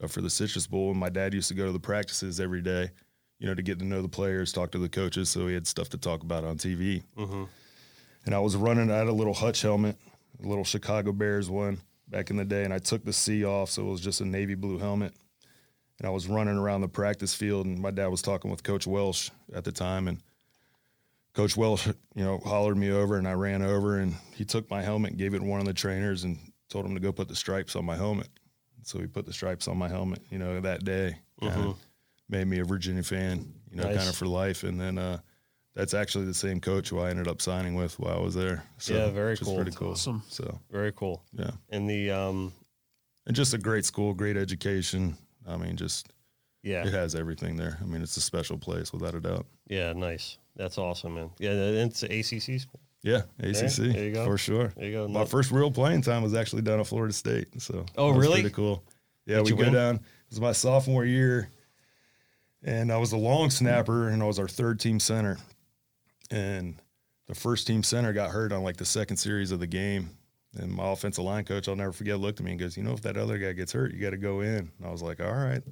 uh, 0.00 0.06
for 0.06 0.20
the 0.20 0.30
Citrus 0.30 0.68
Bowl. 0.68 0.92
And 0.92 1.00
my 1.00 1.08
dad 1.08 1.34
used 1.34 1.48
to 1.48 1.54
go 1.54 1.66
to 1.66 1.72
the 1.72 1.80
practices 1.80 2.38
every 2.38 2.62
day, 2.62 2.88
you 3.40 3.48
know, 3.48 3.54
to 3.54 3.62
get 3.62 3.80
to 3.80 3.84
know 3.84 4.00
the 4.00 4.08
players, 4.08 4.52
talk 4.52 4.70
to 4.70 4.78
the 4.78 4.88
coaches, 4.88 5.28
so 5.28 5.48
he 5.48 5.54
had 5.54 5.66
stuff 5.66 5.88
to 5.88 5.98
talk 5.98 6.22
about 6.22 6.44
on 6.44 6.56
TV. 6.56 7.02
And 8.24 8.34
I 8.34 8.38
was 8.38 8.56
running, 8.56 8.90
I 8.90 8.98
had 8.98 9.08
a 9.08 9.12
little 9.12 9.34
Hutch 9.34 9.62
helmet, 9.62 9.96
a 10.42 10.46
little 10.46 10.64
Chicago 10.64 11.12
Bears 11.12 11.50
one 11.50 11.78
back 12.08 12.30
in 12.30 12.36
the 12.36 12.44
day, 12.44 12.64
and 12.64 12.72
I 12.72 12.78
took 12.78 13.04
the 13.04 13.12
C 13.12 13.44
off, 13.44 13.70
so 13.70 13.82
it 13.82 13.90
was 13.90 14.00
just 14.00 14.20
a 14.20 14.24
navy 14.24 14.54
blue 14.54 14.78
helmet. 14.78 15.12
And 15.98 16.06
I 16.06 16.10
was 16.10 16.28
running 16.28 16.56
around 16.56 16.80
the 16.80 16.88
practice 16.88 17.34
field, 17.34 17.66
and 17.66 17.78
my 17.78 17.90
dad 17.90 18.08
was 18.08 18.22
talking 18.22 18.50
with 18.50 18.62
Coach 18.62 18.86
Welsh 18.86 19.30
at 19.54 19.64
the 19.64 19.72
time, 19.72 20.08
and 20.08 20.18
Coach 21.34 21.56
Welsh, 21.56 21.86
you 22.14 22.24
know, 22.24 22.38
hollered 22.44 22.76
me 22.76 22.90
over, 22.90 23.16
and 23.16 23.26
I 23.26 23.32
ran 23.32 23.62
over, 23.62 23.98
and 23.98 24.14
he 24.34 24.44
took 24.44 24.70
my 24.70 24.82
helmet, 24.82 25.12
and 25.12 25.18
gave 25.18 25.34
it 25.34 25.38
to 25.38 25.44
one 25.44 25.60
of 25.60 25.66
the 25.66 25.72
trainers, 25.72 26.24
and 26.24 26.38
told 26.68 26.86
him 26.86 26.94
to 26.94 27.00
go 27.00 27.12
put 27.12 27.28
the 27.28 27.36
stripes 27.36 27.74
on 27.76 27.84
my 27.84 27.96
helmet. 27.96 28.28
So 28.82 28.98
he 28.98 29.06
put 29.06 29.26
the 29.26 29.32
stripes 29.32 29.68
on 29.68 29.78
my 29.78 29.88
helmet, 29.88 30.22
you 30.30 30.38
know, 30.38 30.60
that 30.60 30.84
day. 30.84 31.16
Kinda 31.40 31.74
Made 32.28 32.46
me 32.46 32.60
a 32.60 32.64
Virginia 32.64 33.02
fan, 33.02 33.52
you 33.70 33.76
know, 33.76 33.84
Nice. 33.84 33.96
kind 33.96 34.08
of 34.08 34.16
for 34.16 34.26
life. 34.26 34.62
And 34.64 34.80
then 34.80 34.96
uh, 34.96 35.18
that's 35.74 35.94
actually 35.94 36.26
the 36.26 36.34
same 36.34 36.60
coach 36.60 36.88
who 36.90 36.98
I 37.00 37.10
ended 37.10 37.28
up 37.28 37.40
signing 37.40 37.74
with 37.74 37.98
while 37.98 38.16
I 38.18 38.20
was 38.20 38.34
there. 38.34 38.62
So, 38.78 38.94
Yeah, 38.94 39.10
very 39.10 39.36
cool. 39.36 39.56
Pretty 39.56 39.70
cool. 39.72 39.92
awesome. 39.92 40.22
So 40.28 40.58
Very 40.70 40.92
cool. 40.92 41.22
yeah, 41.32 41.52
And 41.70 41.88
the 41.88 42.10
um, 42.10 42.52
and 43.26 43.34
just 43.36 43.54
a 43.54 43.58
great 43.58 43.84
school, 43.84 44.12
great 44.14 44.36
education. 44.36 45.16
I 45.48 45.56
mean, 45.56 45.76
just 45.76 46.08
yeah, 46.62 46.86
it 46.86 46.92
has 46.92 47.14
everything 47.14 47.56
there. 47.56 47.78
I 47.80 47.84
mean, 47.84 48.02
it's 48.02 48.16
a 48.16 48.20
special 48.20 48.58
place 48.58 48.92
without 48.92 49.14
a 49.14 49.20
doubt. 49.20 49.46
yeah, 49.68 49.92
nice. 49.92 50.38
That's 50.56 50.76
awesome, 50.76 51.14
man. 51.14 51.30
Yeah, 51.38 51.52
and 51.52 51.90
it's 51.90 52.02
an 52.02 52.12
ACC 52.12 52.60
school. 52.60 52.80
Yeah, 53.02 53.22
ACC 53.40 53.76
there 53.92 54.04
you 54.04 54.12
go. 54.12 54.24
for 54.26 54.36
sure. 54.38 54.68
There 54.76 54.84
you 54.84 54.92
go. 54.92 55.08
My 55.08 55.24
first 55.24 55.50
real 55.50 55.70
playing 55.72 56.02
time 56.02 56.22
was 56.22 56.34
actually 56.34 56.62
down 56.62 56.78
at 56.78 56.86
Florida 56.86 57.12
State. 57.14 57.60
So 57.60 57.84
Oh, 57.96 58.08
that 58.12 58.18
was 58.18 58.26
really? 58.26 58.42
Pretty 58.42 58.54
cool. 58.54 58.84
Yeah, 59.26 59.36
Did 59.36 59.44
we 59.44 59.50
you 59.50 59.56
go 59.56 59.62
win? 59.64 59.72
down. 59.72 59.94
It 59.96 60.02
was 60.30 60.40
my 60.40 60.52
sophomore 60.52 61.04
year, 61.04 61.48
and 62.62 62.92
I 62.92 62.98
was 62.98 63.12
a 63.12 63.16
long 63.16 63.50
snapper, 63.50 64.08
and 64.08 64.22
I 64.22 64.26
was 64.26 64.38
our 64.38 64.46
third 64.48 64.78
team 64.78 65.00
center. 65.00 65.38
And 66.32 66.76
the 67.28 67.34
first 67.34 67.66
team 67.66 67.82
center 67.82 68.12
got 68.12 68.30
hurt 68.30 68.52
on 68.52 68.62
like 68.64 68.76
the 68.76 68.84
second 68.84 69.18
series 69.18 69.52
of 69.52 69.60
the 69.60 69.66
game. 69.66 70.10
And 70.58 70.72
my 70.72 70.90
offensive 70.90 71.24
line 71.24 71.44
coach, 71.44 71.68
I'll 71.68 71.76
never 71.76 71.92
forget, 71.92 72.18
looked 72.20 72.40
at 72.40 72.44
me 72.44 72.50
and 72.52 72.60
goes, 72.60 72.76
"You 72.76 72.82
know, 72.82 72.92
if 72.92 73.00
that 73.02 73.16
other 73.16 73.38
guy 73.38 73.52
gets 73.52 73.72
hurt, 73.72 73.92
you 73.94 74.00
got 74.00 74.10
to 74.10 74.18
go 74.18 74.40
in." 74.40 74.70
And 74.78 74.86
I 74.86 74.90
was 74.90 75.00
like, 75.02 75.20
"All 75.20 75.32
right." 75.32 75.62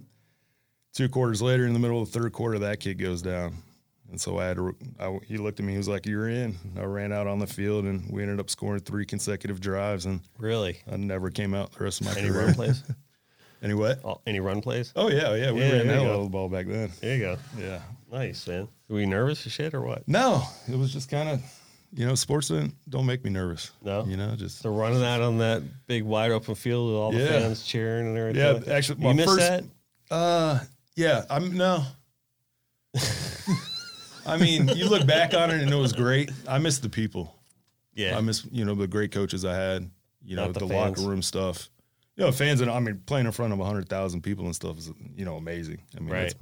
Two 0.95 1.09
quarters 1.09 1.41
later, 1.43 1.67
in 1.67 1.73
the 1.73 1.79
middle 1.79 2.01
of 2.03 2.11
the 2.11 2.19
third 2.19 2.33
quarter, 2.33 2.59
that 2.61 2.81
kid 2.81 2.95
goes 2.99 3.23
down. 3.23 3.57
And 4.11 4.21
so 4.21 4.39
I 4.39 4.47
had 4.47 4.57
to, 4.57 4.75
I, 4.99 5.19
he 5.25 5.37
looked 5.37 5.61
at 5.61 5.67
me, 5.67 5.73
he 5.73 5.79
was 5.79 5.87
like, 5.87 6.05
You're 6.05 6.29
in. 6.29 6.57
I 6.77 6.83
ran 6.83 7.13
out 7.13 7.29
on 7.29 7.39
the 7.39 7.47
field 7.47 7.85
and 7.85 8.11
we 8.11 8.23
ended 8.23 8.41
up 8.41 8.51
scoring 8.51 8.81
three 8.81 9.07
consecutive 9.07 9.61
drives 9.61 10.07
and 10.07 10.21
Really? 10.39 10.79
I 10.91 10.97
never 10.97 11.31
came 11.31 11.55
out 11.55 11.73
the 11.73 11.85
rest 11.85 12.01
of 12.01 12.09
my 12.09 12.15
Any 12.19 12.29
career. 12.29 12.47
run 12.47 12.55
plays? 12.55 12.83
Any 13.63 13.75
what? 13.75 14.01
Oh, 14.05 14.21
any 14.27 14.41
run 14.41 14.61
plays? 14.63 14.93
Oh, 14.97 15.09
yeah, 15.11 15.35
yeah. 15.35 15.53
We 15.53 15.61
Yeah, 15.61 15.73
ran 15.73 15.87
there 15.87 15.97
that 15.97 16.03
you 16.03 16.07
go. 16.07 16.11
little 16.13 16.29
ball 16.31 16.49
back 16.49 16.67
then. 16.67 16.91
There 17.01 17.15
you 17.17 17.23
go. 17.23 17.37
Yeah. 17.59 17.81
Nice, 18.11 18.47
man. 18.49 18.69
Were 18.89 19.01
you 19.01 19.07
nervous 19.07 19.47
or 19.47 19.51
shit 19.51 19.75
or 19.75 19.83
what? 19.83 20.07
No, 20.09 20.43
it 20.69 20.77
was 20.79 20.93
just 20.93 21.11
kind 21.11 21.29
of, 21.29 21.43
you 21.93 22.07
know, 22.07 22.15
sports 22.15 22.49
don't, 22.49 22.73
don't 22.89 23.05
make 23.07 23.23
me 23.23 23.31
nervous. 23.31 23.71
No? 23.83 24.05
You 24.05 24.17
know, 24.17 24.35
just, 24.35 24.61
So 24.61 24.71
running 24.71 25.05
out 25.05 25.21
on 25.21 25.39
that 25.39 25.63
big 25.87 26.05
wide 26.05 26.31
open 26.31 26.55
field 26.55 26.87
with 26.89 26.97
all 26.97 27.13
the 27.13 27.19
Yeah. 27.19 27.29
fans 27.41 27.63
cheering 27.65 28.07
and 28.09 28.17
everything. 28.19 28.43
yeah, 28.43 28.53
like 28.53 28.65
that. 28.65 28.75
actually, 28.77 29.01
you 29.01 29.07
my 29.09 29.13
miss 29.13 29.27
first, 29.27 29.39
that? 29.41 29.65
Uh, 30.11 30.59
yeah, 30.97 31.25
I'm 31.31 31.57
no. 31.57 31.85
I 34.27 34.37
mean, 34.39 34.69
you 34.69 34.89
look 34.89 35.07
back 35.07 35.35
on 35.35 35.51
it 35.51 35.61
and 35.63 35.71
it 35.71 35.77
was 35.77 35.93
great. 35.93 36.31
I 36.49 36.59
miss 36.59 36.79
the 36.79 36.89
people. 36.89 37.35
Yeah, 37.95 38.17
I 38.17 38.21
miss 38.21 38.45
you 38.51 38.65
know 38.65 38.75
the 38.75 38.87
great 38.87 39.13
coaches 39.13 39.45
I 39.45 39.55
had. 39.55 39.91
You 40.25 40.37
know 40.37 40.47
Not 40.47 40.55
the 40.55 40.61
the, 40.61 40.69
fans. 40.69 40.99
locker 40.99 41.09
room 41.11 41.23
stuff. 41.23 41.69
You 42.21 42.27
know, 42.27 42.33
fans 42.33 42.61
and 42.61 42.71
I 42.71 42.79
mean 42.81 43.01
playing 43.07 43.25
in 43.25 43.33
front 43.33 43.51
of 43.55 43.59
hundred 43.61 43.89
thousand 43.89 44.21
people 44.21 44.45
and 44.45 44.55
stuff 44.55 44.77
is 44.77 44.93
you 45.17 45.25
know 45.25 45.37
amazing. 45.37 45.81
I 45.97 46.01
mean, 46.01 46.11
Right. 46.11 46.25
it's 46.25 46.35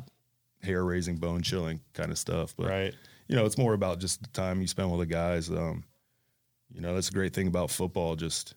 hair 0.60 0.84
raising, 0.84 1.18
bone 1.18 1.40
chilling 1.40 1.78
kind 1.92 2.10
of 2.10 2.18
stuff. 2.18 2.52
But 2.56 2.66
right. 2.66 2.94
you 3.28 3.36
know, 3.36 3.46
it's 3.46 3.56
more 3.56 3.74
about 3.74 4.00
just 4.00 4.20
the 4.20 4.28
time 4.30 4.60
you 4.60 4.66
spend 4.66 4.90
with 4.90 4.98
the 4.98 5.06
guys. 5.06 5.48
Um, 5.50 5.84
you 6.74 6.80
know, 6.80 6.94
that's 6.96 7.10
a 7.10 7.12
great 7.12 7.32
thing 7.32 7.46
about 7.46 7.70
football. 7.70 8.16
Just 8.16 8.56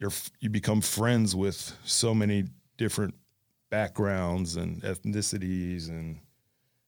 you're 0.00 0.10
you 0.40 0.50
become 0.50 0.80
friends 0.80 1.36
with 1.36 1.72
so 1.84 2.12
many 2.16 2.46
different 2.76 3.14
backgrounds 3.70 4.56
and 4.56 4.82
ethnicities 4.82 5.88
and 5.88 6.18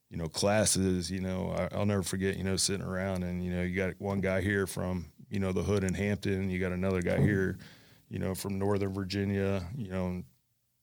you 0.09 0.17
know 0.17 0.27
classes. 0.27 1.09
You 1.09 1.21
know, 1.21 1.55
I, 1.57 1.73
I'll 1.73 1.85
never 1.85 2.03
forget. 2.03 2.35
You 2.35 2.43
know, 2.43 2.57
sitting 2.57 2.85
around 2.85 3.23
and 3.23 3.41
you 3.41 3.51
know 3.51 3.61
you 3.61 3.77
got 3.77 3.93
one 3.99 4.19
guy 4.19 4.41
here 4.41 4.67
from 4.67 5.05
you 5.29 5.39
know 5.39 5.53
the 5.53 5.63
hood 5.63 5.85
in 5.85 5.93
Hampton. 5.93 6.49
You 6.49 6.59
got 6.59 6.73
another 6.73 7.01
guy 7.01 7.21
here, 7.21 7.57
you 8.09 8.19
know, 8.19 8.35
from 8.35 8.57
Northern 8.59 8.93
Virginia. 8.93 9.63
You 9.75 9.89
know, 9.89 10.23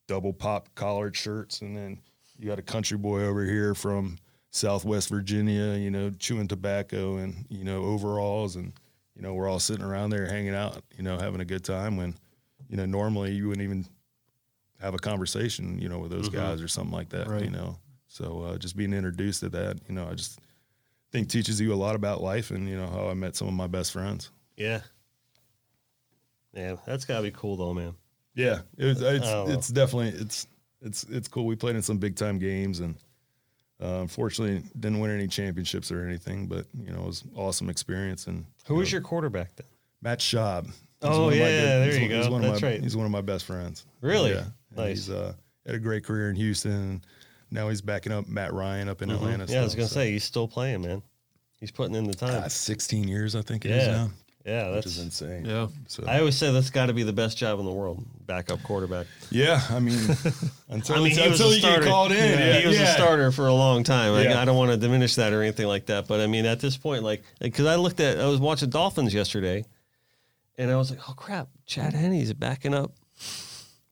double 0.09 0.33
pop 0.33 0.69
collared 0.75 1.17
shirts, 1.17 1.61
and 1.61 1.77
then 1.77 2.01
you 2.39 2.49
got 2.49 2.59
a 2.59 2.63
country 2.63 2.99
boy 2.99 3.23
over 3.23 3.45
here 3.45 3.75
from 3.75 4.19
Southwest 4.51 5.09
Virginia, 5.09 5.75
you 5.77 5.91
know, 5.91 6.11
chewing 6.11 6.49
tobacco 6.49 7.17
and, 7.17 7.47
you 7.49 7.65
know, 7.65 7.85
overalls. 7.85 8.57
And, 8.57 8.73
you 9.15 9.23
know, 9.23 9.33
we're 9.35 9.49
all 9.49 9.61
sitting 9.61 9.85
around 9.85 10.11
there 10.11 10.27
hanging 10.27 10.55
out, 10.55 10.83
you 10.97 11.03
know, 11.03 11.19
having 11.19 11.41
a 11.41 11.45
good 11.45 11.65
time 11.65 11.97
when, 11.97 12.17
you 12.69 12.77
know, 12.77 12.85
normally 12.85 13.33
you 13.33 13.49
wouldn't 13.49 13.65
even 13.65 13.87
have 14.81 14.95
a 14.95 14.99
conversation, 14.99 15.79
you 15.79 15.89
know, 15.89 16.01
with 16.01 16.11
those 16.11 16.29
guys 16.29 16.61
or 16.61 16.69
something 16.69 16.93
like 16.93 17.09
that, 17.11 17.29
Right. 17.29 17.45
you 17.45 17.51
know. 17.51 17.79
So 18.09 18.43
uh, 18.43 18.59
just 18.59 18.77
being 18.77 18.93
introduced 18.93 19.41
to 19.41 19.49
that, 19.51 19.79
you 19.89 19.95
know, 19.95 20.07
I 20.09 20.15
just 20.15 20.39
think 21.13 21.29
teaches 21.29 21.61
you 21.61 21.73
a 21.73 21.77
lot 21.77 21.95
about 21.95 22.21
life 22.21 22.51
and, 22.51 22.69
you 22.69 22.77
know, 22.77 22.89
how 22.89 23.09
I 23.09 23.15
met 23.15 23.37
some 23.37 23.49
of 23.49 23.55
my 23.55 23.69
best 23.69 23.93
friends. 23.93 24.31
Yeah. 24.57 24.81
Yeah, 26.55 26.77
that's 26.87 27.05
gotta 27.05 27.23
be 27.23 27.31
cool 27.31 27.57
though, 27.57 27.73
man. 27.75 27.95
Yeah, 28.35 28.61
it 28.77 28.85
was, 28.87 29.01
it's 29.03 29.27
it's 29.27 29.69
definitely 29.69 30.19
it's 30.21 30.47
it's 30.81 31.05
it's 31.05 31.29
cool. 31.29 31.47
We 31.47 31.57
played 31.57 31.77
in 31.77 31.83
some 31.83 31.99
big 31.99 32.17
time 32.17 32.39
games, 32.39 32.81
and 32.81 32.95
uh, 33.83 34.01
unfortunately 34.01 34.63
didn't 34.79 35.01
win 35.01 35.11
any 35.11 35.27
championships 35.29 35.91
or 35.93 36.07
anything. 36.07 36.47
But 36.47 36.67
you 36.79 36.93
know, 36.93 37.01
it 37.03 37.07
was 37.07 37.23
an 37.23 37.31
awesome 37.37 37.69
experience. 37.71 38.27
And 38.27 38.45
Who 38.67 38.75
you 38.75 38.81
was 38.81 38.89
know, 38.91 38.97
your 38.97 39.03
quarterback 39.03 39.55
then? 39.57 39.67
Matt 40.03 40.19
Schaub? 40.21 40.67
He's 40.67 40.75
Oh, 41.03 41.29
of 41.29 41.35
yeah, 41.35 41.39
good- 41.49 41.93
there 41.93 41.95
you 41.95 42.01
one- 42.03 42.09
go. 42.11 42.17
He's 42.19 42.29
one 42.29 42.45
of 42.45 42.51
That's 42.51 42.63
my 42.63 42.69
right. 42.69 42.83
he's 42.83 42.97
one 42.97 43.07
of 43.07 43.13
my 43.13 43.21
best 43.21 43.45
friends. 43.45 43.87
Really? 44.01 44.33
Yeah. 44.33 44.45
Nice. 44.77 44.89
He's 45.07 45.11
uh, 45.11 45.35
had 45.67 45.75
a 45.75 45.79
great 45.79 46.05
career 46.05 46.31
in 46.31 46.37
Houston. 46.37 47.03
Now 47.51 47.69
he's 47.69 47.83
backing 47.83 48.13
up 48.13 48.29
Matt 48.29 48.53
Ryan 48.55 48.89
up 48.89 49.03
in 49.03 49.11
Atlanta. 49.11 49.45
Mm-hmm. 49.45 49.53
Yeah, 49.53 49.61
I 49.61 49.65
was 49.65 49.75
gonna 49.75 49.89
so- 49.89 49.95
say 49.95 50.13
he's 50.13 50.25
still 50.25 50.49
playing, 50.49 50.83
man. 50.83 51.03
He's 51.61 51.71
putting 51.71 51.95
in 51.95 52.05
the 52.05 52.15
time. 52.15 52.43
Uh, 52.45 52.49
16 52.49 53.07
years, 53.07 53.37
I 53.37 53.43
think 53.43 53.65
it 53.65 53.71
is 53.73 53.87
Yeah. 53.87 53.93
now, 53.93 54.11
yeah, 54.45 54.67
which 54.75 54.85
that's. 54.85 54.97
is 54.97 55.03
insane. 55.05 55.45
Yeah. 55.45 55.69
So 55.89 56.05
I 56.07 56.19
always 56.19 56.37
say 56.37 56.51
that's 56.53 56.71
got 56.71 56.87
to 56.87 56.93
be 56.93 57.03
the 57.03 57.13
best 57.13 57.37
job 57.39 57.59
in 57.61 57.65
the 57.65 57.73
world, 57.73 58.05
backup 58.27 58.63
quarterback. 58.63 59.07
yeah, 59.31 59.61
I 59.71 59.79
mean, 59.81 59.99
until, 60.69 60.97
I 60.97 60.99
mean, 61.03 61.13
he 61.17 61.23
until 61.23 61.53
you 61.55 61.61
get 61.61 61.83
called 61.83 62.13
in, 62.13 62.17
Yeah, 62.19 62.39
yeah, 62.55 62.61
he 62.61 62.67
was 62.67 62.79
yeah. 62.79 62.91
a 62.91 62.95
starter 62.95 63.31
for 63.33 63.47
a 63.47 63.55
long 63.55 63.85
time. 63.85 64.13
Like, 64.13 64.25
Yeah. 64.29 64.41
I 64.41 64.45
don't 64.45 64.57
want 64.57 64.71
to 64.71 64.77
diminish 64.77 65.15
that 65.17 65.33
or 65.33 65.43
anything 65.43 65.67
like 65.67 65.87
that, 65.87 66.07
but 66.09 66.21
I 66.21 66.27
mean, 66.27 66.45
at 66.47 66.61
this 66.61 66.77
point, 66.77 67.03
like, 67.05 67.23
because 67.41 67.67
I 67.67 67.77
looked 67.77 68.01
at, 68.01 68.19
I 68.19 68.27
was 68.27 68.41
watching 68.41 68.71
Dolphins 68.71 69.15
yesterday, 69.15 69.65
and 70.59 70.71
I 70.71 70.77
was 70.77 70.91
like, 70.91 71.01
oh 71.09 71.15
crap, 71.15 71.49
Chad 71.67 71.93
Henne's 71.95 72.33
backing 72.33 72.75
up 72.75 72.93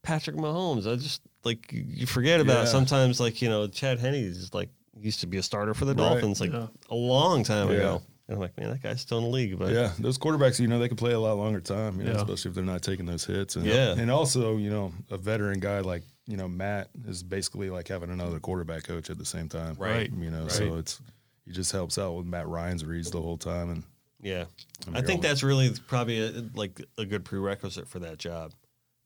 Patrick 0.02 0.36
Mahomes. 0.36 0.90
I 0.90 0.96
just 0.96 1.20
like 1.44 1.72
you- 1.72 1.84
you 1.88 2.06
forget 2.06 2.40
about 2.40 2.64
Yeah. 2.64 2.70
sometimes, 2.72 3.20
like 3.20 3.40
you 3.42 3.48
know, 3.48 3.66
Chad 3.68 3.98
Henne 3.98 4.14
is 4.14 4.52
like 4.52 4.68
used 4.98 5.20
to 5.20 5.26
be 5.26 5.38
a 5.38 5.42
starter 5.42 5.72
for 5.74 5.84
the 5.86 5.94
Right. 5.94 6.08
Dolphins 6.10 6.40
like 6.40 6.52
Yeah. 6.52 6.66
a 6.90 6.94
long 6.94 7.42
time 7.44 7.68
Yeah. 7.70 7.76
ago. 7.76 8.02
And 8.30 8.36
I'm 8.36 8.40
like, 8.42 8.56
man, 8.56 8.70
that 8.70 8.80
guy's 8.80 9.00
still 9.00 9.18
in 9.18 9.24
the 9.24 9.30
league. 9.30 9.58
But 9.58 9.72
Yeah, 9.72 9.90
those 9.98 10.16
quarterbacks, 10.16 10.60
you 10.60 10.68
know, 10.68 10.78
they 10.78 10.86
can 10.86 10.96
play 10.96 11.10
a 11.12 11.18
lot 11.18 11.36
longer 11.36 11.60
time, 11.60 11.98
you 11.98 12.04
know, 12.06 12.12
Yeah. 12.12 12.16
especially 12.18 12.50
if 12.50 12.54
they're 12.54 12.62
not 12.64 12.80
taking 12.80 13.04
those 13.04 13.24
hits. 13.24 13.56
And, 13.56 13.66
Yeah. 13.66 13.96
and 13.98 14.08
also, 14.08 14.56
you 14.56 14.70
know, 14.70 14.92
a 15.10 15.18
veteran 15.18 15.58
guy 15.58 15.80
like, 15.80 16.04
you 16.28 16.36
know, 16.36 16.46
Matt 16.46 16.90
is 17.08 17.24
basically 17.24 17.70
like 17.70 17.88
having 17.88 18.08
another 18.08 18.38
quarterback 18.38 18.84
coach 18.84 19.10
at 19.10 19.18
the 19.18 19.24
same 19.24 19.48
time. 19.48 19.74
Right. 19.76 20.12
You 20.16 20.30
know, 20.30 20.42
Right. 20.42 20.52
so 20.52 20.76
it's, 20.76 21.00
he 21.44 21.50
just 21.50 21.72
helps 21.72 21.98
out 21.98 22.12
with 22.14 22.26
Matt 22.26 22.46
Ryan's 22.46 22.84
reads 22.84 23.10
the 23.10 23.20
whole 23.20 23.36
time. 23.36 23.68
And 23.70 23.82
Yeah, 24.22 24.44
I 24.86 24.90
mean, 24.90 24.96
I 24.96 25.00
think 25.04 25.24
you're 25.24 25.28
that's 25.30 25.42
really 25.42 25.70
probably 25.88 26.20
a, 26.24 26.44
like 26.54 26.80
a 26.98 27.04
good 27.04 27.24
prerequisite 27.24 27.88
for 27.88 27.98
that 27.98 28.18
job, 28.18 28.52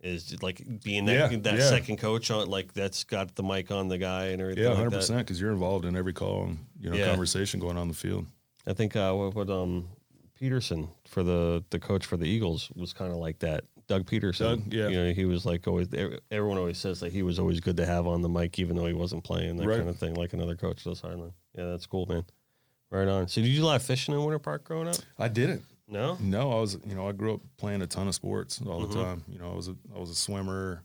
is 0.02 0.42
like 0.42 0.60
being 0.82 1.06
that 1.06 1.32
Yeah, 1.32 1.38
that 1.38 1.54
yeah. 1.60 1.68
second 1.70 1.96
coach 1.96 2.30
on 2.30 2.48
like 2.50 2.74
that's 2.74 3.04
got 3.04 3.34
the 3.36 3.42
mic 3.42 3.70
on 3.70 3.88
the 3.88 3.96
guy 3.96 4.26
and 4.26 4.42
everything. 4.42 4.64
yeah, 4.64 4.74
100% 4.74 5.06
that. 5.08 5.18
because 5.18 5.40
you're 5.40 5.52
involved 5.52 5.86
in 5.86 5.96
every 5.96 6.12
call 6.12 6.42
and, 6.44 6.58
you 6.78 6.90
know, 6.90 6.96
Yeah. 6.96 7.06
conversation 7.08 7.58
going 7.58 7.78
on 7.78 7.88
the 7.88 7.94
field. 7.94 8.26
I 8.66 8.72
think 8.72 8.96
uh, 8.96 9.12
what, 9.12 9.34
what 9.34 9.50
um 9.50 9.88
Pederson 10.40 10.88
for 11.06 11.22
the 11.22 11.64
the 11.70 11.78
coach 11.78 12.06
for 12.06 12.16
the 12.16 12.26
Eagles 12.26 12.70
was 12.74 12.92
kind 12.92 13.10
of 13.12 13.18
like 13.18 13.38
that. 13.40 13.64
Doug 13.86 14.06
Pederson, 14.06 14.38
Doug, 14.64 14.72
yeah. 14.72 14.88
you 14.88 14.96
know, 14.96 15.12
he 15.12 15.26
was 15.26 15.44
like 15.44 15.66
always. 15.68 15.88
Everyone 16.30 16.56
always 16.58 16.78
says 16.78 17.00
that 17.00 17.12
he 17.12 17.22
was 17.22 17.38
always 17.38 17.60
good 17.60 17.76
to 17.76 17.84
have 17.86 18.06
on 18.06 18.22
the 18.22 18.28
mic, 18.30 18.58
even 18.58 18.76
though 18.76 18.86
he 18.86 18.94
wasn't 18.94 19.22
playing 19.24 19.56
that 19.58 19.66
Right. 19.66 19.76
kind 19.76 19.88
of 19.90 19.98
thing, 19.98 20.14
like 20.14 20.32
another 20.32 20.56
coach 20.56 20.84
does. 20.84 21.00
Highland. 21.02 21.32
Yeah, 21.56 21.66
that's 21.66 21.84
cool, 21.86 22.06
man. 22.06 22.24
Right 22.90 23.06
on. 23.08 23.28
So, 23.28 23.42
did 23.42 23.48
you 23.48 23.58
do 23.58 23.64
a 23.64 23.66
lot 23.66 23.76
of 23.76 23.82
fishing 23.82 24.14
in 24.14 24.20
Winter 24.24 24.38
Park 24.38 24.64
growing 24.64 24.88
up? 24.88 24.96
I 25.18 25.28
didn't. 25.28 25.62
No. 25.86 26.16
No, 26.18 26.50
I 26.52 26.60
was, 26.60 26.78
you 26.86 26.94
know, 26.94 27.06
I 27.08 27.12
grew 27.12 27.34
up 27.34 27.40
playing 27.58 27.82
a 27.82 27.86
ton 27.86 28.08
of 28.08 28.14
sports 28.14 28.60
all 28.66 28.80
Mm-hmm. 28.82 28.92
the 28.98 29.04
time. 29.04 29.24
You 29.28 29.38
know, 29.38 29.52
I 29.52 29.54
was 29.54 29.68
a, 29.68 29.76
I 29.94 29.98
was 29.98 30.08
a 30.08 30.14
swimmer, 30.14 30.82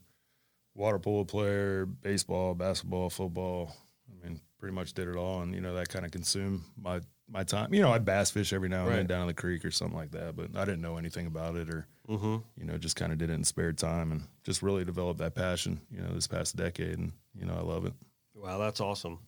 water 0.74 0.98
polo 0.98 1.24
player, 1.24 1.86
baseball, 1.86 2.54
basketball, 2.54 3.08
football. 3.08 3.74
I 4.10 4.26
mean, 4.28 4.40
pretty 4.58 4.74
much 4.74 4.92
did 4.92 5.08
it 5.08 5.16
all, 5.16 5.40
and 5.40 5.54
you 5.54 5.62
know 5.62 5.74
that 5.74 5.88
kind 5.88 6.04
of 6.04 6.10
consumed 6.10 6.60
my 6.76 7.00
my 7.30 7.44
time. 7.44 7.72
You 7.72 7.80
know, 7.80 7.92
I'd 7.92 8.04
bass 8.04 8.30
fish 8.30 8.52
every 8.52 8.68
now 8.68 8.80
and 8.80 8.88
Right. 8.88 8.96
then 8.96 9.06
down 9.06 9.20
in 9.22 9.26
the 9.28 9.34
creek 9.34 9.64
or 9.64 9.70
something 9.70 9.96
like 9.96 10.10
that, 10.12 10.36
but 10.36 10.56
I 10.56 10.64
didn't 10.64 10.80
know 10.82 10.96
anything 10.96 11.26
about 11.26 11.56
it, 11.56 11.68
or 11.70 11.86
Mm-hmm. 12.08 12.36
you 12.56 12.64
know, 12.64 12.76
just 12.76 12.96
kind 12.96 13.12
of 13.12 13.18
did 13.18 13.30
it 13.30 13.34
in 13.34 13.44
spare 13.44 13.72
time, 13.72 14.10
and 14.10 14.22
just 14.42 14.62
really 14.62 14.84
developed 14.84 15.20
that 15.20 15.34
passion. 15.36 15.80
You 15.92 16.00
know, 16.02 16.12
this 16.12 16.26
past 16.26 16.56
decade, 16.56 16.98
and 16.98 17.12
you 17.34 17.46
know, 17.46 17.54
I 17.54 17.60
love 17.62 17.86
it. 17.86 17.92
Wow, 18.34 18.58
that's 18.58 18.80
awesome. 18.80 19.20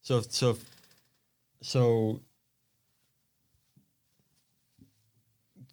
So, 0.00 0.22
so, 0.22 0.56
so 1.60 2.22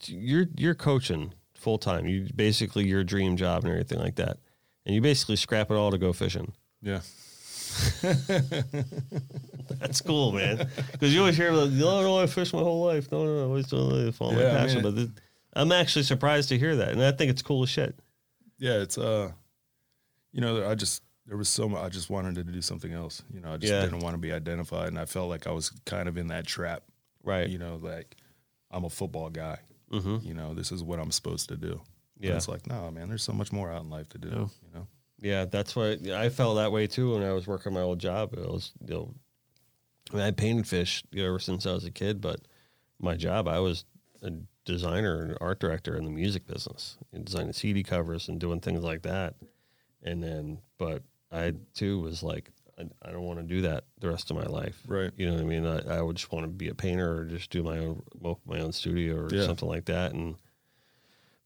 you're 0.05 0.47
you're 0.57 0.75
coaching 0.75 1.33
full 1.55 1.77
time. 1.77 2.05
You 2.07 2.27
basically 2.35 2.85
your 2.87 3.03
dream 3.03 3.37
job 3.37 3.63
and 3.63 3.71
everything 3.71 3.99
like 3.99 4.15
that, 4.15 4.37
and 4.85 4.93
you 4.95 5.01
basically 5.01 5.35
scrap 5.37 5.71
it 5.71 5.75
all 5.75 5.91
to 5.91 5.97
go 5.97 6.11
fishing. 6.13 6.53
Yeah. 6.81 7.01
That's 9.79 10.01
cool, 10.01 10.31
man. 10.31 10.67
Because 10.91 11.13
you 11.13 11.19
always 11.21 11.37
hear, 11.37 11.51
like, 11.51 11.71
"No, 11.71 12.01
no, 12.01 12.19
I 12.19 12.27
fished 12.27 12.53
my 12.53 12.59
whole 12.61 12.85
life. 12.85 13.11
No, 13.11 13.25
no, 13.25 13.35
no, 13.35 13.41
I 13.41 13.43
always 13.45 13.67
don't 13.67 14.11
follow 14.13 14.33
my 14.33 14.41
Yeah, 14.41 14.49
I 14.49 14.57
passion." 14.57 14.83
mean, 14.83 14.93
but 14.93 14.95
th- 14.97 15.09
I'm 15.53 15.71
actually 15.71 16.03
surprised 16.03 16.49
to 16.49 16.57
hear 16.57 16.75
that, 16.77 16.89
and 16.89 17.03
I 17.03 17.11
think 17.11 17.29
it's 17.31 17.41
cool 17.41 17.63
as 17.63 17.69
shit. 17.69 17.97
yeah, 18.59 18.81
it's 18.81 18.97
uh, 18.97 19.31
you 20.31 20.41
know, 20.41 20.67
I 20.69 20.75
just 20.75 21.03
there 21.25 21.37
was 21.37 21.49
so 21.49 21.69
much. 21.69 21.81
I 21.83 21.89
just 21.89 22.09
wanted 22.09 22.35
to 22.35 22.43
do 22.43 22.61
something 22.61 22.91
else. 22.93 23.23
You 23.33 23.39
know, 23.41 23.53
I 23.53 23.57
just 23.57 23.71
Yeah. 23.71 23.81
didn't 23.81 23.99
want 23.99 24.13
to 24.15 24.17
be 24.19 24.31
identified, 24.31 24.87
and 24.89 24.99
I 24.99 25.05
felt 25.05 25.29
like 25.29 25.47
I 25.47 25.51
was 25.51 25.69
kind 25.85 26.07
of 26.09 26.17
in 26.17 26.27
that 26.27 26.45
trap. 26.45 26.83
Right. 27.23 27.47
You 27.47 27.57
know, 27.57 27.77
like 27.81 28.15
I'm 28.71 28.83
a 28.85 28.89
football 28.89 29.29
guy. 29.29 29.59
hmm 29.91 30.17
You 30.21 30.33
know, 30.33 30.53
this 30.53 30.71
is 30.71 30.83
what 30.83 30.99
I'm 30.99 31.11
supposed 31.11 31.49
to 31.49 31.55
do. 31.57 31.81
But 32.19 32.29
Yeah. 32.29 32.35
it's 32.35 32.47
like, 32.47 32.67
no, 32.67 32.89
man. 32.91 33.07
There's 33.09 33.23
so 33.23 33.33
much 33.33 33.51
more 33.51 33.71
out 33.71 33.83
in 33.83 33.89
life 33.89 34.09
to 34.09 34.17
do. 34.17 34.29
Yeah. 34.29 34.35
You 34.67 34.73
know. 34.73 34.87
Yeah, 35.23 35.45
that's 35.45 35.73
why 35.73 35.97
I 36.13 36.27
felt 36.27 36.57
that 36.57 36.73
way 36.73 36.85
too 36.85 37.13
when 37.13 37.23
I 37.23 37.31
was 37.31 37.47
working 37.47 37.73
my 37.73 37.79
old 37.79 37.97
job. 37.97 38.33
It 38.33 38.39
was, 38.45 38.73
you 38.85 38.93
know, 38.93 39.15
I, 40.11 40.15
mean, 40.17 40.25
I 40.25 40.31
painted 40.31 40.67
fish 40.67 41.01
you 41.11 41.23
know, 41.23 41.29
ever 41.29 41.39
since 41.39 41.65
I 41.65 41.71
was 41.71 41.85
a 41.85 41.91
kid, 41.91 42.19
but 42.19 42.41
my 42.99 43.15
job, 43.15 43.47
I 43.47 43.59
was 43.59 43.85
a 44.21 44.31
designer 44.65 45.21
and 45.23 45.37
art 45.39 45.59
director 45.61 45.95
in 45.95 46.03
the 46.03 46.11
music 46.11 46.45
business, 46.45 46.97
and 47.13 47.23
designing 47.23 47.53
CD 47.53 47.83
covers 47.83 48.27
and 48.27 48.37
doing 48.37 48.59
things 48.59 48.83
like 48.83 49.03
that. 49.03 49.35
And 50.03 50.21
then, 50.21 50.59
but 50.77 51.03
I 51.31 51.53
too 51.73 52.01
was 52.01 52.21
like, 52.21 52.49
I, 52.77 52.83
I 53.01 53.11
don't 53.11 53.23
want 53.23 53.39
to 53.39 53.45
do 53.45 53.61
that 53.61 53.85
the 54.01 54.09
rest 54.09 54.29
of 54.29 54.35
my 54.35 54.43
life. 54.43 54.81
Right. 54.85 55.11
You 55.15 55.27
know 55.27 55.35
what 55.35 55.41
I 55.41 55.45
mean? 55.45 55.65
I, 55.65 55.99
I 55.99 56.01
would 56.01 56.17
just 56.17 56.33
want 56.33 56.43
to 56.43 56.49
be 56.49 56.67
a 56.67 56.75
painter 56.75 57.19
or 57.19 57.23
just 57.23 57.49
do 57.49 57.63
my 57.63 57.77
own 57.77 58.03
my 58.45 58.59
own 58.59 58.73
studio 58.73 59.15
or 59.15 59.33
Yeah. 59.33 59.45
something 59.45 59.69
like 59.69 59.85
that. 59.85 60.11
And 60.11 60.35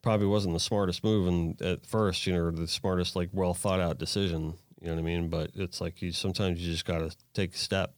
probably 0.08 0.28
wasn't 0.28 0.53
the 0.53 0.60
smartest 0.60 1.03
move 1.03 1.28
and 1.28 1.62
at 1.62 1.86
first, 1.86 2.26
you 2.26 2.34
know, 2.34 2.49
the 2.51 2.68
smartest 2.68 3.16
like 3.16 3.30
well 3.34 3.53
thought 3.53 3.80
out 3.80 3.97
decision. 3.97 4.53
You 4.82 4.88
know 4.88 4.93
what 4.95 4.99
I 4.99 5.03
mean? 5.03 5.28
But 5.30 5.51
it's 5.55 5.82
like 5.82 6.01
you 6.01 6.12
sometimes 6.12 6.62
you 6.62 6.72
just 6.72 6.86
got 6.86 6.99
to 6.99 7.16
take 7.34 7.53
a 7.55 7.58
step 7.58 7.93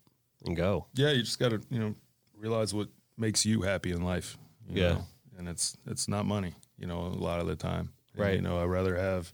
and 0.46 0.56
go. 0.56 0.88
Yeah, 0.96 1.12
you 1.12 1.22
just 1.22 1.38
got 1.40 1.50
to 1.50 1.62
you 1.70 1.80
know 1.80 1.96
realize 2.36 2.74
what 2.74 2.88
makes 3.18 3.46
you 3.46 3.62
happy 3.62 3.92
in 3.92 4.02
life. 4.02 4.38
Yeah. 4.68 4.94
know? 4.94 5.06
and 5.38 5.48
it's 5.48 5.78
it's 5.86 6.08
not 6.08 6.26
money. 6.26 6.54
You 6.78 6.88
know, 6.88 7.00
a 7.02 7.20
lot 7.30 7.40
of 7.42 7.48
the 7.48 7.56
time. 7.56 7.92
And, 8.14 8.22
Right. 8.22 8.36
You 8.36 8.42
know, 8.42 8.60
I'd 8.60 8.66
rather 8.66 8.96
have 8.96 9.32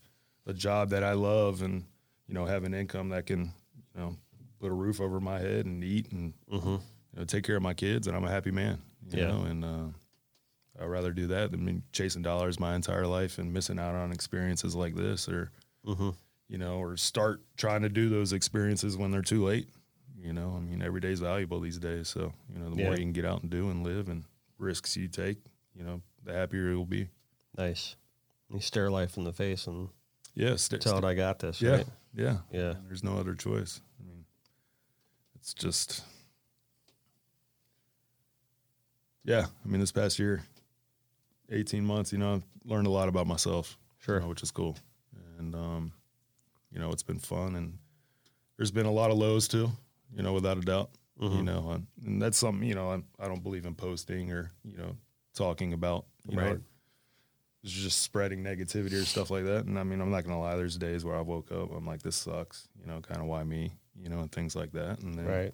a 0.47 0.53
job 0.53 0.89
that 0.89 1.03
I 1.03 1.13
love 1.13 1.61
and 1.61 1.84
you 2.28 2.34
know 2.34 2.45
have 2.45 2.63
an 2.65 2.73
income 2.73 3.09
that 3.09 3.26
can 3.28 3.53
you 3.93 4.01
know 4.01 4.15
put 4.59 4.69
a 4.71 4.73
roof 4.76 4.99
over 4.99 5.19
my 5.19 5.39
head 5.39 5.65
and 5.65 5.84
eat 5.84 6.11
and 6.11 6.34
Mm-hmm. 6.51 6.69
you 6.69 6.80
know 7.19 7.26
take 7.26 7.43
care 7.45 7.55
of 7.55 7.61
my 7.63 7.73
kids, 7.73 8.07
and 8.07 8.17
I'm 8.17 8.26
a 8.26 8.30
happy 8.32 8.51
man. 8.51 8.80
You 9.11 9.19
Yeah. 9.21 9.28
know, 9.32 9.41
and 9.43 9.63
uh, 9.63 9.88
I'd 10.80 10.86
rather 10.86 11.11
do 11.13 11.28
that 11.28 11.51
than 11.51 11.65
be 11.65 11.82
chasing 11.93 12.21
dollars 12.21 12.59
my 12.59 12.76
entire 12.76 13.07
life 13.07 13.38
and 13.38 13.53
missing 13.53 13.80
out 13.80 13.95
on 13.95 14.11
experiences 14.11 14.76
like 14.76 14.95
this 14.95 15.28
or 15.30 15.51
Mm-hmm. 15.86 16.09
you 16.49 16.57
know, 16.57 16.78
or 16.80 16.97
start 16.97 17.41
trying 17.57 17.84
to 17.84 17.89
do 17.89 18.09
those 18.09 18.34
experiences 18.34 18.97
when 18.97 19.11
they're 19.11 19.21
too 19.21 19.43
late. 19.45 19.69
You 20.19 20.34
know, 20.34 20.55
I 20.57 20.59
mean, 20.59 20.82
every 20.82 20.99
day's 20.99 21.19
valuable 21.19 21.59
these 21.59 21.78
days. 21.78 22.07
So, 22.07 22.34
you 22.51 22.57
know, 22.59 22.71
the 22.71 22.78
Yeah. 22.78 22.86
more 22.86 22.93
you 22.95 23.03
can 23.03 23.11
get 23.13 23.23
out 23.26 23.41
and 23.43 23.51
do 23.51 23.69
and 23.69 23.84
live 23.84 24.09
and 24.09 24.23
risks 24.57 24.97
you 24.97 25.07
take, 25.07 25.38
you 25.76 25.84
know, 25.84 26.01
the 26.23 26.34
happier 26.34 26.69
you'll 26.71 26.86
be. 26.86 27.09
Nice. 27.55 27.95
You 28.51 28.59
stare 28.61 28.89
life 28.89 29.15
in 29.17 29.23
the 29.26 29.34
face 29.34 29.67
and 29.67 29.89
Yeah. 30.34 30.55
St- 30.55 30.82
tell 30.82 30.97
it 30.97 31.03
I 31.03 31.13
got 31.13 31.38
this. 31.39 31.61
yeah. 31.61 31.71
Right? 31.78 31.88
Yeah. 32.15 32.38
Yeah. 32.51 32.71
And 32.71 32.88
there's 32.88 33.03
no 33.03 33.17
other 33.17 33.36
choice. 33.36 33.80
I 33.99 34.07
mean, 34.07 34.26
it's 35.36 35.53
just, 35.53 36.03
yeah. 39.23 39.45
I 39.63 39.67
mean, 39.67 39.80
this 39.80 39.91
past 39.91 40.19
year, 40.19 40.43
18 41.50 41.86
months, 41.86 42.12
you 42.12 42.18
know, 42.20 42.36
I've 42.36 42.43
learned 42.64 42.88
a 42.88 42.91
lot 42.91 43.08
about 43.10 43.28
myself. 43.28 43.78
Sure. 44.00 44.16
you 44.16 44.22
know, 44.22 44.28
which 44.28 44.43
is 44.43 44.52
cool. 44.52 44.78
And, 45.39 45.56
um, 45.56 45.91
you 46.72 46.80
know, 46.80 46.91
it's 46.91 47.02
been 47.04 47.18
fun. 47.20 47.56
And 47.56 47.78
there's 48.58 48.72
been 48.72 48.86
a 48.86 48.91
lot 48.91 49.10
of 49.12 49.18
lows 49.18 49.48
too, 49.48 49.72
you 50.16 50.22
know, 50.22 50.34
without 50.34 50.58
a 50.58 50.62
doubt. 50.62 50.91
You 51.20 51.28
Mhm. 51.30 51.43
know, 51.46 51.70
and, 51.72 51.88
and 52.06 52.22
that's 52.22 52.38
something, 52.38 52.68
you 52.68 52.76
know, 52.76 52.89
I'm, 52.91 53.06
I 53.18 53.28
don't 53.30 53.41
believe 53.41 53.66
in 53.66 53.74
posting 53.74 54.32
or, 54.32 54.52
you 54.66 54.76
know, 54.78 54.98
talking 55.34 55.72
about, 55.74 56.06
you 56.28 56.38
Right. 56.38 56.56
know, 56.56 56.62
it's 57.64 57.72
just 57.72 58.02
spreading 58.02 58.43
negativity 58.43 58.93
or 58.93 59.06
stuff 59.06 59.32
like 59.32 59.46
that. 59.46 59.66
And 59.66 59.80
I 59.80 59.84
mean, 59.84 60.02
I'm 60.02 60.12
not 60.12 60.24
going 60.26 60.36
to 60.36 60.39
lie, 60.41 60.56
there's 60.58 60.78
days 60.78 61.04
where 61.06 61.16
I 61.16 61.22
woke 61.22 61.52
up, 61.54 61.72
I'm 61.72 61.86
like, 61.86 62.04
this 62.04 62.16
sucks, 62.18 62.68
you 62.80 62.86
know, 62.86 63.00
kind 63.02 63.22
of 63.22 63.28
why 63.28 63.43
me, 63.43 63.72
you 63.96 64.10
know, 64.10 64.20
and 64.20 64.32
things 64.32 64.56
like 64.56 64.74
that. 64.74 65.00
And 65.00 65.16
then 65.18 65.26
Right. 65.26 65.54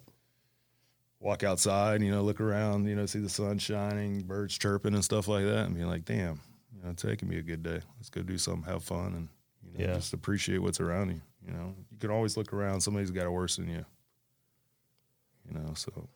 Walk 1.22 1.44
outside, 1.44 2.02
you 2.02 2.10
know, 2.10 2.22
look 2.22 2.40
around, 2.40 2.86
you 2.86 2.96
know, 2.96 3.06
see 3.06 3.20
the 3.20 3.28
sun 3.28 3.56
shining, 3.58 4.20
birds 4.22 4.58
chirping 4.58 4.94
and 4.94 5.04
stuff 5.04 5.28
like 5.28 5.44
that, 5.44 5.66
and 5.66 5.76
be 5.76 5.84
like, 5.84 6.04
damn, 6.04 6.40
you 6.76 6.82
know, 6.84 6.92
today 6.94 7.16
can 7.16 7.28
be 7.28 7.38
a 7.38 7.42
good 7.42 7.62
day. 7.62 7.80
Let's 7.98 8.10
go 8.10 8.22
do 8.22 8.36
something, 8.38 8.64
have 8.64 8.82
fun, 8.82 9.14
and 9.14 9.28
you 9.62 9.78
know, 9.78 9.90
Yeah. 9.90 9.94
just 9.96 10.12
appreciate 10.12 10.58
what's 10.58 10.80
around 10.80 11.10
you. 11.10 11.20
You 11.46 11.52
know, 11.52 11.74
you 11.90 11.98
can 11.98 12.10
always 12.10 12.36
look 12.36 12.52
around. 12.52 12.80
Somebody's 12.80 13.10
got 13.12 13.26
it 13.26 13.30
worse 13.30 13.56
than 13.56 13.68
you. 13.68 13.84
You 15.48 15.58
know, 15.58 15.74
so 15.74 16.08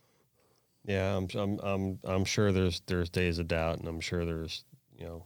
Yeah, 0.84 1.16
I'm, 1.16 1.28
I'm, 1.34 1.58
I'm, 1.62 1.98
I'm 2.04 2.24
sure 2.24 2.52
there's, 2.52 2.80
there's 2.86 3.08
days 3.10 3.38
of 3.38 3.48
doubt, 3.48 3.78
and 3.78 3.88
I'm 3.88 4.00
sure 4.00 4.24
there's, 4.24 4.64
you 4.96 5.04
know, 5.04 5.24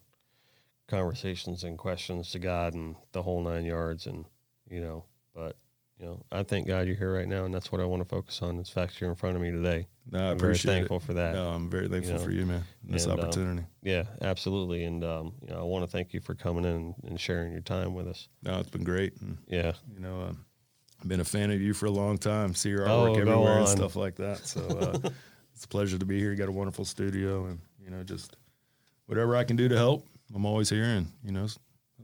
conversations 0.88 1.64
and 1.64 1.78
questions 1.78 2.30
to 2.32 2.38
God 2.38 2.74
and 2.74 2.96
the 3.12 3.22
whole 3.22 3.42
nine 3.42 3.64
yards, 3.64 4.06
and 4.06 4.24
you 4.68 4.80
know, 4.80 5.04
but 5.34 5.56
you 6.00 6.06
know, 6.06 6.22
I 6.32 6.42
thank 6.42 6.66
God 6.66 6.86
you're 6.86 6.96
here 6.96 7.12
right 7.12 7.28
now, 7.28 7.44
and 7.44 7.52
that's 7.52 7.70
what 7.70 7.80
I 7.80 7.84
want 7.84 8.02
to 8.02 8.08
focus 8.08 8.40
on. 8.40 8.58
Is 8.58 8.70
fact 8.70 9.00
you're 9.00 9.10
in 9.10 9.16
front 9.16 9.36
of 9.36 9.42
me 9.42 9.50
today. 9.50 9.86
no, 10.10 10.18
I 10.18 10.30
I'm 10.30 10.38
very 10.38 10.56
thankful 10.56 10.96
it. 10.96 11.02
for 11.02 11.12
that. 11.14 11.34
No, 11.34 11.50
I'm 11.50 11.68
very 11.68 11.88
thankful 11.88 12.14
know, 12.14 12.20
for 12.20 12.30
you, 12.30 12.46
man. 12.46 12.64
This 12.82 13.04
and, 13.04 13.12
um, 13.12 13.20
opportunity. 13.20 13.66
Yeah, 13.82 14.04
absolutely, 14.22 14.84
and 14.84 15.04
um, 15.04 15.34
you 15.42 15.52
know, 15.52 15.60
I 15.60 15.62
want 15.64 15.84
to 15.84 15.90
thank 15.90 16.14
you 16.14 16.20
for 16.20 16.34
coming 16.34 16.64
in 16.64 16.94
and, 17.06 17.20
sharing 17.20 17.52
your 17.52 17.60
time 17.60 17.94
with 17.94 18.08
us. 18.08 18.28
no, 18.42 18.58
it's 18.58 18.70
been 18.70 18.84
great. 18.84 19.12
And, 19.20 19.36
Yeah, 19.46 19.72
you 19.92 20.00
know, 20.00 20.22
um, 20.22 20.44
I've 21.02 21.08
been 21.08 21.20
a 21.20 21.24
fan 21.24 21.50
of 21.50 21.60
you 21.60 21.74
for 21.74 21.86
a 21.86 21.90
long 21.90 22.16
time. 22.16 22.54
See 22.54 22.70
your 22.70 22.88
Oh, 22.88 23.08
artwork 23.08 23.14
go 23.24 23.32
everywhere 23.32 23.58
and 23.58 23.68
stuff 23.68 23.94
like 23.94 24.16
that. 24.16 24.38
So 24.38 24.60
uh, 25.04 25.10
it's 25.54 25.64
a 25.64 25.68
pleasure 25.68 25.98
to 25.98 26.06
be 26.06 26.18
here. 26.18 26.30
You 26.30 26.36
got 26.36 26.48
a 26.48 26.52
wonderful 26.52 26.86
studio, 26.86 27.44
and 27.44 27.58
you 27.78 27.90
know, 27.90 28.02
just 28.02 28.36
whatever 29.04 29.36
I 29.36 29.44
can 29.44 29.56
do 29.56 29.68
to 29.68 29.76
help, 29.76 30.06
I'm 30.34 30.46
always 30.46 30.70
here. 30.70 30.84
And 30.84 31.08
you 31.22 31.32
know, 31.32 31.46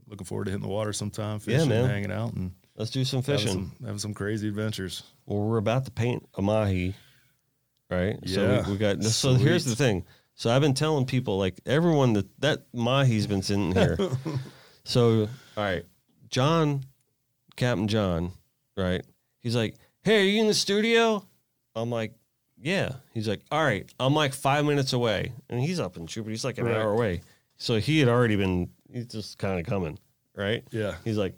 looking 0.05 0.25
forward 0.25 0.45
to 0.45 0.51
hitting 0.51 0.67
the 0.67 0.71
water 0.71 0.93
sometime, 0.93 1.39
Yeah, 1.45 1.57
fishing, 1.57 1.69
man. 1.69 1.89
hanging 1.89 2.11
out, 2.11 2.33
and 2.33 2.51
let's 2.77 2.91
do 2.91 3.03
some 3.03 3.21
having 3.21 3.35
fishing. 3.37 3.51
some, 3.51 3.85
having 3.85 3.99
some 3.99 4.13
crazy 4.13 4.47
adventures. 4.47 5.03
Well, 5.25 5.39
we're 5.39 5.57
about 5.57 5.85
to 5.85 5.91
paint 5.91 6.27
a 6.35 6.41
mahi, 6.41 6.95
right? 7.89 8.17
So 8.25 8.41
Yeah. 8.41 8.65
we, 8.67 8.73
we 8.73 8.77
got. 8.77 9.03
So 9.03 9.33
here's 9.33 9.65
the 9.65 9.75
thing. 9.75 10.05
So 10.35 10.49
I've 10.51 10.61
been 10.61 10.73
telling 10.75 11.05
people, 11.05 11.37
like 11.37 11.59
everyone 11.65 12.13
that 12.13 12.27
that 12.41 12.65
mahi's 12.73 13.25
been 13.27 13.41
sitting 13.41 13.73
here. 13.73 13.97
so 14.85 15.27
all 15.57 15.63
right, 15.63 15.85
John, 16.29 16.83
Captain 17.55 17.87
John, 17.87 18.31
right? 18.75 19.03
He's 19.41 19.55
like, 19.55 19.75
"Hey, 20.03 20.21
are 20.21 20.23
you 20.25 20.41
in 20.41 20.47
the 20.47 20.53
studio?" 20.53 21.25
I'm 21.75 21.89
like, 21.89 22.13
"Yeah." 22.57 22.91
He's 23.13 23.27
like, 23.27 23.41
"All 23.51 23.63
right, 23.63 23.91
I'm 23.99 24.13
like 24.13 24.33
five 24.33 24.63
minutes 24.65 24.93
away," 24.93 25.31
and 25.49 25.59
he's 25.59 25.79
up 25.79 25.97
in 25.97 26.05
Chupa. 26.05 26.29
He's 26.29 26.45
like 26.45 26.57
an 26.59 26.65
Right. 26.65 26.75
hour 26.77 26.91
away. 26.91 27.21
So 27.57 27.77
he 27.79 27.99
had 27.99 28.07
already 28.07 28.35
been. 28.35 28.69
He's 28.93 29.07
just 29.07 29.37
kind 29.39 29.59
of 29.59 29.65
coming, 29.65 29.97
right? 30.35 30.63
Yeah, 30.71 30.95
He's 31.03 31.17
like, 31.17 31.35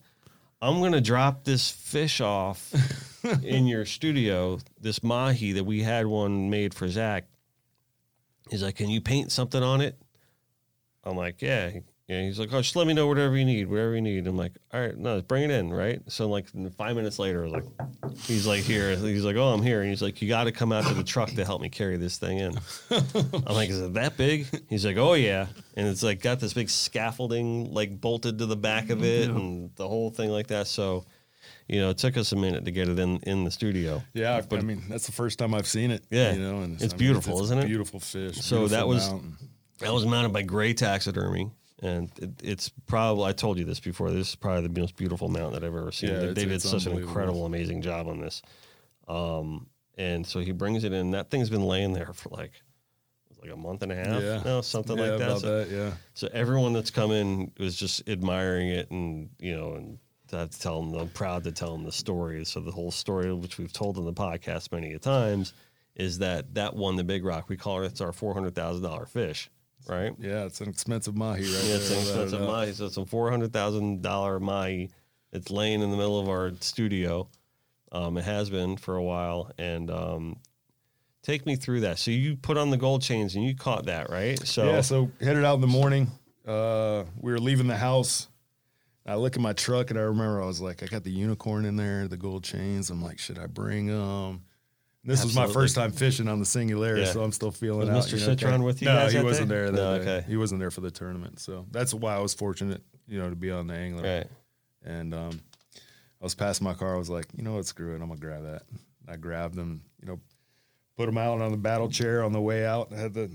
I'm 0.62 0.82
gonna 0.82 1.02
drop 1.02 1.44
this 1.46 1.70
fish 1.70 2.20
off 2.22 2.74
in 3.44 3.66
your 3.68 3.86
studio, 3.86 4.60
this 4.80 5.02
mahi 5.04 5.54
that 5.54 5.64
we 5.64 5.82
had 5.84 6.06
one 6.06 6.50
made 6.50 6.74
for 6.74 6.88
Zac. 6.90 7.26
He's 8.50 8.64
like, 8.64 8.76
Can 8.76 8.90
you 8.90 9.02
paint 9.02 9.32
something 9.32 9.64
on 9.64 9.82
it? 9.82 9.98
I'm 11.04 11.16
like, 11.16 11.42
Yeah. 11.42 11.72
Yeah, 12.10 12.24
he's 12.24 12.40
like, 12.40 12.52
oh, 12.52 12.60
just 12.60 12.76
let 12.76 12.88
me 12.88 12.94
know 12.96 13.06
whatever 13.06 13.38
you 13.38 13.46
need, 13.46 13.70
whatever 13.70 13.94
you 13.94 14.02
need. 14.02 14.26
I'm 14.26 14.36
like, 14.36 14.54
all 14.74 14.82
right, 14.82 14.98
no, 14.98 15.22
bring 15.22 15.44
it 15.44 15.52
in, 15.52 15.72
right? 15.72 16.02
So 16.08 16.28
like 16.28 16.48
five 16.76 16.96
minutes 16.96 17.20
later, 17.20 17.48
like, 17.48 17.66
he's 18.22 18.48
like 18.48 18.64
here, 18.64 18.96
he's 18.96 19.24
like, 19.24 19.36
oh, 19.36 19.50
I'm 19.54 19.62
here, 19.62 19.82
and 19.82 19.90
he's 19.92 20.02
like, 20.02 20.20
you 20.20 20.28
got 20.28 20.46
to 20.46 20.52
come 20.52 20.72
out 20.72 20.88
to 20.88 20.96
the 20.96 21.04
truck 21.04 21.30
to 21.34 21.46
help 21.46 21.62
me 21.62 21.70
carry 21.70 21.98
this 21.98 22.18
thing 22.18 22.40
in. 22.40 22.58
I'm 22.90 23.54
like, 23.54 23.70
is 23.70 23.80
it 23.80 23.94
that 23.94 24.18
big? 24.18 24.48
He's 24.70 24.84
like, 24.84 24.98
oh 24.98 25.14
yeah, 25.14 25.46
and 25.78 25.88
it's 25.88 26.02
like 26.02 26.20
got 26.20 26.40
this 26.40 26.52
big 26.54 26.72
scaffolding 26.72 27.72
like 27.74 28.02
bolted 28.02 28.40
to 28.40 28.48
the 28.48 28.58
back 28.58 28.90
of 28.90 29.04
it, 29.04 29.30
and 29.30 29.70
the 29.76 29.88
whole 29.88 30.10
thing 30.10 30.32
like 30.32 30.48
that. 30.48 30.66
So, 30.66 31.06
you 31.68 31.80
know, 31.80 31.92
it 31.92 32.00
took 32.00 32.18
us 32.18 32.32
a 32.32 32.36
minute 32.36 32.66
to 32.66 32.72
get 32.72 32.90
it 32.90 32.98
in 32.98 33.18
in 33.20 33.44
the 33.44 33.52
studio. 33.52 34.02
yeah. 34.16 34.42
But 34.42 34.58
I 34.58 34.62
mean, 34.64 34.82
that's 34.90 35.06
the 35.06 35.12
first 35.12 35.38
time 35.38 35.54
I've 35.54 35.68
seen 35.68 35.92
it. 35.92 36.04
Yeah. 36.10 36.34
you 36.34 36.40
know, 36.42 36.62
and 36.62 36.82
It's 36.82 36.92
I 36.92 36.98
mean, 36.98 36.98
beautiful, 36.98 37.34
it's 37.38 37.44
isn't 37.44 37.60
it? 37.60 37.66
Beautiful 37.68 38.00
fish. 38.00 38.38
So 38.38 38.68
that 38.70 38.88
was- 38.88 39.10
mountain. 39.12 39.38
That 39.80 39.94
was 39.94 40.06
mounted 40.06 40.34
by 40.34 40.42
Gray 40.42 40.74
Taxidermy. 40.74 41.52
And 41.82 42.12
it, 42.18 42.32
it's 42.44 42.70
probably, 42.88 43.26
I 43.26 43.32
told 43.32 43.58
you 43.58 43.66
this 43.66 43.80
before, 43.80 44.12
this 44.12 44.30
is 44.30 44.36
probably 44.36 44.68
the 44.68 44.80
most 44.80 44.96
beautiful 44.98 45.30
mount 45.30 45.54
that 45.54 45.64
I've 45.64 45.76
ever 45.76 45.92
seen. 45.92 46.10
Yeah, 46.10 46.20
they 46.20 46.34
they 46.34 46.46
did 46.46 46.62
such 46.62 46.86
an 46.86 46.98
incredible, 46.98 47.46
amazing 47.46 47.82
job 47.82 48.08
on 48.08 48.20
this. 48.20 48.42
Um, 49.08 49.68
and 49.98 50.26
so 50.26 50.40
he 50.40 50.52
brings 50.52 50.84
it 50.84 50.94
in. 50.94 51.12
That 51.12 51.30
thing's 51.30 51.50
been 51.50 51.64
laying 51.64 51.94
there 51.94 52.14
for 52.14 52.30
like, 52.30 52.52
like 53.42 53.52
a 53.52 53.56
month 53.56 53.84
and 53.84 53.92
a 53.92 53.96
half, 53.96 54.22
Yeah. 54.22 54.42
no, 54.44 54.62
something 54.62 54.98
yeah, 54.98 55.12
like 55.12 55.20
that. 55.20 55.40
So, 55.40 55.60
that, 55.60 55.70
yeah. 55.70 55.92
so 56.14 56.28
everyone 56.34 56.74
that's 56.74 56.92
come 56.92 57.12
in 57.12 57.52
was 57.58 57.76
just 57.76 58.08
admiring 58.10 58.70
it, 58.70 58.92
and 58.92 59.30
you 59.40 59.56
know, 59.56 59.76
and 59.76 59.98
to 60.28 60.48
tell 60.60 60.82
them, 60.82 60.94
I'm 61.00 61.10
proud 61.10 61.44
to 61.46 61.52
tell 61.52 61.72
them 61.72 61.86
the 61.86 61.92
story. 61.92 62.44
So 62.46 62.60
the 62.60 62.72
whole 62.72 62.92
story, 62.92 63.34
which 63.34 63.58
we've 63.58 63.72
told 63.74 63.98
in 63.98 64.06
the 64.06 64.14
podcast 64.14 64.72
many 64.72 64.94
a 64.94 65.00
times, 65.00 65.54
is 65.96 66.20
that 66.20 66.54
that 66.56 66.76
won 66.76 66.98
the 66.98 67.04
big 67.04 67.24
rock. 67.24 67.50
We 67.50 67.58
call 67.58 67.82
it 67.82 67.86
it's 67.88 68.02
our 68.02 68.12
four 68.12 68.34
hundred 68.34 68.56
thousand 68.56 68.84
dollar 68.84 69.06
fish, 69.06 69.50
right? 69.88 70.14
Yeah, 70.20 70.46
it's 70.46 70.62
an 70.62 70.70
expensive 70.70 71.16
mahi, 71.16 71.44
right? 71.44 71.64
Yeah, 71.64 71.76
it's 71.76 71.92
an 71.92 71.98
a 71.98 72.00
expensive 72.02 72.42
mahi. 72.42 72.74
So 72.74 72.86
it's 72.86 72.98
a 72.98 73.06
four 73.06 73.30
hundred 73.32 73.54
thousand 73.54 74.02
dollar 74.02 74.40
mahi. 74.40 74.92
It's 75.32 75.52
laying 75.52 75.82
in 75.82 75.92
the 75.92 75.98
middle 75.98 76.20
of 76.20 76.28
our 76.28 76.52
studio. 76.60 77.30
Um, 77.92 78.18
it 78.18 78.24
has 78.24 78.50
been 78.50 78.78
for 78.78 78.96
a 78.96 79.04
while, 79.04 79.52
and 79.58 79.90
um, 79.90 80.38
take 81.24 81.46
me 81.46 81.56
through 81.56 81.82
that. 81.82 82.00
So 82.00 82.12
you 82.12 82.36
put 82.36 82.58
on 82.58 82.70
the 82.70 82.78
gold 82.78 83.02
chains 83.02 83.36
and 83.36 83.44
you 83.44 83.56
caught 83.56 83.86
that, 83.86 84.10
right? 84.10 84.40
So 84.46 84.66
yeah, 84.66 84.82
so 84.82 85.12
headed 85.22 85.46
out 85.46 85.56
in 85.56 85.62
the 85.62 85.68
morning. 85.68 86.08
Uh, 86.46 87.04
we 87.20 87.32
were 87.32 87.40
leaving 87.40 87.68
the 87.68 87.78
house. 87.78 88.28
I 89.06 89.16
look 89.16 89.36
at 89.36 89.42
my 89.42 89.54
truck 89.54 89.90
and 89.90 90.00
I 90.00 90.04
remember 90.04 90.42
I 90.42 90.46
was 90.46 90.62
like, 90.62 90.84
I 90.84 90.86
got 90.86 91.04
the 91.04 91.12
unicorn 91.12 91.66
in 91.66 91.76
there, 91.76 92.08
the 92.08 92.18
gold 92.18 92.44
chains. 92.44 92.90
I'm 92.90 93.02
like, 93.02 93.18
should 93.18 93.40
I 93.40 93.48
bring 93.48 93.88
them? 93.88 94.44
This 95.04 95.24
was 95.24 95.34
my 95.36 95.48
first 95.48 95.76
time 95.76 95.92
fishing 95.92 96.28
on 96.28 96.40
the 96.40 96.46
Singularity, 96.46 97.04
Yeah. 97.04 97.12
so 97.14 97.24
I'm 97.24 97.32
still 97.32 97.52
feeling 97.52 97.88
Was 97.92 98.06
out. 98.06 98.10
Mr. 98.10 98.14
you 98.14 98.20
know, 98.20 98.26
Citron 98.26 98.64
with 98.64 98.82
you 98.82 98.88
No, 98.90 99.08
he 99.08 99.24
wasn't 99.24 99.48
there. 99.50 99.72
No, 99.72 99.98
day. 99.98 100.02
okay. 100.02 100.26
He 100.28 100.36
wasn't 100.36 100.60
there 100.60 100.72
for 100.72 100.82
the 100.82 100.92
tournament, 100.92 101.40
so 101.40 101.66
that's 101.72 101.94
why 101.94 102.16
I 102.16 102.20
was 102.20 102.34
fortunate, 102.34 102.82
you 103.08 103.18
know, 103.18 103.30
to 103.30 103.36
be 103.36 103.50
on 103.50 103.68
the 103.68 103.74
angler. 103.76 104.04
Right. 104.04 104.28
And 104.84 105.14
um, 105.14 105.40
I 105.76 106.24
was 106.24 106.36
passing 106.36 106.66
my 106.66 106.74
car. 106.74 106.96
I 106.96 106.98
was 106.98 107.10
like, 107.10 107.28
you 107.36 107.44
know 107.44 107.54
what, 107.54 107.66
screw 107.66 107.94
it. 107.94 108.02
I'm 108.02 108.08
gonna 108.10 108.20
grab 108.20 108.44
that. 108.44 108.64
I 109.08 109.16
grabbed 109.16 109.56
them. 109.56 109.82
You 110.02 110.08
know, 110.10 110.20
put 110.98 111.06
them 111.06 111.18
out 111.18 111.40
on 111.42 111.52
the 111.52 111.58
battle 111.58 111.90
chair 111.90 112.24
on 112.24 112.34
the 112.34 112.42
way 112.42 112.66
out. 112.66 112.92
I 112.94 112.98
had 112.98 113.14
the 113.14 113.32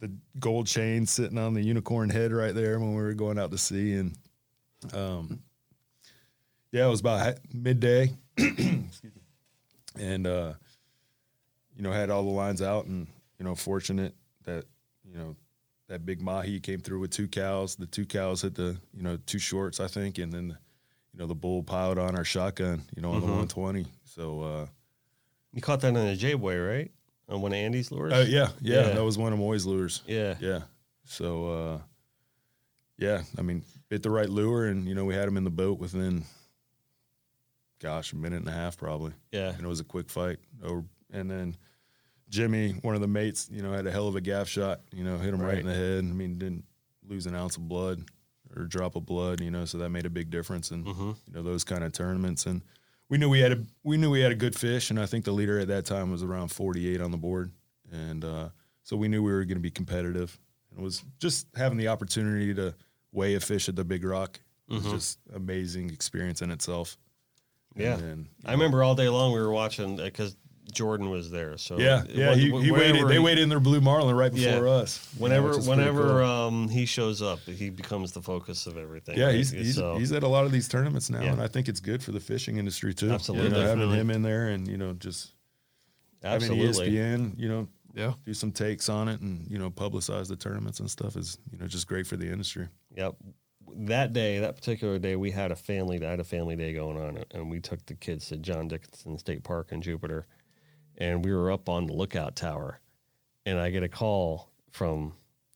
the 0.00 0.10
gold 0.38 0.66
chain 0.66 1.06
sitting 1.06 1.38
on 1.38 1.54
the 1.54 1.62
unicorn 1.62 2.10
head 2.10 2.32
right 2.32 2.54
there 2.54 2.78
when 2.80 2.94
we 2.94 3.02
were 3.02 3.14
going 3.14 3.38
out 3.38 3.50
to 3.50 3.58
sea. 3.58 3.94
And 3.94 4.16
um, 4.92 5.40
yeah, 6.72 6.86
it 6.86 6.90
was 6.90 7.00
about 7.00 7.36
midday. 7.52 8.14
Excuse 8.36 9.02
me. 9.14 9.22
And 10.00 10.26
uh, 10.26 10.52
you 11.76 11.82
know, 11.82 11.92
had 11.92 12.10
all 12.10 12.22
the 12.24 12.30
lines 12.30 12.62
out, 12.62 12.86
and 12.86 13.06
you 13.38 13.44
know, 13.44 13.54
fortunate 13.54 14.14
that 14.44 14.64
you 15.04 15.16
know 15.18 15.36
that 15.88 16.04
big 16.06 16.20
mahi 16.20 16.58
came 16.60 16.80
through 16.80 17.00
with 17.00 17.10
two 17.10 17.28
cows. 17.28 17.76
The 17.76 17.86
two 17.86 18.06
cows 18.06 18.42
hit 18.42 18.54
the 18.54 18.76
you 18.94 19.02
know 19.02 19.18
two 19.26 19.38
shorts, 19.38 19.78
I 19.80 19.86
think, 19.88 20.18
and 20.18 20.32
then 20.32 20.56
you 21.12 21.18
know 21.18 21.26
the 21.26 21.34
bull 21.34 21.62
piled 21.62 21.98
on 21.98 22.16
our 22.16 22.24
shotgun, 22.24 22.82
you 22.94 23.02
know, 23.02 23.10
on 23.12 23.20
the 23.20 23.26
120. 23.26 23.86
So 24.04 24.40
uh, 24.42 24.66
You 25.52 25.62
caught 25.62 25.80
that 25.80 25.88
on 25.88 25.96
a 25.96 26.16
J 26.16 26.34
boy, 26.34 26.58
right? 26.58 26.90
On 27.28 27.40
one 27.40 27.52
of 27.52 27.56
Andy's 27.56 27.90
lures. 27.90 28.12
uh, 28.12 28.24
yeah, 28.28 28.48
yeah, 28.60 28.86
Yeah. 28.88 28.94
that 28.94 29.04
was 29.04 29.18
one 29.18 29.32
of 29.32 29.38
Moyes' 29.38 29.66
lures. 29.66 30.02
yeah. 30.06 30.34
Yeah. 30.40 30.60
So 31.04 31.48
uh, 31.50 31.78
yeah, 32.98 33.22
I 33.38 33.42
mean, 33.42 33.62
bit 33.88 34.02
the 34.02 34.10
right 34.10 34.28
lure, 34.28 34.66
and 34.66 34.86
you 34.88 34.94
know 34.94 35.04
we 35.04 35.14
had 35.14 35.28
him 35.28 35.36
in 35.36 35.44
the 35.44 35.50
boat 35.50 35.78
within, 35.78 36.24
gosh, 37.80 38.12
a 38.12 38.16
minute 38.16 38.40
and 38.40 38.48
a 38.48 38.52
half 38.52 38.76
probably. 38.76 39.12
Yeah. 39.32 39.50
and 39.50 39.62
it 39.64 39.68
was 39.68 39.80
a 39.80 39.84
quick 39.84 40.08
fight. 40.10 40.38
Over, 40.62 40.84
and 41.12 41.30
then 41.30 41.56
Jimmy, 42.28 42.72
one 42.82 42.94
of 42.94 43.00
the 43.00 43.06
mates, 43.06 43.48
you 43.52 43.62
know, 43.62 43.72
had 43.72 43.86
a 43.86 43.90
hell 43.90 44.08
of 44.08 44.16
a 44.16 44.20
gaff 44.20 44.48
shot. 44.48 44.80
You 44.92 45.04
know, 45.04 45.16
hit 45.18 45.32
him 45.32 45.40
right, 45.40 45.48
Right. 45.50 45.58
in 45.60 45.66
the 45.66 45.74
head. 45.74 45.98
I 45.98 46.12
mean, 46.12 46.38
didn't 46.38 46.64
lose 47.06 47.26
an 47.26 47.34
ounce 47.36 47.56
of 47.56 47.68
blood 47.68 48.02
or 48.54 48.62
a 48.62 48.68
drop 48.68 48.96
of 48.96 49.06
blood. 49.06 49.40
You 49.40 49.50
know, 49.50 49.64
so 49.64 49.78
that 49.78 49.90
made 49.90 50.06
a 50.06 50.10
big 50.10 50.30
difference 50.30 50.70
in 50.70 50.84
Mm-hmm. 50.84 51.10
you 51.28 51.32
know 51.34 51.42
those 51.42 51.62
kind 51.64 51.84
of 51.84 51.92
tournaments. 51.92 52.46
And 52.46 52.62
we 53.08 53.18
knew 53.18 53.28
we 53.28 53.38
had 53.40 53.52
a 53.52 53.62
we 53.84 53.96
knew 53.96 54.10
we 54.10 54.20
had 54.20 54.32
a 54.32 54.36
good 54.36 54.56
fish, 54.58 54.90
and 54.90 54.98
I 54.98 55.06
think 55.06 55.24
the 55.24 55.32
leader 55.32 55.58
at 55.60 55.68
that 55.68 55.84
time 55.86 56.10
was 56.10 56.22
around 56.24 56.48
forty 56.48 56.92
eight 56.92 57.00
on 57.00 57.12
the 57.12 57.16
board, 57.16 57.52
and 57.92 58.24
uh, 58.24 58.48
so 58.82 58.96
we 58.96 59.06
knew 59.06 59.22
we 59.22 59.30
were 59.32 59.44
going 59.44 59.58
to 59.58 59.62
be 59.62 59.70
competitive. 59.70 60.36
And 60.70 60.80
it 60.80 60.82
was 60.82 61.04
just 61.20 61.46
having 61.54 61.78
the 61.78 61.88
opportunity 61.88 62.52
to 62.54 62.74
weigh 63.12 63.34
a 63.36 63.40
fish 63.40 63.68
at 63.68 63.76
the 63.76 63.84
Big 63.84 64.04
Rock 64.04 64.40
was 64.68 64.84
just 64.84 65.20
amazing 65.32 65.90
experience 65.90 66.42
in 66.42 66.50
itself. 66.50 66.98
Yeah. 67.76 67.96
Then, 67.96 68.28
I 68.44 68.52
remember 68.52 68.82
all 68.82 68.94
day 68.94 69.08
long 69.08 69.32
we 69.32 69.40
were 69.40 69.52
watching 69.52 69.96
because 69.96 70.36
Jordan 70.72 71.10
was 71.10 71.30
there. 71.30 71.56
So 71.58 71.78
Yeah, 71.78 72.02
yeah. 72.08 72.34
He, 72.34 72.50
he 72.62 72.70
waited. 72.70 73.06
They 73.08 73.14
he- 73.14 73.18
waited 73.18 73.42
in 73.42 73.48
their 73.48 73.60
blue 73.60 73.80
marlin 73.80 74.14
right 74.16 74.32
before 74.32 74.64
Yeah. 74.66 74.70
us. 74.72 75.08
you 75.14 75.18
know, 75.20 75.22
Whenever, 75.24 75.56
which 75.56 75.66
whenever 75.66 76.02
cool. 76.08 76.24
um, 76.24 76.68
he 76.68 76.86
shows 76.86 77.22
up, 77.22 77.38
he 77.40 77.70
becomes 77.70 78.12
the 78.12 78.20
focus 78.22 78.66
of 78.66 78.76
everything. 78.76 79.16
yeah, 79.18 79.30
he's 79.32 79.50
he's, 79.50 79.76
So- 79.76 79.96
he's 79.96 80.12
at 80.12 80.22
a 80.22 80.28
lot 80.28 80.44
of 80.44 80.52
these 80.52 80.68
tournaments 80.68 81.08
now, 81.10 81.22
Yeah. 81.22 81.32
and 81.32 81.40
I 81.42 81.46
think 81.48 81.68
it's 81.68 81.80
good 81.80 82.02
for 82.02 82.12
the 82.12 82.20
fishing 82.20 82.56
industry 82.58 82.92
too. 82.94 83.10
Absolutely. 83.10 83.48
you 83.48 83.54
know, 83.54 83.60
having 83.66 83.90
him 83.90 84.10
in 84.10 84.22
there, 84.22 84.48
and 84.48 84.66
you 84.66 84.76
know, 84.76 84.92
just 84.94 85.32
absolutely. 86.24 86.66
having 86.66 87.32
ESPN, 87.34 87.38
you 87.38 87.48
know, 87.48 87.68
Yeah. 87.94 88.12
do 88.24 88.34
some 88.34 88.52
takes 88.52 88.88
on 88.88 89.08
it, 89.08 89.20
and 89.20 89.46
you 89.50 89.58
know, 89.58 89.70
publicize 89.70 90.28
the 90.28 90.36
tournaments 90.36 90.80
and 90.80 90.90
stuff 90.90 91.16
is 91.16 91.38
you 91.50 91.58
know 91.58 91.66
just 91.66 91.86
great 91.86 92.06
for 92.06 92.16
the 92.16 92.26
industry. 92.30 92.68
Yep. 92.96 93.16
That 93.74 94.12
day, 94.12 94.38
that 94.38 94.54
particular 94.56 94.98
day, 94.98 95.16
we 95.16 95.30
had 95.30 95.50
a 95.50 95.56
family. 95.56 96.04
I 96.04 96.10
had 96.10 96.20
a 96.20 96.24
family 96.24 96.56
day 96.56 96.72
going 96.72 96.96
on, 96.98 97.24
and 97.32 97.50
we 97.50 97.60
took 97.60 97.84
the 97.86 97.94
kids 97.94 98.28
to 98.28 98.36
John 98.36 98.68
Dickinson 98.68 99.18
State 99.18 99.42
Park 99.44 99.72
in 99.72 99.82
Jupiter, 99.82 100.26
and 100.98 101.24
we 101.24 101.32
were 101.34 101.50
up 101.50 101.68
on 101.68 101.86
the 101.86 101.92
lookout 101.92 102.36
tower, 102.36 102.80
and 103.44 103.58
I 103.58 103.70
get 103.70 103.82
a 103.82 103.88
call 103.88 104.50
from 104.70 105.14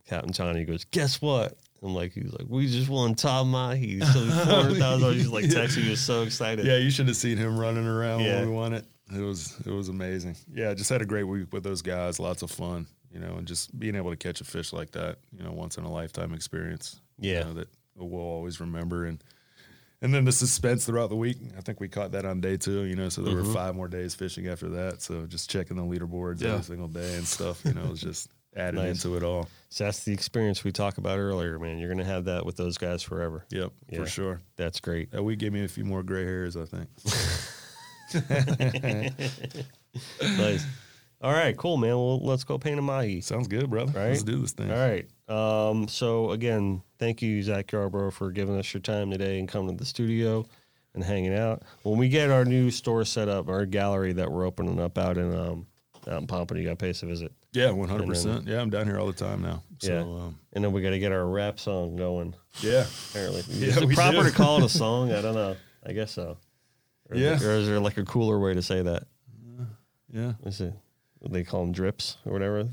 Captain 0.09 0.33
Johnny. 0.33 0.61
He 0.61 0.65
goes, 0.67 0.85
"Guess 0.85 1.23
what?" 1.23 1.57
I'm 1.83 1.95
like, 1.95 2.13
he's 2.13 2.33
like, 2.33 2.47
"We 2.49 2.67
just 2.67 2.91
won 2.91 3.15
top 3.15 3.47
mahi, 3.47 4.01
so 4.01 4.27
four. 4.27 5.13
He's 5.13 5.29
like 5.29 5.47
texting, 5.47 5.85
he 5.85 5.91
was 5.91 6.01
so 6.01 6.23
excited. 6.23 6.67
Yeah, 6.67 6.77
you 6.77 6.91
should 6.91 7.07
have 7.09 7.17
seen 7.17 7.39
him 7.39 7.59
running 7.59 7.87
around 7.87 8.21
Yeah. 8.21 8.41
when 8.41 8.51
we 8.51 8.55
won 8.55 8.73
it. 8.75 8.85
It 9.15 9.21
was 9.23 9.57
it 9.65 9.71
was 9.71 9.89
amazing. 9.89 10.37
Yeah, 10.53 10.75
just 10.75 10.91
had 10.91 11.01
a 11.01 11.07
great 11.07 11.25
week 11.25 11.53
with 11.53 11.63
those 11.63 11.81
guys. 11.81 12.21
Lots 12.21 12.43
of 12.43 12.51
fun, 12.51 12.87
you 13.11 13.19
know, 13.19 13.37
and 13.37 13.47
just 13.49 13.77
being 13.79 13.95
able 13.95 14.11
to 14.11 14.17
catch 14.17 14.41
a 14.43 14.45
fish 14.45 14.73
like 14.75 14.91
that, 14.93 15.19
you 15.37 15.43
know, 15.43 15.53
once 15.53 15.79
in 15.79 15.85
a 15.85 15.91
lifetime 15.91 16.35
experience. 16.35 17.01
you 17.19 17.33
Yeah. 17.33 17.45
know, 17.45 17.55
that 17.55 17.69
we'll 18.07 18.22
always 18.22 18.61
remember. 18.61 19.05
And 19.07 19.22
and 20.03 20.14
then 20.14 20.24
the 20.24 20.32
suspense 20.32 20.86
throughout 20.86 21.11
the 21.11 21.16
week. 21.16 21.36
I 21.59 21.61
think 21.61 21.78
we 21.78 21.88
caught 21.88 22.12
that 22.12 22.24
on 22.24 22.40
day 22.40 22.57
two. 22.57 22.82
You 22.84 22.96
know, 22.96 23.09
so 23.11 23.20
there 23.22 23.34
Mm-hmm. 23.34 23.48
were 23.48 23.55
five 23.55 23.74
more 23.74 23.88
days 23.88 24.14
fishing 24.14 24.48
after 24.48 24.68
that. 24.70 25.03
So 25.03 25.26
just 25.26 25.51
checking 25.51 25.76
the 25.76 25.82
leaderboards 25.82 26.40
Yeah. 26.40 26.53
every 26.53 26.62
single 26.64 26.88
day 26.88 27.16
and 27.16 27.26
stuff. 27.26 27.62
You 27.64 27.74
know, 27.74 27.82
it 27.82 27.90
was 27.90 28.01
just 28.01 28.28
added 28.57 28.76
Nice. 28.80 29.05
into 29.05 29.16
it 29.16 29.22
all. 29.22 29.48
So 29.68 29.84
that's 29.84 30.03
the 30.05 30.12
experience 30.12 30.64
we 30.64 30.72
talked 30.72 30.96
about 30.98 31.18
earlier, 31.18 31.59
man. 31.59 31.78
You're 31.78 31.90
gonna 31.90 32.05
have 32.05 32.24
that 32.24 32.46
with 32.46 32.57
those 32.57 32.78
guys 32.78 33.03
forever. 33.03 33.44
Yep, 33.51 33.72
Yeah. 33.90 33.98
for 33.98 34.07
sure. 34.07 34.40
That's 34.57 34.80
great. 34.80 35.11
That 35.12 35.22
week 35.22 35.38
gave 35.38 35.53
me 35.53 35.64
a 35.64 35.68
few 35.68 35.84
more 35.84 36.03
gray 36.03 36.24
hairs. 36.24 36.57
I 36.57 36.64
think. 36.64 36.88
nice. 40.22 40.64
All 41.22 41.32
right, 41.32 41.55
cool, 41.57 41.76
man. 41.76 41.90
Well, 41.90 42.18
let's 42.24 42.44
go 42.44 42.57
paint 42.59 42.78
a 42.78 42.82
mahi. 42.82 43.20
Sounds 43.20 43.46
good, 43.46 43.68
brother. 43.68 43.92
Right? 43.92 44.09
Let's 44.09 44.22
do 44.22 44.38
this 44.40 44.53
thing. 44.53 44.70
All 44.70 44.78
right. 44.78 45.07
Um, 45.31 45.87
so 45.89 46.33
again, 46.33 46.83
thank 46.99 47.22
you, 47.22 47.43
Zac 47.43 47.68
Yarbrough, 47.68 48.12
for 48.12 48.31
giving 48.33 48.59
us 48.59 48.74
your 48.74 48.81
time 48.81 49.11
today 49.11 49.39
and 49.39 49.49
coming 49.49 49.76
to 49.76 49.78
the 49.78 49.87
studio 49.87 50.45
and 50.95 51.05
hanging 51.05 51.35
out. 51.35 51.62
When 51.85 51.99
we 51.99 52.09
get 52.09 52.31
our 52.31 52.45
new 52.45 52.70
store 52.70 53.05
set 53.05 53.28
up, 53.28 53.49
our 53.49 53.64
gallery 53.64 54.12
that 54.14 54.31
we're 54.31 54.45
opening 54.45 54.81
up 54.81 54.99
out 54.99 55.16
in 55.16 55.33
um 55.35 55.66
out 56.09 56.20
in 56.22 56.26
Pompano, 56.26 56.59
you 56.59 56.64
got 56.66 56.78
to 56.78 56.83
pay 56.85 56.91
us 56.91 57.03
a 57.03 57.07
visit. 57.07 57.31
Yeah, 57.53 57.70
one 57.70 57.89
hundred 57.89 58.09
percent. 58.09 58.47
Yeah, 58.47 58.61
I'm 58.61 58.70
down 58.70 58.87
here 58.87 58.99
all 58.99 59.07
the 59.07 59.12
time 59.12 59.43
now. 59.43 59.62
So, 59.78 59.93
Yeah. 59.93 60.01
um, 60.01 60.39
And 60.55 60.64
then 60.64 60.72
we 60.72 60.81
got 60.83 60.91
to 60.91 60.99
get 60.99 61.12
our 61.12 61.26
rap 61.26 61.61
song 61.61 61.95
going. 61.97 62.35
yeah, 62.61 62.87
Apparently, 63.11 63.43
Yeah, 63.49 63.68
is 63.68 63.76
it 63.76 63.91
proper 63.91 64.22
do. 64.22 64.31
to 64.31 64.31
call 64.33 64.59
it 64.59 64.64
a 64.64 64.68
song? 64.78 65.12
I 65.12 65.20
don't 65.20 65.35
know. 65.35 65.57
I 65.87 65.93
guess 65.93 66.11
so. 66.12 66.39
Or 67.09 67.16
is 67.16 67.20
Yeah. 67.22 67.35
it- 67.37 67.43
or 67.43 67.51
is 67.53 67.68
there 67.68 67.78
like 67.81 67.99
a 67.99 68.05
cooler 68.05 68.39
way 68.41 68.55
to 68.55 68.62
say 68.62 68.83
that? 68.83 69.05
yeah. 70.12 70.33
Is 70.45 70.61
it? 70.61 70.72
They 71.28 71.45
call 71.45 71.61
them 71.61 71.72
drips 71.72 72.16
or 72.24 72.33
whatever. 72.33 72.66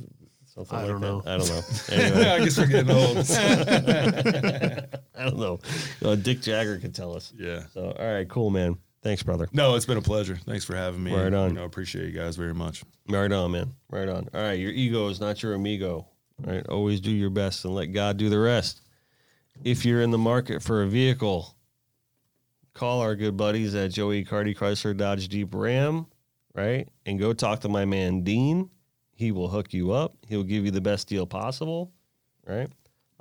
Something 0.65 0.77
I 0.77 0.81
like 0.81 0.91
don't 0.91 1.01
that. 1.01 1.07
know. 1.07 1.23
I 1.25 1.37
don't 1.37 1.49
know. 1.49 1.61
Anyway. 1.91 2.29
I 2.29 2.39
guess 2.39 2.57
we're 2.57 2.65
getting 2.65 2.91
old. 2.91 3.17
I 5.15 5.23
don't 5.23 5.37
know. 5.37 5.59
Uh, 6.03 6.15
Dick 6.15 6.41
Jagger 6.41 6.79
could 6.79 6.95
tell 6.95 7.15
us. 7.15 7.31
yeah. 7.37 7.63
So, 7.73 7.91
all 7.97 8.13
right, 8.13 8.27
cool, 8.27 8.49
man. 8.49 8.77
Thanks, 9.03 9.21
brother. 9.23 9.47
No, 9.53 9.75
it's 9.75 9.85
been 9.85 9.97
a 9.97 10.01
pleasure. 10.01 10.35
Thanks 10.45 10.65
for 10.65 10.75
having 10.75 11.03
me. 11.03 11.13
Right 11.13 11.33
on. 11.33 11.49
You 11.49 11.55
know, 11.57 11.65
appreciate 11.65 12.05
you 12.07 12.11
guys 12.19 12.35
very 12.35 12.53
much. 12.53 12.83
Right 13.07 13.31
on, 13.31 13.51
man. 13.51 13.73
Right 13.89 14.09
on. 14.09 14.27
All 14.33 14.41
right, 14.41 14.59
your 14.59 14.71
ego 14.71 15.07
is 15.09 15.19
not 15.19 15.41
your 15.43 15.53
amigo. 15.53 16.07
All 16.45 16.53
right, 16.53 16.65
always 16.67 17.01
do 17.01 17.11
your 17.11 17.29
best 17.29 17.63
and 17.65 17.73
let 17.75 17.87
God 17.87 18.17
do 18.17 18.29
the 18.29 18.39
rest. 18.39 18.81
If 19.63 19.85
you're 19.85 20.01
in 20.01 20.11
the 20.11 20.17
market 20.17 20.61
for 20.63 20.83
a 20.83 20.87
vehicle, 20.87 21.55
call 22.73 23.01
our 23.01 23.15
good 23.15 23.37
buddies 23.37 23.75
at 23.75 23.91
Joey 23.91 24.23
Cardi 24.23 24.53
Chrysler 24.53 24.95
Dodge 24.97 25.29
Jeep 25.29 25.53
Ram, 25.53 26.07
right? 26.53 26.87
And 27.05 27.19
go 27.19 27.33
talk 27.33 27.61
to 27.61 27.69
my 27.69 27.85
man 27.85 28.23
Dean. 28.23 28.69
He 29.17 29.31
will 29.31 29.47
hook 29.49 29.73
you 29.73 29.91
up. 29.91 30.13
He'll 30.27 30.43
give 30.43 30.63
you 30.63 30.69
the 30.71 30.79
best 30.79 31.07
deal 31.07 31.25
possible, 31.25 31.91
right? 32.45 32.69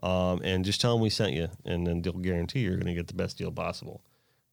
Um, 0.02 0.42
and 0.44 0.62
just 0.62 0.80
tell 0.80 0.94
him 0.94 1.00
we 1.00 1.08
sent 1.08 1.32
you, 1.32 1.48
and 1.64 1.86
then 1.86 2.02
they'll 2.02 2.12
guarantee 2.12 2.60
you're 2.60 2.74
going 2.76 2.86
to 2.86 2.94
get 2.94 3.06
the 3.08 3.14
best 3.14 3.38
deal 3.38 3.50
possible. 3.50 4.02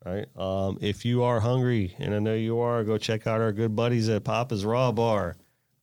Right. 0.06 0.26
Um, 0.38 0.78
if 0.82 1.04
you 1.04 1.24
are 1.24 1.42
hungry, 1.42 1.96
and 2.00 2.14
I 2.16 2.20
know 2.20 2.34
you 2.34 2.60
are, 2.60 2.84
go 2.86 2.98
check 2.98 3.28
out 3.28 3.42
our 3.42 3.52
good 3.52 3.76
buddies 3.76 4.08
at 4.08 4.24
Papa's 4.24 4.64
Raw 4.66 4.92
Bar. 4.94 5.36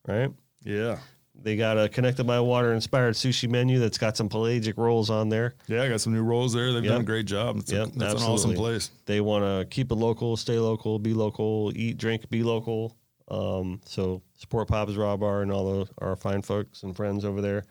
Right. 0.09 0.31
Yeah. 0.65 0.99
They 1.43 1.57
got 1.57 1.79
a 1.79 1.89
connected 1.91 2.25
by 2.25 2.41
water 2.41 2.73
inspired 2.75 3.15
sushi 3.15 3.49
menu 3.49 3.79
that's 3.79 3.97
got 3.99 4.17
some 4.17 4.29
pelagic 4.31 4.77
rolls 4.77 5.09
on 5.11 5.29
there. 5.31 5.55
Yeah, 5.69 5.83
I 5.83 5.89
got 5.89 6.01
some 6.03 6.13
new 6.15 6.23
rolls 6.23 6.53
there. 6.55 6.73
They've 6.73 6.85
Yep. 6.85 6.93
done 6.93 7.01
a 7.01 7.05
great 7.05 7.25
job. 7.27 7.57
It's, 7.59 7.73
a- 7.73 7.77
Yep, 7.77 7.89
that's 7.97 8.23
an 8.23 8.29
awesome 8.29 8.55
place. 8.55 8.91
They 9.07 9.21
want 9.23 9.45
to 9.45 9.67
keep 9.75 9.91
it 9.91 9.95
local, 9.95 10.37
stay 10.37 10.59
local, 10.59 10.99
be 10.99 11.15
local, 11.15 11.73
eat, 11.75 11.97
drink, 11.99 12.29
be 12.31 12.43
local. 12.43 12.95
Um, 13.31 13.81
so 13.85 14.23
support 14.37 14.69
Papa's 14.69 14.97
Raw 14.97 15.17
Bar 15.17 15.43
and 15.43 15.53
all 15.53 15.65
those, 15.65 15.89
our 15.99 16.17
fine 16.17 16.43
folks 16.43 16.83
and 16.83 16.97
friends 16.97 17.25
over 17.25 17.41
there. 17.41 17.65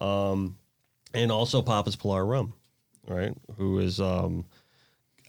Um, 0.00 0.56
and 1.14 1.32
also 1.32 1.62
Papa's 1.62 1.96
Pilar 1.96 2.26
Rum, 2.26 2.52
right? 3.06 3.34
Who 3.56 3.78
is 3.78 4.00
um, 4.00 4.44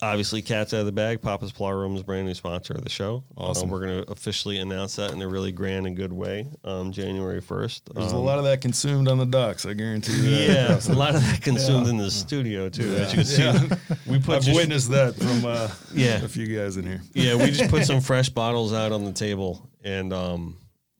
obviously 0.01 0.41
cats 0.41 0.73
out 0.73 0.81
of 0.81 0.85
the 0.85 0.91
bag. 0.91 1.21
Papa's 1.21 1.51
Pilar 1.51 1.81
Rum 1.81 1.95
is 1.95 2.03
brand 2.03 2.25
new 2.27 2.33
sponsor 2.33 2.73
of 2.73 2.83
the 2.83 2.89
show. 2.89 3.23
Awesome. 3.37 3.65
Um, 3.65 3.69
we're 3.71 3.79
going 3.85 4.03
to 4.05 4.11
officially 4.11 4.57
announce 4.59 4.95
that 4.97 5.11
in 5.11 5.21
a 5.21 5.27
really 5.27 5.51
grand 5.51 5.87
and 5.87 5.95
good 5.95 6.13
way, 6.13 6.47
um, 6.63 6.91
January 6.91 7.41
first. 7.41 7.93
There's 7.93 8.11
a 8.11 8.17
lot 8.17 8.37
of 8.37 8.43
that 8.45 8.61
consumed 8.61 9.07
on 9.07 9.17
the 9.17 9.25
docks. 9.25 9.65
I 9.65 9.73
guarantee 9.73 10.13
you. 10.13 10.29
Yeah, 10.53 10.79
a 10.87 10.93
lot 10.93 11.15
of 11.15 11.21
that 11.21 11.41
consumed 11.41 11.87
in 11.87 11.97
the 11.97 12.09
studio 12.11 12.69
too. 12.69 12.95
As 12.95 13.11
you 13.13 13.17
can 13.17 13.69
see, 13.69 13.75
we 14.07 14.19
put 14.19 14.37
I've 14.37 14.43
just- 14.43 14.55
witnessed 14.55 14.89
that 14.91 15.15
from 15.15 15.45
uh, 15.45 15.69
Yeah. 15.93 16.23
a 16.23 16.27
few 16.27 16.47
guys 16.57 16.77
in 16.77 16.85
here. 16.85 17.01
yeah, 17.13 17.35
we 17.35 17.51
just 17.51 17.69
put 17.69 17.85
some 17.87 18.01
fresh 18.01 18.29
bottles 18.29 18.73
out 18.73 18.91
on 18.91 19.03
the 19.05 19.13
table, 19.13 19.69
and 19.83 20.13
um, 20.13 20.57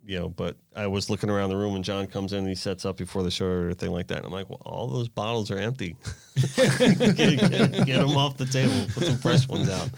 you 0.09 0.19
know, 0.19 0.27
but 0.29 0.57
I 0.75 0.87
was 0.87 1.07
looking 1.11 1.29
around 1.29 1.51
the 1.51 1.55
room 1.55 1.75
and 1.75 1.85
John 1.85 2.07
comes 2.07 2.33
in 2.33 2.39
and 2.39 2.47
he 2.47 2.55
sets 2.55 2.83
up 2.83 2.97
before 2.97 3.21
the 3.21 3.29
show 3.29 3.45
or 3.45 3.59
everything 3.61 3.91
like 3.91 4.07
that. 4.07 4.17
And 4.17 4.25
I'm 4.25 4.31
like, 4.31 4.49
well, 4.49 4.59
all 4.65 4.87
those 4.87 5.07
bottles 5.07 5.51
are 5.51 5.59
empty. 5.59 5.95
get, 6.55 7.15
get- 7.15 7.85
get 7.85 7.99
them 7.99 8.17
off 8.17 8.35
the 8.35 8.47
table. 8.51 8.73
Put 8.93 9.03
some 9.05 9.17
fresh 9.17 9.47
ones 9.47 9.69
out. 9.69 9.89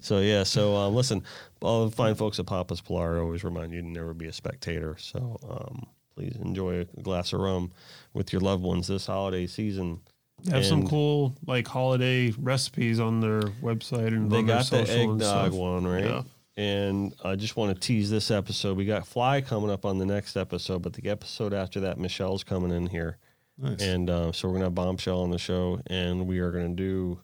So 0.00 0.20
yeah, 0.20 0.44
so 0.44 0.76
um, 0.76 0.94
listen, 0.94 1.24
all 1.60 1.86
the 1.88 1.96
fine 1.96 2.14
folks 2.14 2.38
at 2.38 2.46
Papa's 2.46 2.80
Pilar 2.80 3.20
always 3.20 3.42
remind 3.42 3.72
you 3.72 3.80
to 3.82 3.88
never 3.88 4.14
be 4.14 4.26
a 4.26 4.32
spectator. 4.32 4.96
So 5.00 5.36
um, 5.50 5.84
please 6.14 6.36
enjoy 6.40 6.82
a 6.96 7.02
glass 7.02 7.32
of 7.32 7.40
rum 7.40 7.72
with 8.14 8.32
your 8.32 8.40
loved 8.40 8.62
ones 8.62 8.86
this 8.86 9.06
holiday 9.06 9.48
season. 9.48 9.98
They 10.44 10.52
have 10.54 10.66
some 10.66 10.86
cool 10.86 11.34
like 11.44 11.66
holiday 11.66 12.30
recipes 12.38 13.00
on 13.00 13.18
their 13.20 13.40
website 13.40 14.08
and 14.08 14.30
They 14.30 14.42
got 14.42 14.66
the 14.66 14.78
and 14.80 14.88
eggnog 15.20 15.52
one, 15.54 15.84
right? 15.86 16.04
Yeah. 16.04 16.22
And 16.56 17.14
I 17.22 17.36
just 17.36 17.56
want 17.56 17.74
to 17.74 17.80
tease 17.80 18.10
this 18.10 18.30
episode. 18.30 18.76
We 18.78 18.86
got 18.86 19.06
Fly 19.06 19.42
coming 19.42 19.70
up 19.70 19.84
on 19.84 19.98
the 19.98 20.06
next 20.06 20.36
episode, 20.36 20.80
but 20.82 20.94
the 20.94 21.10
episode 21.10 21.52
after 21.52 21.80
that, 21.80 21.98
Michelle's 21.98 22.44
coming 22.44 22.70
in 22.70 22.86
here. 22.86 23.18
Nice. 23.58 23.82
And 23.82 24.08
uh, 24.08 24.32
so 24.32 24.48
we're 24.48 24.52
going 24.52 24.60
to 24.62 24.66
have 24.66 24.74
Bombshell 24.74 25.20
on 25.20 25.30
the 25.30 25.38
show, 25.38 25.80
and 25.86 26.26
we 26.26 26.38
are 26.38 26.50
going 26.50 26.74
to 26.74 26.82
do 26.82 27.20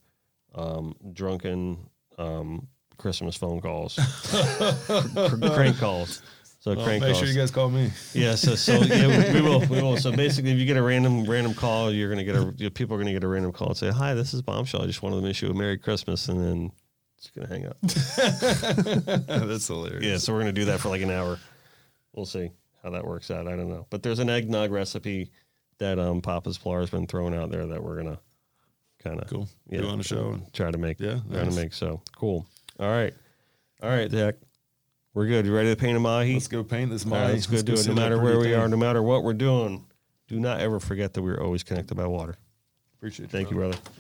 um, 0.55 0.95
drunken 1.15 1.79
um, 2.19 2.69
Christmas 2.99 3.37
phone 3.37 3.61
calls, 3.61 3.95
crank 5.55 5.79
calls. 5.79 6.23
So 6.61 6.75
Well, 6.75 6.85
crank 6.85 7.01
make 7.03 7.09
calls. 7.15 7.19
sure 7.19 7.27
you 7.29 7.35
guys 7.35 7.51
call 7.51 7.71
me. 7.71 7.91
Yeah, 8.15 8.37
so 8.37 8.55
so 8.55 8.75
yeah, 8.83 9.33
we, 9.33 9.41
we 9.41 9.49
will 9.49 9.61
we 9.67 9.83
will. 9.83 9.97
So 9.97 10.13
basically, 10.13 10.53
if 10.53 10.59
you 10.59 10.65
get 10.67 10.77
a 10.77 10.83
random 10.83 11.25
random 11.25 11.55
call, 11.55 11.91
you're 11.91 12.09
gonna 12.09 12.23
get 12.23 12.37
a 12.37 12.55
you 12.57 12.67
know, 12.67 12.71
people 12.71 12.95
are 12.95 12.99
gonna 13.01 13.13
get 13.13 13.25
a 13.25 13.29
random 13.29 13.51
call 13.51 13.69
and 13.69 13.77
say, 13.77 13.91
"Hi, 13.91 14.15
this 14.15 14.33
is 14.33 14.43
Bombshell. 14.43 14.83
I 14.83 14.87
just 14.87 15.03
wanted 15.03 15.17
to 15.17 15.23
wish 15.23 15.43
you 15.43 15.51
a 15.51 15.55
Merry 15.55 15.77
Christmas," 15.77 16.29
and 16.29 16.39
then 16.41 16.73
it's 17.25 17.31
gonna 17.31 17.49
hang 17.49 17.67
up. 17.67 17.77
That's 19.27 19.67
hilarious. 19.69 20.05
yeah, 20.05 20.17
so 20.19 20.33
we're 20.33 20.41
gonna 20.41 20.53
do 20.53 20.65
that 20.67 20.81
for 20.81 20.89
like 20.89 21.03
an 21.03 21.11
hour. 21.11 21.39
We'll 22.15 22.27
see 22.27 22.51
how 22.83 22.91
that 22.91 23.07
works 23.07 23.31
out. 23.31 23.47
I 23.47 23.57
don't 23.57 23.69
know, 23.69 23.87
but 23.91 24.03
there's 24.03 24.19
an 24.19 24.29
eggnog 24.29 24.71
recipe 24.73 25.31
that 25.79 25.99
um 25.99 26.21
Papa's 26.21 26.59
Pilar 26.59 26.81
has 26.81 26.91
been 26.91 27.07
throwing 27.07 27.35
out 27.35 27.51
there 27.51 27.67
that 27.67 27.83
we're 27.83 27.97
gonna 27.97 28.19
kind 29.03 29.21
of 29.21 29.29
Cool. 29.29 29.49
Yeah, 29.69 29.83
do 29.83 29.89
on 29.89 29.99
the 29.99 30.05
show. 30.05 30.31
and 30.33 30.53
Try 30.53 30.71
to 30.71 30.79
make. 30.79 30.99
Yeah, 31.01 31.21
try 31.31 31.45
to 31.45 31.51
make. 31.53 31.73
So 31.75 32.03
cool. 32.17 32.47
All 32.81 32.89
right, 32.89 33.15
all 33.83 33.89
right, 33.91 34.11
Zac. 34.11 34.35
We're 35.15 35.27
good. 35.27 35.45
You 35.47 35.55
ready 35.55 35.69
to 35.71 35.77
paint 35.77 35.97
a 35.97 36.01
mahi? 36.01 36.35
Let's 36.35 36.49
go 36.49 36.65
paint 36.65 36.91
this 36.91 37.05
mine. 37.05 37.21
right, 37.23 37.31
let's 37.33 37.47
go 37.47 37.61
do 37.63 37.75
it. 37.75 37.87
No 37.87 37.95
matter 37.95 38.19
where 38.21 38.39
we 38.39 38.45
thing. 38.47 38.55
are, 38.55 38.67
no 38.67 38.79
matter 38.79 39.03
what 39.03 39.23
we're 39.23 39.35
doing, 39.35 39.85
do 40.27 40.41
not 40.41 40.61
ever 40.61 40.81
forget 40.81 41.13
that 41.15 41.23
we're 41.23 41.41
always 41.41 41.63
connected 41.63 41.95
by 41.97 42.07
water. 42.07 42.35
Appreciate 42.97 43.27
you. 43.27 43.29
Thank 43.31 43.51
you, 43.51 43.57
brother. 43.57 43.77
brother. 43.77 43.91